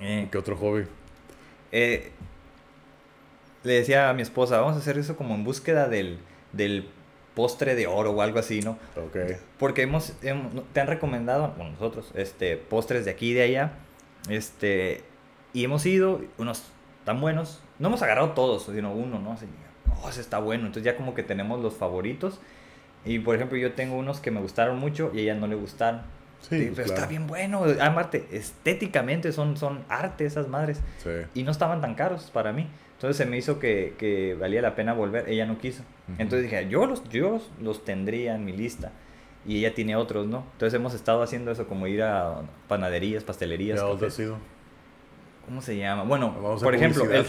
Eh, 0.00 0.28
¿Qué 0.32 0.36
otro 0.36 0.56
hobby? 0.56 0.82
eh, 1.70 2.10
le 3.62 3.72
decía 3.74 4.10
a 4.10 4.14
mi 4.14 4.22
esposa, 4.22 4.58
vamos 4.60 4.74
a 4.76 4.78
hacer 4.78 4.98
eso 4.98 5.16
como 5.16 5.34
en 5.36 5.44
búsqueda 5.44 5.88
del, 5.88 6.18
del 6.52 6.88
postre 7.36 7.76
de 7.76 7.86
oro 7.86 8.10
o 8.10 8.22
algo 8.22 8.40
así, 8.40 8.60
¿no? 8.62 8.72
Ok. 8.96 9.16
Porque 9.58 9.82
hemos, 9.82 10.14
hemos- 10.22 10.52
te 10.72 10.80
han 10.80 10.88
recomendado, 10.88 11.52
bueno, 11.56 11.70
nosotros, 11.72 12.10
este, 12.14 12.56
postres 12.56 13.04
de 13.04 13.12
aquí 13.12 13.30
y 13.30 13.34
de 13.34 13.42
allá, 13.42 13.72
este, 14.28 15.04
y 15.52 15.62
hemos 15.64 15.86
ido, 15.86 16.20
unos 16.38 16.64
tan 17.04 17.20
buenos, 17.20 17.62
no 17.78 17.88
hemos 17.88 18.02
agarrado 18.02 18.30
todos, 18.30 18.64
sino 18.64 18.92
uno, 18.92 19.18
¿no? 19.20 19.32
Así, 19.32 19.46
oh, 20.02 20.08
ese 20.08 20.20
está 20.22 20.38
bueno, 20.38 20.66
entonces 20.66 20.82
ya 20.84 20.96
como 20.96 21.14
que 21.14 21.22
tenemos 21.22 21.60
los 21.60 21.74
favoritos, 21.74 22.40
y 23.04 23.18
por 23.20 23.36
ejemplo 23.36 23.56
yo 23.56 23.72
tengo 23.74 23.96
unos 23.96 24.18
que 24.18 24.30
me 24.32 24.40
gustaron 24.40 24.78
mucho 24.78 25.12
y 25.14 25.18
a 25.18 25.22
ella 25.22 25.34
no 25.34 25.46
le 25.46 25.54
gustaron, 25.54 26.00
Sí, 26.40 26.58
Sí, 26.58 26.72
pero 26.74 26.84
claro. 26.86 26.94
está 26.94 27.06
bien 27.06 27.26
bueno, 27.26 27.64
aparte, 27.80 28.26
estéticamente 28.30 29.32
son, 29.32 29.56
son 29.56 29.84
arte 29.88 30.26
esas 30.26 30.48
madres, 30.48 30.80
Sí. 31.02 31.10
y 31.34 31.42
no 31.44 31.50
estaban 31.50 31.80
tan 31.80 31.94
caros 31.94 32.30
para 32.30 32.52
mí. 32.52 32.68
Entonces 32.96 33.16
se 33.16 33.26
me 33.26 33.36
hizo 33.38 33.58
que, 33.58 33.94
que 33.98 34.34
valía 34.34 34.60
la 34.62 34.74
pena 34.74 34.92
volver. 34.94 35.28
Ella 35.28 35.46
no 35.46 35.58
quiso. 35.58 35.82
Entonces 36.18 36.42
dije, 36.50 36.68
yo 36.68 36.86
los, 36.86 37.02
yo 37.10 37.30
los, 37.30 37.50
los 37.60 37.84
tendría 37.84 38.34
en 38.34 38.44
mi 38.44 38.52
lista. 38.52 38.90
Y 39.46 39.58
ella 39.58 39.74
tiene 39.74 39.94
otros, 39.96 40.26
¿no? 40.26 40.44
Entonces 40.52 40.74
hemos 40.74 40.94
estado 40.94 41.22
haciendo 41.22 41.50
eso, 41.52 41.66
como 41.68 41.86
ir 41.86 42.02
a 42.02 42.42
panaderías, 42.68 43.22
pastelerías. 43.22 43.78
¿Ya 43.78 43.84
dónde 43.84 44.06
cafés. 44.06 44.12
has 44.14 44.18
ido? 44.20 44.38
¿Cómo 45.44 45.62
se 45.62 45.76
llama? 45.76 46.02
Bueno, 46.02 46.34
Vamos 46.42 46.62
por 46.62 46.74
ejemplo, 46.74 47.04
el- 47.04 47.24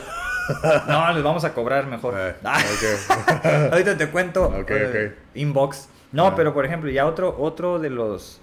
no, 0.88 1.14
les 1.14 1.22
vamos 1.24 1.44
a 1.44 1.54
cobrar 1.54 1.86
mejor. 1.86 2.16
Eh, 2.18 2.34
Ah, 2.44 3.70
ahorita 3.72 3.98
te 3.98 4.08
cuento. 4.10 4.52
Eh. 4.70 5.14
Inbox. 5.36 5.90
No, 6.12 6.28
Ah. 6.28 6.36
pero 6.36 6.54
por 6.54 6.66
ejemplo, 6.66 6.90
ya 6.90 7.06
otro, 7.06 7.36
otro 7.38 7.78
de 7.78 7.90
los... 7.90 8.42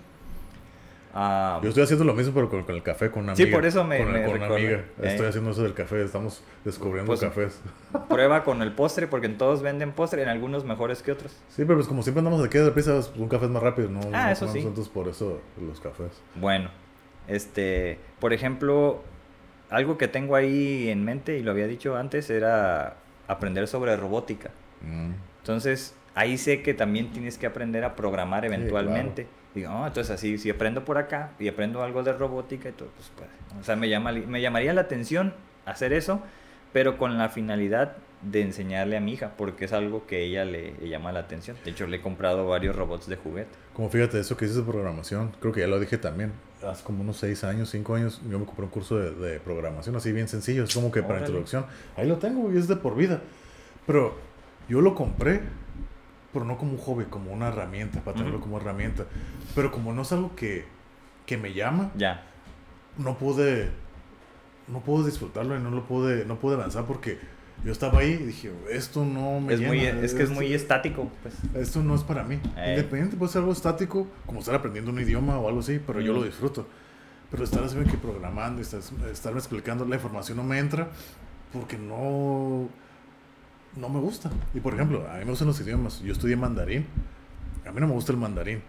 ah, 1.15 1.61
Yo 1.63 1.69
estoy 1.69 1.85
haciendo 1.85 2.05
lo 2.05 2.13
mismo, 2.15 2.35
pero 2.35 2.49
con, 2.51 2.65
con 2.65 2.75
el 2.75 2.83
café, 2.83 3.11
con 3.11 3.23
una 3.25 3.35
Sí, 3.37 3.43
amiga. 3.45 3.57
por 3.57 3.67
eso 3.67 3.85
me- 3.85 3.99
Con, 3.99 4.13
me 4.13 4.25
con 4.25 4.35
una 4.37 4.47
amiga. 4.47 4.85
Estoy 5.01 5.27
Eh. 5.27 5.29
haciendo 5.29 5.51
eso 5.53 5.63
del 5.63 5.73
café. 5.75 6.03
Estamos 6.05 6.43
descubriendo 6.65 7.07
Pues, 7.09 7.21
cafés. 7.21 7.61
prueba 8.09 8.45
con 8.45 8.61
el 8.63 8.73
postre, 8.73 9.07
porque 9.07 9.27
en 9.27 9.39
todos 9.39 9.63
venden 9.63 9.93
postre, 9.93 10.23
en 10.23 10.29
algunos 10.29 10.65
mejores 10.65 11.03
que 11.03 11.13
otros. 11.13 11.33
Sí, 11.49 11.65
pero 11.65 11.77
pues 11.77 11.87
como 11.89 12.03
siempre 12.03 12.19
andamos 12.21 12.45
aquí 12.45 12.59
de 12.59 12.71
prisa, 12.71 12.93
pues, 12.95 13.13
un 13.17 13.29
café 13.29 13.47
es 13.47 13.51
más 13.51 13.63
rápido, 13.63 13.89
¿no? 13.91 14.01
Ah, 14.13 14.27
No 14.27 14.31
eso 14.33 14.49
sí. 14.53 14.59
Entonces, 14.59 14.89
por 14.89 15.09
eso 15.09 15.41
los 15.61 15.81
cafés. 15.81 16.11
Bueno, 16.35 16.69
este, 17.29 17.99
por 18.21 18.33
ejemplo, 18.33 19.03
algo 19.71 19.97
que 19.99 20.09
tengo 20.09 20.37
ahí 20.37 20.89
en 20.89 21.05
mente 21.05 21.39
y 21.39 21.43
lo 21.43 21.51
había 21.51 21.67
dicho 21.67 21.97
antes 21.97 22.29
era 22.31 22.97
aprender 23.29 23.67
sobre 23.69 23.97
robótica. 23.97 24.51
Mm. 24.83 25.13
Entonces, 25.41 25.95
ahí 26.15 26.37
sé 26.39 26.63
que 26.63 26.75
también 26.75 27.11
tienes 27.13 27.39
que 27.39 27.47
aprender 27.47 27.85
a 27.85 27.97
programar 27.97 28.45
eventualmente. 28.45 29.27
Digo, 29.55 29.71
"Oh, 29.73 29.87
entonces 29.87 30.11
así, 30.13 30.37
si 30.39 30.51
aprendo 30.51 30.85
por 30.85 30.99
acá 30.99 31.31
y 31.39 31.49
aprendo 31.49 31.83
algo 31.83 32.03
de 32.03 32.13
robótica 32.13 32.69
y 32.69 32.73
todo, 32.73 32.89
pues 32.97 33.11
puede. 33.17 33.31
O 33.61 33.65
sea, 33.65 33.77
me, 33.77 33.89
llama, 33.89 34.13
me 34.13 34.41
llamaría 34.41 34.75
la 34.75 34.81
atención 34.83 35.33
hacer 35.65 35.93
eso, 35.93 36.21
pero 36.73 36.99
con 36.99 37.17
la 37.19 37.29
finalidad 37.29 37.97
de 38.23 38.41
enseñarle 38.43 38.97
a 38.97 39.01
mi 39.01 39.13
hija, 39.13 39.33
porque 39.37 39.67
es 39.67 39.73
algo 39.73 40.07
que 40.07 40.25
ella 40.25 40.45
le, 40.45 40.73
le 40.81 40.89
llama 40.89 41.13
la 41.13 41.21
atención. 41.21 41.57
De 41.65 41.71
hecho, 41.71 41.87
le 41.87 41.99
he 41.99 42.01
comprado 42.01 42.47
varios 42.49 42.75
robots 42.75 43.07
de 43.07 43.17
juguete. 43.17 43.51
Como 43.75 43.91
fíjate, 43.91 44.19
eso 44.19 44.37
que 44.37 44.47
dices 44.47 44.65
de 44.65 44.71
programación, 44.71 45.31
creo 45.41 45.53
que 45.53 45.61
ya 45.61 45.67
lo 45.67 45.79
dije 45.79 45.99
también. 45.99 46.33
Hace 46.67 46.83
como 46.83 47.03
unos 47.03 47.19
6 47.19 47.45
años, 47.45 47.69
5 47.71 47.95
años, 47.95 48.23
yo 48.29 48.39
me 48.39 48.47
compré 48.47 48.65
un 48.65 48.71
curso 48.71 48.97
de, 48.99 49.11
de 49.13 49.39
programación 49.41 49.95
así 49.97 50.11
bien 50.13 50.27
sencillo. 50.27 50.65
Es 50.65 50.75
como 50.75 50.91
que 50.91 51.03
para 51.03 51.17
Órale. 51.17 51.27
introducción. 51.27 51.67
Ahí 51.97 52.09
lo 52.09 52.17
tengo 52.17 52.51
y 52.53 52.57
es 52.57 52.67
de 52.67 52.77
por 52.77 52.97
vida. 52.97 53.21
Pero 53.87 54.17
yo 54.69 54.81
lo 54.81 54.95
compré, 54.95 55.43
pero 56.35 56.45
no 56.45 56.59
como 56.59 56.73
un 56.73 56.79
hobby, 56.79 57.05
como 57.07 57.33
una 57.33 57.49
herramienta, 57.49 58.01
para 58.03 58.17
tenerlo 58.17 58.37
Ujú. 58.39 58.45
como 58.47 58.59
herramienta. 58.59 59.07
Pero 59.55 59.71
como 59.73 59.95
no 59.95 60.03
es 60.03 60.13
algo 60.13 60.37
que, 60.37 60.67
que 61.25 61.39
me 61.39 61.55
llama, 61.55 61.91
Ya. 61.97 62.25
no 62.99 63.17
pude 63.17 63.71
no 64.69 64.81
pude 64.81 65.07
disfrutarlo 65.11 65.57
y 65.57 65.61
no 65.61 65.71
lo 65.71 65.85
pude 65.85 66.25
no 66.25 66.37
pude 66.39 66.55
avanzar 66.55 66.85
porque 66.87 67.19
yo 67.67 67.71
estaba 67.73 67.99
ahí 68.01 68.13
y 68.19 68.25
dije 68.25 68.51
esto 68.71 69.05
no 69.05 69.39
me 69.41 69.53
Es, 69.55 69.61
muy, 69.61 69.79
llena, 69.79 70.01
es 70.01 70.15
que 70.15 70.23
es 70.23 70.31
esto- 70.31 70.35
muy 70.35 70.53
estático, 70.55 71.11
pues. 71.23 71.35
esto 71.55 71.83
no 71.83 71.95
es 71.95 72.03
para 72.03 72.23
mí 72.25 72.41
Eh. 72.57 72.71
independiente 72.77 73.17
puede 73.19 73.31
ser 73.31 73.41
algo 73.41 73.53
estático 73.53 74.07
como 74.25 74.41
estar 74.41 74.55
aprendiendo 74.55 74.91
un 74.91 74.99
idioma 75.01 75.39
o 75.39 75.49
algo 75.49 75.61
así 75.61 75.81
pero 75.87 76.01
yo 76.01 76.13
Mm. 76.13 76.17
lo 76.17 76.23
disfruto 76.25 76.67
pero 77.31 77.45
estar 77.45 77.63
así 77.63 77.77
que 77.91 77.99
programando 77.99 78.63
estar, 78.63 78.81
estarme 79.13 79.39
explicando 79.39 79.85
la 79.85 79.97
información 79.97 80.39
no 80.39 80.45
me 80.45 80.59
entra 80.59 80.89
porque 81.53 81.77
no 81.77 82.69
no 83.77 83.89
me 83.89 84.01
gusta 84.01 84.31
y 84.55 84.61
por 84.61 84.75
ejemplo 84.75 85.07
a 85.11 85.15
mí 85.19 85.25
me 85.25 85.31
gustan 85.31 85.49
los 85.49 85.61
idiomas 85.61 86.01
yo 86.01 86.13
estudié 86.13 86.37
mandarín 86.37 86.87
a 87.67 87.73
mí 87.73 87.81
no 87.81 87.87
me 87.89 87.93
gusta 87.95 88.13
el 88.13 88.19
mandarín 88.19 88.63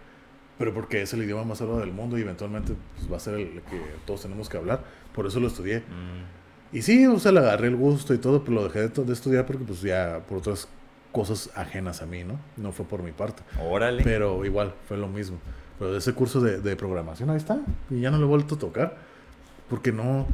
pero 0.58 0.72
porque 0.72 1.02
es 1.02 1.12
el 1.12 1.22
idioma 1.22 1.44
más 1.44 1.60
hablado 1.60 1.80
del 1.80 1.92
mundo 1.92 2.16
y 2.18 2.22
eventualmente 2.22 2.72
pues, 2.96 3.12
va 3.12 3.16
a 3.18 3.20
ser 3.20 3.34
el 3.34 3.60
que 3.62 3.78
todos 4.06 4.22
tenemos 4.22 4.48
que 4.48 4.56
hablar. 4.56 4.82
Por 5.14 5.26
eso 5.26 5.38
lo 5.38 5.48
estudié. 5.48 5.80
Mm, 5.80 6.74
Y 6.76 6.80
sí, 6.80 7.06
o 7.06 7.18
sea, 7.18 7.30
le 7.32 7.40
agarré 7.40 7.68
el 7.68 7.76
gusto 7.76 8.14
y 8.14 8.18
todo, 8.18 8.42
pero 8.42 8.54
lo 8.54 8.64
dejé 8.64 8.88
de, 8.88 9.04
de 9.04 9.12
estudiar 9.12 9.44
porque 9.44 9.64
pues 9.64 9.82
ya 9.82 10.22
por 10.26 10.38
otras 10.38 10.66
cosas 11.12 11.50
ajenas 11.56 12.00
a 12.00 12.06
mí, 12.06 12.24
¿no? 12.24 12.40
No 12.56 12.72
fue 12.72 12.86
por 12.86 13.02
mi 13.02 13.12
parte. 13.12 13.42
Órale. 13.60 14.02
Pero 14.02 14.46
igual, 14.46 14.72
fue 14.88 14.96
lo 14.96 15.08
mismo. 15.08 15.36
Pero 15.78 15.94
ese 15.94 16.14
curso 16.14 16.40
de, 16.40 16.58
de 16.62 16.74
programación, 16.74 17.28
ahí 17.28 17.36
está. 17.36 17.60
Y 17.90 18.00
ya 18.00 18.10
no 18.10 18.16
lo 18.16 18.24
he 18.24 18.28
vuelto 18.28 18.54
a 18.54 18.58
tocar 18.58 18.96
porque 19.68 19.92
no, 19.92 20.26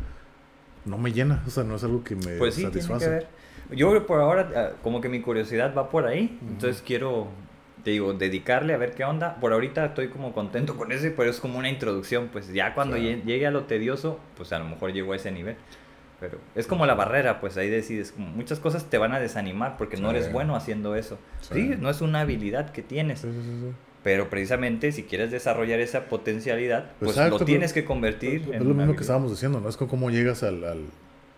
no 0.84 0.98
me 0.98 1.12
llena. 1.12 1.42
O 1.48 1.50
sea, 1.50 1.64
no 1.64 1.74
es 1.74 1.82
algo 1.82 2.04
que 2.04 2.14
me 2.14 2.36
Pues 2.36 2.54
sí, 2.54 2.60
tiene 2.60 2.74
satisface. 2.74 3.04
que 3.06 3.10
ver. 3.10 3.26
Yo 3.74 4.06
por 4.06 4.20
ahora, 4.20 4.50
ah, 4.54 4.70
como 4.82 5.00
que 5.00 5.08
mi 5.08 5.20
curiosidad 5.20 5.74
va 5.76 5.88
por 5.90 6.06
ahí, 6.06 6.38
Ujú. 6.42 6.52
entonces 6.52 6.82
quiero, 6.86 7.28
te 7.84 7.90
digo, 7.90 8.12
dedicarle 8.12 8.74
a 8.74 8.76
ver 8.76 8.92
qué 8.94 9.04
onda. 9.04 9.36
Por 9.40 9.52
ahorita 9.52 9.86
estoy 9.86 10.08
como 10.08 10.32
contento 10.32 10.76
con 10.76 10.92
ese, 10.92 11.10
pero 11.10 11.30
es 11.30 11.40
como 11.40 11.58
una 11.58 11.68
introducción, 11.68 12.28
pues 12.32 12.52
ya 12.52 12.74
cuando 12.74 12.96
Claro. 12.96 13.20
llegue 13.24 13.46
a 13.46 13.50
lo 13.50 13.64
tedioso, 13.64 14.18
pues 14.36 14.52
a 14.52 14.58
lo 14.58 14.66
mejor 14.66 14.92
llego 14.92 15.12
a 15.12 15.16
ese 15.16 15.30
nivel. 15.32 15.56
Pero 16.20 16.38
es 16.54 16.68
como 16.68 16.86
la 16.86 16.94
barrera, 16.94 17.40
pues 17.40 17.56
ahí 17.56 17.68
decides, 17.68 18.12
como 18.12 18.28
muchas 18.28 18.60
cosas 18.60 18.84
te 18.84 18.96
van 18.96 19.12
a 19.12 19.18
desanimar 19.18 19.76
porque 19.76 19.96
no 19.96 20.10
Sí. 20.10 20.16
eres 20.16 20.32
bueno 20.32 20.54
haciendo 20.54 20.94
eso. 20.94 21.18
Sí. 21.40 21.54
Sí, 21.54 21.74
no 21.80 21.90
es 21.90 22.00
una 22.00 22.20
habilidad 22.20 22.70
que 22.70 22.80
tienes, 22.82 23.20
Sí, 23.22 23.28
pero 24.04 24.30
precisamente 24.30 24.92
si 24.92 25.02
quieres 25.02 25.32
desarrollar 25.32 25.80
esa 25.80 26.04
potencialidad, 26.04 26.92
pues 27.00 27.12
Exacto, 27.12 27.30
lo 27.30 27.38
pero- 27.38 27.46
tienes 27.46 27.72
que 27.72 27.84
convertir 27.84 28.42
Es 28.42 28.48
en 28.54 28.58
lo 28.64 28.70
una 28.70 28.84
mismo 28.84 28.94
que 28.94 29.00
estábamos 29.00 29.32
diciendo, 29.32 29.60
¿no? 29.60 29.68
Es 29.68 29.76
con 29.76 29.88
cómo 29.88 30.10
llegas 30.10 30.44
al, 30.44 30.62
al, 30.62 30.84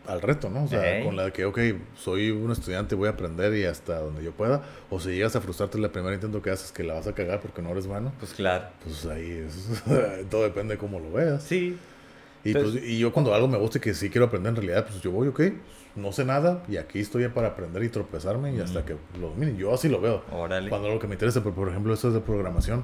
al 0.07 0.21
reto, 0.21 0.51
¿no? 0.51 0.65
O 0.65 0.69
sea, 0.69 1.03
con 1.05 1.17
la 1.17 1.31
que, 1.31 1.45
ok, 1.47 1.59
soy 1.97 2.31
un 2.31 2.51
estudiante, 2.53 2.95
voy 2.95 3.09
a 3.09 3.13
aprender 3.13 3.55
y 3.55 3.65
hasta 3.65 3.99
donde 4.01 4.23
yo 4.23 4.33
pueda. 4.33 4.63
O 4.91 5.01
si 5.01 5.11
llegas 5.11 5.35
a 5.37 5.41
frustrarte 5.41 5.79
el 5.79 5.89
primer 5.91 6.13
intento 6.15 6.43
que 6.43 6.51
haces 6.51 6.73
que 6.73 6.83
la 6.83 6.95
vas 6.95 7.07
a 7.07 7.15
cagar 7.15 7.41
porque 7.41 7.63
no 7.63 7.71
eres 7.71 7.87
bueno, 7.87 8.13
Pues 8.19 8.33
claro. 8.35 8.67
pues 8.85 9.07
ahí 9.07 9.31
es, 9.47 9.83
todo 10.31 10.43
depende 10.43 10.75
de 10.75 10.79
cómo 10.79 11.01
lo 11.01 11.11
veas. 11.13 11.43
Sí, 11.43 11.79
Y, 12.45 12.49
Entonces- 12.51 12.81
pues, 12.81 12.91
y 12.93 12.99
yo 12.99 13.13
cuando 13.13 13.35
algo 13.35 13.49
me 13.49 13.57
gusta 13.57 13.79
y 13.79 13.81
que 13.81 13.95
sí 13.95 14.11
quiero 14.11 14.27
aprender 14.27 14.51
en 14.51 14.57
realidad, 14.57 14.87
pues 14.87 15.01
yo 15.01 15.11
voy, 15.11 15.29
ok, 15.29 15.41
no 15.97 16.13
sé 16.13 16.25
nada 16.27 16.63
y 16.69 16.77
aquí 16.77 16.99
estoy 17.01 17.23
ya 17.23 17.33
para 17.33 17.49
aprender 17.49 17.83
y 17.85 17.89
tropezarme 17.89 18.53
y 18.55 18.61
hasta 18.61 18.81
Ujú. 18.81 18.89
que 18.89 18.97
lo 19.21 19.29
domine. 19.31 19.57
Yo 19.57 19.73
así 19.73 19.89
lo 19.89 20.01
veo. 20.01 20.23
órale. 20.31 20.69
Cuando 20.69 20.89
algo 20.89 21.01
que 21.01 21.07
me 21.07 21.15
interesa, 21.15 21.43
pero 21.43 21.55
por 21.55 21.69
ejemplo, 21.69 21.95
eso 21.95 22.09
es 22.09 22.15
de 22.15 22.21
programación, 22.21 22.83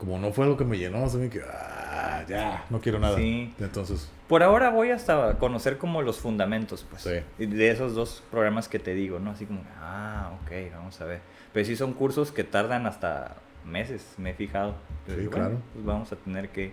como 0.00 0.18
no 0.18 0.32
fue 0.32 0.44
algo 0.46 0.56
que 0.56 0.64
me 0.64 0.78
llenó, 0.78 1.04
así 1.04 1.28
que, 1.28 1.42
ah, 1.46 2.24
ya, 2.26 2.64
no 2.70 2.80
quiero 2.80 2.98
nada. 2.98 3.18
Sí. 3.18 3.52
Entonces, 3.60 4.10
Por 4.28 4.42
ahora 4.42 4.70
voy 4.70 4.92
hasta 4.92 5.36
conocer 5.36 5.76
como 5.76 6.00
los 6.00 6.18
fundamentos, 6.18 6.86
pues. 6.88 7.02
Sí. 7.02 7.46
De 7.46 7.70
esos 7.70 7.94
dos 7.94 8.22
programas 8.30 8.66
que 8.66 8.78
te 8.78 8.94
digo, 8.94 9.18
¿no? 9.18 9.32
Así 9.32 9.44
como, 9.44 9.60
ah, 9.78 10.32
ok, 10.40 10.72
vamos 10.74 10.98
a 11.02 11.04
ver. 11.04 11.20
Pero 11.52 11.66
sí 11.66 11.76
son 11.76 11.92
cursos 11.92 12.32
que 12.32 12.44
tardan 12.44 12.86
hasta 12.86 13.36
meses, 13.66 14.14
me 14.16 14.30
he 14.30 14.34
fijado. 14.34 14.74
Entonces, 15.00 15.24
Sí, 15.24 15.28
bueno, 15.28 15.30
claro. 15.48 15.62
Pues 15.74 15.84
vamos 15.84 16.12
a 16.12 16.16
tener 16.16 16.48
que 16.48 16.72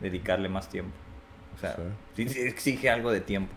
dedicarle 0.00 0.48
más 0.48 0.70
tiempo. 0.70 0.96
O 1.54 1.58
sea, 1.58 1.76
sí, 2.16 2.26
sí 2.26 2.40
exige 2.40 2.88
algo 2.88 3.12
de 3.12 3.20
tiempo. 3.20 3.52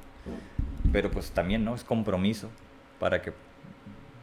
Pero 0.92 1.10
pues 1.10 1.32
también, 1.32 1.64
¿no? 1.64 1.74
Es 1.74 1.86
compromiso 1.86 2.50
para 3.00 3.22
que... 3.22 3.32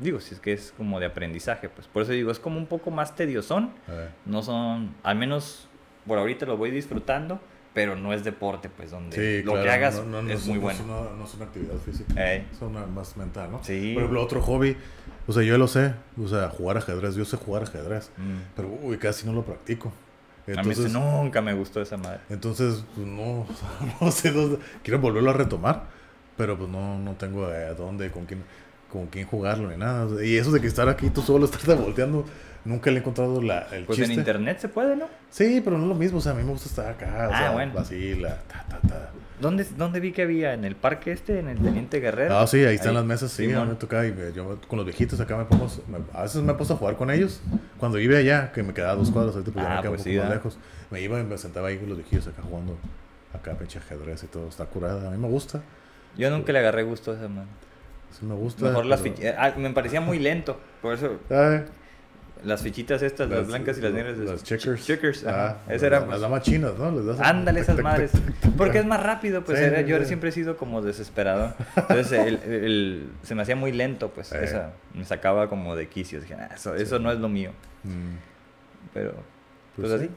Digo, 0.02 0.20
si 0.20 0.34
es 0.34 0.40
que 0.40 0.52
es 0.52 0.72
como 0.76 0.98
de 1.00 1.06
aprendizaje, 1.06 1.68
pues. 1.68 1.86
Por 1.86 2.02
eso 2.02 2.12
digo, 2.12 2.30
es 2.30 2.38
como 2.38 2.58
un 2.58 2.66
poco 2.66 2.90
más 2.90 3.14
tediosón. 3.16 3.70
eh, 3.88 4.08
No 4.26 4.42
son, 4.42 4.94
al 5.02 5.16
menos 5.16 5.68
por 6.06 6.18
ahorita 6.18 6.44
lo 6.46 6.56
voy 6.56 6.70
disfrutando, 6.70 7.40
pero 7.74 7.96
no 7.96 8.12
es 8.12 8.24
deporte, 8.24 8.68
pues 8.68 8.90
donde 8.90 9.16
sí, 9.16 9.44
lo 9.44 9.52
claro, 9.52 9.64
que 9.66 9.70
hagas 9.72 9.94
no, 9.96 10.04
no, 10.04 10.22
no 10.22 10.30
es 10.32 10.44
muy 10.46 10.56
no 10.56 10.60
bueno. 10.62 10.84
una, 10.84 11.16
no 11.16 11.24
es 11.24 11.34
una 11.34 11.44
actividad 11.46 11.76
física, 11.76 12.32
Ey. 12.32 12.46
es 12.52 12.60
una 12.60 12.84
más 12.86 13.16
mental, 13.16 13.50
¿no? 13.50 13.64
Sí. 13.64 13.92
Por 13.94 14.02
ejemplo, 14.02 14.22
otro 14.22 14.42
hobby, 14.42 14.76
o 15.26 15.32
sea, 15.32 15.42
yo 15.42 15.56
lo 15.56 15.68
sé, 15.68 15.94
o 16.22 16.26
sea, 16.28 16.48
jugar 16.50 16.76
ajedrez, 16.76 17.14
yo 17.14 17.24
sé 17.24 17.36
jugar 17.38 17.62
ajedrez, 17.62 18.10
Mm. 18.18 18.36
pero 18.56 18.68
uy, 18.82 18.98
casi 18.98 19.24
no 19.26 19.32
lo 19.32 19.42
practico. 19.44 19.92
a 20.54 20.62
mí 20.64 20.74
nunca 20.90 21.40
me 21.40 21.54
gustó 21.54 21.80
esa 21.80 21.96
madre. 21.96 22.18
Entonces, 22.28 22.84
pues 22.94 23.06
no, 23.06 23.46
no 24.00 24.10
sé 24.10 24.32
dónde. 24.32 24.58
Quiero 24.82 24.98
volverlo 24.98 25.30
a 25.30 25.34
retomar, 25.34 25.84
pero 26.36 26.58
pues 26.58 26.68
no, 26.68 26.98
no 26.98 27.12
tengo 27.14 27.46
a 27.46 27.72
dónde, 27.74 28.10
con 28.10 28.26
quién. 28.26 28.42
Con 28.92 29.06
quién 29.06 29.26
jugarlo 29.26 29.70
ni 29.70 29.76
nada. 29.76 30.24
Y 30.24 30.36
eso 30.36 30.50
de 30.52 30.60
que 30.60 30.66
estar 30.66 30.88
aquí 30.88 31.08
tú 31.10 31.22
solo, 31.22 31.44
estarte 31.46 31.74
volteando, 31.74 32.24
nunca 32.64 32.90
le 32.90 32.96
he 32.96 33.00
encontrado 33.00 33.40
la, 33.40 33.66
el 33.72 33.84
Pues 33.84 33.98
chiste. 33.98 34.12
en 34.12 34.18
internet 34.20 34.58
se 34.60 34.68
puede, 34.68 34.94
¿no? 34.96 35.06
Sí, 35.30 35.60
pero 35.64 35.76
no 35.78 35.84
es 35.84 35.88
lo 35.88 35.94
mismo, 35.94 36.18
o 36.18 36.20
sea, 36.20 36.32
a 36.32 36.34
mí 36.34 36.42
me 36.44 36.50
gusta 36.50 36.68
estar 36.68 36.88
acá, 36.90 37.28
o 37.30 37.32
Ah, 37.34 37.38
sea, 37.38 37.50
bueno. 37.52 37.72
así, 37.78 38.14
la, 38.16 38.36
ta, 38.42 38.64
ta, 38.68 38.78
ta. 38.86 39.10
¿Dónde, 39.40 39.66
¿Dónde 39.76 39.98
vi 39.98 40.12
que 40.12 40.22
había? 40.22 40.54
¿En 40.54 40.64
el 40.64 40.76
parque 40.76 41.10
este? 41.10 41.40
¿En 41.40 41.48
el 41.48 41.58
Teniente 41.58 41.98
Guerrero? 41.98 42.38
Ah, 42.38 42.46
sí, 42.46 42.58
ahí 42.64 42.76
están 42.76 42.94
las 42.94 43.04
mesas, 43.04 43.32
sí, 43.32 43.46
a 43.46 43.48
Simón. 43.48 43.64
mí 43.66 43.70
me 43.72 43.78
toca, 43.78 44.06
y 44.06 44.12
me- 44.12 44.32
yo 44.32 44.60
con 44.68 44.76
los 44.76 44.86
viejitos 44.86 45.18
acá 45.18 45.36
me 45.36 45.46
pongo, 45.46 45.66
me- 45.88 45.98
a 46.16 46.22
veces 46.22 46.42
me 46.42 46.52
he 46.52 46.54
puesto 46.54 46.74
a 46.74 46.76
jugar 46.76 46.96
con 46.96 47.10
ellos, 47.10 47.40
cuando 47.78 47.98
iba 47.98 48.16
allá, 48.18 48.52
que 48.52 48.62
me 48.62 48.72
quedaba 48.72 48.92
a 48.92 48.96
dos 48.96 49.10
cuadras, 49.10 49.34
ahorita 49.34 49.50
pues 49.52 49.64
ya 49.64 49.72
Ah, 49.72 49.74
me 49.76 49.80
queda 49.82 49.90
pues 49.90 50.00
un 50.00 50.04
sí, 50.04 50.10
poco 50.10 50.20
más 50.22 50.28
¿verdad? 50.30 50.44
lejos, 50.44 50.58
me 50.92 51.00
iba 51.00 51.18
y 51.20 51.24
me 51.24 51.38
sentaba 51.38 51.68
ahí 51.68 51.78
con 51.78 51.88
los 51.88 51.98
viejitos 51.98 52.28
acá 52.28 52.42
jugando, 52.42 52.76
acá 53.34 53.54
pinche 53.54 53.78
ajedrez 53.80 54.22
y 54.22 54.26
todo, 54.28 54.48
está 54.48 54.64
curada, 54.66 55.08
a 55.08 55.10
mí 55.10 55.18
me 55.18 55.26
gusta, 55.28 55.60
Yo 56.16 56.30
nunca 56.30 56.52
le 56.52 56.60
agarré 56.60 56.84
gusto 56.84 57.10
a 57.10 57.14
esa 57.16 57.26
mano. 57.26 57.48
Me 58.20 58.34
gusta. 58.34 58.64
Mejor 58.66 58.86
las 58.86 59.00
pero- 59.00 59.14
fichitas. 59.14 59.36
Ah, 59.38 59.54
me 59.56 59.70
parecía 59.70 60.00
muy 60.00 60.18
lento. 60.18 60.60
Por 60.82 60.94
eso, 60.94 61.18
las 62.44 62.60
fichitas 62.60 63.00
estas, 63.02 63.30
las, 63.30 63.46
blancas 63.46 63.78
y 63.78 63.80
las 63.82 63.92
negras. 63.92 64.18
Las 64.18 64.42
checkers. 64.42 64.84
Checkers. 64.84 65.24
Ah, 65.26 65.58
Esa 65.68 65.86
era, 65.86 66.04
las 66.04 66.20
damas 66.20 66.42
chinas, 66.42 66.72
¿no? 66.76 66.90
Les 66.90 67.06
das- 67.06 67.20
Ándale 67.20 67.60
esas 67.60 67.78
madres. 67.82 68.10
Porque 68.56 68.78
es 68.80 68.84
más 68.84 69.00
rápido, 69.02 69.44
pues 69.44 69.58
Sí, 69.58 69.64
era- 69.64 69.78
sí, 69.78 69.84
yo 69.86 69.98
sí. 70.00 70.06
siempre 70.06 70.30
he 70.30 70.32
sido 70.32 70.56
como 70.56 70.82
desesperado. 70.82 71.54
Entonces 71.76 72.12
el, 72.12 72.34
el- 72.44 72.64
el- 72.64 73.08
se 73.22 73.34
me 73.36 73.42
hacía 73.42 73.54
muy 73.54 73.70
lento, 73.70 74.10
pues 74.10 74.26
Sí. 74.28 74.36
esa 74.40 74.72
me 74.92 75.04
sacaba 75.04 75.48
como 75.48 75.76
de 75.76 75.88
quicio. 75.88 76.20
Dije, 76.20 76.34
"Ah, 76.34 76.50
eso, 76.54 76.74
eso 76.74 76.98
no 76.98 77.12
es 77.12 77.18
lo 77.20 77.28
mío. 77.28 77.52
Mm, 77.84 78.16
Pero, 78.92 79.12
pues 79.76 79.88
pues, 79.88 80.00
sí. 80.00 80.08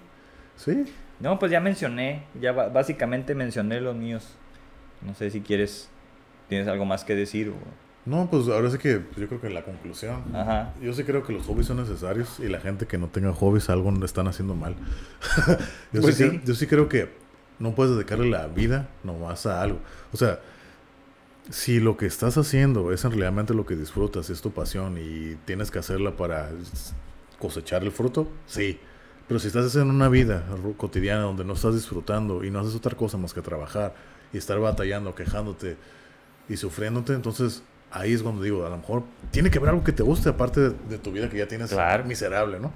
así. 0.57 0.73
Sí, 0.85 0.93
No, 1.19 1.37
pues 1.39 1.51
ya 1.51 1.59
mencioné, 1.61 2.23
ya 2.41 2.51
básicamente 2.51 3.35
mencioné 3.35 3.79
los 3.81 3.95
míos. 3.95 4.35
No 5.01 5.13
sé 5.13 5.29
si 5.29 5.41
quieres, 5.41 5.89
tienes 6.49 6.67
algo 6.67 6.85
más 6.85 7.03
que 7.05 7.15
decir. 7.15 7.49
o- 7.49 7.84
no, 8.05 8.29
pues 8.29 8.47
ahora 8.47 8.69
sí 8.69 8.77
que 8.77 9.01
yo 9.17 9.27
creo 9.27 9.41
que 9.41 9.49
la 9.49 9.63
conclusión, 9.63 10.23
Ajá. 10.33 10.73
yo 10.81 10.93
sí 10.93 11.03
creo 11.03 11.23
que 11.23 11.33
los 11.33 11.47
hobbies 11.47 11.67
son 11.67 11.77
necesarios 11.77 12.39
y 12.39 12.47
la 12.47 12.59
gente 12.59 12.85
que 12.85 12.97
no 12.99 13.07
tenga 13.07 13.33
hobbies 13.33 13.69
algo 13.69 13.91
están 14.05 14.27
haciendo 14.27 14.53
mal. 14.53 14.75
yo, 15.91 16.01
Pues 16.01 16.15
sí, 16.15 16.41
yo 16.45 16.53
sí 16.53 16.67
creo 16.67 16.87
que 16.87 17.09
no 17.57 17.73
puedes 17.73 17.95
dedicarle 17.95 18.29
la 18.29 18.47
vida 18.47 18.89
nomás 19.03 19.47
a 19.47 19.61
algo. 19.61 19.79
O 20.13 20.17
sea, 20.17 20.39
si 21.49 21.79
lo 21.79 21.97
que 21.97 22.05
estás 22.05 22.37
haciendo 22.37 22.91
es 22.91 23.05
en 23.05 23.11
realmente 23.11 23.53
lo 23.53 23.65
que 23.65 23.75
disfrutas, 23.75 24.29
es 24.29 24.41
tu 24.41 24.51
pasión 24.51 24.97
y 24.99 25.35
tienes 25.45 25.71
que 25.71 25.79
hacerla 25.79 26.15
para 26.15 26.51
cosechar 27.39 27.83
el 27.83 27.91
fruto, 27.91 28.27
sí. 28.45 28.79
Pero 29.27 29.39
si 29.39 29.47
estás 29.47 29.65
haciendo 29.65 29.91
una 29.91 30.09
vida 30.09 30.43
cotidiana 30.77 31.21
donde 31.21 31.43
no 31.43 31.53
estás 31.53 31.73
disfrutando 31.73 32.43
y 32.43 32.51
no 32.51 32.59
haces 32.59 32.75
otra 32.75 32.95
cosa 32.95 33.17
más 33.17 33.33
que 33.33 33.41
trabajar 33.41 33.95
y 34.31 34.37
estar 34.37 34.59
batallando, 34.59 35.15
quejándote 35.15 35.77
y 36.47 36.57
sufriéndote, 36.57 37.13
entonces 37.13 37.63
ahí 37.95 38.13
es 38.13 38.21
cuando 38.21 38.43
digo, 38.43 38.65
a 38.65 38.69
lo 38.69 38.77
mejor 38.77 39.03
tiene 39.31 39.49
que 39.49 39.57
haber 39.57 39.69
algo 39.71 39.83
que 39.83 39.91
te 39.91 40.03
guste 40.03 40.29
aparte 40.29 40.59
de, 40.61 40.69
de 40.89 40.97
tu 40.97 41.11
vida 41.11 41.29
que 41.29 41.37
ya 41.37 41.47
tienes 41.47 41.71
Claro. 41.71 42.03
miserable, 42.05 42.59
¿no? 42.59 42.71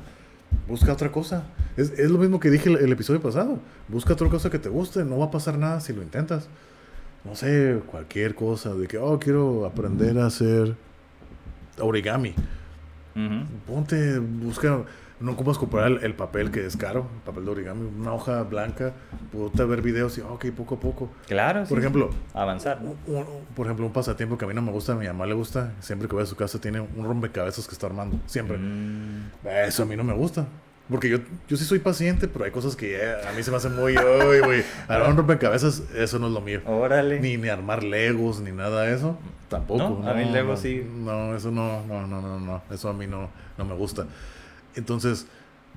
Busca 0.68 0.92
otra 0.94 1.12
cosa. 1.12 1.44
Es, 1.78 1.92
es 1.92 2.10
lo 2.10 2.18
mismo 2.18 2.40
que 2.40 2.50
dije 2.50 2.70
el, 2.70 2.78
el 2.78 2.92
episodio 2.92 3.22
pasado. 3.22 3.60
Busca 3.88 4.14
otra 4.14 4.30
cosa 4.30 4.50
que 4.50 4.58
te 4.60 4.70
guste. 4.70 5.04
No 5.06 5.20
va 5.20 5.26
a 5.26 5.32
pasar 5.32 5.58
nada 5.58 5.80
si 5.82 5.94
lo 5.94 6.02
intentas. 6.02 6.48
No 7.24 7.36
sé, 7.36 7.80
cualquier 7.86 8.34
cosa. 8.34 8.74
De 8.74 8.88
que, 8.88 8.98
oh, 8.98 9.20
quiero 9.20 9.66
aprender 9.66 10.18
a 10.20 10.26
hacer 10.28 10.76
origami. 11.80 12.34
Ponte, 13.68 14.20
busca. 14.20 14.84
No 15.20 15.34
ocupas 15.34 15.58
comprar 15.58 15.88
el, 15.88 16.04
el 16.04 16.14
papel 16.14 16.50
que 16.50 16.66
es 16.66 16.78
caro, 16.78 17.08
el 17.16 17.22
papel 17.24 17.44
de 17.46 17.52
origami, 17.52 17.90
una 18.00 18.14
hoja 18.14 18.42
blanca. 18.44 18.94
A 19.60 19.64
ver 19.66 19.82
videos 19.82 20.18
y, 20.18 20.22
ok, 20.22 20.46
poco 20.56 20.76
a 20.76 20.80
poco. 20.80 21.10
Claro, 21.28 21.66
sí. 21.66 21.70
Por 21.70 21.80
ejemplo, 21.80 22.10
Avanzar, 22.34 22.82
¿no? 22.82 22.96
un- 23.08 23.16
un- 23.18 23.26
por 23.56 23.66
ejemplo, 23.68 23.86
un 23.86 23.92
pasatiempo 23.92 24.38
que 24.38 24.46
a 24.46 24.48
mí 24.48 24.54
no 24.54 24.62
me 24.62 24.72
gusta, 24.72 24.94
a 24.94 24.96
mi 24.96 25.08
mamá 25.08 25.26
le 25.26 25.34
gusta. 25.34 25.74
Siempre 25.82 26.08
que 26.08 26.14
voy 26.16 26.24
a 26.24 26.26
su 26.26 26.36
casa 26.38 26.60
tiene 26.62 26.80
un 26.80 27.04
rompecabezas 27.06 27.68
que 27.68 27.74
está 27.74 27.88
armando. 27.88 28.18
Siempre. 28.28 28.58
Mm, 28.58 29.30
Eso 29.68 29.84
a 29.84 29.86
mí 29.86 29.96
no 29.98 30.04
me 30.04 30.14
gusta. 30.14 30.48
Porque 30.90 31.08
yo, 31.08 31.20
yo 31.48 31.56
sí 31.56 31.66
soy 31.66 31.78
paciente, 31.80 32.28
pero 32.28 32.46
hay 32.46 32.52
cosas 32.52 32.76
que 32.76 32.96
eh, 32.96 33.14
a 33.30 33.32
mí 33.34 33.44
se 33.44 33.52
me 33.52 33.58
hacen 33.58 33.76
muy... 33.76 33.96
Uy, 33.96 34.40
güey. 34.44 34.64
Armar 34.88 35.12
un 35.12 35.18
rompecabezas, 35.18 35.84
eso 35.96 36.18
no 36.18 36.28
es 36.28 36.34
lo 36.34 36.42
mío. 36.42 36.62
Órale. 36.66 37.20
Ni, 37.20 37.38
ni 37.38 37.48
armar 37.50 37.84
legos, 37.84 38.40
ni 38.40 38.52
nada 38.52 38.82
de 38.84 38.96
eso. 38.96 39.16
Tampoco. 39.50 40.00
No, 40.02 40.10
a 40.10 40.14
mí 40.16 40.26
Lego 40.26 40.52
no, 40.54 40.58
sí. 40.58 40.84
No, 40.92 41.36
eso 41.36 41.52
no, 41.52 41.86
no, 41.86 42.08
no, 42.08 42.22
no, 42.22 42.40
no. 42.40 42.62
Eso 42.72 42.90
a 42.90 42.94
mí 42.94 43.06
no, 43.06 43.30
no 43.58 43.66
me 43.66 43.76
gusta. 43.76 44.06
Entonces, 44.76 45.28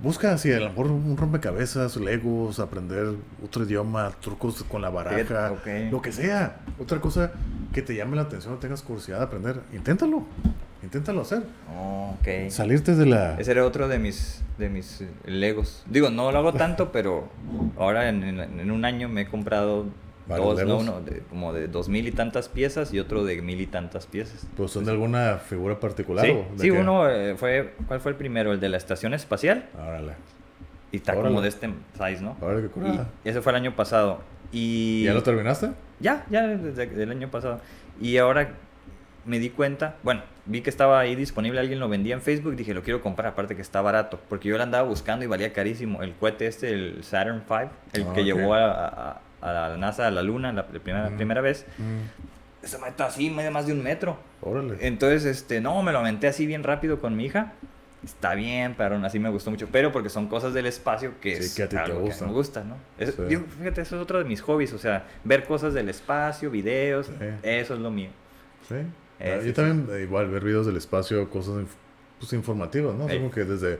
busca 0.02 0.32
así, 0.32 0.52
a 0.52 0.60
lo 0.60 0.68
mejor 0.70 0.86
un 0.86 1.16
rompecabezas, 1.16 1.96
legos, 1.96 2.58
aprender 2.60 3.14
otro 3.44 3.64
idioma, 3.64 4.10
trucos 4.20 4.62
con 4.64 4.82
la 4.82 4.90
baraja, 4.90 5.52
lo 5.90 6.02
que 6.02 6.12
sea. 6.12 6.60
Otra 6.78 7.00
cosa 7.00 7.32
que 7.72 7.82
te 7.82 7.94
llame 7.94 8.16
la 8.16 8.22
atención 8.22 8.54
o 8.54 8.56
tengas 8.58 8.82
curiosidad 8.82 9.18
de 9.18 9.24
aprender, 9.24 9.60
inténtalo. 9.72 10.24
Inténtalo 10.82 11.20
hacer. 11.20 11.44
Oh. 11.72 12.16
Salirte 12.48 12.96
de 12.96 13.06
la... 13.06 13.36
Ese 13.38 13.52
era 13.52 13.64
otro 13.64 13.86
de 13.86 14.00
mis, 14.00 14.42
de 14.58 14.68
mis 14.68 15.00
eh, 15.00 15.08
Legos. 15.26 15.84
Digo, 15.88 16.10
no 16.10 16.32
lo 16.32 16.38
hago 16.38 16.52
tanto, 16.54 16.90
pero 16.92 17.28
ahora 17.78 18.08
en, 18.08 18.24
en- 18.24 18.40
en 18.60 18.70
un 18.70 18.84
año 18.84 19.08
me 19.08 19.20
he 19.22 19.26
comprado 19.28 19.84
¿Varios 19.84 19.92
dos, 20.26 20.64
¿no? 20.64 20.78
Uno 20.78 21.00
de, 21.00 21.20
como 21.30 21.52
de 21.52 21.68
dos 21.68 21.88
mil 21.88 22.06
y 22.06 22.12
tantas 22.12 22.48
piezas 22.48 22.92
y 22.94 22.98
otro 23.00 23.24
de 23.24 23.40
mil 23.42 23.60
y 23.60 23.66
tantas 23.66 24.06
piezas. 24.06 24.46
Pues 24.56 24.70
son 24.70 24.84
de 24.84 24.90
alguna 24.92 25.36
figura 25.38 25.78
particular. 25.80 26.24
sí, 26.24 26.32
o 26.32 26.56
de 26.56 26.62
sí 26.62 26.70
uno 26.70 27.08
eh, 27.08 27.34
fue, 27.36 27.74
¿cuál 27.88 28.00
fue 28.00 28.12
el 28.12 28.16
primero? 28.16 28.52
El 28.52 28.60
de 28.60 28.68
la 28.68 28.76
estación 28.76 29.14
espacial 29.14 29.68
Órale. 29.78 30.12
y 30.92 30.96
está 30.96 31.12
Órale. 31.12 31.28
como 31.28 31.40
de 31.42 31.48
este 31.48 31.70
size, 31.94 32.22
¿no? 32.22 32.36
Órale, 32.40 32.68
qué. 32.72 32.80
Y 33.24 33.28
ese 33.28 33.40
fue 33.42 33.52
el 33.52 33.56
año 33.56 33.74
pasado. 33.76 34.20
Y 34.52 35.04
¿Ya 35.04 35.14
lo 35.14 35.22
terminaste? 35.22 35.70
Ya, 36.00 36.26
ya 36.30 36.46
desde 36.46 37.02
el 37.02 37.10
año 37.10 37.30
pasado. 37.30 37.60
Y 38.00 38.16
ahora 38.18 38.50
me 39.24 39.38
di 39.38 39.50
cuenta, 39.50 39.96
bueno, 40.02 40.22
vi 40.46 40.62
que 40.62 40.70
estaba 40.70 40.98
ahí 40.98 41.14
disponible, 41.14 41.60
alguien 41.60 41.78
lo 41.78 41.88
vendía 41.88 42.14
en 42.14 42.20
Facebook, 42.20 42.56
dije, 42.56 42.74
lo 42.74 42.82
quiero 42.82 43.00
comprar, 43.00 43.28
aparte 43.32 43.54
que 43.54 43.62
está 43.62 43.80
barato, 43.80 44.18
porque 44.28 44.48
yo 44.48 44.56
lo 44.56 44.62
andaba 44.64 44.86
buscando 44.88 45.24
y 45.24 45.28
valía 45.28 45.52
carísimo. 45.52 46.02
El 46.02 46.14
cohete 46.14 46.46
este, 46.48 46.70
el 46.72 47.04
Saturn 47.04 47.42
V, 47.48 47.68
el 47.92 48.02
Ah, 48.02 48.12
que 48.14 48.20
ok. 48.20 48.26
llevó 48.26 48.54
a, 48.54 48.88
a- 48.88 49.20
a 49.42 49.52
la 49.52 49.76
NASA 49.76 50.06
a 50.06 50.10
la 50.10 50.22
Luna 50.22 50.52
la 50.52 50.66
primera, 50.66 51.10
Mm. 51.10 51.16
primera 51.16 51.40
vez, 51.40 51.66
Mm, 51.78 52.64
esa 52.64 52.78
meta 52.78 53.06
así, 53.06 53.28
más 53.30 53.66
de 53.66 53.72
un 53.72 53.82
metro. 53.82 54.16
Órale. 54.40 54.76
Entonces, 54.80 55.24
este, 55.24 55.60
no, 55.60 55.82
me 55.82 55.92
lo 55.92 55.98
aventé 55.98 56.28
así 56.28 56.46
bien 56.46 56.62
rápido 56.62 57.00
con 57.00 57.16
mi 57.16 57.26
hija. 57.26 57.52
Está 58.04 58.34
bien, 58.34 58.74
pero 58.76 58.96
aún 58.96 59.04
así 59.04 59.20
me 59.20 59.28
gustó 59.30 59.50
mucho. 59.52 59.68
Pero 59.70 59.92
porque 59.92 60.08
son 60.08 60.26
cosas 60.28 60.54
del 60.54 60.66
espacio 60.66 61.12
que 61.20 61.36
Sí, 61.36 61.42
es 61.44 61.54
que 61.54 61.62
a 61.62 61.68
ti 61.68 61.76
te 61.76 61.82
algo 61.82 62.04
que 62.08 62.24
me 62.24 62.32
gusta, 62.32 62.64
¿no? 62.64 62.76
Es- 62.98 63.14
Sí. 63.14 63.36
fíjate, 63.58 63.80
eso 63.82 63.94
es 63.96 64.02
otro 64.02 64.18
de 64.18 64.24
mis 64.24 64.40
hobbies. 64.42 64.72
O 64.72 64.78
sea, 64.78 65.04
ver 65.22 65.44
cosas 65.44 65.72
del 65.74 65.88
espacio, 65.88 66.50
videos, 66.50 67.06
Sí. 67.06 67.12
eso 67.44 67.74
es 67.74 67.80
lo 67.80 67.90
mío. 67.92 68.10
Sí. 68.68 68.74
Eh, 69.20 69.38
Ah, 69.40 69.44
yo 69.46 69.52
también, 69.54 69.86
eh, 69.96 70.02
igual, 70.02 70.28
ver 70.30 70.42
videos 70.42 70.66
del 70.66 70.76
espacio, 70.76 71.30
cosas 71.30 71.64
pues, 72.18 72.32
informativas, 72.32 72.94
¿no? 72.96 73.06
Como 73.06 73.30
que 73.30 73.44
desde, 73.44 73.78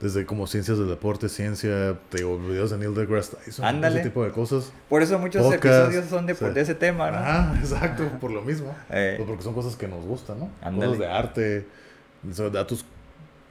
desde 0.00 0.26
como 0.26 0.46
ciencias 0.46 0.78
del 0.78 0.88
deporte, 0.88 1.28
ciencia, 1.28 1.98
te 2.10 2.18
digo, 2.18 2.38
videos 2.38 2.70
de 2.70 2.78
Neil 2.78 2.94
deGrasse 2.94 3.36
Tyson, 3.36 3.64
Ándale. 3.64 4.00
ese 4.00 4.08
tipo 4.08 4.24
de 4.24 4.30
cosas. 4.32 4.72
Por 4.88 5.02
eso 5.02 5.18
muchos 5.18 5.42
Podcast, 5.42 5.64
episodios 5.86 6.06
son 6.10 6.26
de, 6.26 6.34
sí. 6.34 6.44
de 6.46 6.60
ese 6.60 6.74
tema, 6.74 7.10
¿no? 7.10 7.18
Ah, 7.20 7.54
exacto, 7.60 8.04
por 8.20 8.30
lo 8.30 8.42
mismo. 8.42 8.74
Eh. 8.90 9.14
Pues 9.16 9.28
porque 9.28 9.42
son 9.44 9.54
cosas 9.54 9.76
que 9.76 9.88
nos 9.88 10.04
gustan, 10.04 10.38
¿no? 10.40 10.50
Ándale. 10.60 10.86
Cosas 10.92 10.98
de 10.98 11.06
arte, 11.06 11.66
datos 12.52 12.84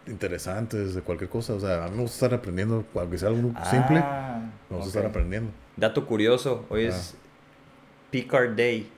interesantes 0.07 0.94
de 0.95 1.02
cualquier 1.02 1.30
cosa. 1.30 1.53
O 1.53 1.60
sea, 1.60 1.86
a 1.86 1.88
mí 1.90 1.95
me 1.95 2.02
gusta 2.03 2.26
estar 2.26 2.34
aprendiendo, 2.38 2.86
aunque 2.95 3.18
sea 3.18 3.30
algo 3.30 3.53
simple, 3.70 3.99
Ah, 4.03 4.41
me 4.70 4.76
gusta 4.78 4.90
estar 4.90 5.06
aprendiendo. 5.06 5.52
Dato 5.78 6.06
curioso, 6.06 6.65
hoy 6.70 6.86
es 6.86 7.15
Picard 8.11 8.56
Day. 8.56 8.90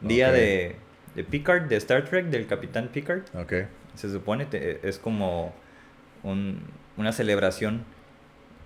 Día 0.00 0.28
Ah. 0.28 0.32
De, 0.32 0.76
de 1.14 1.24
Picard, 1.24 1.68
de 1.68 1.76
Star 1.76 2.04
Trek, 2.04 2.26
del 2.26 2.46
Capitán 2.46 2.88
Picard. 2.88 3.22
Ok. 3.34 3.52
Se 3.94 4.10
supone 4.10 4.46
te- 4.46 4.86
es 4.88 4.98
como 4.98 5.52
un- 6.22 6.60
una 6.98 7.12
celebración 7.12 7.84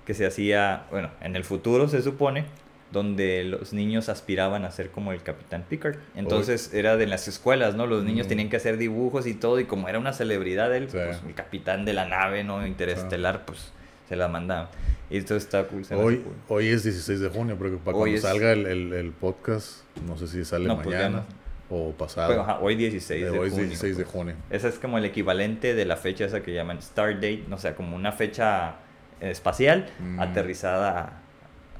que 0.06 0.14
se 0.14 0.26
hacía, 0.26 0.84
bueno, 0.90 1.10
en 1.20 1.36
el 1.36 1.44
futuro 1.44 1.88
se 1.88 2.02
supone, 2.02 2.44
donde 2.90 3.44
los 3.44 3.72
niños 3.72 4.08
aspiraban 4.08 4.64
a 4.64 4.70
ser 4.70 4.90
como 4.90 5.12
el 5.12 5.22
Capitán 5.22 5.64
Picard. 5.68 5.96
Entonces 6.14 6.74
era 6.74 6.96
de 6.96 7.06
las 7.06 7.26
escuelas, 7.28 7.74
¿no? 7.74 7.86
Los 7.86 8.04
niños 8.04 8.26
Mm. 8.26 8.28
tenían 8.28 8.48
que 8.50 8.56
hacer 8.56 8.76
dibujos 8.76 9.26
y 9.26 9.34
todo, 9.34 9.60
y 9.60 9.64
como 9.64 9.88
era 9.88 9.98
una 9.98 10.12
celebridad 10.12 10.74
él, 10.74 10.88
Sí. 10.90 10.98
pues, 10.98 11.20
el 11.26 11.34
capitán 11.34 11.84
de 11.84 11.92
la 11.94 12.06
nave, 12.06 12.44
¿no? 12.44 12.66
Interestelar, 12.66 13.44
pues 13.46 13.72
se 14.08 14.16
la 14.16 14.28
mandaban. 14.28 14.68
Y 15.08 15.16
esto 15.18 15.36
está 15.36 15.64
cool. 15.68 15.82
Hoy, 15.92 16.18
cool. 16.18 16.34
hoy 16.48 16.68
es 16.68 16.82
16 16.82 17.20
de 17.20 17.28
junio, 17.28 17.56
pero 17.58 17.78
para 17.78 17.96
Hoy 17.96 18.10
cuando 18.12 18.16
es- 18.16 18.22
salga 18.22 18.52
el, 18.52 18.66
el, 18.66 18.92
el 18.92 19.10
podcast, 19.12 19.84
no 20.06 20.16
sé 20.18 20.26
si 20.26 20.44
sale 20.44 20.66
No, 20.66 20.76
pues 20.82 20.88
mañana 20.96 21.24
o 21.74 21.92
pasado. 21.92 22.28
Bueno, 22.28 22.42
ajá, 22.42 22.58
hoy 22.60 22.76
16 22.76 23.22
Eh, 23.22 23.30
de 23.30 23.38
hoy 23.38 23.50
junio, 23.50 23.66
16 23.66 23.96
de 23.96 24.04
pues. 24.04 24.12
junio. 24.14 24.34
Ese 24.50 24.68
es 24.68 24.78
como 24.78 24.98
el 24.98 25.04
equivalente 25.04 25.74
de 25.74 25.84
la 25.84 25.96
fecha 25.96 26.24
esa 26.26 26.42
que 26.42 26.52
llaman 26.52 26.78
Star 26.78 27.14
Date, 27.14 27.44
no 27.48 27.58
sé, 27.58 27.74
como 27.74 27.96
una 27.96 28.12
fecha 28.12 28.76
eh, 29.20 29.30
espacial 29.30 29.86
Mm. 30.00 30.20
aterrizada 30.20 31.20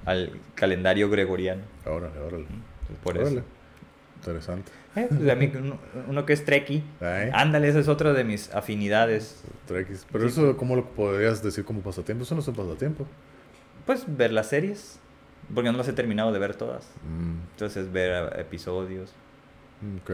al 0.04 0.32
calendario 0.54 1.10
gregoriano. 1.10 1.62
Órale, 1.84 2.18
órale. 2.18 2.44
Entonces, 2.44 2.96
por 3.02 3.18
Órale. 3.18 3.36
eso. 3.38 3.44
Interesante. 4.16 4.70
Eh, 4.94 5.06
pues, 5.08 5.36
mí, 5.38 5.50
uno, 5.58 5.78
uno 6.08 6.24
que 6.26 6.32
es 6.32 6.44
treki, 6.44 6.84
ándale, 7.32 7.66
esa 7.68 7.80
es 7.80 7.88
otra 7.88 8.12
de 8.12 8.22
mis 8.24 8.54
afinidades. 8.54 9.42
Trekkies. 9.66 10.06
Pero 10.12 10.28
Sí. 10.28 10.40
eso, 10.40 10.56
¿cómo 10.56 10.76
lo 10.76 10.84
podrías 10.90 11.42
decir 11.42 11.64
como 11.64 11.80
pasatiempo? 11.80 12.22
Eso 12.24 12.34
no 12.36 12.40
es 12.40 12.48
un 12.48 12.54
pasatiempo. 12.54 13.06
Pues 13.86 14.04
ver 14.06 14.32
las 14.32 14.48
series, 14.48 15.00
porque 15.52 15.72
no 15.72 15.78
las 15.78 15.88
he 15.88 15.92
terminado 15.92 16.30
de 16.30 16.38
ver 16.38 16.54
todas. 16.54 16.84
Mm, 17.04 17.40
Entonces 17.52 17.90
ver 17.90 18.32
eh, 18.36 18.40
episodios. 18.42 19.12
Ok. 20.02 20.10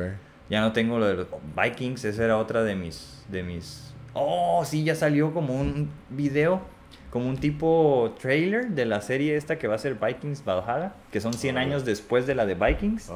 Ya 0.50 0.60
no 0.62 0.72
tengo 0.72 0.98
lo 0.98 1.06
de 1.06 1.14
los 1.14 1.26
Vikings, 1.56 2.04
esa 2.04 2.24
era 2.24 2.38
otra 2.38 2.62
de 2.62 2.74
mis, 2.74 3.24
de 3.28 3.42
mis... 3.42 3.92
Oh, 4.14 4.64
sí, 4.64 4.82
ya 4.84 4.94
salió 4.94 5.34
como 5.34 5.54
un 5.54 5.90
video, 6.08 6.62
como 7.10 7.28
un 7.28 7.36
tipo 7.36 8.14
trailer 8.20 8.68
de 8.68 8.86
la 8.86 9.00
serie 9.02 9.36
esta 9.36 9.58
que 9.58 9.68
va 9.68 9.74
a 9.74 9.78
ser 9.78 9.94
Vikings 9.94 10.44
Valhalla, 10.44 10.94
que 11.12 11.20
son 11.20 11.34
100 11.34 11.54
Órale. 11.54 11.70
años 11.70 11.84
después 11.84 12.26
de 12.26 12.34
la 12.34 12.46
de 12.46 12.54
Vikings. 12.54 13.10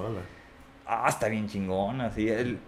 Ah, 0.86 1.06
está 1.08 1.28
bien 1.28 1.48
chingón, 1.48 2.02
así. 2.02 2.28
El, 2.28 2.58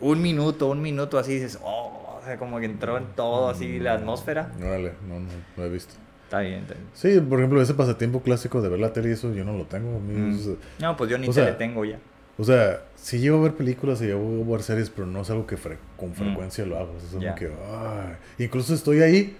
un 0.00 0.22
minuto, 0.22 0.68
un 0.70 0.80
minuto 0.80 1.18
así 1.18 1.34
dices, 1.34 1.58
oh, 1.62 2.18
o 2.20 2.24
sea, 2.24 2.38
como 2.38 2.58
que 2.58 2.66
entró 2.66 2.96
en 2.96 3.06
todo 3.14 3.50
así 3.50 3.78
la 3.78 3.94
atmósfera. 3.94 4.50
Órale, 4.58 4.92
no, 5.06 5.20
no, 5.20 5.28
no 5.56 5.64
he 5.64 5.68
visto. 5.68 5.94
Está 6.24 6.40
bien, 6.40 6.60
está 6.60 6.74
bien. 6.74 6.86
Sí, 6.94 7.20
por 7.20 7.38
ejemplo, 7.38 7.60
ese 7.60 7.74
pasatiempo 7.74 8.20
clásico 8.22 8.62
de 8.62 8.70
ver 8.70 8.80
la 8.80 8.92
tele 8.92 9.10
y 9.10 9.12
eso 9.12 9.32
yo 9.34 9.44
no 9.44 9.52
lo 9.52 9.66
tengo. 9.66 10.00
Mm. 10.00 10.56
No, 10.80 10.96
pues 10.96 11.10
yo 11.10 11.18
ni 11.18 11.28
tele 11.28 11.48
sea, 11.48 11.58
tengo 11.58 11.84
ya. 11.84 11.98
O 12.36 12.44
sea, 12.44 12.82
sí 12.96 13.18
llego 13.20 13.38
a 13.38 13.42
ver 13.42 13.54
películas 13.54 14.00
y 14.02 14.06
llego 14.06 14.44
a 14.46 14.50
ver 14.52 14.62
series, 14.62 14.90
pero 14.90 15.06
no 15.06 15.20
es 15.22 15.30
algo 15.30 15.46
que 15.46 15.56
fre- 15.56 15.76
con 15.96 16.14
frecuencia 16.14 16.64
lo 16.66 16.76
hago. 16.78 16.92
O 16.96 16.98
sea, 17.00 17.06
es 17.06 17.14
como 17.14 17.20
Mm. 17.20 17.24
Ya. 17.24 17.34
que, 17.34 17.46
ay. 17.46 18.44
Incluso 18.44 18.74
estoy 18.74 19.02
ahí 19.02 19.36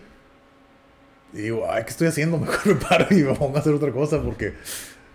y 1.33 1.39
digo, 1.39 1.67
ay, 1.69 1.83
¿qué 1.85 1.91
estoy 1.91 2.07
haciendo? 2.09 2.39
Mejor 2.39 2.67
me 2.67 2.75
paro 2.77 3.07
y 3.11 3.17
me 3.23 3.35
pongo 3.35 3.57
a 3.57 3.61
hacer 3.61 3.75
otra 3.75 3.91
cosa 3.91 4.23
porque 4.23 4.55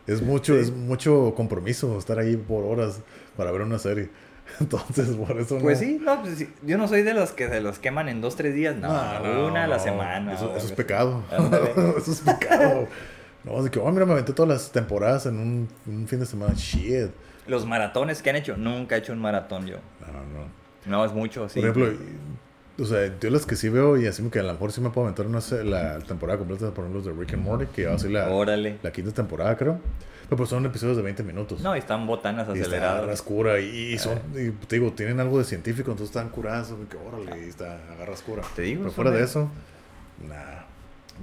es 0.07 0.22
mucho, 0.22 0.56
Sí. 0.56 0.60
es 0.61 0.72
mucho 0.72 1.34
compromiso 1.35 1.97
estar 1.97 2.19
ahí 2.19 2.35
por 2.35 2.65
horas 2.65 2.99
para 3.38 3.51
ver 3.51 3.61
una 3.61 3.80
serie. 3.80 4.10
Entonces, 4.60 5.10
por 5.10 5.39
eso 5.39 5.56
no. 5.56 5.61
Pues 5.61 5.80
sí, 5.80 5.99
no, 6.03 6.22
pues 6.22 6.43
yo 6.64 6.77
no 6.77 6.88
soy 6.88 7.03
de 7.03 7.14
los 7.14 7.31
que 7.31 7.47
se 7.47 7.61
los 7.61 7.80
queman 7.80 8.10
en 8.10 8.19
dos, 8.19 8.35
tres 8.35 8.53
días, 8.56 8.76
no, 8.76 8.89
una 8.89 9.64
a 9.64 9.68
la 9.68 9.77
no. 9.77 9.84
semana. 9.84 10.34
Eso, 10.34 10.53
eso 10.57 10.65
es 10.65 10.72
pecado. 10.73 11.23
Eso 11.97 12.11
es 12.11 12.22
pecado. 12.22 12.88
No, 13.45 13.64
de 13.64 13.69
que, 13.72 13.80
oh, 13.80 13.89
mira, 13.91 14.06
me 14.06 14.11
aventé 14.14 14.34
todas 14.34 14.49
las 14.49 14.72
temporadas 14.72 15.27
en 15.27 15.38
un, 15.39 15.68
un 15.88 16.07
fin 16.07 16.19
de 16.19 16.26
semana. 16.26 16.53
Shit. 16.57 17.11
Los 17.49 17.65
maratones 17.65 18.21
que 18.21 18.30
han 18.30 18.35
hecho, 18.35 18.55
nunca 18.57 18.95
he 18.95 18.99
hecho 18.99 19.11
un 19.13 19.19
maratón 19.19 19.65
yo. 19.65 19.77
No, 20.01 20.39
no. 20.39 20.45
No, 20.85 21.05
es 21.05 21.11
mucho, 21.11 21.49
sí. 21.49 21.59
Por 21.59 21.69
ejemplo, 21.69 22.05
o 22.81 22.85
sea, 22.85 23.11
yo 23.19 23.30
las 23.30 23.45
que 23.45 23.55
sí 23.55 23.67
veo 23.69 23.97
y 23.97 24.07
así 24.07 24.23
que 24.30 24.39
a 24.39 24.43
lo 24.43 24.53
mejor 24.53 24.71
sí 24.71 24.80
me 24.81 24.89
puedo 24.89 25.07
aventar 25.07 25.26
una, 25.27 25.39
la 25.63 25.99
temporada 25.99 26.39
completa, 26.39 26.71
por 26.71 26.85
ejemplo, 26.85 27.01
de 27.01 27.19
Rick 27.19 27.34
and 27.34 27.43
Morty, 27.43 27.65
que 27.67 27.85
va 27.88 27.95
a 27.95 27.99
ser 27.99 28.11
la, 28.11 28.30
Órale. 28.30 28.77
la 28.81 28.91
quinta 28.91 29.11
temporada, 29.11 29.57
creo. 29.57 29.80
Pero 30.23 30.38
pues 30.38 30.49
son 30.49 30.63
episodios 30.65 30.95
de 30.95 31.03
20 31.03 31.23
minutos. 31.23 31.59
No, 31.61 31.76
y 31.76 31.80
están 31.80 32.05
botanas 32.05 32.47
y 32.49 32.51
está 32.51 32.61
aceleradas. 32.61 33.05
rascura 33.07 33.59
y, 33.59 33.93
y 33.93 33.97
son, 33.97 34.19
y 34.35 34.51
te 34.51 34.76
digo, 34.77 34.93
tienen 34.93 35.19
algo 35.19 35.39
de 35.39 35.43
científico, 35.43 35.89
entonces 35.91 36.15
están 36.15 36.30
curadas, 36.30 36.71
que 36.89 36.97
órale, 36.97 37.45
y 37.45 37.49
está, 37.49 37.80
agarras 37.91 38.21
cura. 38.21 38.43
Te 38.55 38.61
digo, 38.61 38.81
Pero 38.84 38.91
fuera 38.91 39.11
de 39.11 39.23
eso, 39.23 39.49
nada. 40.27 40.67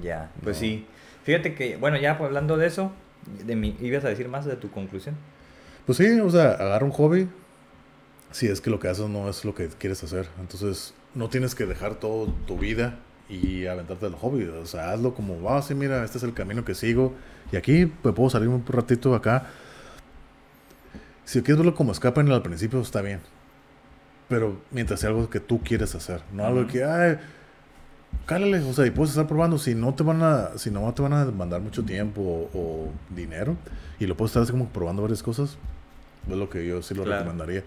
Ya, 0.03 0.31
pues 0.43 0.57
No. 0.57 0.61
sí. 0.61 0.87
Fíjate 1.25 1.55
que, 1.55 1.77
bueno, 1.77 1.97
ya 1.97 2.13
hablando 2.13 2.57
de 2.57 2.67
eso, 2.67 2.93
de 3.45 3.57
mi, 3.57 3.77
ibas 3.81 4.05
a 4.05 4.09
decir 4.09 4.29
más 4.29 4.45
de 4.45 4.57
tu 4.57 4.71
conclusión. 4.71 5.15
Pues 5.87 5.99
sí, 5.99 6.21
o 6.21 6.31
sea, 6.31 6.51
agarra 6.53 6.85
un 6.85 6.91
hobby. 6.91 7.29
Si 8.33 8.49
es 8.49 8.61
que 8.61 8.71
lo 8.71 8.81
que 8.81 8.89
haces 8.89 9.09
no 9.09 9.29
es 9.31 9.45
lo 9.45 9.55
que 9.55 9.69
quieres 9.69 10.03
hacer. 10.03 10.29
Entonces, 10.41 10.95
no 11.15 11.29
tienes 11.29 11.55
que 11.55 11.65
dejar 11.65 11.95
todo 11.95 12.27
tu 12.47 12.59
vida 12.59 12.99
y 13.29 13.67
aventarte 13.67 14.07
al 14.07 14.15
hobby. 14.15 14.45
O 14.45 14.67
sea, 14.67 14.91
hazlo 14.91 15.15
como, 15.15 15.49
ah, 15.49 15.63
sí, 15.63 15.75
mira, 15.75 16.05
este 16.05 16.19
es 16.19 16.25
el 16.25 16.35
camino 16.35 16.65
que 16.65 16.75
sigo. 16.75 17.15
Y 17.53 17.57
aquí 17.57 17.87
pues, 17.87 18.15
puedo 18.15 18.29
salir 18.31 18.49
un 18.49 18.67
ratito 18.67 19.15
acá. 19.15 19.47
Si 21.25 21.41
quieres 21.43 21.59
verlo 21.59 21.75
como 21.75 21.93
escape 21.93 22.21
en 22.21 22.29
el 22.29 22.35
al 22.35 22.43
principio, 22.43 22.81
está 22.81 23.01
bien. 23.01 23.21
Pero 24.29 24.61
mientras 24.73 25.01
sea 25.01 25.11
algo 25.11 25.31
que 25.31 25.39
tú 25.39 25.61
quieres 25.63 25.95
hacer. 25.95 26.21
No 26.33 26.45
algo 26.45 26.67
que, 26.67 26.85
ay, 26.85 27.19
cálale. 28.27 28.59
O 28.59 28.73
sea, 28.73 28.87
y 28.87 28.91
puedes 28.91 29.11
estar 29.11 29.29
probando. 29.29 29.57
Si 29.57 29.77
no 29.77 29.95
te 29.95 30.03
van 30.03 30.21
a, 30.23 30.59
si 30.59 30.73
no 30.73 30.93
te 30.95 31.03
van 31.03 31.13
a 31.13 31.25
mandar 31.27 31.61
mucho 31.61 31.85
tiempo 31.85 32.21
o, 32.21 32.59
o 32.59 32.93
dinero. 33.15 33.57
Y 34.01 34.07
lo 34.07 34.17
puedes 34.17 34.31
estar 34.31 34.43
así 34.43 34.51
como 34.51 34.69
probando 34.69 35.03
varias 35.03 35.23
cosas. 35.23 35.59
Es 36.29 36.37
lo 36.37 36.49
que 36.51 36.67
yo 36.67 36.83
sí 36.83 36.95
lo 36.95 37.05
Claro. 37.05 37.21
recomendaría. 37.23 37.63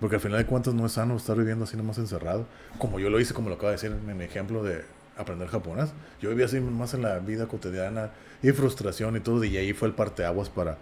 Porque 0.00 0.16
al 0.16 0.20
final 0.20 0.38
de 0.38 0.46
cuentas 0.46 0.74
no 0.74 0.86
es 0.86 0.92
sano 0.92 1.16
estar 1.16 1.36
viviendo 1.36 1.64
así 1.64 1.76
nomás 1.76 1.98
encerrado. 1.98 2.46
Como 2.78 3.00
yo 3.00 3.10
lo 3.10 3.18
hice, 3.18 3.34
como 3.34 3.48
lo 3.48 3.56
acabo 3.56 3.68
de 3.68 3.72
decir 3.74 3.90
en 3.92 4.16
mi 4.16 4.24
ejemplo 4.24 4.62
de 4.62 4.84
aprender 5.16 5.48
japonés. 5.48 5.90
Yo 6.20 6.28
vivía 6.30 6.44
así 6.46 6.60
más 6.60 6.94
en 6.94 7.02
la 7.02 7.18
vida 7.18 7.46
cotidiana 7.46 8.10
y 8.42 8.52
frustración 8.52 9.16
y 9.16 9.20
todo. 9.20 9.42
Y 9.42 9.56
ahí 9.56 9.72
fue 9.72 9.88
el 9.88 9.94
parteaguas 9.94 10.48
para 10.50 10.78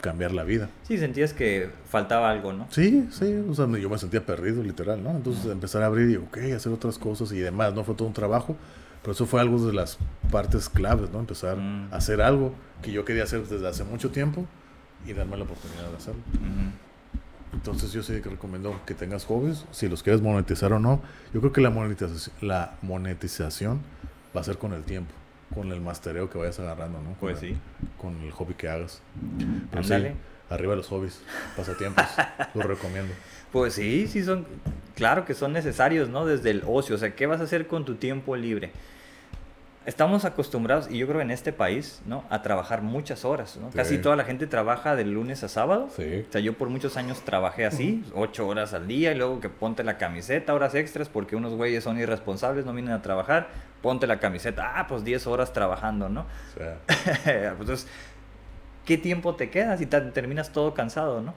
cambiar 0.00 0.32
la 0.32 0.44
vida. 0.44 0.70
Sí, 0.84 0.96
sentías 0.96 1.34
que 1.34 1.68
faltaba 1.90 2.30
algo, 2.30 2.54
¿no? 2.54 2.66
Sí, 2.70 3.06
sí. 3.10 3.34
O 3.50 3.54
sea, 3.54 3.66
yo 3.66 3.90
me 3.90 3.98
sentía 3.98 4.24
perdido, 4.24 4.62
literal, 4.62 5.02
¿no? 5.02 5.10
Entonces 5.10 5.44
empezar 5.46 5.82
a 5.82 5.86
abrir 5.86 6.10
y, 6.10 6.16
ok, 6.16 6.38
hacer 6.56 6.72
otras 6.72 6.96
cosas 6.98 7.30
y 7.32 7.38
demás. 7.40 7.74
No 7.74 7.84
fue 7.84 7.94
todo 7.94 8.08
un 8.08 8.14
trabajo. 8.14 8.56
Pero 9.02 9.12
eso 9.12 9.26
fue 9.26 9.42
algo 9.42 9.58
de 9.66 9.74
las 9.74 9.98
partes 10.30 10.70
claves, 10.70 11.10
¿no? 11.10 11.18
Empezar 11.20 11.58
Mm. 11.58 11.92
a 11.92 11.96
hacer 11.96 12.22
algo 12.22 12.54
que 12.80 12.90
yo 12.92 13.04
quería 13.04 13.24
hacer 13.24 13.46
desde 13.46 13.68
hace 13.68 13.84
mucho 13.84 14.10
tiempo 14.10 14.46
y 15.06 15.12
darme 15.12 15.36
la 15.36 15.44
oportunidad 15.44 15.90
de 15.90 15.96
hacerlo. 15.96 16.20
Entonces 17.52 17.92
yo 17.92 18.02
sí 18.02 18.20
que 18.20 18.28
recomiendo 18.28 18.80
que 18.84 18.94
tengas 18.94 19.24
hobbies, 19.26 19.64
si 19.70 19.88
los 19.88 20.02
quieres 20.02 20.20
monetizar 20.22 20.72
o 20.72 20.80
no. 20.80 21.00
Yo 21.32 21.40
creo 21.40 21.52
que 21.52 21.60
la 21.60 21.70
monetización, 21.70 22.34
la 22.40 22.74
monetización 22.82 23.80
va 24.36 24.40
a 24.40 24.44
ser 24.44 24.58
con 24.58 24.72
el 24.72 24.82
tiempo, 24.82 25.12
con 25.54 25.70
el 25.70 25.80
mastereo 25.80 26.28
que 26.30 26.36
vayas 26.38 26.58
agarrando, 26.58 26.98
¿no? 26.98 27.10
Con 27.10 27.16
Pues 27.20 27.42
el- 27.42 27.50
sí. 27.50 27.56
Con 28.00 28.20
el 28.22 28.32
hobby 28.32 28.54
que 28.54 28.68
hagas. 28.68 29.00
Pero 29.70 29.84
sí, 29.84 29.92
Ándale. 29.92 30.16
arriba 30.50 30.74
los 30.74 30.88
hobbies, 30.88 31.20
pasatiempos, 31.56 32.04
los 32.54 32.64
recomiendo. 32.66 33.14
Pues 33.52 33.74
sí, 33.74 34.08
sí 34.08 34.24
son, 34.24 34.46
claro 34.96 35.24
que 35.24 35.34
son 35.34 35.52
necesarios, 35.52 36.08
¿no? 36.08 36.26
Desde 36.26 36.50
el 36.50 36.64
ocio, 36.66 36.96
o 36.96 36.98
sea, 36.98 37.14
¿qué 37.14 37.26
vas 37.26 37.40
a 37.40 37.44
hacer 37.44 37.68
con 37.68 37.84
tu 37.84 37.94
tiempo 37.94 38.34
libre? 38.34 38.72
Estamos 39.86 40.24
acostumbrados, 40.24 40.90
y 40.90 40.96
yo 40.96 41.06
creo 41.06 41.20
en 41.20 41.30
este 41.30 41.52
país, 41.52 42.00
¿no? 42.06 42.24
A 42.30 42.40
trabajar 42.40 42.80
muchas 42.80 43.24
horas, 43.26 43.58
¿no? 43.58 43.70
Sí. 43.70 43.76
Casi 43.76 43.98
toda 43.98 44.16
la 44.16 44.24
gente 44.24 44.46
trabaja 44.46 44.96
de 44.96 45.04
lunes 45.04 45.44
a 45.44 45.48
sábado. 45.48 45.90
Sí. 45.94 46.24
O 46.26 46.32
sea, 46.32 46.40
yo 46.40 46.54
por 46.54 46.70
muchos 46.70 46.96
años 46.96 47.20
trabajé 47.20 47.66
así, 47.66 48.02
ocho 48.14 48.48
horas 48.48 48.72
al 48.72 48.86
día, 48.88 49.12
y 49.12 49.14
luego 49.16 49.40
que 49.40 49.50
ponte 49.50 49.84
la 49.84 49.98
camiseta, 49.98 50.54
horas 50.54 50.74
extras, 50.74 51.10
porque 51.10 51.36
unos 51.36 51.52
güeyes 51.54 51.84
son 51.84 51.98
irresponsables, 51.98 52.64
no 52.64 52.72
vienen 52.72 52.94
a 52.94 53.02
trabajar, 53.02 53.48
ponte 53.82 54.06
la 54.06 54.18
camiseta, 54.20 54.72
ah, 54.80 54.86
pues 54.86 55.04
10 55.04 55.26
horas 55.26 55.52
trabajando, 55.52 56.08
¿no? 56.08 56.24
Sea, 56.56 56.78
Pues, 56.86 57.26
Entonces, 57.60 57.86
¿qué 58.86 58.96
tiempo 58.96 59.34
te 59.34 59.50
queda 59.50 59.76
si 59.76 59.84
te- 59.84 60.00
terminas 60.00 60.50
todo 60.52 60.72
cansado, 60.72 61.20
no? 61.20 61.34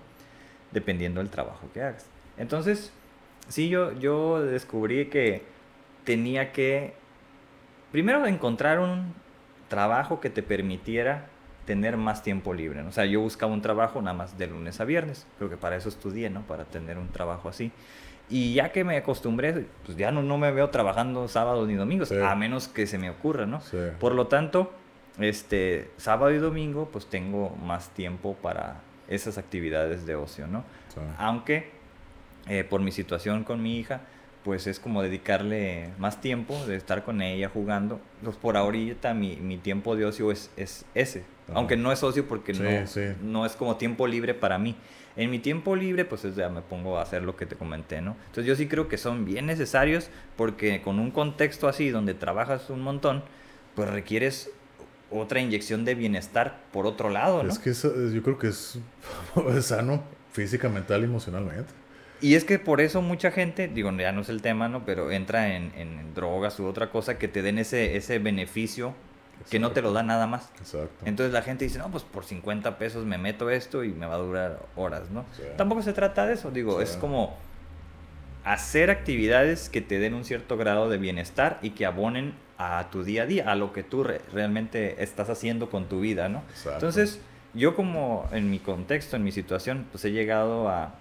Dependiendo 0.72 1.20
del 1.20 1.30
trabajo 1.30 1.68
que 1.74 1.82
hagas. 1.82 2.06
Entonces, 2.38 2.94
sí, 3.50 3.68
yo, 3.68 3.92
yo 3.94 4.42
descubrí 4.42 5.08
que 5.08 5.44
tenía 6.06 6.54
que, 6.54 6.94
primero, 7.92 8.26
encontrar 8.26 8.80
un 8.80 9.14
trabajo 9.68 10.20
que 10.20 10.30
te 10.30 10.44
permitiera 10.44 11.26
tener 11.66 11.98
más 11.98 12.24
tiempo 12.24 12.54
libre. 12.54 12.82
¿no? 12.84 12.90
O 12.90 12.92
sea, 12.92 13.06
yo 13.06 13.20
buscaba 13.20 13.52
un 13.52 13.62
trabajo 13.62 14.02
nada 14.02 14.16
más 14.16 14.38
de 14.38 14.48
lunes 14.48 14.80
a 14.80 14.86
viernes. 14.86 15.28
Creo 15.38 15.50
que 15.50 15.58
para 15.58 15.76
eso 15.76 15.90
estudié, 15.90 16.30
¿no? 16.30 16.42
Para 16.44 16.64
tener 16.66 16.98
un 16.98 17.10
trabajo 17.10 17.50
así. 17.50 17.72
Y 18.30 18.54
ya 18.54 18.72
que 18.72 18.84
me 18.84 18.98
acostumbré, 18.98 19.66
pues 19.86 19.98
ya 19.98 20.12
no, 20.12 20.22
no 20.22 20.38
me 20.38 20.52
veo 20.52 20.70
trabajando 20.70 21.28
sábados 21.28 21.68
ni 21.68 21.76
domingos, 21.76 22.10
Sí. 22.10 22.16
a 22.22 22.36
menos 22.36 22.68
que 22.68 22.88
se 22.88 22.98
me 22.98 23.10
ocurra, 23.10 23.46
¿no? 23.46 23.62
sí. 23.62 23.78
Por 24.00 24.16
lo 24.16 24.28
tanto, 24.28 24.72
este 25.20 25.90
sábado 25.98 26.32
y 26.32 26.38
domingo 26.38 26.90
pues 26.92 27.08
tengo 27.08 27.50
más 27.64 27.90
tiempo 27.90 28.36
para 28.42 28.82
esas 29.08 29.38
actividades 29.38 30.06
de 30.06 30.16
ocio, 30.16 30.46
¿no? 30.48 30.64
Sí. 30.94 31.00
Aunque 31.18 31.72
eh, 32.48 32.64
por 32.64 32.82
mi 32.82 32.92
situación 32.92 33.44
con 33.44 33.62
mi 33.62 33.80
hija, 33.80 34.02
pues 34.48 34.66
es 34.66 34.80
como 34.80 35.04
dedicarle 35.04 35.90
más 36.00 36.22
tiempo 36.22 36.58
de 36.68 36.78
estar 36.78 37.04
con 37.04 37.22
ella 37.22 37.50
jugando. 37.50 38.00
Pues 38.24 38.38
por 38.38 38.56
ahorita 38.56 39.14
mi, 39.14 39.36
mi 39.36 39.58
tiempo 39.58 39.98
de 39.98 40.06
ocio 40.06 40.32
es, 40.32 40.50
es 40.56 40.86
ese. 40.96 41.26
Ajá. 41.50 41.58
Aunque 41.58 41.76
no 41.76 41.92
es 41.92 42.02
ocio 42.02 42.26
porque 42.30 42.54
Sí, 42.54 42.64
no, 42.64 42.88
sí. 42.88 43.02
no 43.22 43.46
es 43.46 43.58
como 43.58 43.76
tiempo 43.76 44.08
libre 44.08 44.34
para 44.34 44.58
mí. 44.58 44.78
En 45.18 45.32
mi 45.32 45.40
tiempo 45.40 45.76
libre, 45.76 46.06
pues 46.06 46.24
es 46.24 46.38
ya 46.38 46.48
me 46.48 46.62
pongo 46.62 46.98
a 46.98 47.02
hacer 47.02 47.24
lo 47.24 47.36
que 47.36 47.46
te 47.46 47.58
comenté, 47.58 48.00
¿no? 48.00 48.16
Entonces 48.28 48.46
yo 48.46 48.56
sí 48.56 48.70
creo 48.70 48.88
que 48.88 48.98
son 48.98 49.26
bien 49.26 49.48
necesarios 49.48 50.10
porque 50.38 50.82
con 50.82 50.98
un 50.98 51.12
contexto 51.12 51.68
así 51.68 51.90
donde 51.90 52.14
trabajas 52.14 52.70
un 52.70 52.80
montón, 52.80 53.24
pues 53.76 53.90
requieres 53.90 54.50
otra 55.12 55.42
inyección 55.42 55.84
de 55.84 55.94
bienestar 55.96 56.62
por 56.72 56.88
otro 56.88 57.10
lado, 57.10 57.44
¿no? 57.44 57.50
Es 57.52 57.60
que 57.60 57.72
eso, 57.72 57.94
yo 58.14 58.24
creo 58.24 58.38
que 58.40 58.48
es, 58.48 58.80
es 59.58 59.66
sano 59.66 60.04
física, 60.32 60.70
mental 60.70 61.02
y 61.02 61.04
emocionalmente. 61.04 61.74
Y 62.22 62.36
es 62.36 62.44
que 62.46 62.58
por 62.60 62.82
eso 62.82 63.02
mucha 63.02 63.32
gente, 63.32 63.68
digo, 63.68 63.92
ya 63.92 64.12
no 64.12 64.22
es 64.22 64.30
el 64.30 64.42
tema, 64.42 64.68
¿no? 64.70 64.86
Pero 64.86 65.12
entra 65.12 65.56
en, 65.56 65.72
en 65.76 66.14
drogas 66.16 66.60
u 66.60 66.66
otra 66.66 66.90
cosa 66.90 67.18
que 67.18 67.28
te 67.28 67.42
den 67.42 67.60
ese, 67.60 67.96
ese 67.96 68.18
beneficio 68.20 68.94
que 69.52 69.60
no 69.60 69.72
te 69.72 69.82
lo 69.84 69.94
da 69.94 70.02
nada 70.04 70.26
más. 70.28 70.50
Exacto. 70.60 71.06
Entonces 71.06 71.32
la 71.32 71.42
gente 71.44 71.64
dice, 71.66 71.78
no, 71.78 71.90
pues 71.92 72.04
por 72.04 72.26
50 72.26 72.78
pesos 72.80 73.06
me 73.06 73.18
meto 73.20 73.50
esto 73.52 73.84
y 73.84 73.90
me 73.90 74.06
va 74.08 74.16
a 74.16 74.18
durar 74.18 74.60
horas, 74.76 75.10
¿no? 75.12 75.26
Sí. 75.36 75.44
Tampoco 75.58 75.84
se 75.84 75.94
trata 75.94 76.26
de 76.26 76.34
eso, 76.34 76.50
digo, 76.52 76.78
Sí. 76.78 76.84
es 76.86 76.98
como 76.98 77.38
hacer 78.44 78.90
actividades 78.90 79.70
que 79.70 79.82
te 79.82 80.00
den 80.00 80.14
un 80.14 80.24
cierto 80.26 80.58
grado 80.58 80.90
de 80.90 80.98
bienestar 80.98 81.60
y 81.62 81.72
que 81.72 81.86
abonen 81.86 82.34
a 82.58 82.88
tu 82.92 83.04
día 83.04 83.24
a 83.24 83.26
día, 83.26 83.52
a 83.52 83.56
lo 83.56 83.74
que 83.74 83.84
tú 83.84 84.04
re- 84.04 84.22
realmente 84.34 85.04
estás 85.04 85.30
haciendo 85.30 85.70
con 85.70 85.86
tu 85.88 86.00
vida, 86.00 86.30
¿no? 86.30 86.40
Exacto. 86.50 86.74
Entonces, 86.74 87.20
yo 87.54 87.76
como 87.76 88.28
en 88.32 88.50
mi 88.50 88.60
contexto, 88.60 89.16
en 89.18 89.24
mi 89.24 89.32
situación, 89.32 89.86
pues 89.92 90.04
he 90.06 90.12
llegado 90.12 90.70
a, 90.70 90.96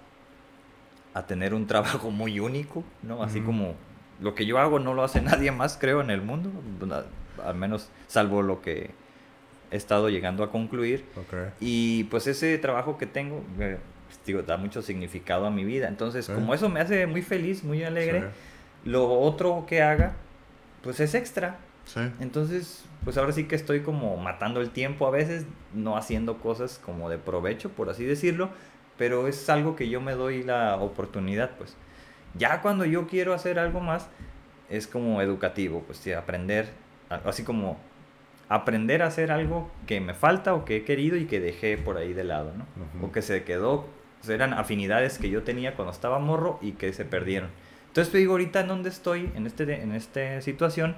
a 1.17 1.25
tener 1.25 1.53
un 1.53 1.67
trabajo 1.67 2.11
muy 2.11 2.39
único, 2.39 2.83
¿no? 3.03 3.23
Así 3.23 3.41
como 3.41 3.75
lo 4.21 4.33
que 4.35 4.45
yo 4.45 4.59
hago 4.59 4.79
no 4.79 4.93
lo 4.93 5.03
hace 5.03 5.21
nadie 5.23 5.51
más, 5.51 5.77
creo, 5.79 6.01
en 6.01 6.09
el 6.09 6.21
mundo, 6.21 6.51
al- 7.43 7.55
menos 7.55 7.89
salvo 8.07 8.41
lo 8.41 8.61
que 8.61 8.91
he 9.71 9.75
estado 9.77 10.09
llegando 10.09 10.43
a 10.43 10.51
concluir. 10.51 11.05
Ok. 11.15 11.53
Y 11.59 12.05
pues 12.05 12.27
ese 12.27 12.57
trabajo 12.57 12.97
que 12.97 13.05
tengo, 13.05 13.43
eh, 13.59 13.77
pues, 14.07 14.19
digo, 14.25 14.41
da 14.43 14.57
mucho 14.57 14.81
significado 14.81 15.45
a 15.45 15.51
mi 15.51 15.63
vida. 15.65 15.87
Entonces, 15.87 16.27
como 16.29 16.53
eso 16.53 16.69
me 16.69 16.79
hace 16.79 17.05
muy 17.07 17.21
feliz, 17.21 17.63
muy 17.63 17.83
alegre, 17.83 18.19
lo 18.85 19.11
otro 19.19 19.65
que 19.67 19.81
haga, 19.81 20.13
pues 20.83 20.99
es 20.99 21.13
extra. 21.15 21.57
Entonces, 22.19 22.83
pues 23.03 23.17
ahora 23.17 23.31
sí 23.31 23.45
que 23.45 23.55
estoy 23.55 23.81
como 23.81 24.17
matando 24.17 24.59
el 24.61 24.69
tiempo 24.71 25.07
a 25.07 25.11
veces, 25.11 25.45
no 25.73 25.95
haciendo 25.97 26.37
cosas 26.39 26.79
como 26.83 27.09
de 27.09 27.17
provecho, 27.17 27.69
por 27.69 27.89
así 27.89 28.03
decirlo, 28.05 28.49
pero 28.97 29.27
es 29.27 29.49
algo 29.49 29.75
que 29.75 29.89
yo 29.89 30.01
me 30.01 30.13
doy 30.13 30.43
la 30.43 30.77
oportunidad, 30.77 31.51
pues. 31.57 31.75
Ya 32.35 32.61
cuando 32.61 32.85
yo 32.85 33.07
quiero 33.07 33.33
hacer 33.33 33.59
algo 33.59 33.79
más, 33.79 34.07
es 34.69 34.87
como 34.87 35.21
educativo, 35.21 35.83
pues 35.85 35.99
sí, 35.99 36.11
aprender, 36.11 36.69
así 37.09 37.43
como 37.43 37.77
aprender 38.49 39.01
a 39.01 39.07
hacer 39.07 39.31
algo 39.31 39.69
que 39.85 39.99
me 39.99 40.13
falta 40.13 40.53
o 40.53 40.65
que 40.65 40.77
he 40.77 40.83
querido 40.83 41.17
y 41.17 41.25
que 41.25 41.39
dejé 41.39 41.77
por 41.77 41.97
ahí 41.97 42.13
de 42.13 42.23
lado, 42.23 42.53
¿no? 42.55 42.65
O 43.05 43.11
que 43.11 43.21
se 43.21 43.43
quedó, 43.43 43.87
eran 44.27 44.53
afinidades 44.53 45.17
que 45.17 45.29
yo 45.29 45.43
tenía 45.43 45.75
cuando 45.75 45.91
estaba 45.91 46.19
morro 46.19 46.59
y 46.61 46.73
que 46.73 46.93
se 46.93 47.05
perdieron. 47.05 47.49
Entonces 47.87 48.11
te 48.11 48.19
digo, 48.19 48.33
ahorita 48.33 48.61
en 48.61 48.67
donde 48.67 48.89
estoy, 48.89 49.31
en, 49.35 49.47
este, 49.47 49.81
en 49.81 49.93
esta 49.93 50.41
situación, 50.41 50.97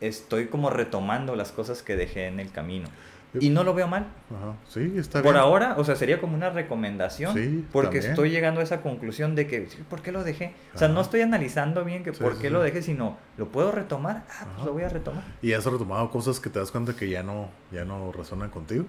estoy 0.00 0.46
como 0.46 0.70
retomando 0.70 1.34
las 1.34 1.52
cosas 1.52 1.82
que 1.82 1.96
dejé 1.96 2.26
en 2.26 2.40
el 2.40 2.50
camino. 2.50 2.88
Y 3.38 3.50
no 3.50 3.62
lo 3.62 3.74
veo 3.74 3.86
mal. 3.86 4.06
Ajá. 4.30 4.54
Sí, 4.68 4.94
está 4.96 5.22
Por 5.22 5.36
ahora, 5.36 5.74
o 5.76 5.84
sea, 5.84 5.96
sería 5.96 6.20
como 6.20 6.34
una 6.34 6.50
recomendación. 6.50 7.34
Sí, 7.34 7.64
porque 7.72 7.98
estoy 7.98 8.30
llegando 8.30 8.60
a 8.60 8.62
esa 8.62 8.80
conclusión 8.80 9.34
de 9.34 9.46
que, 9.46 9.68
¿por 9.90 10.00
qué 10.00 10.12
lo 10.12 10.24
dejé? 10.24 10.54
O 10.74 10.78
sea, 10.78 10.88
no 10.88 11.00
estoy 11.00 11.20
analizando 11.20 11.84
bien 11.84 12.04
que 12.04 12.12
por 12.12 12.38
qué 12.38 12.50
lo 12.50 12.62
dejé, 12.62 12.82
sino, 12.82 13.18
¿lo 13.36 13.48
puedo 13.48 13.70
retomar? 13.72 14.24
Ah, 14.30 14.46
pues 14.54 14.66
lo 14.66 14.72
voy 14.72 14.82
a 14.82 14.88
retomar. 14.88 15.24
¿Y 15.42 15.52
has 15.52 15.64
retomado 15.64 16.10
cosas 16.10 16.40
que 16.40 16.50
te 16.50 16.58
das 16.58 16.70
cuenta 16.70 16.94
que 16.94 17.08
ya 17.08 17.22
no, 17.22 17.48
ya 17.70 17.84
no 17.84 18.12
resonan 18.12 18.50
contigo? 18.50 18.86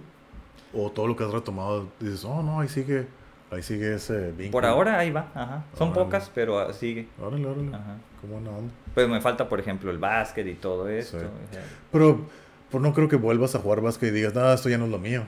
¿O 0.74 0.92
todo 0.92 1.08
lo 1.08 1.16
que 1.16 1.24
has 1.24 1.32
retomado 1.32 1.88
dices, 2.00 2.24
oh, 2.26 2.44
no, 2.44 2.62
ahí 2.62 2.70
sigue, 2.70 3.08
ahí 3.52 3.64
sigue 3.64 3.96
ese 3.96 4.32
vínculo? 4.32 4.52
Por 4.52 4.66
ahora 4.66 5.00
ahí 5.00 5.12
va, 5.12 5.32
ajá. 5.34 5.64
Son 5.78 5.92
pocas, 5.92 6.32
pero 6.34 6.72
sigue. 6.74 7.08
Órale, 7.20 7.46
órale. 7.46 7.76
Ajá. 7.76 7.98
¿Cómo 8.22 8.38
onda? 8.38 8.52
Pues 8.94 9.10
me 9.10 9.20
falta, 9.20 9.50
por 9.50 9.60
ejemplo, 9.60 9.90
el 9.92 9.98
básquet 9.98 10.46
y 10.48 10.56
todo 10.56 10.88
esto. 10.88 11.18
Pero 11.92 12.22
pues 12.70 12.82
no 12.82 12.94
creo 12.94 13.08
que 13.08 13.16
vuelvas 13.16 13.56
a 13.56 13.60
jugar 13.60 13.82
básquet 13.82 14.10
y 14.10 14.12
digas, 14.12 14.34
no, 14.34 14.54
esto 14.54 14.70
ya 14.70 14.78
no 14.78 14.86
es 14.86 14.92
lo 14.92 15.00
mío. 15.00 15.24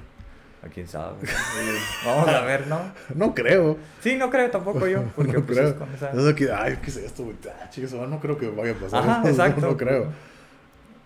A 0.63 0.67
quién 0.67 0.87
sabe. 0.87 1.17
Vamos 2.05 2.27
a 2.27 2.41
ver, 2.45 2.67
¿no? 2.67 2.79
No 3.15 3.33
creo. 3.33 3.77
Sí, 4.01 4.15
no 4.15 4.29
creo 4.29 4.49
tampoco 4.51 4.87
yo. 4.87 5.03
Porque 5.15 5.33
no 5.33 5.41
pues, 5.41 5.57
creo. 5.57 5.75
Con 5.75 5.93
esa... 5.93 6.11
Es 6.11 6.35
que, 6.35 6.51
ay, 6.51 6.77
¿qué 6.81 6.89
es 6.91 6.97
esto, 6.97 7.23
güey? 7.23 7.35
Ah, 7.47 7.69
chicos, 7.69 7.93
no 7.93 8.19
creo 8.19 8.37
que 8.37 8.47
vaya 8.49 8.73
a 8.73 8.75
pasar. 8.75 9.09
Ajá, 9.09 9.29
exacto. 9.29 9.61
No, 9.61 9.77
creo. 9.77 10.11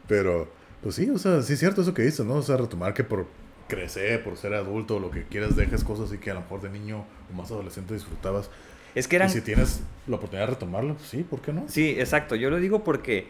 Pero, 0.07 0.51
pues 0.83 0.95
sí, 0.95 1.09
o 1.09 1.17
sea, 1.17 1.41
sí 1.41 1.53
es 1.53 1.59
cierto 1.59 1.81
eso 1.81 1.93
que 1.93 2.01
dices, 2.01 2.25
¿no? 2.25 2.35
O 2.35 2.41
sea, 2.41 2.57
retomar 2.57 2.93
que 2.93 3.03
por 3.03 3.27
crecer, 3.67 4.23
por 4.23 4.37
ser 4.37 4.53
adulto, 4.53 4.99
lo 4.99 5.09
que 5.09 5.23
quieras, 5.23 5.55
dejes 5.55 5.83
cosas 5.83 6.11
y 6.13 6.17
que 6.17 6.31
a 6.31 6.33
lo 6.33 6.41
mejor 6.41 6.61
de 6.61 6.69
niño 6.69 7.05
o 7.31 7.35
más 7.35 7.49
adolescente 7.49 7.93
disfrutabas. 7.93 8.49
Es 8.93 9.07
que 9.07 9.15
eran... 9.15 9.29
Y 9.29 9.31
si 9.31 9.41
tienes 9.41 9.81
la 10.05 10.17
oportunidad 10.17 10.47
de 10.47 10.53
retomarlo, 10.53 10.95
pues 10.95 11.07
sí, 11.09 11.23
¿por 11.23 11.41
qué 11.41 11.53
no? 11.53 11.63
Sí, 11.67 11.95
exacto. 11.97 12.35
Yo 12.35 12.49
lo 12.49 12.59
digo 12.59 12.83
porque 12.83 13.27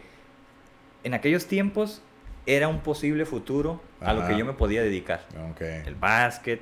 en 1.04 1.14
aquellos 1.14 1.46
tiempos 1.46 2.02
era 2.46 2.68
un 2.68 2.80
posible 2.80 3.26
futuro 3.26 3.80
a 4.00 4.12
lo 4.12 4.26
que 4.26 4.38
yo 4.38 4.44
me 4.46 4.52
podía 4.52 4.82
dedicar. 4.82 5.26
El 5.60 5.94
básquet, 5.96 6.60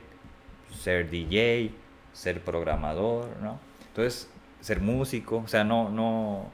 ser 0.80 1.10
DJ, 1.10 1.70
ser 2.12 2.40
programador, 2.40 3.28
¿no? 3.42 3.60
Entonces, 3.88 4.30
ser 4.60 4.80
músico, 4.80 5.42
o 5.44 5.48
sea, 5.48 5.62
no, 5.62 5.90
no... 5.90 6.50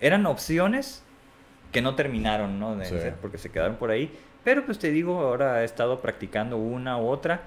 Eran 0.00 0.24
opciones 0.26 1.02
que 1.72 1.82
no 1.82 1.94
terminaron, 1.94 2.58
¿no? 2.58 2.74
De 2.74 2.86
ser, 2.86 3.14
porque 3.16 3.38
se 3.38 3.50
quedaron 3.50 3.76
por 3.76 3.90
ahí. 3.90 4.10
Pero 4.42 4.64
pues 4.64 4.78
te 4.78 4.90
digo, 4.90 5.20
ahora 5.20 5.60
he 5.62 5.64
estado 5.64 6.00
practicando 6.00 6.56
una 6.56 6.96
u 6.98 7.06
otra. 7.06 7.42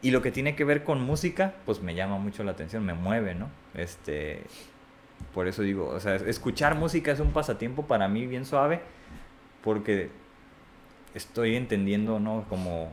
Y 0.00 0.10
lo 0.10 0.22
que 0.22 0.30
tiene 0.30 0.56
que 0.56 0.64
ver 0.64 0.82
con 0.84 1.02
música, 1.02 1.54
pues 1.64 1.80
me 1.80 1.94
llama 1.94 2.18
mucho 2.18 2.42
la 2.44 2.52
atención, 2.52 2.84
me 2.84 2.94
mueve, 2.94 3.34
¿no? 3.34 3.48
Este, 3.74 4.42
por 5.32 5.46
eso 5.48 5.62
digo, 5.62 5.88
o 5.88 6.00
sea, 6.00 6.16
escuchar 6.16 6.74
música 6.74 7.12
es 7.12 7.20
un 7.20 7.32
pasatiempo 7.32 7.86
para 7.86 8.08
mí 8.08 8.26
bien 8.26 8.44
suave, 8.44 8.80
porque 9.62 10.10
estoy 11.14 11.56
entendiendo, 11.56 12.20
¿no? 12.20 12.44
Como 12.48 12.92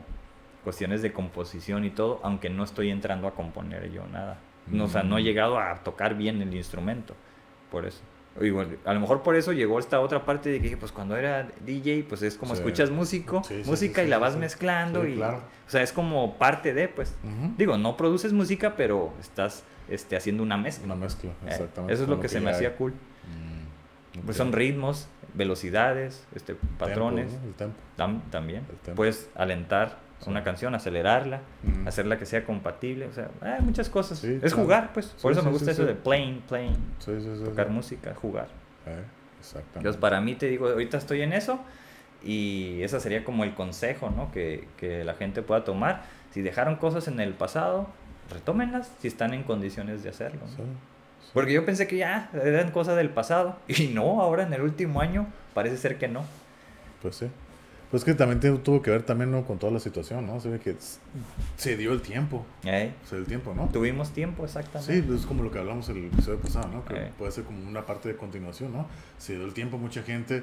cuestiones 0.64 1.02
de 1.02 1.12
composición 1.12 1.84
y 1.84 1.90
todo, 1.90 2.20
aunque 2.22 2.48
no 2.48 2.64
estoy 2.64 2.90
entrando 2.90 3.26
a 3.26 3.34
componer 3.34 3.90
yo 3.90 4.06
nada. 4.06 4.38
No, 4.66 4.84
O 4.84 4.88
sea, 4.88 5.02
no 5.02 5.18
he 5.18 5.22
mm. 5.22 5.24
llegado 5.24 5.58
a 5.58 5.82
tocar 5.82 6.16
bien 6.16 6.40
el 6.40 6.54
instrumento, 6.54 7.14
por 7.70 7.84
eso. 7.84 8.00
Igual, 8.40 8.78
a 8.86 8.94
lo 8.94 9.00
mejor 9.00 9.22
por 9.22 9.36
eso 9.36 9.52
llegó 9.52 9.78
esta 9.78 10.00
otra 10.00 10.24
parte 10.24 10.48
de 10.48 10.62
que 10.62 10.74
pues 10.78 10.90
cuando 10.90 11.16
era 11.18 11.48
DJ 11.66 12.06
pues 12.08 12.22
es 12.22 12.36
como 12.36 12.54
escuchas 12.54 12.90
músico, 12.90 13.42
música 13.66 14.02
y 14.02 14.08
la 14.08 14.16
vas 14.16 14.36
mezclando 14.36 15.06
y 15.06 15.20
o 15.20 15.42
sea 15.66 15.82
es 15.82 15.92
como 15.92 16.38
parte 16.38 16.72
de 16.72 16.88
pues. 16.88 17.14
Digo 17.58 17.76
no 17.76 17.96
produces 17.98 18.32
música 18.32 18.74
pero 18.74 19.12
estás 19.20 19.64
este 19.86 20.16
haciendo 20.16 20.42
una 20.42 20.56
mezcla. 20.56 20.86
Una 20.86 20.94
mezcla 20.94 21.30
eh, 21.30 21.48
exactamente 21.48 21.92
eso 21.92 22.04
es 22.04 22.08
lo 22.08 22.20
que, 22.20 22.30
se 22.30 22.40
me 22.40 22.50
hacía 22.50 22.74
cool. 22.76 22.92
Mm, 22.92 23.61
pues 24.24 24.36
son 24.36 24.52
ritmos 24.52 25.08
velocidades, 25.34 26.26
este, 26.34 26.56
patrones. 26.78 27.32
también. 28.30 28.66
Puedes 28.94 29.30
alentar 29.34 29.98
una 30.26 30.44
canción, 30.44 30.74
acelerarla, 30.74 31.40
hacerla 31.86 32.18
que 32.18 32.26
sea 32.26 32.44
compatible. 32.44 33.06
O 33.06 33.12
sea, 33.12 33.30
hay 33.40 33.60
muchas 33.62 33.88
cosas. 33.88 34.22
es 34.22 34.52
jugar, 34.52 34.92
pues. 34.92 35.06
Por 35.20 35.32
eso 35.32 35.42
me 35.42 35.50
gusta 35.50 35.70
eso 35.70 35.84
de 35.84 35.94
playing, 35.94 36.42
playing. 36.48 36.76
Tocar 37.44 37.70
música, 37.70 38.14
jugar. 38.14 38.48
Eh, 38.86 39.02
exactamente. 39.40 39.78
Entonces, 39.78 40.00
para 40.00 40.20
mí, 40.20 40.34
te 40.34 40.46
digo, 40.46 40.68
ahorita 40.68 40.98
estoy 40.98 41.22
en 41.22 41.32
eso. 41.32 41.60
Y 42.24 42.80
ese 42.82 43.00
sería 43.00 43.24
como 43.24 43.42
el 43.42 43.54
consejo, 43.54 44.10
¿no? 44.10 44.30
Que, 44.30 44.68
que 44.76 45.02
la 45.02 45.14
gente 45.14 45.42
pueda 45.42 45.64
tomar. 45.64 46.04
Si 46.30 46.40
dejaron 46.40 46.76
cosas 46.76 47.08
en 47.08 47.18
el 47.18 47.34
pasado, 47.34 47.88
retómenlas 48.30 48.92
si 49.00 49.08
están 49.08 49.34
en 49.34 49.42
condiciones 49.42 50.02
de 50.04 50.10
hacerlo. 50.10 50.40
Porque 51.32 51.52
yo 51.52 51.64
pensé 51.64 51.86
que 51.86 51.96
ya 51.96 52.30
eran 52.34 52.70
cosas 52.70 52.96
del 52.96 53.10
pasado. 53.10 53.56
Y 53.68 53.88
no, 53.88 54.20
ahora 54.20 54.44
en 54.44 54.52
el 54.52 54.62
último 54.62 55.00
año 55.00 55.26
parece 55.54 55.76
ser 55.76 55.98
que 55.98 56.08
no. 56.08 56.24
Pues 57.00 57.16
sí. 57.16 57.26
Pues 57.90 58.04
que 58.04 58.14
también 58.14 58.40
tuvo 58.62 58.80
que 58.80 58.90
ver 58.90 59.02
también 59.02 59.30
¿no? 59.30 59.44
con 59.44 59.58
toda 59.58 59.70
la 59.70 59.78
situación, 59.78 60.26
¿no? 60.26 60.40
Se 60.40 60.48
ve 60.48 60.58
que 60.58 60.74
se 61.58 61.76
dio 61.76 61.92
el 61.92 62.00
tiempo. 62.00 62.46
¿Eh? 62.64 62.94
Se 63.04 63.16
dio 63.16 63.22
el 63.22 63.28
tiempo, 63.28 63.52
¿no? 63.54 63.68
Tuvimos 63.70 64.12
tiempo, 64.12 64.46
exactamente. 64.46 64.94
Sí, 64.94 65.02
pues 65.02 65.20
es 65.20 65.26
como 65.26 65.42
lo 65.42 65.50
que 65.50 65.58
hablamos 65.58 65.90
el 65.90 66.06
episodio 66.06 66.40
pasado, 66.40 66.68
¿no? 66.68 66.84
Que 66.86 67.10
puede 67.18 67.32
ser 67.32 67.44
como 67.44 67.68
una 67.68 67.84
parte 67.84 68.08
de 68.08 68.16
continuación, 68.16 68.72
¿no? 68.72 68.86
Se 69.18 69.34
dio 69.34 69.44
el 69.44 69.52
tiempo, 69.52 69.76
mucha 69.76 70.02
gente 70.02 70.42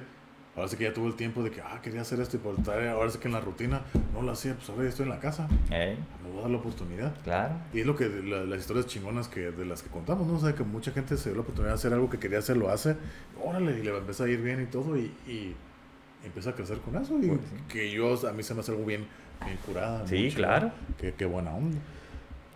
Ahora 0.56 0.68
sí 0.68 0.76
que 0.76 0.84
ya 0.84 0.94
tuvo 0.94 1.08
el 1.08 1.16
tiempo 1.16 1.42
de 1.42 1.52
que, 1.52 1.62
ah, 1.62 1.80
quería 1.82 2.02
hacer 2.02 2.20
esto 2.20 2.36
y 2.36 2.40
por 2.40 2.60
estar, 2.60 2.86
ahora 2.88 3.10
sí 3.10 3.20
que 3.20 3.28
en 3.28 3.34
la 3.34 3.40
rutina 3.40 3.82
no 4.14 4.22
lo 4.22 4.32
hacía, 4.32 4.56
pues 4.56 4.70
ahora 4.70 4.84
ya 4.84 4.90
estoy 4.90 5.04
en 5.04 5.12
la 5.12 5.20
casa. 5.20 5.48
Me 5.70 5.96
voy 6.30 6.40
a 6.40 6.42
dar 6.42 6.50
la 6.50 6.58
oportunidad. 6.58 7.14
Claro. 7.24 7.54
Y 7.74 7.80
es 7.82 7.86
lo 7.86 7.96
que 7.96 8.10
las 8.10 8.60
historias 8.60 8.88
chingonas 8.88 9.30
que 9.30 9.52
de 9.52 9.66
las 9.66 9.84
que 9.84 9.90
contamos, 9.90 10.28
¿no? 10.28 10.36
O 10.36 10.40
sea, 10.40 10.54
que 10.54 10.64
mucha 10.64 10.92
gente 10.92 11.16
se 11.16 11.30
dio 11.30 11.36
la 11.36 11.42
oportunidad 11.44 11.72
de 11.72 11.76
hacer 11.76 11.94
algo 11.94 12.10
que 12.10 12.20
quería 12.20 12.40
hacer, 12.40 12.58
lo 12.58 12.70
hace, 12.70 12.98
órale, 13.42 13.80
y 13.80 13.84
le 13.84 13.96
empieza 13.96 14.26
a 14.26 14.28
ir 14.28 14.42
bien 14.42 14.62
y 14.62 14.66
todo, 14.66 14.98
y, 14.98 15.14
y 15.28 15.56
empieza 16.26 16.50
a 16.50 16.54
crecer 16.54 16.80
con 16.80 16.96
eso. 17.02 17.18
Y 17.22 17.28
pues 17.28 17.40
que 17.70 17.92
yo, 17.92 18.16
a 18.28 18.34
mí 18.34 18.44
se 18.44 18.54
me 18.54 18.60
hace 18.60 18.72
algo 18.72 18.86
bien, 18.86 19.06
bien 19.46 19.58
curada. 19.66 20.06
Sí, 20.08 20.32
claro. 20.36 20.72
Qué, 20.98 21.14
qué 21.14 21.26
buena 21.26 21.54
onda. 21.54 21.78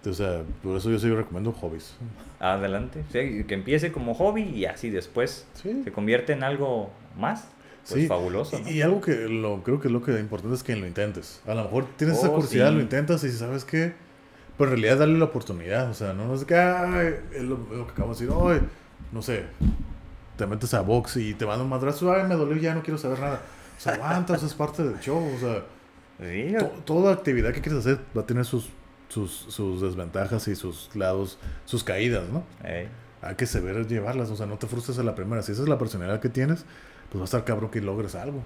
O 0.06 0.12
sea, 0.12 0.42
por 0.62 0.76
eso 0.76 0.92
yo 0.92 1.00
sí 1.00 1.10
recomiendo 1.10 1.54
hobbies. 1.54 1.96
Adelante. 2.40 3.06
Sí, 3.14 3.46
que 3.46 3.54
empiece 3.54 3.94
como 3.94 4.14
hobby 4.14 4.42
y 4.42 4.66
así 4.66 4.90
después 4.90 5.48
se 5.54 5.92
convierte 5.94 6.34
en 6.34 6.44
algo 6.44 6.92
más. 7.18 7.48
Pues 7.88 8.02
sí. 8.02 8.08
fabuloso. 8.08 8.60
Y, 8.66 8.82
algo 8.82 9.02
que 9.02 9.28
lo, 9.28 9.62
creo 9.62 9.80
que 9.80 9.90
lo 9.90 10.02
que 10.02 10.14
es 10.14 10.20
importante 10.20 10.56
es 10.56 10.64
que 10.64 10.76
lo 10.76 10.88
intentes. 10.88 11.42
A 11.46 11.54
lo 11.54 11.64
mejor 11.64 11.86
tienes 11.98 12.18
esa 12.18 12.30
oh, 12.30 12.36
curiosidad, 12.36 12.72
lo 12.72 12.80
intentas 12.80 13.24
y 13.26 13.32
sabes 13.32 13.66
qué, 13.66 13.94
pero 14.58 14.72
en 14.72 14.78
realidad 14.78 15.00
dale 15.00 15.18
la 15.18 15.26
oportunidad. 15.26 15.90
O 15.90 15.94
sea, 15.94 16.14
no 16.14 16.34
es 16.34 16.46
que, 16.46 16.56
es 17.34 17.44
lo, 17.44 17.58
que 17.86 17.92
acabo 17.92 18.14
de 18.14 18.26
decir, 18.26 18.30
Ay, 18.32 18.62
no 19.12 19.22
sé, 19.22 19.44
te 20.38 20.48
metes 20.48 20.74
a 20.74 20.82
box 20.82 21.18
y 21.18 21.34
te 21.34 21.44
van 21.44 21.60
un 21.60 21.70
madrazo, 21.70 22.14
ay, 22.14 22.24
me 22.28 22.36
dolió, 22.36 22.56
ya 22.56 22.74
no 22.74 22.82
quiero 22.82 22.98
saber 22.98 23.20
nada. 23.20 23.42
O 23.78 23.82
sea, 23.82 23.96
aguanta, 23.96 24.36
eso 24.36 24.46
es 24.46 24.54
parte 24.54 24.84
del 24.84 25.00
show. 25.00 25.22
O 25.36 25.40
sea, 25.40 25.64
toda 26.86 27.12
actividad 27.12 27.52
que 27.52 27.60
quieres 27.60 27.80
hacer 27.80 28.00
va 28.16 28.22
a 28.22 28.26
tener 28.26 28.46
sus, 28.46 28.70
sus, 29.10 29.32
sus 29.50 29.82
desventajas 29.82 30.48
y 30.48 30.56
sus 30.56 30.90
lados, 30.96 31.38
sus 31.66 31.84
caídas, 31.84 32.30
¿no? 32.30 32.44
Hay 33.22 33.36
que 33.36 33.46
saber 33.46 33.88
llevarlas, 33.88 34.30
o 34.30 34.36
sea, 34.36 34.46
no 34.46 34.58
te 34.58 34.68
frustres 34.68 35.00
a 35.00 35.04
la 35.04 35.16
primera. 35.16 35.42
Si 35.42 35.52
esa 35.52 35.64
es 35.64 35.70
la 35.70 35.78
personalidad 35.78 36.20
que 36.20 36.30
tienes, 36.30 36.66
pues 37.14 37.22
va 37.22 37.26
a 37.26 37.26
estar 37.26 37.46
cabrón 37.46 37.70
que 37.70 37.80
logres 37.80 38.16
algo. 38.16 38.44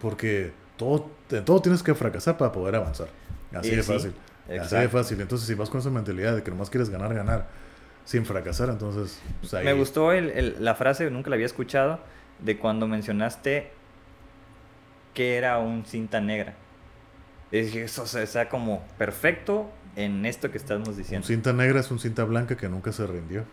Porque 0.00 0.52
todo, 0.76 1.10
todo 1.44 1.60
tienes 1.60 1.82
que 1.82 1.94
fracasar 1.96 2.38
para 2.38 2.52
poder 2.52 2.76
avanzar. 2.76 3.08
Así 3.52 3.74
de 3.74 3.82
fácil. 3.82 4.14
Así 4.60 4.76
de 4.76 4.88
fácil. 4.88 5.20
Entonces, 5.20 5.48
si 5.48 5.54
vas 5.54 5.68
con 5.68 5.80
esa 5.80 5.90
mentalidad 5.90 6.36
de 6.36 6.44
que 6.44 6.50
nomás 6.52 6.70
quieres 6.70 6.90
ganar, 6.90 7.12
ganar, 7.12 7.48
sin 8.04 8.24
fracasar, 8.24 8.68
entonces... 8.68 9.20
Pues 9.40 9.64
Me 9.64 9.72
gustó 9.72 10.12
el, 10.12 10.54
la 10.60 10.76
frase, 10.76 11.10
nunca 11.10 11.28
la 11.28 11.34
había 11.34 11.46
escuchado, 11.46 11.98
de 12.38 12.56
cuando 12.56 12.86
mencionaste 12.86 13.72
que 15.12 15.36
era 15.36 15.58
un 15.58 15.84
cinta 15.84 16.20
negra. 16.20 16.54
Es 17.50 17.72
que 17.72 17.82
eso 17.82 18.04
está 18.20 18.48
como 18.48 18.84
perfecto 18.96 19.72
en 19.96 20.24
esto 20.24 20.52
que 20.52 20.58
estamos 20.58 20.96
diciendo. 20.96 21.24
Un 21.24 21.34
cinta 21.34 21.52
negra 21.52 21.80
es 21.80 21.90
un 21.90 21.98
cinta 21.98 22.22
blanca 22.22 22.56
que 22.56 22.68
nunca 22.68 22.92
se 22.92 23.08
rindió. 23.08 23.44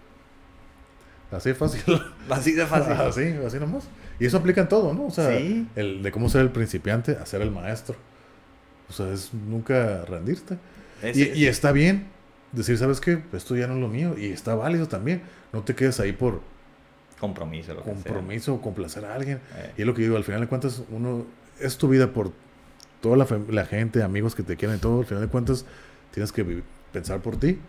Así 1.31 1.49
de 1.49 1.55
fácil. 1.55 1.81
Así 2.29 2.51
de 2.51 2.65
fácil. 2.65 2.93
así, 2.93 3.35
así 3.45 3.59
nomás. 3.59 3.85
Y 4.19 4.25
eso 4.25 4.37
aplica 4.37 4.61
en 4.61 4.67
todo, 4.67 4.93
¿no? 4.93 5.05
O 5.05 5.11
sea, 5.11 5.35
el 5.37 6.03
de 6.03 6.11
cómo 6.11 6.29
ser 6.29 6.41
el 6.41 6.49
principiante 6.51 7.13
a 7.13 7.25
ser 7.25 7.41
el 7.41 7.51
maestro. 7.51 7.95
O 8.89 8.93
sea, 8.93 9.11
es 9.11 9.33
nunca 9.33 10.03
rendirte. 10.05 10.57
y, 11.13 11.23
y, 11.39 11.45
está 11.47 11.71
bien. 11.71 12.07
decir, 12.51 12.77
¿sabes 12.77 12.99
qué? 12.99 13.23
Esto 13.33 13.55
ya 13.55 13.67
no 13.67 13.75
es 13.75 13.79
lo 13.79 13.87
mío 13.87 14.15
y 14.17 14.27
está 14.27 14.53
válido 14.55 14.87
también. 14.87 15.21
No 15.53 15.63
te 15.63 15.73
quedes 15.73 15.99
ahí 15.99 16.11
por 16.11 16.41
compromiso, 17.19 17.73
lo 17.73 17.83
que 17.83 17.91
compromiso 17.91 18.55
o 18.55 18.61
complacer 18.61 19.05
a 19.05 19.13
alguien. 19.13 19.39
Eh. 19.55 19.73
Y 19.77 19.81
es 19.81 19.87
lo 19.87 19.93
que 19.93 20.01
digo, 20.01 20.17
al 20.17 20.23
final 20.23 20.41
de 20.41 20.47
cuentas, 20.47 20.83
uno 20.89 21.25
es 21.59 21.77
tu 21.77 21.87
vida 21.87 22.11
por 22.11 22.31
toda 22.99 23.15
la, 23.15 23.27
la 23.49 23.65
gente, 23.65 24.03
amigos 24.03 24.35
que 24.35 24.43
te 24.43 24.57
quieren 24.57 24.77
y 24.77 24.79
todo. 24.79 24.99
Al 24.99 25.05
final 25.05 25.23
de 25.23 25.29
cuentas, 25.29 25.65
tienes 26.11 26.31
que 26.31 26.63
pensar 26.91 27.21
por 27.21 27.37
ti. 27.37 27.59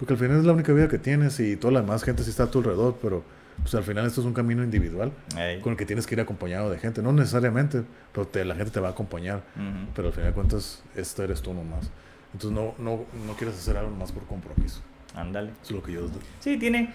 Porque 0.00 0.14
al 0.14 0.18
final 0.18 0.38
es 0.38 0.44
la 0.46 0.52
única 0.54 0.72
vida 0.72 0.88
que 0.88 0.98
tienes 0.98 1.38
y 1.40 1.56
toda 1.56 1.74
la 1.74 1.82
demás 1.82 2.02
gente 2.02 2.22
sí 2.24 2.30
está 2.30 2.44
a 2.44 2.50
tu 2.50 2.60
alrededor, 2.60 2.96
pero 3.02 3.22
pues 3.60 3.74
al 3.74 3.84
final 3.84 4.06
esto 4.06 4.22
es 4.22 4.26
un 4.26 4.32
camino 4.32 4.64
individual 4.64 5.12
Ey. 5.36 5.60
con 5.60 5.72
el 5.72 5.76
que 5.76 5.84
tienes 5.84 6.06
que 6.06 6.14
ir 6.14 6.20
acompañado 6.22 6.70
de 6.70 6.78
gente. 6.78 7.02
No 7.02 7.12
necesariamente, 7.12 7.82
pero 8.12 8.26
te- 8.26 8.46
la 8.46 8.54
gente 8.54 8.70
te 8.70 8.80
va 8.80 8.88
a 8.88 8.92
acompañar. 8.92 9.42
Ujú. 9.56 9.90
Pero 9.94 10.08
al 10.08 10.14
final 10.14 10.30
de 10.30 10.34
cuentas, 10.34 10.82
esto 10.96 11.22
eres 11.22 11.42
tú 11.42 11.52
nomás. 11.52 11.90
Entonces 12.32 12.58
no, 12.58 12.74
no, 12.78 13.04
no 13.26 13.34
quieres 13.34 13.56
hacer 13.58 13.76
algo 13.76 13.90
más 13.94 14.10
por 14.12 14.24
compromiso. 14.24 14.80
Ándale. 15.14 15.50
Eso 15.50 15.60
es 15.64 15.70
lo 15.72 15.82
que 15.82 15.92
yo... 15.92 16.08
Sí, 16.38 16.56
tiene 16.56 16.94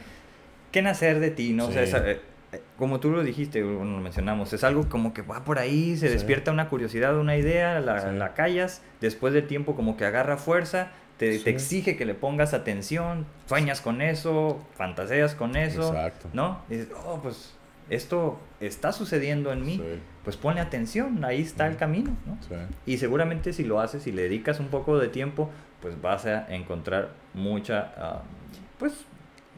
que 0.71 0.81
nacer 0.81 1.19
de 1.19 1.29
ti, 1.29 1.53
¿no? 1.53 1.67
O 1.67 1.71
sea, 1.71 1.85
Sí. 1.85 1.93
eh, 1.97 2.21
eh, 2.53 2.61
como 2.77 2.99
tú 2.99 3.11
lo 3.11 3.23
dijiste, 3.23 3.61
bueno, 3.61 3.97
lo 3.97 4.01
mencionamos, 4.01 4.51
es 4.53 4.63
algo 4.63 4.89
como 4.89 5.13
que 5.13 5.21
va 5.21 5.43
por 5.43 5.59
ahí, 5.59 5.95
se 5.97 6.07
Sí. 6.07 6.13
despierta 6.13 6.51
una 6.51 6.69
curiosidad, 6.69 7.15
una 7.19 7.37
idea, 7.37 7.79
la, 7.81 7.99
Sí. 8.01 8.17
la 8.17 8.33
callas, 8.33 8.81
después 9.01 9.33
de 9.33 9.41
tiempo 9.43 9.75
como 9.75 9.95
que 9.97 10.05
agarra 10.05 10.37
fuerza, 10.37 10.91
te, 11.17 11.37
Sí. 11.37 11.43
te 11.45 11.49
exige 11.51 11.95
que 11.97 12.05
le 12.05 12.13
pongas 12.13 12.53
atención, 12.53 13.25
sueñas 13.47 13.81
con 13.81 14.01
eso, 14.01 14.59
fantaseas 14.75 15.35
con 15.35 15.55
eso, 15.55 15.87
Exacto. 15.89 16.29
¿no? 16.33 16.61
Y 16.69 16.75
dices, 16.75 16.89
oh, 17.05 17.19
pues 17.21 17.53
esto 17.89 18.39
está 18.59 18.91
sucediendo 18.91 19.51
en 19.53 19.63
mí, 19.63 19.75
Sí, 19.77 19.99
pues 20.23 20.37
ponle 20.37 20.59
atención, 20.61 21.23
ahí 21.23 21.41
está 21.41 21.65
el 21.67 21.71
Ujú. 21.73 21.79
camino, 21.79 22.17
¿no? 22.25 22.37
sí. 22.41 22.55
Y 22.85 22.97
seguramente 22.97 23.53
si 23.53 23.63
lo 23.63 23.79
haces 23.79 24.07
y 24.07 24.11
le 24.11 24.23
dedicas 24.23 24.59
un 24.59 24.67
poco 24.67 24.97
de 24.97 25.07
tiempo, 25.07 25.49
pues 25.81 26.01
vas 26.01 26.25
a 26.25 26.47
encontrar 26.53 27.09
mucha, 27.33 27.93
ah, 27.97 28.21
pues, 28.79 28.93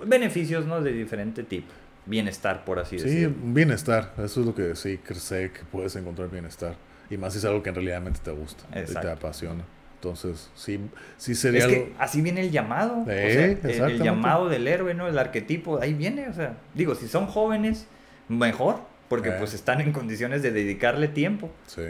beneficios, 0.06 0.66
¿no? 0.66 0.82
De 0.82 0.92
diferente 0.92 1.44
tipo. 1.44 1.74
Bienestar, 2.06 2.64
por 2.64 2.80
así 2.80 2.98
Sí, 3.00 3.06
decirlo. 3.06 3.36
un 3.44 3.54
bienestar. 3.54 4.14
Eso 4.18 4.40
es 4.42 4.46
lo 4.46 4.56
que 4.56 4.76
sí 4.76 4.98
que 5.00 5.14
sé 5.16 5.52
que 5.52 5.62
puedes 5.72 5.96
encontrar 5.98 6.30
bienestar. 6.30 6.76
Y 7.10 7.18
más 7.18 7.34
si 7.34 7.40
es 7.40 7.46
algo 7.46 7.62
que 7.64 7.70
en 7.70 7.76
realidad 7.76 8.02
te 8.24 8.32
gusta 8.32 8.64
y 8.80 8.94
te 8.94 9.10
apasiona. 9.12 9.64
Entonces, 9.98 10.52
sí, 10.56 10.80
sí 11.18 11.34
sería 11.34 11.60
Es 11.60 11.66
algo... 11.66 11.76
que 11.86 11.94
así 11.98 12.22
viene 12.22 12.42
el 12.42 12.52
llamado. 12.52 13.00
o 13.00 13.06
Eh, 13.10 13.58
sea, 13.64 13.88
el- 13.88 14.02
llamado 14.02 14.48
del 14.48 14.68
héroe, 14.68 14.94
¿no? 14.94 15.08
El 15.08 15.18
arquetipo, 15.18 15.80
ahí 15.82 15.94
viene. 15.94 16.30
O 16.30 16.34
sea, 16.34 16.54
digo, 16.76 16.94
si 16.96 17.08
son 17.08 17.26
jóvenes, 17.28 17.88
mejor, 18.30 18.80
porque 19.10 19.30
Eh. 19.30 19.36
pues 19.40 19.54
están 19.56 19.82
en 19.82 19.92
condiciones 19.94 20.44
de 20.44 20.52
dedicarle 20.52 21.08
tiempo. 21.08 21.50
Sí, 21.66 21.82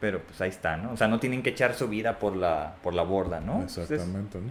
Pero 0.00 0.20
pues 0.22 0.40
ahí 0.40 0.50
está, 0.50 0.76
¿no? 0.76 0.92
O 0.92 0.96
sea, 0.96 1.08
no 1.08 1.18
tienen 1.20 1.42
que 1.42 1.50
echar 1.50 1.74
su 1.74 1.88
vida 1.88 2.18
por 2.18 2.34
la, 2.36 2.74
por 2.82 2.92
la 2.94 3.02
borda, 3.02 3.40
¿no? 3.40 3.54
Entonces, 3.54 3.90
exactamente. 3.90 4.38
¿no? 4.38 4.50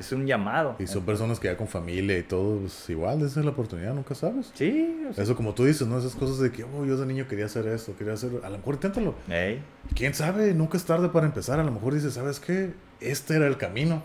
Es 0.00 0.12
un 0.12 0.26
llamado. 0.26 0.76
Y 0.78 0.86
son 0.86 1.04
personas 1.04 1.38
que 1.38 1.48
ya 1.48 1.56
con 1.56 1.68
familia 1.68 2.18
y 2.18 2.22
todo, 2.22 2.58
pues 2.58 2.88
igual, 2.88 3.20
esa 3.22 3.40
es 3.40 3.44
la 3.44 3.52
oportunidad, 3.52 3.94
nunca 3.94 4.14
sabes. 4.14 4.50
Sí, 4.54 5.06
o 5.08 5.12
sea, 5.12 5.22
Eso 5.22 5.36
como 5.36 5.54
tú 5.54 5.64
dices, 5.64 5.86
¿no? 5.86 5.98
Esas 5.98 6.14
cosas 6.14 6.38
de 6.38 6.50
que, 6.50 6.64
oh, 6.64 6.84
yo 6.86 6.96
de 6.96 7.06
niño 7.06 7.28
quería 7.28 7.44
hacer 7.46 7.66
esto, 7.68 7.94
quería 7.96 8.14
hacer... 8.14 8.30
A 8.42 8.48
lo 8.48 8.56
mejor 8.58 8.74
inténtalo. 8.74 9.14
ey, 9.28 9.62
¿Quién 9.94 10.14
sabe? 10.14 10.54
Nunca 10.54 10.78
es 10.78 10.84
tarde 10.84 11.10
para 11.10 11.26
empezar. 11.26 11.60
A 11.60 11.64
lo 11.64 11.70
mejor 11.70 11.94
dices, 11.94 12.14
¿sabes 12.14 12.40
qué? 12.40 12.72
Este 13.00 13.36
era 13.36 13.46
el 13.46 13.58
camino. 13.58 14.02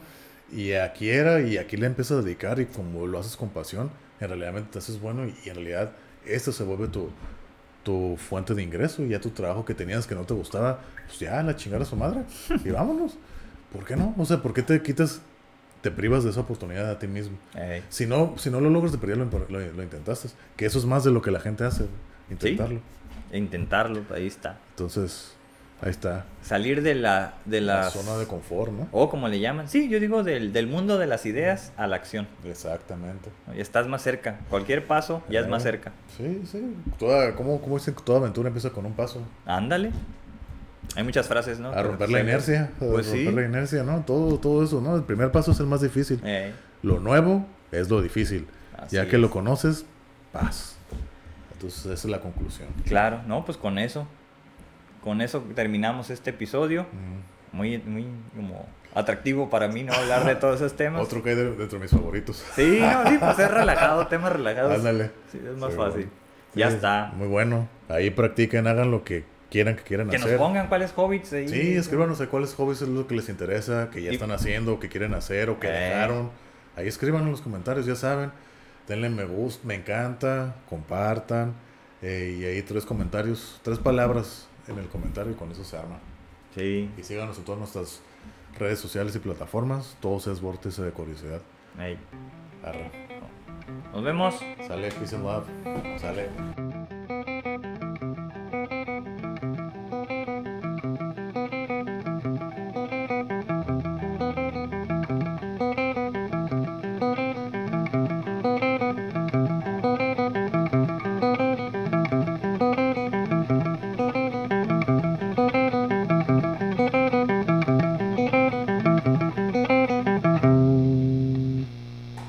Y 0.52 0.74
aquí 0.74 1.10
era, 1.10 1.42
y 1.42 1.58
aquí 1.58 1.78
le 1.78 1.88
empiezas 1.88 2.20
a 2.20 2.22
dedicar. 2.22 2.60
Y 2.60 2.66
como 2.66 3.08
lo 3.08 3.18
haces 3.18 3.38
con 3.38 3.50
pasión, 3.50 3.90
en 4.20 4.28
realidad 4.28 4.64
te 4.70 4.78
haces 4.80 5.00
bueno. 5.00 5.26
Y, 5.26 5.34
y 5.46 5.50
en 5.50 5.56
realidad, 5.56 5.92
esto 6.26 6.52
se 6.52 6.64
vuelve 6.64 6.90
tu, 6.90 7.10
tu 7.84 8.18
fuente 8.18 8.54
de 8.54 8.64
ingreso. 8.64 9.02
Y 9.04 9.10
ya 9.10 9.22
tu 9.22 9.30
trabajo 9.30 9.64
que 9.64 9.74
tenías 9.74 10.06
que 10.06 10.16
no 10.16 10.26
te 10.26 10.34
gustaba, 10.34 10.82
pues 11.08 11.20
ya, 11.20 11.42
la 11.42 11.56
chingada 11.56 11.84
a 11.84 11.86
su 11.86 11.96
madre. 11.96 12.22
Y 12.66 12.70
vámonos. 12.70 13.18
¿Por 13.72 13.86
qué 13.86 13.96
no? 13.96 14.14
O 14.18 14.26
sea, 14.26 14.42
¿por 14.42 14.54
qué 14.54 14.62
te 14.62 14.82
quitas, 14.82 15.22
te 15.86 15.92
privas 15.92 16.24
de 16.24 16.32
esa 16.32 16.40
oportunidad 16.40 16.90
a 16.90 16.98
ti 16.98 17.06
mismo? 17.06 17.38
ey. 17.56 17.84
Si 17.90 18.08
no, 18.08 18.34
si 18.38 18.50
no 18.50 18.60
lo 18.60 18.72
logras 18.72 18.92
de 18.92 18.98
perder, 18.98 19.18
lo, 19.20 19.26
lo, 19.50 19.60
lo 19.72 19.84
intentaste. 19.84 20.30
Que 20.58 20.66
eso 20.66 20.80
es 20.80 20.86
más 20.86 21.04
de 21.04 21.12
lo 21.12 21.22
que 21.22 21.30
la 21.30 21.40
gente 21.40 21.64
hace, 21.64 21.86
intentarlo. 22.32 22.80
Intentarlo, 23.32 24.02
ahí 24.14 24.26
está. 24.26 24.58
Entonces, 24.72 25.34
ahí 25.82 25.92
está. 25.92 26.26
Salir 26.42 26.82
de 26.82 26.96
la, 26.96 27.36
de 27.46 27.62
La 27.62 27.90
zona 27.92 28.18
de 28.18 28.26
confort, 28.26 28.72
¿no? 28.72 28.88
O 28.92 29.10
como 29.10 29.28
le 29.28 29.40
llaman. 29.40 29.68
Sí, 29.70 29.88
yo 29.90 30.00
digo 30.00 30.24
del, 30.24 30.54
del 30.54 30.66
mundo 30.66 30.98
de 30.98 31.06
las 31.06 31.26
ideas 31.28 31.72
a 31.78 31.86
la 31.86 31.98
acción. 31.98 32.28
Exactamente. 32.44 33.30
Ya 33.56 33.62
estás 33.62 33.88
más 33.88 34.02
cerca. 34.02 34.40
Cualquier 34.50 34.88
paso 34.88 35.22
ya 35.30 35.42
es 35.42 35.48
más 35.48 35.62
Eh, 35.64 35.70
cerca. 35.70 35.92
Sí, 36.18 36.42
sí. 36.52 36.76
Toda, 36.98 37.36
¿cómo, 37.36 37.62
¿Cómo 37.62 37.78
dicen 37.78 37.94
que 37.94 38.02
toda 38.04 38.20
aventura 38.20 38.48
empieza 38.48 38.72
con 38.72 38.86
un 38.88 38.94
paso? 38.94 39.22
Ándale. 39.46 39.92
Hay 40.96 41.04
muchas 41.04 41.28
frases, 41.28 41.60
¿no? 41.60 41.70
A 41.72 41.84
romper 41.84 42.10
la 42.10 42.20
inercia. 42.22 42.72
A 42.76 42.80
Pues 42.80 43.08
romper 43.08 43.28
sí. 43.28 43.32
la 43.32 43.44
inercia, 43.44 43.84
¿no? 43.84 44.02
Todo, 44.06 44.38
todo 44.40 44.64
eso, 44.64 44.82
¿no? 44.82 44.96
El 44.96 45.04
primer 45.04 45.32
paso 45.32 45.52
es 45.52 45.60
el 45.60 45.66
más 45.68 45.82
difícil. 45.82 46.22
Lo 46.84 47.00
nuevo 47.00 47.46
es 47.72 47.90
lo 47.90 48.02
difícil. 48.02 48.48
así 48.78 48.96
ya 48.96 49.08
que 49.08 49.16
es. 49.16 49.22
lo 49.22 49.30
conoces, 49.30 49.86
paz. 50.32 50.78
Entonces, 51.54 51.86
esa 51.86 51.94
es 51.94 52.06
la 52.06 52.20
conclusión. 52.20 52.68
Claro, 52.86 53.22
no, 53.28 53.44
pues 53.46 53.58
con 53.58 53.78
eso. 53.80 54.08
Con 55.04 55.22
eso 55.22 55.44
terminamos 55.56 56.10
este 56.10 56.32
episodio. 56.32 56.84
Mm. 56.84 57.56
Muy, 57.58 57.78
muy 57.80 58.06
como 58.36 58.66
atractivo 58.94 59.50
para 59.50 59.68
mí, 59.70 59.84
¿no? 59.84 59.94
Hablar 59.94 60.26
de 60.26 60.36
todos 60.36 60.58
esos 60.58 60.76
temas. 60.76 61.02
Otro 61.02 61.24
que 61.24 61.30
hay 61.32 61.36
de- 61.36 61.56
dentro 61.56 61.80
de 61.80 61.84
mis 61.84 61.92
favoritos. 61.92 62.44
Sí, 62.56 62.80
no, 62.82 63.10
sí, 63.10 63.18
pues 63.18 63.40
es 63.40 63.52
relajado, 63.52 64.08
temas 64.08 64.32
relajados. 64.34 64.74
Ándale. 64.76 65.12
Sí, 65.32 65.40
es 65.40 65.58
más 65.58 65.72
Sí, 65.72 65.78
fácil. 65.78 66.02
bueno. 66.02 66.12
Ya 66.56 66.70
Sí, 66.70 66.76
está. 66.76 67.12
Muy 67.16 67.28
bueno. 67.28 67.68
Ahí 67.90 68.10
practiquen, 68.10 68.68
hagan 68.68 68.92
lo 68.92 69.04
que 69.04 69.24
quieran 69.50 69.76
que 69.76 69.84
quieran 69.84 70.10
Que 70.10 70.18
nos 70.18 70.26
hacer. 70.28 70.38
pongan 70.38 70.68
cuáles 70.68 70.92
hobbits 70.96 71.34
ahí. 71.34 71.48
Sí, 71.48 71.76
escríbanos 71.76 72.20
a 72.22 72.28
cuáles 72.28 72.54
hobbies 72.56 72.82
es 72.82 72.88
lo 72.90 73.08
que 73.08 73.16
les 73.16 73.30
interesa, 73.30 73.90
que 73.92 74.02
ya 74.02 74.12
Y- 74.12 74.16
están 74.16 74.32
haciendo, 74.32 74.74
o 74.74 74.80
que 74.80 74.90
quieren 74.90 75.14
hacer, 75.14 75.50
o 75.50 75.60
que 75.60 75.68
Eh. 75.68 75.72
dejaron. 75.72 76.30
Ahí 76.76 76.88
escriban 76.88 77.24
en 77.24 77.32
los 77.32 77.42
comentarios, 77.42 77.86
ya 77.86 77.96
saben. 77.96 78.32
Denle 78.88 79.10
me 79.10 79.26
gusta, 79.26 79.66
me 79.68 79.76
encanta, 79.76 80.56
compartan. 80.70 81.54
eh, 82.02 82.36
y 82.40 82.44
ahí 82.46 82.62
tres 82.62 82.86
comentarios, 82.86 83.60
tres 83.64 83.80
palabras 83.80 84.48
en 84.68 84.78
el 84.78 84.86
comentario 84.88 85.32
y 85.32 85.36
con 85.36 85.50
eso 85.52 85.64
se 85.64 85.76
arma. 85.78 85.98
Sí. 86.54 86.92
Y 86.98 87.04
síganos 87.04 87.38
en 87.40 87.46
todas 87.46 87.58
nuestras 87.60 88.02
redes 88.60 88.78
sociales 88.80 89.16
y 89.16 89.20
plataformas. 89.20 89.98
Todos 90.02 90.28
es 90.28 90.40
Vórtice 90.40 90.84
de 90.84 90.92
Curiosidad. 90.92 91.42
Ey. 91.80 91.98
Arre. 92.64 92.92
Nos 93.92 94.04
vemos. 94.04 94.36
Sale, 94.68 94.92
peace 94.92 95.16
and 95.16 95.24
love. 95.26 95.46
Sale. 96.00 96.30